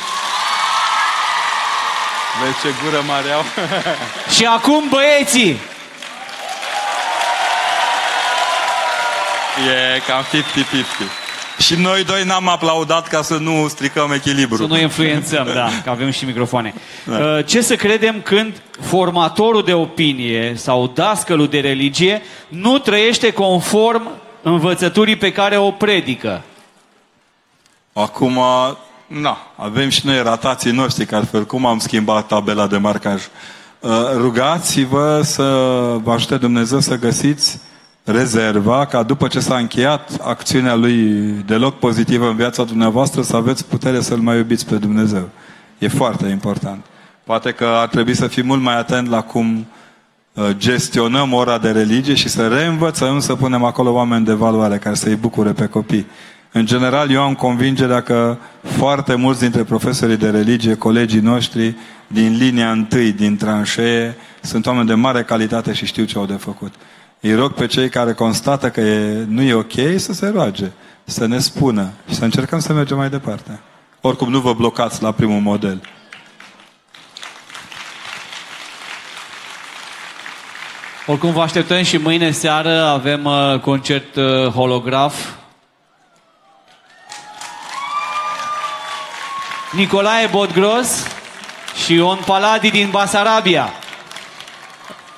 Vezi 2.43 2.59
ce 2.61 2.67
gură 2.83 3.03
mare 3.07 3.31
au? 3.31 3.43
Și 4.35 4.45
acum 4.45 4.83
băieții! 4.89 5.57
e 9.63 10.01
cam 10.07 10.23
50-50. 10.23 11.24
Și 11.57 11.75
noi 11.75 12.03
doi 12.03 12.23
n-am 12.23 12.47
aplaudat 12.47 13.07
ca 13.07 13.21
să 13.21 13.37
nu 13.37 13.67
stricăm 13.67 14.11
echilibru. 14.11 14.55
Să 14.55 14.63
nu 14.63 14.79
influențăm, 14.79 15.47
da, 15.53 15.69
că 15.83 15.89
avem 15.89 16.09
și 16.09 16.25
microfoane. 16.25 16.73
Da. 17.05 17.41
Ce 17.41 17.61
să 17.61 17.75
credem 17.75 18.21
când 18.21 18.61
formatorul 18.81 19.63
de 19.63 19.73
opinie 19.73 20.53
sau 20.55 20.91
dascălul 20.93 21.47
de 21.47 21.59
religie 21.59 22.21
nu 22.47 22.77
trăiește 22.77 23.31
conform 23.31 24.09
învățăturii 24.41 25.15
pe 25.15 25.31
care 25.31 25.57
o 25.57 25.71
predică? 25.71 26.41
Acum, 27.93 28.39
na, 29.07 29.37
avem 29.55 29.89
și 29.89 30.05
noi 30.05 30.21
ratații 30.21 30.71
noștri, 30.71 31.05
că 31.05 31.15
altfel 31.15 31.45
cum 31.45 31.65
am 31.65 31.79
schimbat 31.79 32.27
tabela 32.27 32.67
de 32.67 32.77
marcaj? 32.77 33.23
Uh, 33.79 33.91
rugați-vă 34.15 35.21
să 35.23 35.43
vă 36.03 36.11
ajute 36.11 36.37
Dumnezeu 36.37 36.79
să 36.79 36.95
găsiți 36.95 37.59
rezerva 38.05 38.85
ca 38.85 39.03
după 39.03 39.27
ce 39.27 39.39
s-a 39.39 39.55
încheiat 39.55 40.17
acțiunea 40.21 40.75
lui 40.75 40.97
deloc 41.45 41.79
pozitivă 41.79 42.27
în 42.27 42.35
viața 42.35 42.63
dumneavoastră 42.63 43.21
să 43.21 43.35
aveți 43.35 43.65
putere 43.65 44.01
să-L 44.01 44.17
mai 44.17 44.37
iubiți 44.37 44.65
pe 44.65 44.75
Dumnezeu. 44.75 45.29
E 45.77 45.87
foarte 45.87 46.27
important. 46.27 46.85
Poate 47.23 47.51
că 47.51 47.65
ar 47.65 47.87
trebui 47.87 48.13
să 48.13 48.27
fim 48.27 48.45
mult 48.45 48.61
mai 48.61 48.77
atent 48.77 49.09
la 49.09 49.21
cum 49.21 49.67
uh, 50.33 50.49
gestionăm 50.57 51.33
ora 51.33 51.57
de 51.57 51.71
religie 51.71 52.13
și 52.13 52.29
să 52.29 52.47
reînvățăm 52.47 53.19
să 53.19 53.35
punem 53.35 53.63
acolo 53.63 53.91
oameni 53.91 54.25
de 54.25 54.33
valoare 54.33 54.77
care 54.77 54.95
să-i 54.95 55.15
bucure 55.15 55.51
pe 55.51 55.65
copii. 55.65 56.07
În 56.51 56.65
general, 56.65 57.11
eu 57.11 57.21
am 57.21 57.33
convingerea 57.33 58.01
că 58.01 58.37
foarte 58.61 59.15
mulți 59.15 59.39
dintre 59.39 59.63
profesorii 59.63 60.17
de 60.17 60.29
religie, 60.29 60.75
colegii 60.75 61.19
noștri, 61.19 61.75
din 62.07 62.37
linia 62.37 62.71
întâi, 62.71 63.11
din 63.11 63.37
tranșee, 63.37 64.17
sunt 64.41 64.65
oameni 64.65 64.87
de 64.87 64.93
mare 64.93 65.23
calitate 65.23 65.73
și 65.73 65.85
știu 65.85 66.03
ce 66.03 66.17
au 66.17 66.25
de 66.25 66.33
făcut. 66.33 66.73
Îi 67.27 67.35
rog 67.35 67.53
pe 67.53 67.67
cei 67.67 67.89
care 67.89 68.13
constată 68.13 68.69
că 68.69 68.81
e, 68.81 69.25
nu 69.27 69.41
e 69.41 69.53
ok 69.53 69.73
să 69.97 70.13
se 70.13 70.27
roage, 70.27 70.71
să 71.03 71.25
ne 71.25 71.39
spună 71.39 71.91
și 72.09 72.15
să 72.15 72.23
încercăm 72.23 72.59
să 72.59 72.73
mergem 72.73 72.97
mai 72.97 73.09
departe. 73.09 73.59
Oricum 74.01 74.29
nu 74.29 74.39
vă 74.39 74.53
blocați 74.53 75.01
la 75.01 75.11
primul 75.11 75.39
model. 75.39 75.81
Oricum 81.05 81.31
vă 81.31 81.41
așteptăm 81.41 81.83
și 81.83 81.97
mâine 81.97 82.31
seară 82.31 82.83
avem 82.83 83.25
uh, 83.25 83.59
concert 83.59 84.15
uh, 84.15 84.47
holograf. 84.47 85.29
Nicolae 89.71 90.27
Bodgros 90.27 91.07
și 91.85 91.93
Ion 91.93 92.19
Paladi 92.25 92.69
din 92.69 92.89
Basarabia. 92.89 93.69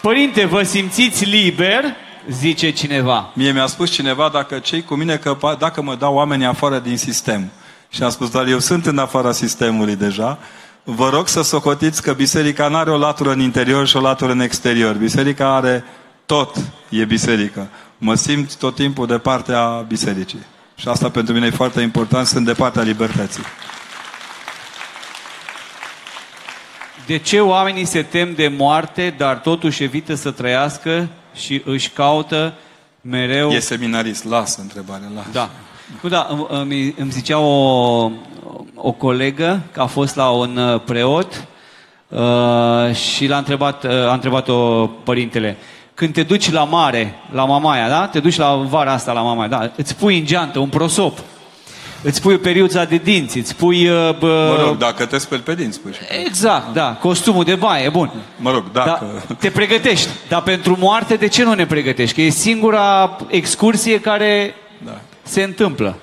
Părinte, 0.08 0.46
vă 0.46 0.64
simțiți 0.64 1.26
liber? 1.26 1.84
Zice 2.30 2.72
cineva. 2.72 3.32
Mie 3.34 3.52
mi-a 3.52 3.66
spus 3.66 3.90
cineva 3.90 4.30
dacă 4.34 4.60
cei 4.60 4.84
cu 4.84 4.96
mine 4.96 5.18
că 5.18 5.38
dacă 5.60 5.82
mă 5.82 5.96
dau 5.96 6.14
oamenii 6.14 6.46
afară 6.46 6.80
din 6.80 6.98
sistem. 6.98 7.50
Și 7.90 8.04
am 8.04 8.10
spus, 8.10 8.30
dar 8.30 8.48
eu 8.48 8.60
sunt 8.60 8.86
în 8.86 8.98
afara 8.98 9.32
sistemului 9.32 9.96
deja. 9.96 10.40
Vă 10.84 11.10
rog 11.10 11.28
să 11.28 11.42
socotiți 11.42 12.02
că 12.02 12.14
biserica 12.14 12.68
nu 12.68 12.76
are 12.76 12.92
o 12.92 12.98
latură 12.98 13.32
în 13.32 13.40
interior 13.40 13.88
și 13.88 13.98
o 13.98 14.02
latură 14.02 14.32
în 14.32 14.40
exterior. 14.40 14.96
Biserica 14.96 15.56
are 15.56 15.84
tot, 16.26 16.56
e 16.90 17.06
biserică. 17.06 17.68
Mă 17.98 18.16
simt 18.16 18.56
tot 18.56 18.76
timpul 18.76 19.08
de 19.08 19.18
partea 19.18 19.86
bisericii. 19.88 20.46
Și 20.76 20.88
asta 20.88 21.10
pentru 21.10 21.34
mine 21.34 21.46
e 21.46 21.50
foarte 21.50 21.82
important, 21.82 22.28
sunt 22.28 22.46
de 22.46 22.54
partea 22.54 22.82
libertății. 22.82 23.44
De 27.08 27.18
ce 27.18 27.40
oamenii 27.40 27.86
se 27.86 28.02
tem 28.02 28.34
de 28.34 28.48
moarte, 28.58 29.14
dar 29.18 29.36
totuși 29.38 29.84
evită 29.84 30.16
să 30.16 30.32
trăiască 30.32 31.08
și 31.36 31.62
își 31.66 31.90
caută 31.90 32.54
mereu... 33.02 33.50
E 33.50 33.60
seminarist, 33.60 34.24
lasă 34.24 34.62
întrebarea, 34.62 35.08
lasă. 35.16 35.30
Da. 35.32 35.50
Nu, 36.02 36.10
da, 36.10 36.28
îmi, 36.50 36.94
îmi 36.98 37.12
zicea 37.12 37.40
o, 37.40 38.12
o 38.76 38.92
colegă 38.92 39.62
că 39.72 39.82
a 39.82 39.86
fost 39.86 40.16
la 40.16 40.30
un 40.30 40.58
uh, 40.58 40.82
preot 40.86 41.48
uh, 42.08 42.96
și 42.96 43.28
l-a 43.28 43.38
întrebat, 43.38 43.84
uh, 43.84 43.92
a 43.92 44.14
întrebat-o 44.14 44.88
părintele, 44.88 45.58
când 45.94 46.14
te 46.14 46.24
duci 46.24 46.52
la 46.52 46.64
mare, 46.64 47.14
la 47.32 47.46
mamaia, 47.46 47.90
da? 47.90 48.08
Te 48.08 48.20
duci 48.20 48.38
la 48.38 48.56
vara 48.56 48.92
asta 48.92 49.12
la 49.12 49.22
mamaia, 49.22 49.48
da? 49.48 49.72
Îți 49.76 49.96
pui 49.96 50.18
în 50.18 50.26
geantă 50.26 50.60
un 50.60 50.70
prosop 50.70 51.20
îți 52.08 52.22
pui 52.22 52.38
periuța 52.38 52.84
de 52.84 52.98
dinți, 52.98 53.38
îți 53.38 53.56
pui... 53.56 53.90
Uh, 53.90 54.18
bă... 54.20 54.56
Mă 54.58 54.64
rog, 54.64 54.78
dacă 54.78 55.06
te 55.06 55.18
speli 55.18 55.42
pe 55.42 55.56
dinți, 55.56 55.80
pui 55.80 55.94
și 55.94 56.00
Exact, 56.26 56.74
da, 56.74 56.94
costumul 56.94 57.44
de 57.44 57.56
baie, 57.56 57.90
bun. 57.90 58.12
Mă 58.38 58.52
rog, 58.52 58.72
dacă... 58.72 59.24
Da, 59.28 59.34
te 59.34 59.50
pregătești, 59.50 60.10
dar 60.28 60.42
pentru 60.42 60.78
moarte 60.80 61.16
de 61.16 61.28
ce 61.28 61.44
nu 61.44 61.54
ne 61.54 61.66
pregătești? 61.66 62.16
Că 62.16 62.22
e 62.22 62.30
singura 62.30 63.18
excursie 63.28 64.00
care 64.00 64.56
da. 64.86 65.02
se 65.24 65.44
întâmplă. 65.44 65.98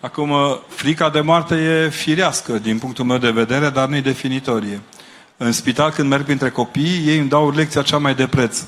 Acum, 0.00 0.32
frica 0.68 1.10
de 1.10 1.20
moarte 1.20 1.54
e 1.54 1.88
firească 1.88 2.52
din 2.52 2.78
punctul 2.78 3.04
meu 3.04 3.18
de 3.18 3.30
vedere, 3.30 3.68
dar 3.68 3.88
nu 3.88 3.96
e 3.96 4.00
definitorie. 4.00 4.80
În 5.36 5.52
spital, 5.52 5.90
când 5.90 6.08
merg 6.08 6.24
printre 6.24 6.50
copii, 6.50 7.02
ei 7.06 7.18
îmi 7.18 7.28
dau 7.28 7.50
lecția 7.50 7.82
cea 7.82 7.98
mai 7.98 8.14
de 8.14 8.26
preț. 8.26 8.62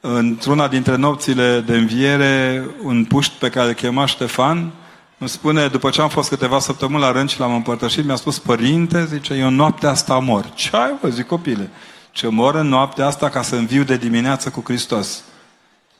Într-una 0.00 0.68
dintre 0.68 0.96
nopțile 0.96 1.62
de 1.66 1.76
înviere, 1.76 2.64
un 2.82 3.04
puști 3.04 3.32
pe 3.38 3.48
care 3.48 3.68
îl 3.68 3.74
chema 3.74 4.06
Ștefan, 4.06 4.72
îmi 5.18 5.28
spune, 5.28 5.66
după 5.66 5.90
ce 5.90 6.00
am 6.00 6.08
fost 6.08 6.28
câteva 6.28 6.58
săptămâni 6.58 7.02
la 7.02 7.12
rând 7.12 7.30
și 7.30 7.40
l-am 7.40 7.54
împărtășit, 7.54 8.04
mi-a 8.04 8.16
spus, 8.16 8.38
părinte, 8.38 9.06
zice, 9.06 9.34
eu 9.34 9.50
noaptea 9.50 9.90
asta 9.90 10.18
mor. 10.18 10.50
Ce 10.54 10.70
ai, 10.76 10.94
vă, 11.00 11.08
zic, 11.08 11.26
copile? 11.26 11.70
Ce 12.10 12.28
mor 12.28 12.54
în 12.54 12.68
noaptea 12.68 13.06
asta 13.06 13.28
ca 13.28 13.42
să 13.42 13.54
înviu 13.54 13.82
de 13.82 13.96
dimineață 13.96 14.48
cu 14.48 14.62
Hristos. 14.64 15.22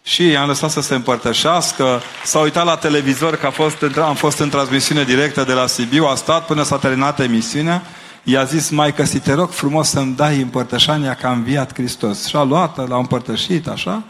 Și 0.02 0.26
i-am 0.26 0.46
lăsat 0.46 0.70
să 0.70 0.80
se 0.80 0.94
împărtășească, 0.94 2.00
s-a 2.24 2.38
uitat 2.38 2.64
la 2.64 2.76
televizor 2.76 3.36
că 3.36 3.46
a 3.46 3.50
fost, 3.50 3.76
am 4.02 4.14
fost 4.14 4.38
în 4.38 4.48
transmisiune 4.48 5.04
directă 5.04 5.44
de 5.44 5.52
la 5.52 5.66
Sibiu, 5.66 6.04
a 6.04 6.14
stat 6.14 6.46
până 6.46 6.62
s-a 6.62 6.78
terminat 6.78 7.20
emisiunea, 7.20 7.82
i-a 8.22 8.44
zis, 8.44 8.70
mai 8.70 8.94
că 8.94 9.04
si 9.04 9.18
te 9.18 9.32
rog 9.32 9.50
frumos 9.50 9.88
să-mi 9.88 10.14
dai 10.14 10.40
împărtășania 10.40 11.14
că 11.14 11.26
a 11.26 11.32
înviat 11.32 11.74
Hristos. 11.74 12.26
Și 12.26 12.36
a 12.36 12.42
luat, 12.42 12.88
l-a 12.88 12.96
împărtășit, 12.96 13.68
așa, 13.68 14.02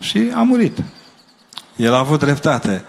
și 0.00 0.30
a 0.34 0.42
murit. 0.42 0.78
El 1.76 1.94
a 1.94 1.98
avut 1.98 2.18
dreptate. 2.18 2.84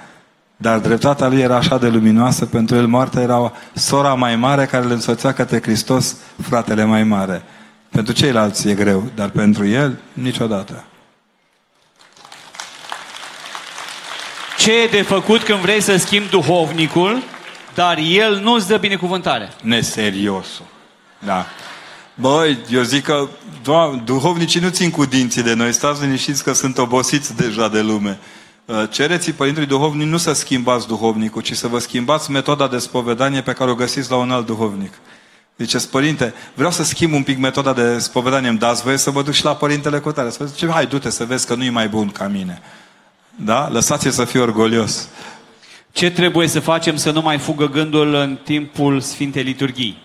Dar 0.63 0.79
dreptatea 0.79 1.27
lui 1.27 1.41
era 1.41 1.55
așa 1.55 1.77
de 1.77 1.87
luminoasă, 1.87 2.45
pentru 2.45 2.75
el 2.75 2.87
moartea 2.87 3.21
era 3.21 3.53
sora 3.73 4.13
mai 4.13 4.35
mare 4.35 4.65
care 4.65 4.85
îl 4.85 4.91
însoțea 4.91 5.33
către 5.33 5.61
Hristos, 5.61 6.15
fratele 6.41 6.83
mai 6.83 7.03
mare. 7.03 7.43
Pentru 7.89 8.13
ceilalți 8.13 8.69
e 8.69 8.73
greu, 8.73 9.11
dar 9.15 9.29
pentru 9.29 9.67
el 9.67 9.99
niciodată. 10.13 10.83
Ce 14.57 14.71
e 14.81 14.87
de 14.87 15.01
făcut 15.01 15.43
când 15.43 15.59
vrei 15.59 15.81
să 15.81 15.97
schimbi 15.97 16.29
duhovnicul, 16.29 17.23
dar 17.73 17.97
el 17.97 18.39
nu 18.43 18.53
îți 18.53 18.67
dă 18.67 18.77
binecuvântare? 18.77 19.49
Neseriosul. 19.61 20.65
Da. 21.19 21.45
Băi, 22.15 22.57
eu 22.69 22.81
zic 22.81 23.03
că 23.03 23.27
doamne, 23.63 24.01
duhovnicii 24.05 24.59
nu 24.59 24.69
țin 24.69 24.89
cu 24.91 25.05
dinții 25.05 25.43
de 25.43 25.53
noi. 25.53 25.73
Stați 25.73 26.01
liniștiți 26.01 26.43
că 26.43 26.53
sunt 26.53 26.77
obosiți 26.77 27.35
deja 27.35 27.69
de 27.69 27.81
lume. 27.81 28.19
Uh, 28.65 28.83
cereți 28.89 29.31
Părintelui 29.31 29.67
Duhovnic 29.67 30.07
nu 30.07 30.17
să 30.17 30.33
schimbați 30.33 30.87
duhovnicul, 30.87 31.41
ci 31.41 31.53
să 31.53 31.67
vă 31.67 31.79
schimbați 31.79 32.31
metoda 32.31 32.67
de 32.67 32.77
spovedanie 32.77 33.41
pe 33.41 33.53
care 33.53 33.71
o 33.71 33.75
găsiți 33.75 34.09
la 34.09 34.15
un 34.15 34.31
alt 34.31 34.45
duhovnic. 34.45 34.93
Ziceți, 35.57 35.89
părinte, 35.89 36.33
vreau 36.53 36.71
să 36.71 36.83
schimb 36.83 37.13
un 37.13 37.23
pic 37.23 37.37
metoda 37.37 37.73
de 37.73 37.97
spovedanie, 37.97 38.49
îmi 38.49 38.57
dați 38.57 38.83
voie 38.83 38.97
să 38.97 39.11
mă 39.11 39.21
duc 39.21 39.33
și 39.33 39.43
la 39.43 39.55
părintele 39.55 39.99
cu 39.99 40.11
tare. 40.11 40.29
Să 40.29 40.45
zice, 40.45 40.69
hai, 40.69 40.85
du-te 40.85 41.09
să 41.09 41.25
vezi 41.25 41.47
că 41.47 41.55
nu 41.55 41.63
e 41.63 41.69
mai 41.69 41.87
bun 41.87 42.09
ca 42.09 42.27
mine. 42.27 42.61
Da? 43.35 43.69
Lăsați-l 43.69 44.11
să 44.11 44.25
fie 44.25 44.39
orgolios. 44.39 45.09
Ce 45.91 46.11
trebuie 46.11 46.47
să 46.47 46.59
facem 46.59 46.95
să 46.95 47.11
nu 47.11 47.21
mai 47.21 47.37
fugă 47.37 47.69
gândul 47.69 48.13
în 48.13 48.39
timpul 48.43 49.01
Sfintei 49.01 49.43
Liturghii? 49.43 50.01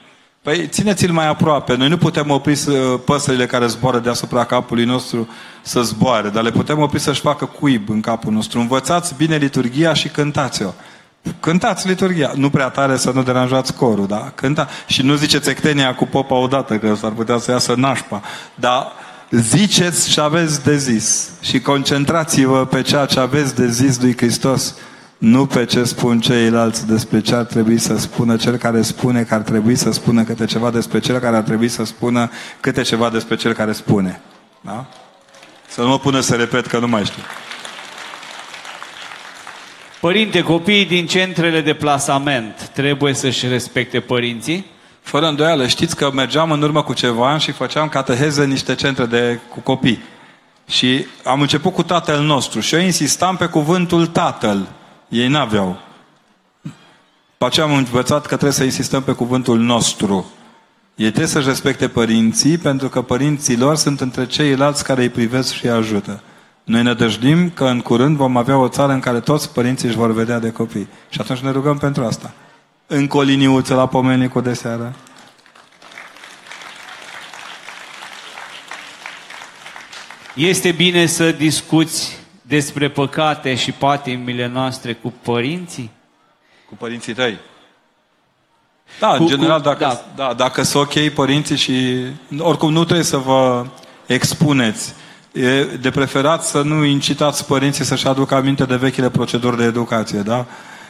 Păi 0.49 0.67
țineți-l 0.69 1.13
mai 1.13 1.29
aproape. 1.29 1.77
Noi 1.77 1.89
nu 1.89 1.97
putem 1.97 2.31
opri 2.31 2.59
păsările 3.05 3.47
care 3.47 3.67
zboară 3.67 3.99
deasupra 3.99 4.45
capului 4.45 4.85
nostru 4.85 5.29
să 5.63 5.83
zboare, 5.83 6.29
dar 6.29 6.43
le 6.43 6.51
putem 6.51 6.79
opri 6.79 7.01
să-și 7.01 7.21
facă 7.21 7.45
cuib 7.45 7.89
în 7.89 8.01
capul 8.01 8.33
nostru. 8.33 8.61
Învățați 8.61 9.15
bine 9.17 9.37
liturgia 9.37 9.95
și 9.95 10.09
cântați-o. 10.09 10.71
Cântați 11.41 11.89
liturgia. 11.89 12.33
Nu 12.35 12.51
prea 12.51 12.69
tare 12.69 12.97
să 12.97 13.11
nu 13.11 13.23
deranjați 13.23 13.75
corul, 13.75 14.07
da? 14.07 14.33
Cânta. 14.35 14.69
Și 14.87 15.03
nu 15.03 15.15
ziceți 15.15 15.45
țectenia 15.45 15.95
cu 15.95 16.07
popa 16.07 16.35
odată, 16.35 16.79
că 16.79 16.95
s-ar 16.95 17.11
putea 17.11 17.39
să 17.39 17.51
iasă 17.51 17.75
nașpa. 17.77 18.23
Dar 18.55 18.93
ziceți 19.31 20.11
și 20.11 20.21
aveți 20.21 20.65
de 20.65 20.77
zis. 20.77 21.31
Și 21.41 21.61
concentrați-vă 21.61 22.67
pe 22.67 22.83
ceea 22.83 23.07
ce 23.07 23.21
aveți 23.21 23.55
de 23.55 23.69
zis 23.71 24.01
lui 24.01 24.17
Hristos 24.17 24.75
nu 25.19 25.47
pe 25.47 25.65
ce 25.65 25.85
spun 25.85 26.21
ceilalți 26.21 26.87
despre 26.87 27.21
ce 27.21 27.35
ar 27.35 27.45
trebui 27.45 27.79
să 27.79 27.99
spună 27.99 28.37
cel 28.37 28.57
care 28.57 28.83
spune 28.83 29.23
că 29.23 29.35
ar 29.35 29.41
trebui 29.41 29.77
să 29.77 29.91
spună 29.91 30.25
câte 30.25 30.45
ceva 30.45 30.71
despre 30.71 30.99
cel 30.99 31.19
care 31.19 31.37
ar 31.37 31.43
trebui 31.43 31.69
să 31.69 31.85
spună 31.85 32.31
câte 32.61 32.83
ceva 32.83 33.11
despre 33.11 33.37
cel 33.37 33.53
care 33.53 33.73
spune. 33.73 34.21
Da? 34.61 34.87
Să 35.69 35.81
nu 35.81 35.89
mă 35.89 35.99
pună 35.99 36.21
să 36.21 36.35
repet 36.35 36.67
că 36.67 36.79
nu 36.79 36.89
mai 36.89 37.05
știu. 37.05 37.23
Părinte, 40.01 40.43
copiii 40.43 40.87
din 40.87 41.07
centrele 41.07 41.61
de 41.61 41.75
plasament 41.75 42.71
trebuie 42.75 43.15
să-și 43.15 43.49
respecte 43.49 44.01
părinții? 44.01 44.67
Fără 45.01 45.27
îndoială, 45.27 45.67
știți 45.67 45.97
că 45.97 46.11
mergeam 46.13 46.51
în 46.51 46.63
urmă 46.63 46.83
cu 46.83 46.93
ceva 46.93 47.31
ani 47.31 47.41
și 47.41 47.53
făceam 47.53 47.89
cateheză 47.89 48.43
în 48.43 48.49
niște 48.49 48.75
centre 48.75 49.05
de, 49.05 49.41
cu 49.49 49.61
copii. 49.61 50.03
Și 50.69 51.07
am 51.25 51.41
început 51.41 51.75
cu 51.75 51.83
tatăl 51.83 52.23
nostru 52.23 52.61
și 52.61 52.75
eu 52.75 52.81
insistam 52.81 53.37
pe 53.37 53.47
cuvântul 53.47 54.07
tatăl. 54.07 54.69
Ei 55.09 55.29
n-aveau. 55.29 55.79
După 57.31 57.47
aceea 57.47 57.67
am 57.67 57.75
învățat 57.75 58.21
că 58.21 58.27
trebuie 58.27 58.53
să 58.53 58.65
insistăm 58.65 59.03
pe 59.03 59.13
cuvântul 59.13 59.59
nostru. 59.59 60.27
Ei 60.95 61.07
trebuie 61.07 61.27
să-și 61.27 61.47
respecte 61.47 61.89
părinții, 61.89 62.59
pentru 62.59 62.89
că 62.89 63.03
părinții 63.03 63.57
lor 63.57 63.77
sunt 63.77 64.01
între 64.01 64.27
ceilalți 64.27 64.85
care 64.85 65.03
îi 65.03 65.09
privesc 65.09 65.53
și 65.53 65.65
îi 65.65 65.71
ajută. 65.71 66.23
Noi 66.65 66.83
ne 66.83 66.95
dăjdim 66.95 67.51
că 67.51 67.65
în 67.65 67.81
curând 67.81 68.17
vom 68.17 68.37
avea 68.37 68.57
o 68.57 68.69
țară 68.69 68.93
în 68.93 69.01
care 69.01 69.21
toți 69.21 69.53
părinții 69.53 69.89
își 69.89 69.97
vor 69.97 70.13
vedea 70.13 70.39
de 70.39 70.51
copii. 70.51 70.89
Și 71.09 71.21
atunci 71.21 71.39
ne 71.39 71.51
rugăm 71.51 71.79
pentru 71.79 72.05
asta. 72.05 72.33
Încă 72.87 73.17
o 73.17 73.23
liniuță 73.23 73.75
la 73.75 73.89
pomenicul 73.89 74.43
de 74.43 74.55
seară. 74.55 74.95
Este 80.35 80.73
bine 80.73 81.07
să 81.07 81.33
discuți 81.33 82.18
despre 82.49 82.89
păcate 82.91 83.55
și 83.55 83.73
patimile 83.73 84.47
noastre 84.47 84.93
cu 84.93 85.13
părinții? 85.23 85.91
Cu 86.69 86.75
părinții 86.75 87.15
tăi. 87.15 87.39
Da, 89.01 89.07
Cu- 89.09 89.23
în 89.23 89.27
general, 89.27 89.57
cu- 89.61 89.63
dacă, 89.69 89.79
da. 89.85 90.05
da. 90.17 90.27
Da, 90.27 90.35
dacă 90.35 90.63
sunt 90.63 90.83
ok 90.87 91.09
părinții 91.09 91.57
și... 91.57 91.97
Oricum, 92.39 92.73
nu 92.73 92.85
trebuie 92.85 93.05
să 93.05 93.17
vă 93.17 93.67
expuneți. 94.07 94.95
E 95.33 95.65
de 95.65 95.91
preferat 95.91 96.45
să 96.45 96.63
nu 96.63 96.85
incitați 96.85 97.47
părinții 97.47 97.85
să-și 97.85 98.07
aducă 98.07 98.35
aminte 98.35 98.65
de 98.65 98.77
vechile 98.77 99.11
proceduri 99.11 99.57
de 99.57 99.65
educație, 99.65 100.19
da? 100.19 100.47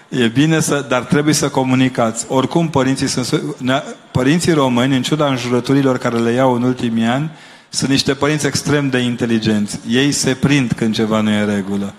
E 0.08 0.26
bine 0.26 0.60
să... 0.60 0.84
Dar 0.88 1.02
trebuie 1.02 1.34
să 1.34 1.48
comunicați. 1.48 2.26
Oricum, 2.28 2.68
părinții 2.70 3.06
sunt... 3.06 3.44
ne- 3.58 3.82
Părinții 4.12 4.52
români, 4.52 4.96
în 4.96 5.02
ciuda 5.02 5.26
înjurăturilor 5.26 5.98
care 5.98 6.18
le 6.18 6.30
iau 6.32 6.54
în 6.54 6.62
ultimii 6.62 7.04
ani, 7.04 7.30
sunt 7.68 7.90
niște 7.90 8.14
părinți 8.14 8.46
extrem 8.46 8.88
de 8.88 8.98
inteligenți. 8.98 9.78
Ei 9.88 10.12
se 10.12 10.34
prind 10.34 10.72
când 10.72 10.94
ceva 10.94 11.20
nu 11.20 11.30
e 11.30 11.40
în 11.40 11.54
regulă. 11.54 11.94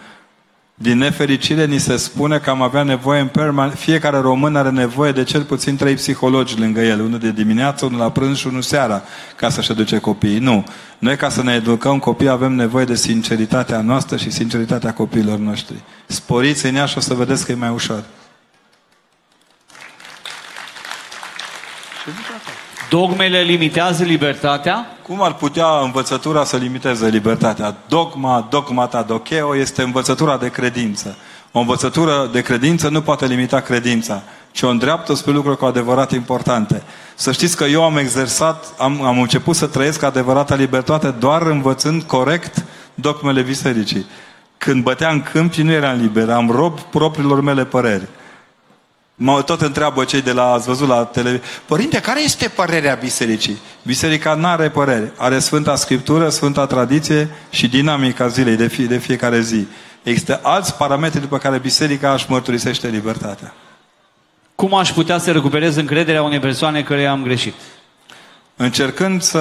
Din 0.81 0.97
nefericire, 0.97 1.65
ni 1.65 1.77
se 1.77 1.97
spune 1.97 2.37
că 2.37 2.49
am 2.49 2.61
avea 2.61 2.83
nevoie 2.83 3.19
în 3.19 3.27
permanent, 3.27 3.77
fiecare 3.77 4.17
român 4.17 4.55
are 4.55 4.69
nevoie 4.69 5.11
de 5.11 5.23
cel 5.23 5.43
puțin 5.43 5.75
trei 5.75 5.95
psihologi 5.95 6.59
lângă 6.59 6.81
el, 6.81 6.99
unul 6.99 7.19
de 7.19 7.31
dimineață, 7.31 7.85
unul 7.85 7.99
la 7.99 8.11
prânz 8.11 8.37
și 8.37 8.47
unul 8.47 8.61
seara, 8.61 9.03
ca 9.35 9.49
să-și 9.49 9.71
educe 9.71 9.97
copiii. 9.97 10.39
Nu. 10.39 10.65
Noi, 10.99 11.15
ca 11.15 11.29
să 11.29 11.43
ne 11.43 11.53
educăm 11.53 11.99
copiii, 11.99 12.29
avem 12.29 12.51
nevoie 12.51 12.85
de 12.85 12.95
sinceritatea 12.95 13.81
noastră 13.81 14.17
și 14.17 14.29
sinceritatea 14.29 14.93
copiilor 14.93 15.37
noștri. 15.37 15.75
Sporiți 16.05 16.65
în 16.65 16.75
ea 16.75 16.85
și 16.85 16.97
o 16.97 17.01
să 17.01 17.13
vedeți 17.13 17.45
că 17.45 17.51
e 17.51 17.55
mai 17.55 17.69
ușor. 17.69 18.03
Dogmele 22.89 23.41
limitează 23.41 24.03
libertatea? 24.03 24.85
Cum 25.01 25.21
ar 25.21 25.33
putea 25.33 25.65
învățătura 25.83 26.43
să 26.43 26.57
limiteze 26.57 27.07
libertatea? 27.07 27.75
Dogma, 27.87 28.47
dogmata 28.49 29.01
docheo 29.01 29.55
este 29.55 29.81
învățătura 29.81 30.37
de 30.37 30.49
credință. 30.49 31.17
O 31.51 31.59
învățătură 31.59 32.29
de 32.31 32.41
credință 32.41 32.89
nu 32.89 33.01
poate 33.01 33.25
limita 33.25 33.59
credința, 33.59 34.21
ci 34.51 34.61
o 34.61 34.69
îndreaptă 34.69 35.13
spre 35.13 35.31
lucruri 35.31 35.57
cu 35.57 35.65
adevărat 35.65 36.11
importante. 36.11 36.83
Să 37.15 37.31
știți 37.31 37.57
că 37.57 37.63
eu 37.63 37.83
am 37.83 37.97
exersat, 37.97 38.65
am, 38.77 39.01
am 39.01 39.21
început 39.21 39.55
să 39.55 39.67
trăiesc 39.67 40.03
adevărata 40.03 40.55
libertate 40.55 41.09
doar 41.09 41.41
învățând 41.41 42.03
corect 42.03 42.65
dogmele 42.93 43.41
bisericii. 43.41 44.05
Când 44.57 44.83
băteam 44.83 45.21
câmpii 45.21 45.63
nu 45.63 45.71
eram 45.71 45.99
liber, 45.99 46.29
am 46.29 46.49
rob 46.49 46.79
propriilor 46.79 47.41
mele 47.41 47.65
păreri. 47.65 48.07
Mă 49.21 49.41
tot 49.41 49.61
întreabă 49.61 50.03
cei 50.03 50.21
de 50.21 50.31
la, 50.31 50.51
ați 50.51 50.67
văzut 50.67 50.87
la 50.87 51.05
televiziune, 51.05 51.47
Părinte, 51.65 51.99
care 51.99 52.23
este 52.23 52.47
părerea 52.47 52.95
bisericii? 52.95 53.57
Biserica 53.83 54.33
nu 54.33 54.47
are 54.47 54.69
păreri. 54.69 55.11
Are 55.17 55.39
Sfânta 55.39 55.75
Scriptură, 55.75 56.29
Sfânta 56.29 56.65
Tradiție 56.65 57.29
și 57.49 57.67
dinamica 57.67 58.27
zilei 58.27 58.55
de, 58.55 58.67
fie, 58.67 58.85
de 58.85 58.97
fiecare 58.97 59.41
zi. 59.41 59.67
Există 60.03 60.39
alți 60.43 60.75
parametri 60.75 61.19
după 61.19 61.37
care 61.37 61.57
biserica 61.57 62.13
își 62.13 62.25
mărturisește 62.29 62.87
libertatea. 62.87 63.53
Cum 64.55 64.73
aș 64.73 64.91
putea 64.91 65.17
să 65.17 65.31
recuperez 65.31 65.75
încrederea 65.75 66.23
unei 66.23 66.39
persoane 66.39 66.83
care 66.83 67.05
am 67.05 67.23
greșit? 67.23 67.53
Încercând 68.55 69.21
să 69.21 69.39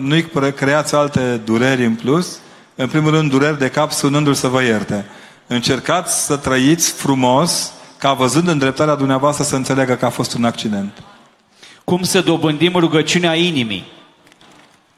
nu-i 0.00 0.22
pre- 0.22 0.52
creați 0.52 0.94
alte 0.94 1.40
dureri 1.44 1.84
în 1.84 1.94
plus, 1.94 2.38
în 2.74 2.88
primul 2.88 3.10
rând 3.10 3.30
dureri 3.30 3.58
de 3.58 3.68
cap 3.68 3.92
sunându-l 3.92 4.34
să 4.34 4.48
vă 4.48 4.62
ierte. 4.62 5.06
Încercați 5.46 6.24
să 6.24 6.36
trăiți 6.36 6.92
frumos, 6.92 7.72
ca 8.00 8.12
văzând 8.12 8.48
îndreptarea 8.48 8.94
dumneavoastră 8.94 9.44
să 9.44 9.56
înțeleagă 9.56 9.94
că 9.94 10.04
a 10.04 10.10
fost 10.10 10.34
un 10.34 10.44
accident. 10.44 11.02
Cum 11.84 12.02
să 12.02 12.20
dobândim 12.20 12.72
rugăciunea 12.72 13.34
inimii? 13.34 13.84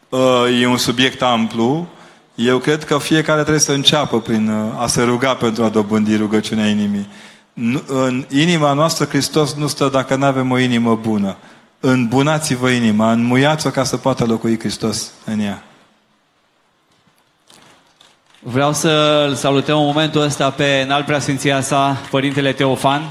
Uh, 0.08 0.20
E 0.60 0.66
un 0.66 0.76
subiect 0.76 1.22
amplu. 1.22 1.86
Eu 2.34 2.58
cred 2.58 2.84
că 2.84 2.98
fiecare 2.98 3.40
trebuie 3.40 3.60
să 3.60 3.72
înceapă 3.72 4.20
prin 4.20 4.48
uh, 4.48 4.82
a 4.82 4.86
se 4.86 5.02
ruga 5.02 5.34
pentru 5.34 5.64
a 5.64 5.68
dobândi 5.68 6.16
rugăciunea 6.16 6.66
inimii. 6.66 7.06
Nu- 7.52 7.82
În 7.86 8.24
inima 8.30 8.72
noastră 8.72 9.04
Hristos 9.04 9.54
nu 9.54 9.66
stă 9.66 9.88
dacă 9.92 10.16
nu 10.16 10.24
avem 10.24 10.50
o 10.50 10.58
inimă 10.58 10.94
bună. 10.94 11.36
Înbunați-vă 11.80 12.68
inima, 12.70 13.12
înmuiați-o 13.12 13.70
ca 13.70 13.84
să 13.84 13.96
poată 13.96 14.24
locui 14.24 14.58
Hristos 14.58 15.10
în 15.24 15.40
ea. 15.40 15.62
Vreau 18.44 18.72
să 18.72 19.24
îl 19.28 19.34
salutăm 19.34 19.78
în 19.78 19.84
momentul 19.84 20.20
ăsta 20.20 20.50
pe 20.50 20.82
înalt 20.84 21.06
preasfinția 21.06 21.60
sa, 21.60 21.96
Părintele 22.10 22.52
Teofan, 22.52 23.02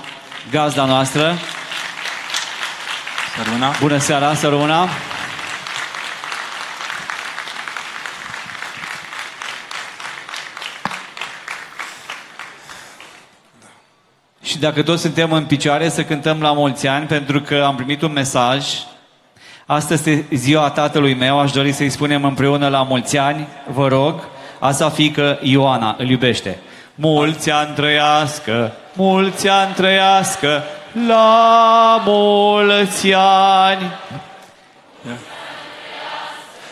gazda 0.52 0.86
noastră. 0.86 1.34
Săruna? 3.38 3.72
Bună 3.82 3.98
seara, 3.98 4.34
să 4.34 4.48
rămână. 4.48 4.88
Și 14.44 14.60
dacă 14.60 14.84
toți 14.84 15.02
suntem 15.02 15.32
în 15.32 15.46
picioare, 15.46 15.90
să 15.90 16.04
cântăm 16.04 16.42
la 16.42 16.52
mulți 16.52 16.88
ani, 16.88 17.06
pentru 17.06 17.42
că 17.42 17.64
am 17.66 17.76
primit 17.76 18.02
un 18.02 18.12
mesaj. 18.12 18.66
Astăzi 19.66 20.10
este 20.10 20.36
ziua 20.36 20.70
tatălui 20.70 21.14
meu, 21.14 21.40
aș 21.40 21.52
dori 21.52 21.72
să-i 21.72 21.90
spunem 21.90 22.24
împreună 22.24 22.68
la 22.68 22.84
mulți 22.84 23.18
ani, 23.18 23.48
vă 23.74 23.88
rog, 23.88 24.30
asta 24.62 24.90
fică 24.90 25.40
Ioana, 25.42 25.96
îl 25.98 26.10
iubește. 26.10 26.58
Mulți 26.96 27.52
ani 27.52 27.74
trăiască, 27.76 28.72
mulți 28.94 29.48
ani 29.48 29.74
trăiască, 29.74 30.64
la 31.08 32.02
mulți 32.06 33.14
ani. 33.14 33.92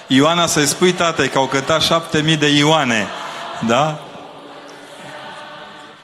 Ioana 0.07 0.45
să-i 0.45 0.65
spui 0.65 0.91
tatei 0.91 1.27
că 1.27 1.37
au 1.37 1.45
cântat 1.45 1.81
șapte 1.81 2.21
mii 2.21 2.37
de 2.37 2.47
Ioane. 2.47 3.07
Da? 3.67 3.99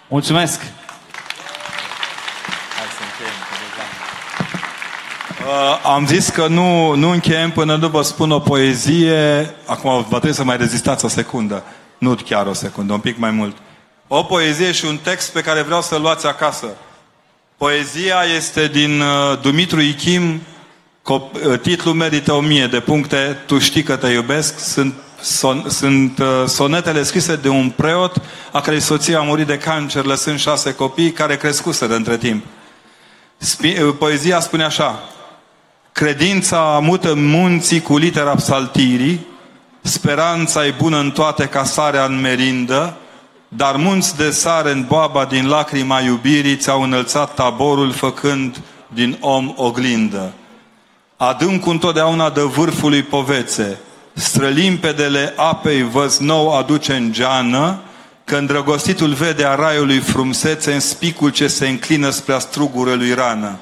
Mulțumesc! 0.07 0.61
Uh, 5.45 5.79
am 5.83 6.07
zis 6.07 6.29
că 6.29 6.47
nu, 6.47 6.95
nu 6.95 7.09
încheiem 7.09 7.51
până 7.51 7.75
nu 7.75 7.87
vă 7.87 8.01
spun 8.01 8.31
o 8.31 8.39
poezie. 8.39 9.55
Acum 9.65 10.05
va 10.09 10.17
trebui 10.17 10.33
să 10.33 10.43
mai 10.43 10.57
rezistați 10.57 11.05
o 11.05 11.07
secundă. 11.07 11.63
Nu 11.97 12.15
chiar 12.25 12.47
o 12.47 12.53
secundă, 12.53 12.93
un 12.93 12.99
pic 12.99 13.17
mai 13.17 13.31
mult. 13.31 13.57
O 14.07 14.23
poezie 14.23 14.71
și 14.71 14.85
un 14.85 14.97
text 14.97 15.31
pe 15.31 15.41
care 15.41 15.61
vreau 15.61 15.81
să-l 15.81 16.01
luați 16.01 16.27
acasă. 16.27 16.67
Poezia 17.57 18.15
este 18.35 18.67
din 18.67 19.01
uh, 19.01 19.39
Dumitru 19.41 19.81
Ichim, 19.81 20.41
cop- 21.01 21.45
uh, 21.45 21.59
titlul 21.59 21.93
merită 21.93 22.33
o 22.33 22.39
mie 22.39 22.67
de 22.67 22.79
puncte, 22.79 23.37
Tu 23.45 23.59
știi 23.59 23.83
că 23.83 23.95
te 23.95 24.07
iubesc, 24.07 24.59
sunt, 24.59 24.93
son, 25.21 25.65
sunt 25.69 26.17
uh, 26.19 26.27
sonetele 26.47 27.03
scrise 27.03 27.35
de 27.35 27.49
un 27.49 27.69
preot 27.69 28.21
a 28.51 28.61
cărei 28.61 28.79
soție 28.79 29.15
a 29.15 29.21
murit 29.21 29.47
de 29.47 29.57
cancer 29.57 30.03
lăsând 30.03 30.39
șase 30.39 30.73
copii 30.73 31.11
care 31.11 31.37
crescuseră 31.37 31.95
între 31.95 32.17
timp. 32.17 32.45
Spi- 33.37 33.81
uh, 33.81 33.95
poezia 33.99 34.39
spune 34.39 34.63
așa, 34.63 35.03
Credința 35.95 36.79
mută 36.81 37.13
munții 37.13 37.81
cu 37.81 37.97
litera 37.97 38.35
psaltirii, 38.35 39.25
speranța 39.81 40.65
e 40.65 40.73
bună 40.77 40.99
în 40.99 41.11
toate 41.11 41.45
ca 41.45 41.63
sarea 41.63 42.05
în 42.05 42.21
merindă, 42.21 42.97
dar 43.47 43.75
munți 43.75 44.17
de 44.17 44.29
sare 44.31 44.71
în 44.71 44.85
boaba 44.87 45.25
din 45.25 45.47
lacrima 45.47 45.99
iubirii 45.99 46.55
ți-au 46.55 46.81
înălțat 46.81 47.33
taborul 47.33 47.91
făcând 47.91 48.61
din 48.87 49.17
om 49.19 49.53
oglindă. 49.55 50.33
Adâncul 51.17 51.71
întotdeauna 51.71 52.29
de 52.29 52.41
vârfului 52.41 53.03
povețe, 53.03 53.77
strălimpedele 54.13 55.33
apei 55.35 55.83
văz 55.83 56.17
nou 56.17 56.57
aduce 56.57 56.93
în 56.93 57.11
geană, 57.11 57.79
Că 58.23 58.35
îndrăgostitul 58.35 59.13
vede 59.13 59.45
a 59.45 59.55
raiului 59.55 59.99
frumsețe 59.99 60.73
în 60.73 60.79
spicul 60.79 61.29
ce 61.29 61.47
se 61.47 61.67
înclină 61.67 62.09
spre 62.09 62.39
strugure 62.39 62.93
lui 62.93 63.13
rană. 63.13 63.59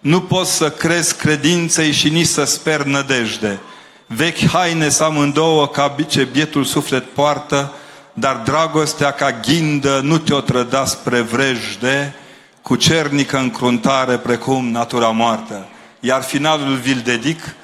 Nu 0.00 0.20
poți 0.20 0.56
să 0.56 0.70
crezi 0.70 1.16
credinței 1.16 1.92
și 1.92 2.08
nici 2.08 2.26
să 2.26 2.44
sper 2.44 2.82
nădejde. 2.82 3.60
Vechi 4.06 4.48
haine 4.48 4.88
să 4.88 5.04
amândouă 5.04 5.68
ca 5.68 5.96
ce 6.08 6.24
bietul 6.24 6.64
suflet 6.64 7.04
poartă, 7.04 7.72
dar 8.12 8.36
dragostea 8.36 9.10
ca 9.10 9.30
ghindă 9.30 10.00
nu 10.02 10.18
te-o 10.18 10.40
trăda 10.40 10.84
spre 10.84 11.20
vrejde, 11.20 12.14
cu 12.62 12.76
cernică 12.76 13.38
încruntare 13.38 14.16
precum 14.16 14.70
natura 14.70 15.08
moartă. 15.08 15.68
Iar 16.00 16.22
finalul 16.22 16.74
vi-l 16.74 17.00
dedic, 17.04 17.54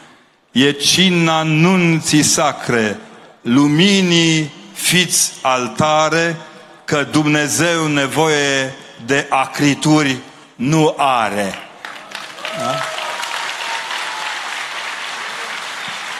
e 0.52 0.70
cina 0.70 1.42
nunții 1.42 2.22
sacre, 2.22 2.98
luminii 3.40 4.52
fiți 4.72 5.32
altare, 5.42 6.36
că 6.84 7.06
Dumnezeu 7.10 7.86
nevoie 7.86 8.74
de 9.06 9.26
acrituri 9.30 10.16
nu 10.54 10.94
are. 10.96 11.54
Da? 12.58 12.74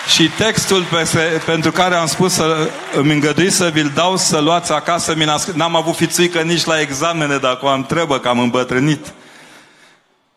Și 0.06 0.28
textul 0.28 0.84
pe, 0.84 1.18
pentru 1.44 1.72
care 1.72 1.94
am 1.94 2.06
spus 2.06 2.32
să 2.32 2.70
îmi 2.94 3.12
îngădui 3.12 3.50
să 3.50 3.68
vi-l 3.68 3.92
dau 3.94 4.16
să 4.16 4.38
luați 4.38 4.72
acasă, 4.72 5.14
n-am 5.54 5.76
avut 5.76 5.96
fițuică 5.96 6.40
nici 6.40 6.64
la 6.64 6.80
examene, 6.80 7.36
dacă 7.36 7.66
am 7.66 7.84
trebă, 7.84 8.18
că 8.18 8.28
am 8.28 8.38
îmbătrânit. 8.38 9.12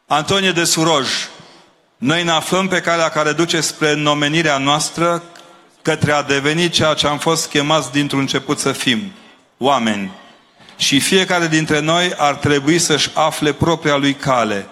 Antonie 0.07 0.51
de 0.51 0.63
Suroj, 0.63 1.09
noi 1.97 2.23
ne 2.23 2.31
aflăm 2.31 2.67
pe 2.67 2.81
calea 2.81 3.09
care 3.09 3.31
duce 3.31 3.61
spre 3.61 3.93
nomenirea 3.93 4.57
noastră 4.57 5.23
către 5.81 6.11
a 6.11 6.21
deveni 6.21 6.69
ceea 6.69 6.93
ce 6.93 7.07
am 7.07 7.17
fost 7.17 7.49
chemați 7.49 7.91
dintr-un 7.91 8.19
început 8.19 8.59
să 8.59 8.71
fim, 8.71 9.11
oameni. 9.57 10.11
Și 10.77 10.99
fiecare 10.99 11.47
dintre 11.47 11.79
noi 11.79 12.13
ar 12.17 12.35
trebui 12.35 12.79
să-și 12.79 13.09
afle 13.13 13.53
propria 13.53 13.95
lui 13.95 14.13
cale. 14.13 14.67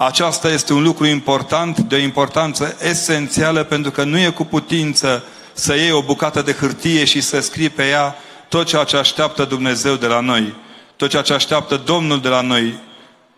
Aceasta 0.00 0.48
este 0.48 0.72
un 0.72 0.82
lucru 0.82 1.06
important, 1.06 1.78
de 1.78 1.94
o 1.94 1.98
importanță 1.98 2.76
esențială, 2.82 3.64
pentru 3.64 3.90
că 3.90 4.04
nu 4.04 4.18
e 4.18 4.28
cu 4.28 4.44
putință 4.44 5.24
să 5.52 5.74
iei 5.74 5.90
o 5.90 6.02
bucată 6.02 6.42
de 6.42 6.52
hârtie 6.52 7.04
și 7.04 7.20
să 7.20 7.40
scrii 7.40 7.68
pe 7.68 7.88
ea 7.88 8.16
tot 8.48 8.66
ceea 8.66 8.84
ce 8.84 8.96
așteaptă 8.96 9.44
Dumnezeu 9.44 9.94
de 9.94 10.06
la 10.06 10.20
noi, 10.20 10.54
tot 10.96 11.10
ceea 11.10 11.22
ce 11.22 11.32
așteaptă 11.32 11.76
Domnul 11.76 12.20
de 12.20 12.28
la 12.28 12.40
noi 12.40 12.78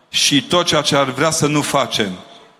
și 0.09 0.43
tot 0.43 0.65
ceea 0.65 0.81
ce 0.81 0.95
ar 0.95 1.09
vrea 1.09 1.29
să 1.29 1.47
nu 1.47 1.61
facem. 1.61 2.11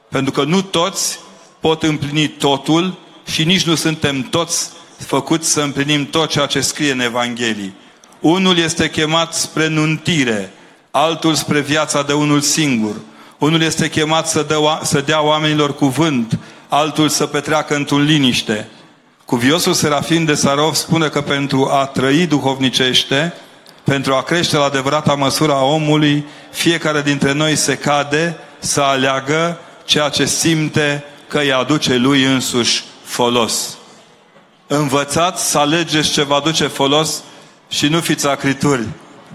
Pentru 0.10 0.32
că 0.32 0.44
nu 0.44 0.61
toți 0.61 1.19
pot 1.60 1.84
împlini 1.84 2.28
totul 2.28 2.98
și 3.26 3.44
nici 3.44 3.64
nu 3.64 3.76
suntem 3.76 4.22
toți 4.22 4.69
făcuți 4.98 5.49
să 5.49 5.61
împlinim 5.61 6.06
tot 6.06 6.30
ceea 6.30 6.45
ce 6.45 6.61
scrie 6.61 6.91
în 6.91 6.99
Evanghelii. 6.99 7.76
Unul 8.19 8.57
este 8.57 8.90
chemat 8.90 9.34
spre 9.34 9.68
nuntire, 9.68 10.53
altul 10.91 11.36
spre 11.36 11.60
viața 11.60 12.03
de 12.03 12.14
unul 12.14 12.41
singur. 12.41 12.95
Unul 13.41 13.61
este 13.61 13.89
chemat 13.89 14.27
să, 14.27 14.41
dă, 14.41 14.80
să 14.84 15.01
dea 15.01 15.23
oamenilor 15.23 15.76
cuvânt, 15.76 16.39
altul 16.68 17.09
să 17.09 17.26
petreacă 17.26 17.76
într-un 17.76 18.03
liniște. 18.03 18.68
Cuviosul 19.26 19.73
Serafim 19.73 20.26
de 20.26 20.34
Sarov 20.34 20.73
spune 20.73 21.07
că 21.07 21.22
pentru 21.22 21.69
a 21.72 21.85
trăi 21.85 22.26
duhovnicește, 22.26 23.34
pentru 23.84 24.13
a 24.13 24.23
crește 24.23 24.57
la 24.57 24.63
adevărata 24.63 25.13
măsură 25.13 25.53
a 25.53 25.63
omului, 25.63 26.26
fiecare 26.51 27.01
dintre 27.01 27.34
noi 27.34 27.55
se 27.55 27.77
cade 27.77 28.38
să 28.59 28.81
aleagă 28.81 29.59
ceea 29.85 30.09
ce 30.09 30.26
simte 30.26 31.03
că 31.27 31.38
îi 31.39 31.53
aduce 31.53 31.95
lui 31.95 32.23
însuși 32.23 32.84
folos. 33.03 33.77
Învățați 34.68 35.49
să 35.49 35.57
alegeți 35.57 36.11
ce 36.11 36.23
vă 36.23 36.34
aduce 36.34 36.68
folos 36.68 37.23
și 37.69 37.88
nu 37.88 37.99
fiți 37.99 38.27
acrituri. 38.27 38.88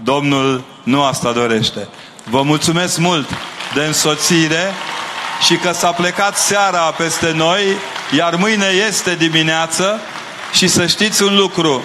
Domnul 0.03 0.63
nu 0.83 1.03
asta 1.03 1.31
dorește. 1.31 1.87
Vă 2.29 2.41
mulțumesc 2.41 2.97
mult 2.97 3.29
de 3.73 3.81
însoțire 3.81 4.73
și 5.45 5.55
că 5.55 5.71
s-a 5.71 5.91
plecat 5.91 6.37
seara 6.37 6.79
peste 6.79 7.31
noi, 7.35 7.63
iar 8.17 8.35
mâine 8.35 8.65
este 8.87 9.15
dimineață 9.15 9.99
și 10.53 10.67
să 10.67 10.85
știți 10.85 11.23
un 11.23 11.35
lucru. 11.35 11.83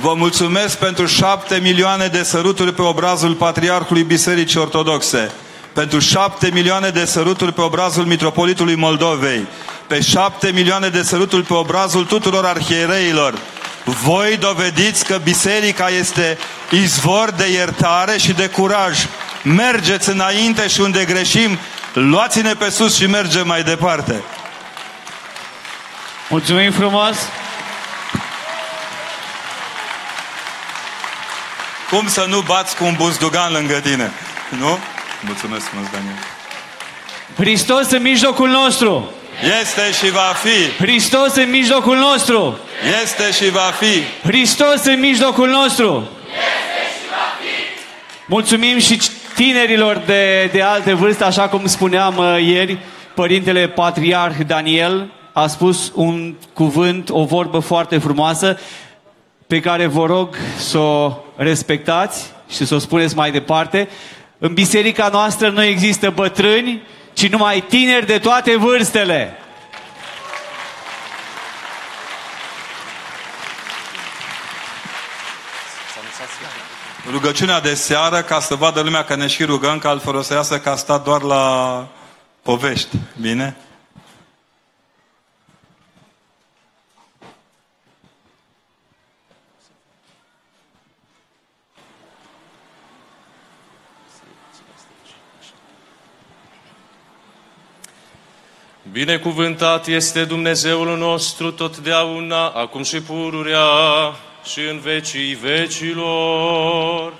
Vă 0.00 0.14
mulțumesc 0.16 0.78
pentru 0.78 1.06
șapte 1.06 1.58
milioane 1.62 2.06
de 2.06 2.22
săruturi 2.22 2.72
pe 2.72 2.82
obrazul 2.82 3.34
Patriarhului 3.34 4.02
Bisericii 4.02 4.60
Ortodoxe 4.60 5.30
pentru 5.72 5.98
șapte 5.98 6.50
milioane 6.52 6.88
de 6.88 7.04
săruturi 7.04 7.52
pe 7.52 7.60
obrazul 7.60 8.04
Mitropolitului 8.04 8.74
Moldovei, 8.74 9.46
pe 9.86 10.00
șapte 10.00 10.50
milioane 10.54 10.88
de 10.88 11.02
săruturi 11.02 11.42
pe 11.42 11.52
obrazul 11.52 12.04
tuturor 12.04 12.44
arhiereilor. 12.44 13.38
Voi 13.84 14.36
dovediți 14.36 15.04
că 15.04 15.20
biserica 15.22 15.88
este 15.88 16.38
izvor 16.70 17.30
de 17.36 17.50
iertare 17.50 18.18
și 18.18 18.32
de 18.32 18.48
curaj. 18.48 19.06
Mergeți 19.42 20.08
înainte 20.08 20.68
și 20.68 20.80
unde 20.80 21.04
greșim, 21.04 21.58
luați-ne 21.92 22.54
pe 22.54 22.70
sus 22.70 22.96
și 22.96 23.06
mergem 23.06 23.46
mai 23.46 23.62
departe. 23.62 24.22
Mulțumim 26.28 26.72
frumos! 26.72 27.16
Cum 31.90 32.08
să 32.08 32.24
nu 32.28 32.40
bați 32.40 32.76
cu 32.76 32.84
un 32.84 32.94
buzdugan 32.96 33.52
lângă 33.52 33.80
tine? 33.80 34.12
Nu? 34.48 34.78
Mulțumesc 35.20 35.66
frumos, 35.66 35.86
Daniel. 35.90 36.14
Hristos 37.36 37.90
în 37.90 38.02
mijlocul 38.02 38.48
nostru. 38.48 39.12
Este 39.60 39.92
și 39.92 40.10
va 40.10 40.34
fi. 40.42 40.82
Hristos 40.82 41.34
în 41.34 41.50
mijlocul 41.50 41.96
nostru. 41.96 42.58
Este 43.02 43.32
și 43.32 43.50
va 43.50 43.72
fi. 43.78 44.02
Hristos 44.22 44.84
în 44.84 45.00
mijlocul 45.00 45.48
nostru. 45.48 46.08
Este 46.26 46.82
și 46.98 47.08
va 47.08 47.36
fi. 47.40 47.80
Mulțumim 48.26 48.78
și 48.78 49.00
tinerilor 49.34 50.02
de, 50.06 50.50
de 50.52 50.62
alte 50.62 50.92
vârste, 50.92 51.24
așa 51.24 51.48
cum 51.48 51.66
spuneam 51.66 52.16
uh, 52.16 52.36
ieri, 52.46 52.78
Părintele 53.14 53.68
Patriarh 53.68 54.36
Daniel 54.46 55.10
a 55.32 55.46
spus 55.46 55.92
un 55.94 56.34
cuvânt, 56.52 57.10
o 57.10 57.24
vorbă 57.24 57.58
foarte 57.58 57.98
frumoasă, 57.98 58.58
pe 59.46 59.60
care 59.60 59.86
vă 59.86 60.06
rog 60.06 60.36
să 60.56 60.78
o 60.78 61.16
respectați 61.36 62.32
și 62.48 62.66
să 62.66 62.74
o 62.74 62.78
spuneți 62.78 63.16
mai 63.16 63.30
departe. 63.30 63.88
În 64.38 64.54
biserica 64.54 65.08
noastră 65.12 65.48
nu 65.48 65.62
există 65.62 66.10
bătrâni, 66.10 66.82
ci 67.12 67.28
numai 67.28 67.64
tineri 67.68 68.06
de 68.06 68.18
toate 68.18 68.56
vârstele. 68.56 69.36
Rugăciunea 77.10 77.60
de 77.60 77.74
seară, 77.74 78.22
ca 78.22 78.40
să 78.40 78.54
vadă 78.54 78.80
lumea 78.80 79.04
că 79.04 79.14
ne 79.14 79.26
și 79.26 79.44
rugăm, 79.44 79.78
că 79.78 79.88
altfel 79.88 80.16
o 80.16 80.22
să 80.22 80.34
iasă 80.34 80.60
ca 80.60 80.76
sta 80.76 80.98
doar 80.98 81.22
la 81.22 81.86
povești. 82.42 82.96
Bine? 83.20 83.56
Binecuvântat 98.92 99.86
este 99.86 100.24
Dumnezeul 100.24 100.98
nostru 100.98 101.52
totdeauna, 101.52 102.48
acum 102.48 102.82
și 102.82 103.00
pururea 103.00 103.64
și 104.50 104.60
în 104.72 104.78
vecii 104.80 105.34
vecilor. 105.34 107.14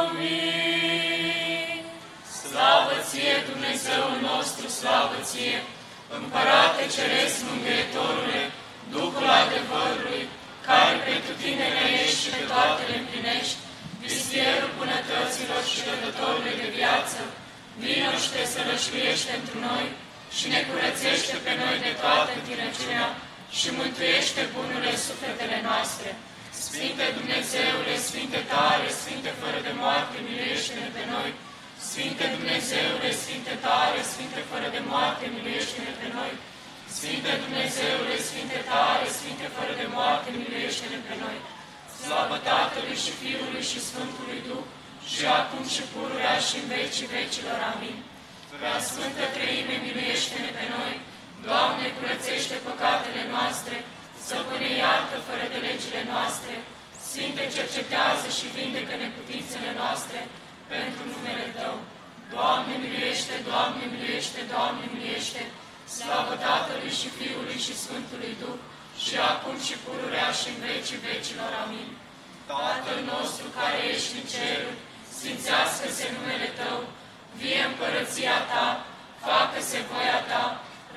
Amin. 0.00 0.50
Slavă 2.42 2.94
ție, 3.08 3.36
Dumnezeul 3.50 4.16
nostru, 4.30 4.64
slavă 4.78 5.18
ție, 5.30 5.58
Împărate 6.18 6.82
Ceresc, 6.94 7.36
Mângâietorule, 7.50 8.42
Duhul 8.94 9.26
adevărului, 9.42 10.22
care 10.68 10.94
pentru 11.08 11.32
tine 11.42 11.66
le 11.76 11.84
ești 12.02 12.20
și 12.22 12.30
pe 12.34 12.42
toate 12.50 12.82
le 12.90 12.96
împlinești, 13.02 13.56
vistierul 14.02 14.72
bunătăților 14.78 15.62
și 15.70 15.80
dătătorule 15.88 16.52
de 16.60 16.68
viață, 16.78 17.20
Vino 17.80 18.12
și 18.22 18.28
te 18.34 18.42
sălășluiești 18.52 19.30
pentru 19.32 19.56
noi 19.68 19.84
și 20.36 20.44
ne 20.52 20.60
curățește 20.68 21.34
pe 21.44 21.52
noi 21.62 21.76
de 21.86 21.92
toată 22.02 22.32
tirăciunea 22.46 23.06
și 23.58 23.68
mântuiește 23.80 24.42
bunurile 24.54 24.94
sufletele 25.06 25.58
noastre. 25.68 26.10
Sfinte 26.66 27.06
Dumnezeule, 27.18 27.94
Sfinte 28.08 28.40
tare, 28.52 28.88
Sfinte 29.00 29.30
fără 29.40 29.58
de 29.66 29.72
moarte, 29.82 30.16
miluiește-ne 30.26 30.88
pe 30.96 31.04
noi. 31.14 31.30
Sfinte 31.88 32.24
Dumnezeule, 32.36 33.08
Sfinte 33.22 33.54
tare, 33.66 34.00
Sfinte 34.12 34.40
fără 34.50 34.68
de 34.76 34.82
moarte, 34.92 35.24
miluiește-ne 35.34 35.92
pe 36.00 36.06
noi. 36.18 36.32
Sfinte 36.96 37.32
Dumnezeule, 37.44 38.14
Sfinte 38.28 38.60
tare, 38.70 39.06
Sfinte 39.18 39.46
fără 39.56 39.72
de 39.80 39.86
moarte, 39.96 40.28
miluiește-ne 40.40 40.98
pe 41.06 41.14
noi. 41.24 41.38
Slavă 42.00 42.36
Tatălui 42.48 42.98
și 43.04 43.12
Fiului 43.20 43.64
și 43.70 43.78
Sfântului 43.88 44.40
Duh, 44.48 44.66
și 45.12 45.24
acum 45.40 45.62
și 45.74 45.82
pururea 45.92 46.36
și 46.46 46.54
în 46.60 46.66
vecii 46.76 47.12
vecilor. 47.18 47.58
Amin. 47.72 47.96
Prea 48.52 48.76
Sfântă 48.88 49.24
Treime, 49.36 49.74
miluiește-ne 49.86 50.50
pe 50.58 50.64
noi. 50.76 50.94
Doamne, 51.48 51.86
curățește 51.96 52.56
păcatele 52.68 53.22
noastre, 53.34 53.76
Stăpâne, 54.24 54.70
iartă 54.82 55.16
fără 55.28 55.44
de 55.52 55.58
legile 55.68 56.02
noastre, 56.12 56.54
Sfinte, 57.06 57.44
cercetează 57.54 58.26
și 58.38 58.46
vindecă 58.56 58.94
neputințele 59.02 59.70
noastre 59.80 60.18
pentru 60.72 61.02
numele 61.12 61.46
Tău. 61.58 61.76
Doamne, 62.34 62.74
miluiește, 62.82 63.34
Doamne, 63.48 63.82
miluiește, 63.92 64.40
Doamne, 64.54 64.84
miluiește, 64.92 65.42
slavă 65.96 66.34
Tatălui 66.46 66.94
și 67.00 67.08
Fiului 67.18 67.58
și 67.64 67.80
Sfântului 67.82 68.34
Duh, 68.42 68.60
și 69.04 69.14
acum 69.32 69.56
și 69.66 69.74
pururea 69.84 70.28
și 70.38 70.46
în 70.52 70.58
vecii 70.66 71.04
vecilor. 71.10 71.50
Amin. 71.64 71.88
Tatăl 72.50 72.98
nostru 73.12 73.46
care 73.58 73.78
ești 73.92 74.16
în 74.18 74.26
ceruri, 74.32 74.80
sfințească-se 75.16 76.04
numele 76.14 76.48
Tău, 76.60 76.78
vie 77.40 77.60
împărăția 77.70 78.38
Ta, 78.50 78.66
facă-se 79.26 79.78
voia 79.90 80.20
Ta, 80.30 80.44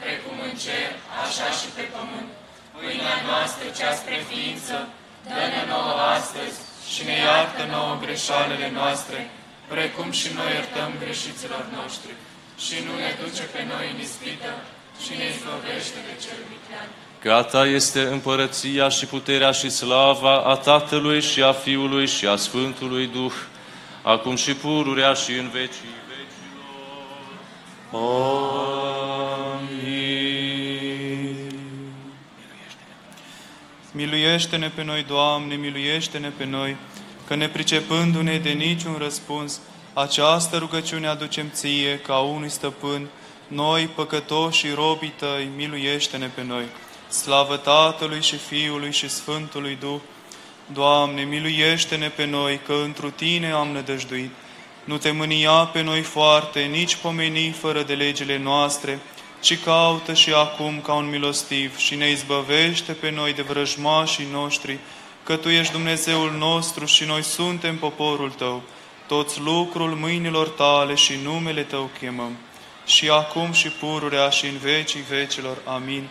precum 0.04 0.38
în 0.48 0.56
cer, 0.64 0.90
așa 1.24 1.48
și 1.60 1.68
pe 1.76 1.84
pământ. 1.94 2.30
Pâinea 2.80 3.18
noastră 3.30 3.66
cea 3.80 3.94
spre 4.00 4.18
ființă, 4.30 4.78
dă-ne 5.32 5.62
nouă 5.74 5.94
astăzi 6.16 6.58
și 6.92 7.02
ne 7.10 7.18
iartă 7.28 7.62
nouă 7.76 7.94
greșalele 8.04 8.70
noastre, 8.80 9.20
precum 9.74 10.10
și 10.20 10.28
noi 10.38 10.50
iertăm 10.56 10.92
greșiților 11.04 11.64
noștri. 11.78 12.14
și 12.66 12.76
nu 12.86 12.94
ne 13.04 13.12
duce 13.24 13.44
pe 13.54 13.62
noi 13.72 13.86
în 13.94 14.00
ispită 14.00 14.52
și 15.04 15.12
ne 15.18 15.26
izbăvește 15.34 16.00
de 16.08 16.14
cel 16.24 16.40
viclean. 16.50 16.88
Gata 17.22 17.66
este 17.66 18.02
împărăția 18.02 18.90
și 18.90 19.06
puterea 19.06 19.52
și 19.52 19.70
slava 19.70 20.36
a 20.44 20.56
Tatălui 20.56 21.22
și 21.22 21.44
a 21.44 21.52
Fiului 21.52 22.08
și 22.08 22.28
a 22.28 22.36
Sfântului 22.36 23.08
Duh, 23.08 23.34
acum 24.02 24.36
și 24.36 24.54
pururea 24.54 25.14
și 25.14 25.32
în 25.32 25.50
vecii 25.50 25.96
vecilor. 26.10 26.64
Amin. 29.52 29.93
Miluiește-ne 33.96 34.70
pe 34.70 34.84
noi, 34.84 35.04
Doamne, 35.08 35.56
miluiește-ne 35.56 36.30
pe 36.38 36.46
noi, 36.46 36.76
că 37.28 37.36
ne 37.36 37.48
pricepându-ne 37.48 38.38
de 38.38 38.50
niciun 38.50 38.96
răspuns, 38.98 39.60
această 39.94 40.58
rugăciune 40.58 41.08
aducem 41.08 41.50
ție 41.52 42.00
ca 42.00 42.18
unui 42.18 42.50
stăpân, 42.50 43.08
noi, 43.48 43.90
păcătoși 43.96 44.60
și 44.60 44.74
robii 44.74 45.14
tăi, 45.18 45.50
miluiește-ne 45.56 46.28
pe 46.28 46.44
noi. 46.44 46.64
Slavă 47.10 47.58
Tatălui 47.58 48.22
și 48.22 48.36
Fiului 48.36 48.92
și 48.92 49.10
Sfântului 49.10 49.78
Duh, 49.80 50.00
Doamne, 50.74 51.22
miluiește-ne 51.22 52.08
pe 52.08 52.26
noi, 52.26 52.60
că 52.66 52.74
întru 52.84 53.10
Tine 53.10 53.52
am 53.52 53.68
nădăjduit. 53.68 54.32
Nu 54.84 54.98
te 54.98 55.12
mânia 55.12 55.52
pe 55.52 55.82
noi 55.82 56.02
foarte, 56.02 56.60
nici 56.60 56.96
pomeni 56.96 57.56
fără 57.60 57.84
de 57.84 57.94
legile 57.94 58.38
noastre, 58.38 59.00
ci 59.44 59.60
caută 59.64 60.14
și 60.14 60.34
acum 60.34 60.82
ca 60.82 60.94
un 60.94 61.10
milostiv 61.10 61.78
și 61.78 61.96
ne 61.96 62.10
izbăvește 62.10 62.92
pe 62.92 63.12
noi 63.12 63.34
de 63.34 63.42
vrăjmașii 63.42 64.28
noștri, 64.32 64.78
că 65.24 65.36
Tu 65.36 65.50
ești 65.50 65.72
Dumnezeul 65.72 66.36
nostru 66.38 66.86
și 66.86 67.04
noi 67.04 67.24
suntem 67.24 67.78
poporul 67.78 68.30
Tău, 68.30 68.64
toți 69.08 69.40
lucrul 69.40 69.90
mâinilor 69.90 70.48
Tale 70.48 70.96
și 70.96 71.14
numele 71.24 71.62
Tău 71.62 71.90
chemăm. 72.00 72.38
Și 72.86 73.10
acum 73.10 73.52
și 73.52 73.68
pururea 73.68 74.30
și 74.30 74.46
în 74.46 74.58
vecii 74.58 75.04
vecilor. 75.10 75.58
Amin. 75.66 76.08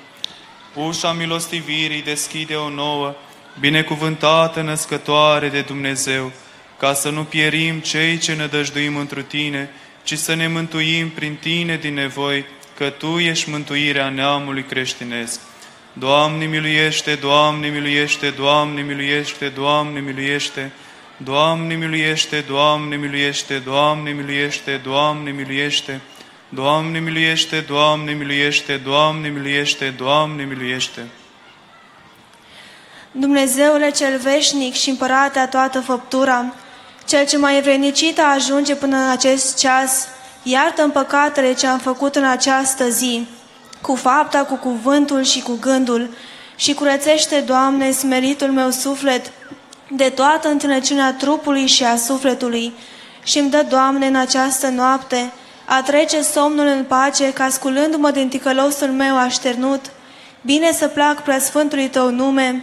Ușa 0.75 1.13
milostivirii 1.13 2.03
deschide 2.03 2.55
o 2.55 2.69
nouă, 2.69 3.15
binecuvântată 3.61 4.61
născătoare 4.61 5.49
de 5.49 5.61
Dumnezeu, 5.61 6.33
ca 6.79 6.95
să 6.95 7.11
nu 7.11 7.25
pierim 7.25 7.79
cei 7.79 8.19
ce 8.19 8.35
ne 8.35 8.47
dăjduim 8.47 8.97
întru 8.97 9.23
Tine, 9.23 9.71
ci 10.03 10.19
să 10.19 10.35
ne 10.35 10.49
mântuim 10.49 11.11
prin 11.11 11.37
Tine 11.41 11.77
din 11.77 11.95
nevoi, 11.95 12.45
că 12.83 12.91
Tu 12.91 13.19
ești 13.19 13.51
mântuirea 13.51 14.09
neamului 14.09 14.65
creștinesc. 14.65 15.41
Doamne 15.93 16.45
miluiește, 16.45 17.15
Doamne 17.15 17.69
miluiește, 17.69 18.31
Doamne 18.31 18.81
miluiește, 18.83 19.49
Doamne 19.49 20.01
miluiește, 20.01 20.73
Doamne 21.17 21.75
miluiește, 21.75 22.45
Doamne 22.47 22.93
miluiește, 22.93 23.63
Doamne 23.63 24.11
miluiește, 24.11 24.81
Doamne 24.85 25.31
miluiește, 25.31 26.01
Doamne 26.49 26.99
miluiește, 26.99 27.61
Doamne 27.61 28.13
miluiește, 28.13 28.77
Doamne 28.77 29.29
miluiește, 29.29 29.95
Doamne 29.97 30.45
miluiește. 30.45 31.07
Dumnezeule 33.13 33.91
cel 33.91 34.19
veșnic 34.19 34.75
și 34.75 34.89
împărate 34.89 35.39
a 35.39 35.49
toată 35.49 35.81
făptura, 35.81 36.55
cel 37.07 37.27
ce 37.27 37.37
mai 37.37 37.59
evrenicit 37.59 38.19
a 38.19 38.33
ajunge 38.35 38.75
până 38.75 38.97
în 38.97 39.11
acest 39.11 39.59
ceas, 39.59 40.09
iartă 40.43 40.83
în 40.83 40.91
păcatele 40.91 41.55
ce 41.55 41.67
am 41.67 41.79
făcut 41.79 42.17
în 42.17 42.25
această 42.25 42.89
zi, 42.89 43.27
cu 43.81 43.95
fapta, 43.95 44.45
cu 44.45 44.55
cuvântul 44.55 45.23
și 45.23 45.43
cu 45.43 45.59
gândul, 45.61 46.09
și 46.57 46.75
curățește, 46.75 47.41
Doamne, 47.41 47.91
smeritul 47.91 48.49
meu 48.49 48.71
suflet 48.71 49.33
de 49.91 50.09
toată 50.09 50.49
întunăciunea 50.49 51.13
trupului 51.13 51.67
și 51.67 51.85
a 51.85 51.97
sufletului, 51.97 52.73
și 53.23 53.39
îmi 53.39 53.51
dă, 53.51 53.67
Doamne, 53.69 54.07
în 54.07 54.17
această 54.17 54.69
noapte, 54.69 55.33
a 55.65 55.83
trece 55.83 56.23
somnul 56.23 56.67
în 56.67 56.85
pace, 56.85 57.33
ca 57.33 57.49
sculându-mă 57.49 58.11
din 58.11 58.29
ticălosul 58.29 58.89
meu 58.89 59.19
așternut, 59.19 59.81
bine 60.41 60.73
să 60.73 60.89
plac 60.89 61.23
prea 61.23 61.39
Sfântului 61.39 61.89
Tău 61.89 62.11
nume 62.11 62.63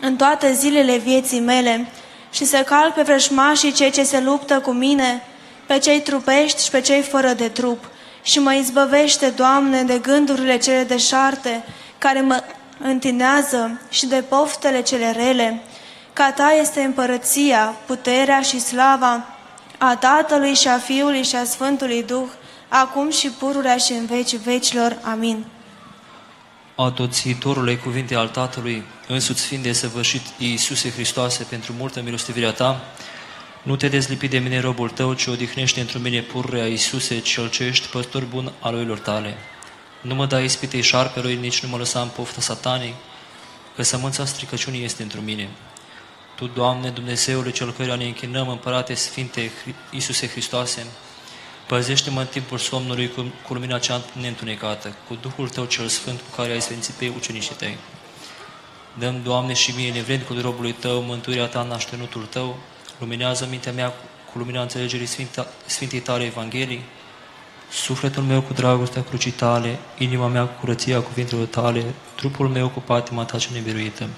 în 0.00 0.16
toate 0.16 0.52
zilele 0.52 0.96
vieții 0.96 1.40
mele 1.40 1.86
și 2.30 2.44
să 2.44 2.56
calc 2.56 2.94
pe 2.94 3.02
vrăjmașii 3.02 3.72
cei 3.72 3.90
ce 3.90 4.02
se 4.02 4.20
luptă 4.20 4.60
cu 4.60 4.70
mine, 4.70 5.22
pe 5.70 5.78
cei 5.78 6.00
trupești 6.00 6.64
și 6.64 6.70
pe 6.70 6.80
cei 6.80 7.02
fără 7.02 7.32
de 7.32 7.48
trup, 7.48 7.84
și 8.22 8.38
mă 8.38 8.54
izbăvește, 8.54 9.28
Doamne, 9.28 9.82
de 9.82 9.98
gândurile 9.98 10.58
cele 10.58 10.82
deșarte, 10.82 11.64
care 11.98 12.20
mă 12.20 12.42
întinează 12.78 13.80
și 13.90 14.06
de 14.06 14.24
poftele 14.28 14.82
cele 14.82 15.10
rele. 15.10 15.62
Ca 16.12 16.32
Ta 16.32 16.56
este 16.60 16.80
împărăția, 16.80 17.74
puterea 17.86 18.40
și 18.40 18.60
slava 18.60 19.26
a 19.78 19.96
Tatălui 19.96 20.54
și 20.54 20.68
a 20.68 20.78
Fiului 20.78 21.22
și 21.22 21.36
a 21.36 21.44
Sfântului 21.44 22.02
Duh, 22.02 22.28
acum 22.68 23.10
și 23.10 23.28
pururea 23.28 23.76
și 23.76 23.92
în 23.92 24.06
vecii 24.06 24.38
vecilor. 24.38 24.98
Amin. 25.02 25.44
Atoțitorule 26.74 27.76
cuvinte 27.76 28.14
al 28.14 28.28
Tatălui, 28.28 28.82
însuți 29.08 29.46
fiind 29.46 29.62
desăvârșit 29.62 30.22
Iisuse 30.38 30.90
Hristoase 30.90 31.46
pentru 31.48 31.72
multă 31.78 32.00
milostivirea 32.02 32.52
Ta, 32.52 32.80
nu 33.62 33.76
te 33.76 33.88
dezlipi 33.88 34.28
de 34.28 34.38
mine, 34.38 34.60
robul 34.60 34.90
Tău, 34.90 35.14
ci 35.14 35.26
odihnește 35.26 35.80
într 35.80 35.98
mine 35.98 36.20
pururea 36.20 36.66
Iisuse, 36.66 37.18
cel 37.18 37.50
ce 37.50 37.64
ești 37.64 37.88
păstor 37.88 38.24
bun 38.24 38.52
al 38.60 38.74
oilor 38.74 38.98
Tale. 38.98 39.36
Nu 40.00 40.14
mă 40.14 40.26
dai 40.26 40.44
ispitei 40.44 40.82
șarpelui, 40.82 41.36
nici 41.36 41.62
nu 41.62 41.68
mă 41.68 41.76
lăsa 41.76 42.00
în 42.00 42.08
poftă 42.08 42.40
satanii, 42.40 42.94
că 43.76 43.82
sămânța 43.82 44.24
stricăciunii 44.24 44.84
este 44.84 45.02
într 45.02 45.18
mine. 45.24 45.48
Tu, 46.36 46.46
Doamne, 46.46 46.90
Dumnezeule, 46.90 47.50
cel 47.50 47.72
căruia 47.72 47.94
ne 47.94 48.04
închinăm, 48.04 48.48
Împărate 48.48 48.94
Sfinte 48.94 49.50
Iisuse 49.90 50.28
Hristoase, 50.28 50.86
Păzește-mă 51.66 52.20
în 52.20 52.26
timpul 52.26 52.58
somnului 52.58 53.08
cu, 53.08 53.32
cu 53.46 53.52
lumina 53.52 53.78
cea 53.78 54.02
neîntunecată, 54.20 54.96
cu 55.08 55.18
Duhul 55.20 55.48
Tău 55.48 55.64
cel 55.64 55.86
Sfânt 55.86 56.20
cu 56.20 56.36
care 56.36 56.52
ai 56.52 56.60
sfințit 56.60 56.94
pe 56.94 57.12
ucenicii 57.16 57.54
Tăi. 57.54 57.76
Dăm, 58.98 59.20
Doamne, 59.22 59.52
și 59.52 59.74
mie, 59.76 59.92
nevrednicul 59.92 60.40
robului 60.40 60.72
Tău, 60.72 61.02
mântuirea 61.02 61.46
Ta 61.46 61.60
în 61.60 61.70
așternutul 61.70 62.26
Tău, 62.26 62.58
luminează 63.00 63.46
mintea 63.50 63.72
mea 63.72 63.88
cu 64.32 64.38
lumina 64.38 64.62
înțelegerii 64.62 65.06
Sfinta, 65.06 65.46
Sfintei 65.66 66.00
Tale 66.00 66.24
Evangheliei, 66.24 66.82
sufletul 67.70 68.22
meu 68.22 68.40
cu 68.40 68.52
dragostea 68.52 69.02
crucii 69.02 69.30
Tale, 69.30 69.78
inima 69.98 70.26
mea 70.26 70.44
cu 70.44 70.60
curăția 70.60 71.00
cuvintelor 71.00 71.46
Tale, 71.46 71.84
trupul 72.14 72.48
meu 72.48 72.68
cu 72.68 72.80
patima 72.80 73.24
Ta 73.24 73.38
cea 73.38 73.48
nebiruită. 73.52 74.08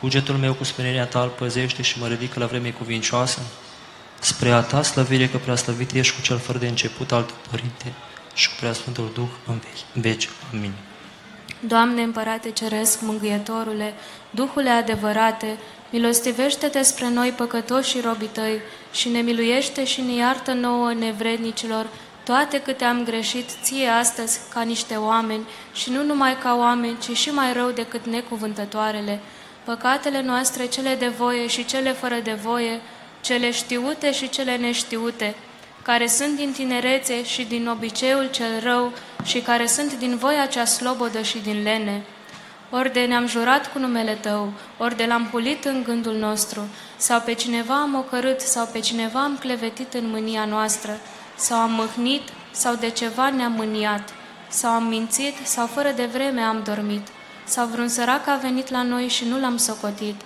Cugetul 0.00 0.34
meu 0.34 0.54
cu 0.54 0.64
smerenia 0.64 1.06
Ta 1.06 1.20
îl 1.22 1.28
păzește 1.28 1.82
și 1.82 1.98
mă 1.98 2.08
ridică 2.08 2.38
la 2.38 2.46
vreme 2.46 2.70
cuvincioasă, 2.70 3.40
spre 4.20 4.50
a 4.50 4.60
ta 4.60 4.82
slăvire 4.82 5.28
că 5.28 5.36
prea 5.36 5.56
slăvit 5.56 5.92
ești 5.92 6.14
cu 6.14 6.22
cel 6.22 6.38
fără 6.38 6.58
de 6.58 6.66
început 6.66 7.12
al 7.12 7.26
Părinte 7.50 7.92
și 8.34 8.48
cu 8.48 8.54
prea 8.58 8.72
Sfântul 8.72 9.10
Duh 9.14 9.28
în 9.46 9.58
veci. 9.58 10.02
veci. 10.02 10.28
Amin. 10.52 10.72
Doamne 11.66 12.02
Împărate 12.02 12.50
Ceresc, 12.50 13.00
Mângâietorule, 13.00 13.94
Duhule 14.30 14.70
adevărate, 14.70 15.58
milostivește-te 15.90 16.82
spre 16.82 17.08
noi 17.08 17.30
păcătoși 17.30 17.90
și 17.90 18.00
robii 18.00 18.26
tăi 18.26 18.60
și 18.92 19.08
ne 19.08 19.20
miluiește 19.20 19.84
și 19.84 20.00
ne 20.00 20.14
iartă 20.14 20.52
nouă 20.52 20.92
nevrednicilor 20.92 21.86
toate 22.24 22.60
câte 22.60 22.84
am 22.84 23.04
greșit 23.04 23.50
ție 23.62 23.88
astăzi 23.88 24.40
ca 24.48 24.62
niște 24.62 24.94
oameni 24.94 25.46
și 25.72 25.90
nu 25.90 26.02
numai 26.02 26.38
ca 26.38 26.56
oameni, 26.56 26.98
ci 26.98 27.16
și 27.16 27.30
mai 27.30 27.52
rău 27.52 27.70
decât 27.70 28.06
necuvântătoarele. 28.06 29.20
Păcatele 29.64 30.22
noastre, 30.22 30.66
cele 30.66 30.94
de 30.94 31.08
voie 31.08 31.46
și 31.46 31.64
cele 31.64 31.92
fără 31.92 32.20
de 32.22 32.32
voie, 32.32 32.80
cele 33.20 33.50
știute 33.50 34.12
și 34.12 34.28
cele 34.28 34.56
neștiute, 34.56 35.34
care 35.84 36.06
sunt 36.06 36.36
din 36.36 36.52
tinerețe 36.52 37.24
și 37.24 37.44
din 37.44 37.68
obiceiul 37.68 38.28
cel 38.30 38.60
rău 38.62 38.92
și 39.24 39.40
care 39.40 39.66
sunt 39.66 39.94
din 39.94 40.16
voia 40.16 40.46
cea 40.46 40.64
slobodă 40.64 41.22
și 41.22 41.38
din 41.38 41.62
lene. 41.62 42.02
Ori 42.70 42.92
de 42.92 43.04
ne-am 43.04 43.26
jurat 43.26 43.72
cu 43.72 43.78
numele 43.78 44.18
Tău, 44.20 44.52
ori 44.78 44.96
de 44.96 45.04
l-am 45.06 45.28
pulit 45.30 45.64
în 45.64 45.82
gândul 45.82 46.14
nostru, 46.14 46.60
sau 46.96 47.20
pe 47.20 47.32
cineva 47.32 47.80
am 47.80 47.94
ocărât, 47.94 48.40
sau 48.40 48.68
pe 48.72 48.78
cineva 48.80 49.22
am 49.22 49.36
clevetit 49.40 49.94
în 49.94 50.10
mânia 50.10 50.44
noastră, 50.44 50.98
sau 51.36 51.58
am 51.58 51.70
mâhnit, 51.70 52.22
sau 52.50 52.74
de 52.74 52.90
ceva 52.90 53.30
ne-am 53.30 53.52
mâniat, 53.52 54.12
sau 54.48 54.70
am 54.70 54.84
mințit, 54.84 55.34
sau 55.42 55.66
fără 55.66 55.92
de 55.96 56.04
vreme 56.04 56.40
am 56.40 56.62
dormit. 56.64 57.06
Sau 57.44 57.66
vreun 57.66 57.88
sărac 57.88 58.26
a 58.26 58.36
venit 58.42 58.70
la 58.70 58.82
noi 58.82 59.08
și 59.08 59.24
nu 59.24 59.40
l-am 59.40 59.56
socotit? 59.56 60.20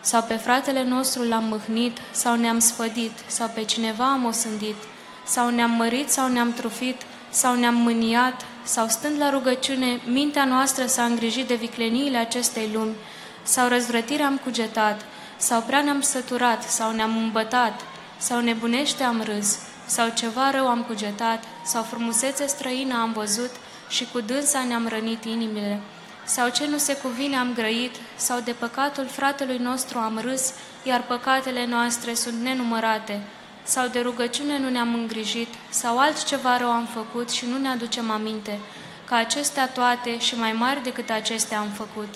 Sau 0.00 0.22
pe 0.22 0.34
fratele 0.34 0.84
nostru 0.84 1.22
l-am 1.22 1.44
mâhnit, 1.44 1.98
sau 2.10 2.36
ne-am 2.36 2.58
sfădit, 2.58 3.12
sau 3.26 3.50
pe 3.54 3.64
cineva 3.64 4.04
am 4.04 4.24
osândit, 4.24 4.76
sau 5.24 5.48
ne-am 5.48 5.70
mărit, 5.70 6.10
sau 6.10 6.28
ne-am 6.28 6.52
trufit, 6.52 7.02
sau 7.30 7.54
ne-am 7.54 7.74
mâniat, 7.74 8.44
sau 8.62 8.88
stând 8.88 9.18
la 9.18 9.30
rugăciune, 9.30 10.00
mintea 10.06 10.44
noastră 10.44 10.86
s-a 10.86 11.04
îngrijit 11.04 11.46
de 11.46 11.54
vicleniile 11.54 12.16
acestei 12.16 12.70
lumi, 12.72 12.94
sau 13.42 13.68
răzvrătirea 13.68 14.26
am 14.26 14.36
cugetat, 14.36 15.04
sau 15.36 15.60
prea 15.60 15.82
ne-am 15.82 16.00
săturat, 16.00 16.62
sau 16.62 16.92
ne-am 16.92 17.16
îmbătat, 17.16 17.80
sau 18.18 18.40
nebunește 18.40 19.02
am 19.02 19.22
râs, 19.22 19.58
sau 19.86 20.08
ceva 20.14 20.50
rău 20.50 20.68
am 20.68 20.82
cugetat, 20.82 21.44
sau 21.64 21.82
frumusețe 21.82 22.46
străină 22.46 22.94
am 22.94 23.12
văzut 23.12 23.50
și 23.88 24.06
cu 24.12 24.20
dânsa 24.20 24.64
ne-am 24.68 24.88
rănit 24.88 25.24
inimile, 25.24 25.80
sau 26.24 26.48
ce 26.48 26.66
nu 26.66 26.78
se 26.78 26.96
cuvine 26.96 27.36
am 27.36 27.52
grăit, 27.54 27.94
sau 28.16 28.40
de 28.40 28.52
păcatul 28.52 29.06
fratelui 29.06 29.58
nostru 29.58 29.98
am 29.98 30.18
râs, 30.18 30.52
iar 30.82 31.02
păcatele 31.02 31.66
noastre 31.66 32.14
sunt 32.14 32.40
nenumărate, 32.42 33.20
sau 33.62 33.88
de 33.88 34.00
rugăciune 34.00 34.58
nu 34.58 34.68
ne-am 34.68 34.94
îngrijit, 34.94 35.48
sau 35.70 35.98
altceva 35.98 36.56
rău 36.56 36.70
am 36.70 36.86
făcut 36.86 37.30
și 37.30 37.46
nu 37.46 37.58
ne 37.58 37.68
aducem 37.68 38.10
aminte, 38.10 38.58
ca 39.04 39.16
acestea 39.16 39.68
toate 39.68 40.18
și 40.18 40.38
mai 40.38 40.52
mari 40.52 40.82
decât 40.82 41.10
acestea 41.10 41.58
am 41.58 41.68
făcut. 41.68 42.14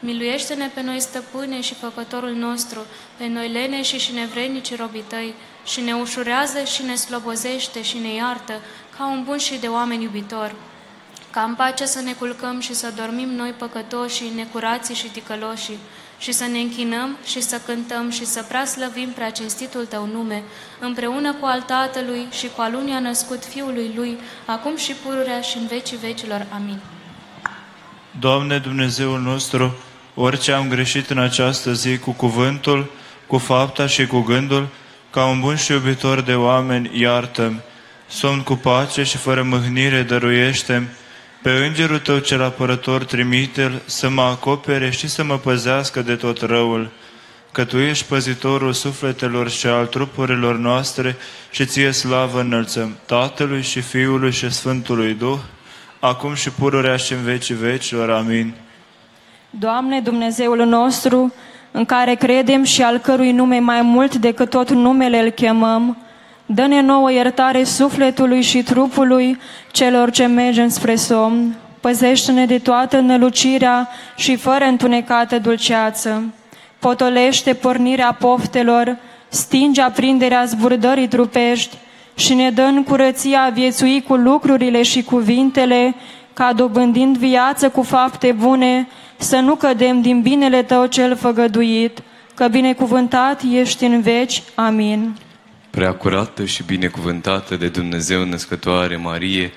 Miluiește-ne 0.00 0.70
pe 0.74 0.82
noi, 0.82 1.00
stăpâne 1.00 1.60
și 1.60 1.74
făcătorul 1.74 2.32
nostru, 2.32 2.86
pe 3.16 3.26
noi 3.26 3.48
lene 3.48 3.82
și 3.82 3.98
și 3.98 4.12
nevrenici 4.12 4.76
robii 4.76 5.04
tăi, 5.06 5.34
și 5.64 5.80
ne 5.80 5.94
ușurează 5.94 6.64
și 6.64 6.82
ne 6.82 6.94
slobozește 6.94 7.82
și 7.82 7.98
ne 7.98 8.14
iartă, 8.14 8.60
ca 8.98 9.06
un 9.06 9.24
bun 9.24 9.38
și 9.38 9.58
de 9.58 9.66
oameni 9.66 10.02
iubitor. 10.02 10.54
Ca 11.30 11.42
în 11.42 11.54
pace 11.54 11.86
să 11.86 12.00
ne 12.00 12.12
culcăm 12.12 12.60
și 12.60 12.74
să 12.74 12.92
dormim 12.96 13.28
noi 13.28 13.50
păcătoșii, 13.50 14.32
necurații 14.34 14.94
și 14.94 15.08
ticăloșii, 15.08 15.78
și 16.18 16.32
să 16.32 16.44
ne 16.44 16.58
închinăm 16.58 17.16
și 17.26 17.40
să 17.40 17.60
cântăm 17.66 18.10
și 18.10 18.24
să 18.24 18.42
prea 18.48 18.64
slăvim 18.64 19.08
prea 19.08 19.30
cinstitul 19.30 19.86
Tău 19.86 20.06
nume, 20.06 20.42
împreună 20.80 21.32
cu 21.32 21.46
al 21.46 21.60
Tatălui 21.60 22.26
și 22.30 22.46
cu 22.54 22.60
al 22.60 22.74
unia 22.74 23.00
născut 23.00 23.44
Fiului 23.44 23.90
Lui, 23.96 24.18
acum 24.46 24.76
și 24.76 24.92
pururea 24.92 25.40
și 25.40 25.56
în 25.56 25.66
vecii 25.66 25.96
vecilor. 25.96 26.46
Amin. 26.54 26.78
Doamne 28.20 28.58
Dumnezeul 28.58 29.20
nostru, 29.20 29.76
orice 30.14 30.52
am 30.52 30.68
greșit 30.68 31.10
în 31.10 31.18
această 31.18 31.72
zi 31.72 31.98
cu 31.98 32.10
cuvântul, 32.10 32.90
cu 33.26 33.38
fapta 33.38 33.86
și 33.86 34.06
cu 34.06 34.20
gândul, 34.20 34.68
ca 35.10 35.26
un 35.26 35.40
bun 35.40 35.56
și 35.56 35.72
iubitor 35.72 36.20
de 36.20 36.34
oameni, 36.34 37.00
iartă-mi. 37.00 37.60
Somn 38.08 38.42
cu 38.42 38.54
pace 38.54 39.02
și 39.02 39.16
fără 39.16 39.42
mâhnire 39.42 40.02
dăruiește 40.02 40.88
pe 41.46 41.52
îngerul 41.66 41.98
tău 41.98 42.18
cel 42.18 42.42
apărător 42.42 43.04
trimite 43.04 43.82
să 43.84 44.08
mă 44.08 44.22
acopere 44.22 44.90
și 44.90 45.08
să 45.08 45.24
mă 45.24 45.38
păzească 45.38 46.02
de 46.02 46.14
tot 46.14 46.40
răul, 46.40 46.90
că 47.52 47.64
Tu 47.64 47.76
ești 47.76 48.04
păzitorul 48.04 48.72
sufletelor 48.72 49.50
și 49.50 49.66
al 49.66 49.86
trupurilor 49.86 50.56
noastre 50.56 51.16
și 51.50 51.64
Ție 51.64 51.90
slavă 51.90 52.40
înălțăm 52.40 52.96
Tatălui 53.04 53.62
și 53.62 53.80
Fiului 53.80 54.32
și 54.32 54.50
Sfântului 54.50 55.14
Duh, 55.14 55.38
acum 56.00 56.34
și 56.34 56.50
pururea 56.50 56.96
și 56.96 57.12
în 57.12 57.22
vecii 57.22 57.54
vecilor. 57.54 58.10
Amin. 58.10 58.54
Doamne 59.50 60.00
Dumnezeul 60.00 60.64
nostru, 60.64 61.34
în 61.70 61.84
care 61.84 62.14
credem 62.14 62.62
și 62.62 62.82
al 62.82 62.98
cărui 62.98 63.32
nume 63.32 63.58
mai 63.58 63.82
mult 63.82 64.14
decât 64.14 64.50
tot 64.50 64.70
numele 64.70 65.18
îl 65.18 65.30
chemăm, 65.30 66.05
dă-ne 66.46 66.80
nouă 66.80 67.12
iertare 67.12 67.64
sufletului 67.64 68.42
și 68.42 68.62
trupului 68.62 69.38
celor 69.70 70.10
ce 70.10 70.26
mergem 70.26 70.68
spre 70.68 70.94
somn, 70.94 71.54
păzește-ne 71.80 72.46
de 72.46 72.58
toată 72.58 73.00
nălucirea 73.00 73.88
și 74.16 74.36
fără 74.36 74.64
întunecată 74.64 75.38
dulceață, 75.38 76.24
potolește 76.78 77.54
pornirea 77.54 78.16
poftelor, 78.20 78.96
stinge 79.28 79.80
aprinderea 79.80 80.44
zburdării 80.44 81.08
trupești 81.08 81.76
și 82.14 82.34
ne 82.34 82.50
dă 82.50 82.62
în 82.62 82.84
curăția 82.84 83.50
viețui 83.52 84.02
cu 84.02 84.14
lucrurile 84.14 84.82
și 84.82 85.02
cuvintele, 85.02 85.94
ca 86.32 86.52
dobândind 86.52 87.16
viață 87.16 87.68
cu 87.68 87.82
fapte 87.82 88.32
bune, 88.32 88.88
să 89.16 89.36
nu 89.36 89.54
cădem 89.54 90.00
din 90.00 90.20
binele 90.20 90.62
Tău 90.62 90.86
cel 90.86 91.16
făgăduit, 91.16 91.98
că 92.34 92.48
binecuvântat 92.48 93.42
ești 93.52 93.84
în 93.84 94.00
veci. 94.00 94.42
Amin. 94.54 95.14
Prea 95.76 95.94
curată 95.94 96.44
și 96.44 96.62
binecuvântată 96.62 97.56
de 97.56 97.68
Dumnezeu 97.68 98.24
născătoare 98.24 98.96
Marie, 98.96 99.52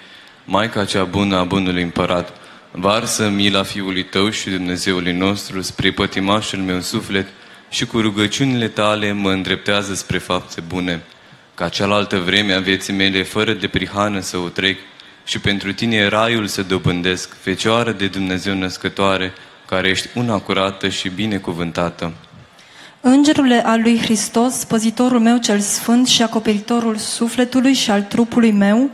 Maica 0.45 0.85
cea 0.85 1.03
bună 1.03 1.37
a 1.37 1.43
bunului 1.43 1.81
împărat, 1.81 2.37
varsă 2.71 3.29
mila 3.29 3.63
Fiului 3.63 4.03
Tău 4.03 4.29
și 4.29 4.49
Dumnezeului 4.49 5.13
nostru 5.13 5.61
spre 5.61 5.91
pătimașul 5.91 6.59
meu 6.59 6.79
suflet 6.79 7.27
și 7.69 7.85
cu 7.85 7.99
rugăciunile 7.99 8.67
Tale 8.67 9.11
mă 9.11 9.31
îndreptează 9.31 9.93
spre 9.93 10.17
fapte 10.17 10.61
bune, 10.61 11.01
ca 11.55 11.69
cealaltă 11.69 12.17
vreme 12.17 12.53
a 12.53 12.59
vieții 12.59 12.93
mele 12.93 13.23
fără 13.23 13.53
de 13.53 13.67
prihană 13.67 14.19
să 14.19 14.37
o 14.37 14.47
trec 14.47 14.77
și 15.25 15.39
pentru 15.39 15.73
Tine 15.73 16.07
raiul 16.07 16.47
să 16.47 16.63
dobândesc, 16.63 17.37
Fecioară 17.41 17.91
de 17.91 18.07
Dumnezeu 18.07 18.53
născătoare, 18.53 19.33
care 19.65 19.89
ești 19.89 20.07
una 20.13 20.39
curată 20.39 20.89
și 20.89 21.09
binecuvântată. 21.09 22.13
Îngerule 23.01 23.65
al 23.65 23.81
lui 23.81 23.97
Hristos, 23.97 24.53
spăzitorul 24.53 25.19
meu 25.19 25.37
cel 25.37 25.59
sfânt 25.59 26.07
și 26.07 26.23
acoperitorul 26.23 26.95
sufletului 26.95 27.73
și 27.73 27.91
al 27.91 28.01
trupului 28.01 28.51
meu, 28.51 28.89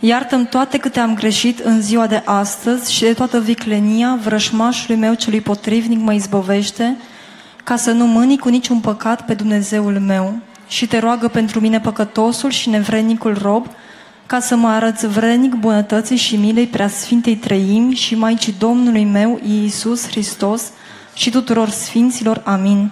iartă-mi 0.00 0.46
toate 0.46 0.78
câte 0.78 1.00
am 1.00 1.14
greșit 1.14 1.58
în 1.58 1.80
ziua 1.80 2.06
de 2.06 2.22
astăzi 2.24 2.92
și 2.92 3.02
de 3.02 3.12
toată 3.12 3.40
viclenia 3.40 4.18
vrășmașului 4.22 5.00
meu 5.00 5.14
celui 5.14 5.40
potrivnic 5.40 6.00
mă 6.00 6.12
izbovește, 6.12 6.96
ca 7.64 7.76
să 7.76 7.90
nu 7.90 8.06
mâni 8.06 8.38
cu 8.38 8.48
niciun 8.48 8.80
păcat 8.80 9.24
pe 9.24 9.34
Dumnezeul 9.34 9.98
meu 9.98 10.38
și 10.68 10.86
te 10.86 10.98
roagă 10.98 11.28
pentru 11.28 11.60
mine 11.60 11.80
păcătosul 11.80 12.50
și 12.50 12.68
nevrednicul 12.68 13.38
rob, 13.42 13.66
ca 14.26 14.40
să 14.40 14.56
mă 14.56 14.68
arăți 14.68 15.06
vrednic 15.06 15.54
bunătății 15.54 16.16
și 16.16 16.36
milei 16.36 16.66
preasfintei 16.66 17.36
trăimi 17.36 17.94
și 17.94 18.14
Maicii 18.14 18.54
Domnului 18.58 19.04
meu, 19.04 19.40
Iisus 19.46 20.06
Hristos, 20.08 20.62
și 21.14 21.30
tuturor 21.30 21.68
sfinților. 21.68 22.42
Amin. 22.44 22.90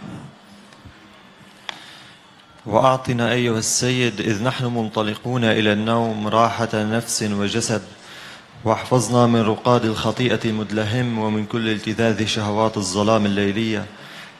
وأعطنا 2.67 3.33
أيها 3.33 3.59
السيد 3.59 4.21
إذ 4.21 4.43
نحن 4.43 4.65
منطلقون 4.65 5.45
إلى 5.45 5.73
النوم 5.73 6.29
راحة 6.29 6.69
نفس 6.75 7.23
وجسد 7.23 7.83
واحفظنا 8.65 9.27
من 9.27 9.41
رقاد 9.41 9.85
الخطيئة 9.85 10.41
المدلهم 10.45 11.19
ومن 11.19 11.47
كل 11.47 11.69
التذاذ 11.69 12.27
شهوات 12.27 12.77
الظلام 12.77 13.27
الليلية. 13.27 13.85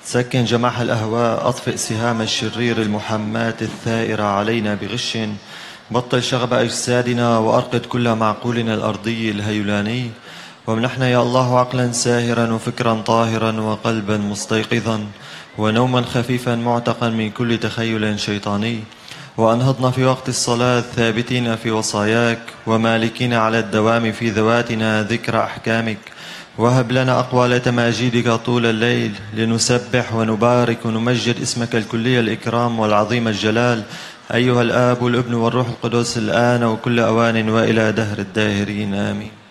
سكن 0.05 0.45
جماح 0.45 0.81
الأهواء 0.81 1.49
أطفئ 1.49 1.77
سهام 1.77 2.21
الشرير 2.21 2.83
المحمات 2.83 3.63
الثائرة 3.63 4.23
علينا 4.23 4.75
بغش. 4.75 5.19
بطل 5.91 6.23
شغب 6.23 6.53
أجسادنا 6.53 7.39
وأرقد 7.39 7.87
كل 7.87 8.15
معقولنا 8.15 8.75
الأرضي 8.75 9.31
الهيلاني 9.31 10.11
وامنحنا 10.67 11.09
يا 11.09 11.23
الله 11.23 11.59
عقلا 11.59 11.93
ساهرا 11.93 12.53
وفكرا 12.53 13.03
طاهرا 13.07 13.61
وقلبا 13.61 14.17
مستيقظا. 14.17 15.07
ونوما 15.59 16.03
خفيفا 16.03 16.55
معتقا 16.55 17.09
من 17.09 17.31
كل 17.31 17.59
تخيل 17.59 18.21
شيطاني. 18.21 18.81
وأنهضنا 19.37 19.91
في 19.91 20.05
وقت 20.05 20.29
الصلاة 20.29 20.81
ثابتين 20.81 21.57
في 21.57 21.71
وصاياك 21.71 22.39
ومالكين 22.67 23.35
على 23.35 23.59
الدوام 23.59 24.13
في 24.13 24.31
ذواتنا 24.31 25.03
ذكر 25.03 25.41
أحكامك. 25.41 25.99
وهب 26.59 26.93
لنا 26.93 27.21
أقوال 27.21 27.63
تماجيدك 27.63 28.31
طول 28.31 28.67
الليل 28.67 29.13
لنسبح 29.35 30.15
ونبارك 30.15 30.79
ونمجد 30.87 31.41
اسمك 31.43 31.77
الكلي 31.77 32.21
الإكرام 32.21 32.79
والعظيم 32.81 33.29
الجلال. 33.29 33.83
أيها 34.35 34.63
الآب 34.63 35.03
والابن 35.03 35.35
والروح 35.35 35.69
القدس 35.69 36.19
الآن 36.19 36.65
وكل 36.65 37.01
أوان 37.01 37.51
وإلى 37.51 37.93
دهر 37.93 38.19
الداهرين. 38.19 38.95
آمين. 38.95 39.42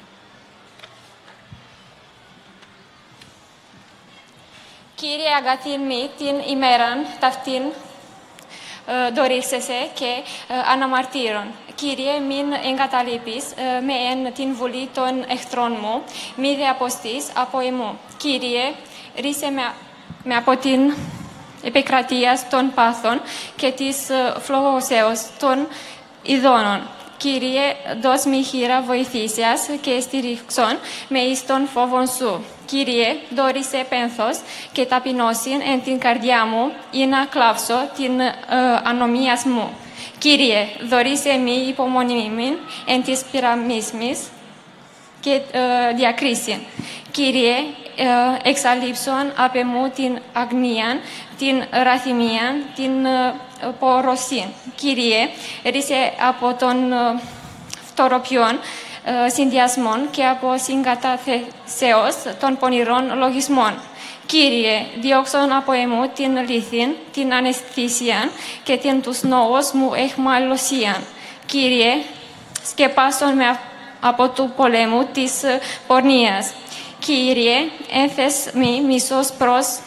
Κύριε 5.02 5.34
αγαθήμη 5.42 6.10
την 6.18 6.52
ημέραν 6.54 7.06
ταυτήν 7.20 7.62
δωρήσεσαι 9.14 9.90
και 9.94 10.12
αναμαρτύρων. 10.74 11.46
Κύριε, 11.76 12.20
μην 12.20 12.46
εγκαταλείπεις 12.72 13.44
με 13.86 13.94
εν 14.12 14.34
την 14.34 14.56
βουλή 14.56 14.90
των 14.94 15.26
εχθρών 15.28 15.78
μου, 15.82 16.04
μη 16.36 16.56
δε 16.56 16.68
αποστείς 16.68 17.26
από 17.34 17.60
εμού. 17.60 18.00
Κύριε, 18.18 18.72
ρίσε 19.20 19.50
με, 19.50 19.74
με 20.24 20.36
από 20.36 20.58
την 20.58 20.94
επικρατεία 21.64 22.40
των 22.50 22.72
πάθων 22.74 23.22
και 23.56 23.72
της 23.72 23.98
φλογοσέως 24.40 25.30
των 25.40 25.68
ειδώνων. 26.22 26.82
Κύριε, 27.18 27.76
δώσ' 28.02 28.26
μη 28.26 28.44
χείρα 28.44 28.82
βοηθήσιας 28.82 29.70
και 29.82 30.00
στηρίξον 30.00 30.78
με 31.08 31.20
εις 31.20 31.46
των 31.46 31.68
φόβων 31.68 32.08
σου. 32.08 32.44
Κύριε, 32.72 33.16
δόρισε 33.36 33.86
πένθος 33.90 34.40
και 34.72 34.86
ταπεινώσιν 34.86 35.62
εν 35.72 35.84
την 35.84 36.00
καρδιά 36.00 36.46
μου 36.46 36.72
ή 36.92 37.06
να 37.06 37.26
κλάψω 37.26 37.74
την 37.96 38.20
ε, 38.20 38.34
ανομίας 38.84 39.44
μου. 39.44 39.70
Κύριε, 40.18 40.68
δωρίσε 40.90 41.38
μη 41.38 41.66
υπομονήμην 41.68 42.58
εν 42.86 43.04
της 43.04 43.24
πυραμίσμης 43.32 44.20
και 45.20 45.32
ε, 45.32 45.94
διακρίσιν. 45.96 46.60
Κύριε, 47.12 47.56
uh, 47.98 48.40
εξαλείψον 48.44 49.32
απεμού 49.36 49.90
την 49.90 50.18
αγνίαν, 50.34 51.00
την 51.38 51.64
ραθυμίαν, 51.84 52.66
την 52.76 52.92
uh, 53.06 53.72
ποροσίν. 53.80 54.46
Κύριε, 54.76 55.30
ρίσε 55.64 56.14
από 56.28 56.54
τον 56.54 56.92
uh, 56.92 57.22
φτωροπιών 57.86 58.60
uh, 58.60 58.91
συνδυασμών 59.34 60.10
και 60.12 60.26
από 60.26 60.58
συγκαταθεσεώς 60.58 62.16
των 62.40 62.58
πονηρών 62.58 63.18
λογισμών. 63.18 63.74
Κύριε, 64.26 64.86
διώξον 65.00 65.52
από 65.52 65.72
εμού 65.72 66.08
την 66.16 66.50
λύθιν, 66.50 66.96
την 67.14 67.34
αναισθησίαν 67.34 68.32
και 68.64 68.78
την 68.78 69.02
τους 69.02 69.22
νόους 69.22 69.72
μου 69.72 69.94
εχμαλωσίαν. 69.94 71.04
Κύριε, 71.46 71.94
σκεπάσον 72.64 73.36
με 73.36 73.60
από 74.02 74.30
του 74.30 74.54
πολέμου 74.56 75.06
της 75.14 75.42
πορνείας. 75.88 76.54
Κύριε, 77.00 77.56
ένθες 77.92 78.50
μη 78.54 78.82
μισός 78.82 79.32
προς, 79.38 79.80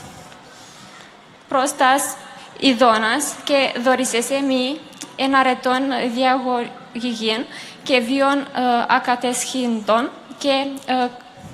προς 1.49 1.77
τας 1.77 2.17
ειδώνας 2.61 3.35
και 3.45 3.73
δωρήσεσαι 3.81 4.41
μη 4.41 4.79
εναρετών 5.17 5.81
διαγωγήν 6.15 7.45
και 7.85 7.99
βιών 7.99 8.39
ε, 8.39 8.45
ακατεσχήντων 8.89 10.11
και 10.39 10.67
ε, 10.87 11.07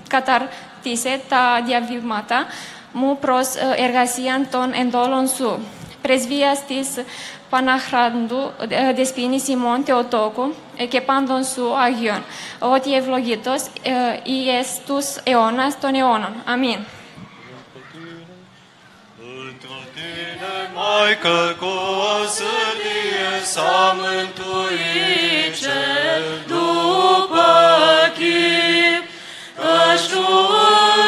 καταρτίσε 0.09 1.21
τα 1.29 1.63
διαβήματα 1.67 2.47
μου 2.93 3.19
προς 3.19 3.55
ε, 3.55 3.83
εργασία 3.83 4.47
των 4.51 4.73
εντόλων 4.73 5.29
σου. 5.29 5.59
Πρεσβείας 6.03 6.65
της 6.65 6.89
Παναχράντου, 7.51 8.51
δεσπίνηση 8.95 9.57
Μόντιο 9.57 10.05
Τόκου 10.05 10.55
και 10.89 11.01
πάντων 11.01 11.45
σου, 11.45 11.79
Αγίων. 11.79 12.23
Ό,τι 12.59 12.95
ευλογήτο 12.95 13.55
ή 14.23 14.33
εις 14.33 14.79
τους 14.87 15.17
αιώνας 15.23 15.81
των 15.81 15.95
αιώνων. 15.95 16.33
Αμήν. 16.45 16.79
Maică 20.91 21.57
cu 21.59 21.73
o 22.13 22.27
sârdie 22.37 23.33
s-a 23.43 23.97
mântuit 23.99 25.53
cel 25.61 26.25
după 26.47 27.49
chip, 28.17 29.05
căci 29.61 30.07
tu 30.11 30.27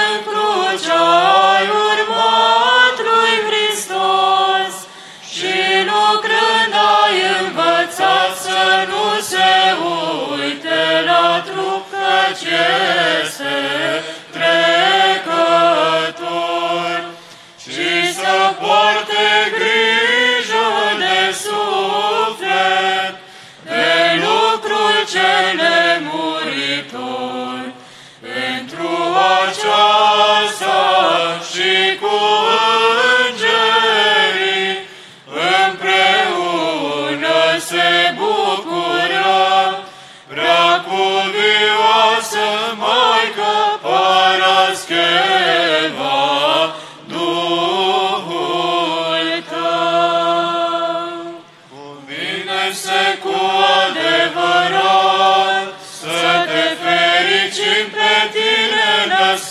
în 0.00 0.14
cruce 0.26 0.92
ai 1.52 1.66
urmat 1.86 2.96
lui 3.08 3.34
Hristos 3.46 4.74
și 5.34 5.56
lucrând 5.90 6.74
ai 7.02 7.16
învățat 7.40 8.32
să 8.44 8.62
nu 8.90 9.20
se 9.20 9.52
uite 9.82 10.82
la 11.06 11.42
trup, 11.46 11.84
căci 11.90 12.46
este 13.22 13.54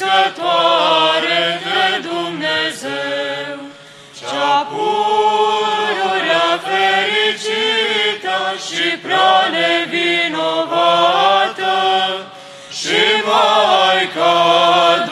născătoare 0.01 1.43
de 1.63 1.83
Dumnezeu, 2.07 3.57
cea 4.19 4.67
pururea 4.69 6.49
fericită 6.67 8.38
și 8.65 8.88
prea 8.97 9.35
nevinovată, 9.55 10.95
și 12.71 13.01
Maica 13.25 14.39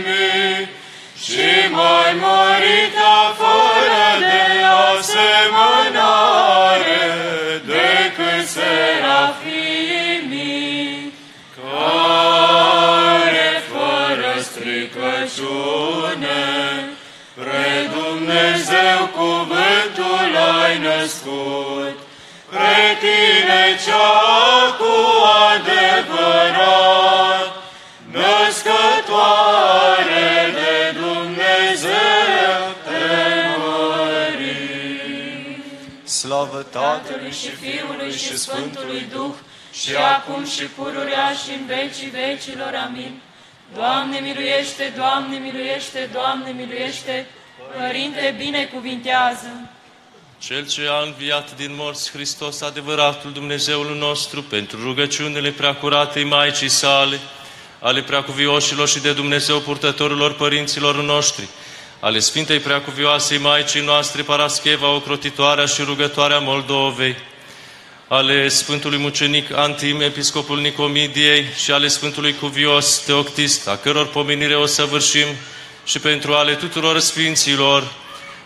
și 1.29 1.53
mai 1.71 2.11
mărită 2.23 3.13
fără 3.39 4.07
de 4.19 4.43
asemănare 4.95 7.03
decât 7.65 8.45
serafimii, 8.47 9.53
care 11.55 13.49
fără 13.71 14.31
stricăciune 14.41 16.43
Pre 17.35 17.69
Dumnezeu 17.97 18.99
cuvântul 19.15 20.31
ai 20.61 20.75
născut, 20.79 21.95
Pre 22.49 22.79
tine 22.99 23.63
cea 23.85 24.11
cu 24.79 24.93
adevărat, 25.53 27.06
Tatălui 36.81 37.31
și 37.31 37.49
Fiului 37.49 38.11
și 38.17 38.37
Sfântului 38.37 39.05
Duh, 39.13 39.35
și 39.81 39.95
acum 39.95 40.45
și 40.45 40.63
pururea 40.63 41.31
și 41.43 41.49
în 41.59 41.65
vecii 41.65 42.09
vecilor. 42.09 42.73
Amin. 42.85 43.21
Doamne 43.75 44.19
miluiește, 44.19 44.93
Doamne 44.95 45.37
miluiește, 45.37 46.09
Doamne 46.13 46.51
miluiește, 46.51 47.27
Părinte 47.77 48.35
binecuvintează. 48.37 49.69
Cel 50.39 50.67
ce 50.67 50.81
a 50.89 51.03
înviat 51.05 51.55
din 51.55 51.71
morți 51.75 52.11
Hristos, 52.11 52.61
adevăratul 52.61 53.31
Dumnezeul 53.31 53.95
nostru, 53.95 54.43
pentru 54.43 54.83
rugăciunile 54.83 55.51
preacuratei 55.51 56.23
Maicii 56.23 56.69
sale, 56.69 57.19
ale 57.79 58.01
preacuvioșilor 58.01 58.87
și 58.87 58.99
de 58.99 59.13
Dumnezeu 59.13 59.59
purtătorilor 59.59 60.33
părinților 60.35 60.95
noștri, 60.95 61.47
ale 61.99 62.19
Sfintei 62.19 62.59
Preacuvioasei 62.59 63.37
Maicii 63.37 63.81
noastre, 63.81 64.21
Parascheva, 64.21 64.93
ocrotitoarea 64.93 65.65
și 65.65 65.81
rugătoarea 65.81 66.39
Moldovei, 66.39 67.15
ale 68.07 68.47
Sfântului 68.47 68.97
Mucenic 68.97 69.53
Antim, 69.53 70.01
Episcopul 70.01 70.59
Nicomidiei 70.59 71.45
și 71.55 71.71
ale 71.71 71.87
Sfântului 71.87 72.33
Cuvios 72.33 72.97
Teoctist, 72.97 73.67
a 73.67 73.75
căror 73.75 74.07
pomenire 74.07 74.55
o 74.55 74.65
săvârșim 74.65 75.27
și 75.85 75.99
pentru 75.99 76.33
ale 76.33 76.53
tuturor 76.53 76.99
Sfinților, 76.99 77.91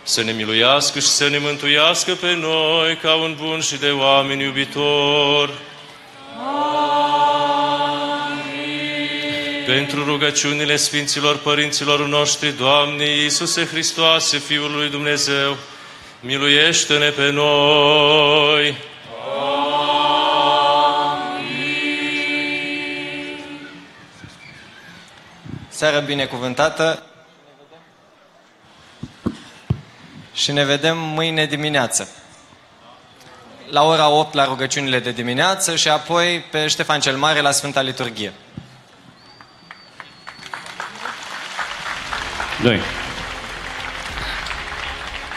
să 0.02 0.22
ne 0.22 0.32
miluiască 0.32 0.98
și 0.98 1.06
să 1.06 1.28
ne 1.28 1.38
mântuiască 1.38 2.14
pe 2.14 2.34
noi 2.34 2.96
ca 3.02 3.14
un 3.14 3.36
bun 3.40 3.60
și 3.60 3.76
de 3.76 3.90
oameni 3.90 4.42
iubitor. 4.42 5.50
Pentru 9.72 10.04
rugăciunile 10.04 10.76
Sfinților 10.76 11.38
Părinților 11.38 12.06
noștri, 12.06 12.56
Doamne 12.56 13.04
Iisuse 13.04 13.66
Hristoase, 13.66 14.38
Fiul 14.38 14.72
lui 14.72 14.90
Dumnezeu, 14.90 15.56
miluiește-ne 16.20 17.08
pe 17.08 17.30
noi. 17.30 18.76
Seară 25.68 26.00
binecuvântată 26.00 27.02
și 30.34 30.52
ne 30.52 30.64
vedem 30.64 30.98
mâine 30.98 31.46
dimineață. 31.46 32.08
La 33.70 33.82
ora 33.82 34.08
8 34.08 34.34
la 34.34 34.44
rugăciunile 34.44 34.98
de 34.98 35.12
dimineață 35.12 35.76
și 35.76 35.88
apoi 35.88 36.44
pe 36.50 36.66
Ștefan 36.66 37.00
cel 37.00 37.16
Mare 37.16 37.40
la 37.40 37.50
Sfânta 37.50 37.80
Liturghie. 37.80 38.32
2. 42.62 42.78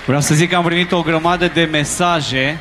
Vreau 0.06 0.22
să 0.22 0.34
zic 0.34 0.50
că 0.50 0.56
am 0.56 0.64
primit 0.64 0.92
o 0.92 1.02
grămadă 1.02 1.48
de 1.48 1.64
mesaje 1.64 2.60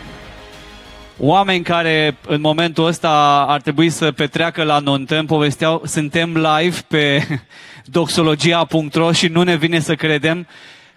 Oameni 1.18 1.62
care 1.62 2.16
în 2.26 2.40
momentul 2.40 2.86
ăsta 2.86 3.44
ar 3.48 3.60
trebui 3.60 3.90
să 3.90 4.12
petreacă 4.12 4.62
la 4.62 4.78
Nontem 4.78 5.26
povesteau, 5.26 5.82
suntem 5.84 6.32
live 6.36 6.76
pe 6.88 7.26
doxologia.ro 7.84 9.12
și 9.12 9.26
nu 9.26 9.42
ne 9.42 9.56
vine 9.56 9.78
să 9.78 9.94
credem 9.94 10.46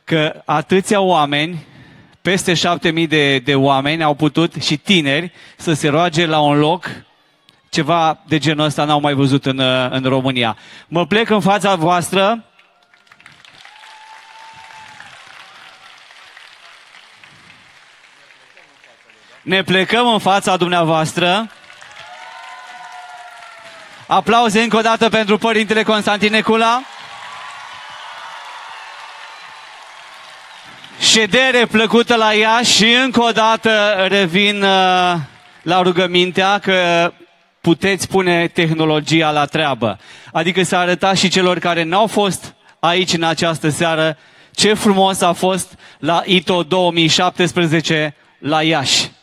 că 0.04 0.42
atâția 0.46 1.02
oameni, 1.02 1.66
peste 2.22 2.54
șapte 2.54 2.92
mii 2.92 3.08
de, 3.08 3.40
de 3.40 3.56
oameni 3.56 4.04
au 4.04 4.14
putut 4.14 4.54
și 4.54 4.78
tineri 4.78 5.32
să 5.56 5.74
se 5.74 5.88
roage 5.88 6.26
la 6.26 6.40
un 6.40 6.58
loc 6.58 6.90
ceva 7.70 8.24
de 8.28 8.38
genul 8.38 8.66
ăsta 8.66 8.86
n-au 8.86 9.00
mai 9.00 9.14
văzut 9.14 9.46
în, 9.46 9.62
în 9.90 10.04
România. 10.04 10.58
Mă 10.88 11.06
plec 11.06 11.30
în 11.30 11.40
fața 11.40 11.76
voastră, 11.76 12.47
Ne 19.48 19.64
plecăm 19.64 20.08
în 20.08 20.20
fața 20.20 20.58
dumneavoastră. 20.58 21.50
Aplauze 24.08 24.62
încă 24.62 24.78
o 24.78 24.82
dată 24.82 25.10
pentru 25.10 25.38
Părintele 25.38 25.84
Constantin 25.84 26.32
Necula. 26.32 26.82
Ședere 31.00 31.66
plăcută 31.66 32.16
la 32.16 32.34
ea 32.34 32.62
și 32.62 32.92
încă 33.04 33.22
o 33.22 33.32
dată 33.32 34.06
revin 34.08 34.64
uh, 34.64 35.16
la 35.62 35.82
rugămintea 35.82 36.60
că 36.60 37.12
puteți 37.62 38.08
pune 38.08 38.48
tehnologia 38.48 39.32
la 39.32 39.46
treabă. 39.46 40.00
Adică 40.34 40.64
să 40.64 40.76
arătați 40.76 41.20
și 41.20 41.30
celor 41.30 41.60
care 41.60 41.84
n-au 41.84 42.08
fost 42.08 42.56
aici 42.80 43.14
în 43.14 43.24
această 43.24 43.70
seară 43.70 44.18
ce 44.52 44.74
frumos 44.74 45.22
a 45.22 45.34
fost 45.34 45.78
la 46.00 46.22
ITO 46.26 46.64
2017 46.64 48.16
la 48.40 48.64
Iași. 48.64 49.16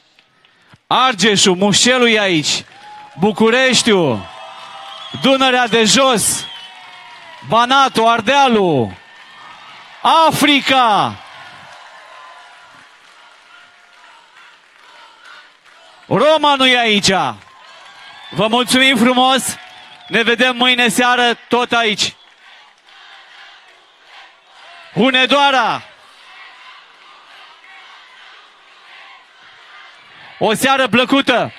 Argeșul, 0.97 1.57
Mușelul 1.57 2.09
e 2.09 2.21
aici, 2.21 2.65
Bucureștiu, 3.19 4.27
Dunărea 5.23 5.67
de 5.67 5.85
jos, 5.85 6.47
Banatul, 7.49 8.07
Ardealul, 8.07 8.93
Africa, 10.29 11.17
Roma 16.07 16.55
nu 16.55 16.67
e 16.67 16.79
aici. 16.79 17.11
Vă 18.31 18.47
mulțumim 18.49 18.97
frumos. 18.97 19.57
Ne 20.09 20.23
vedem 20.23 20.57
mâine 20.57 20.89
seară 20.89 21.39
tot 21.49 21.73
aici. 21.73 22.15
Hunedoara! 24.93 25.83
O 30.47 30.55
seară 30.55 30.89
plăcută! 30.89 31.53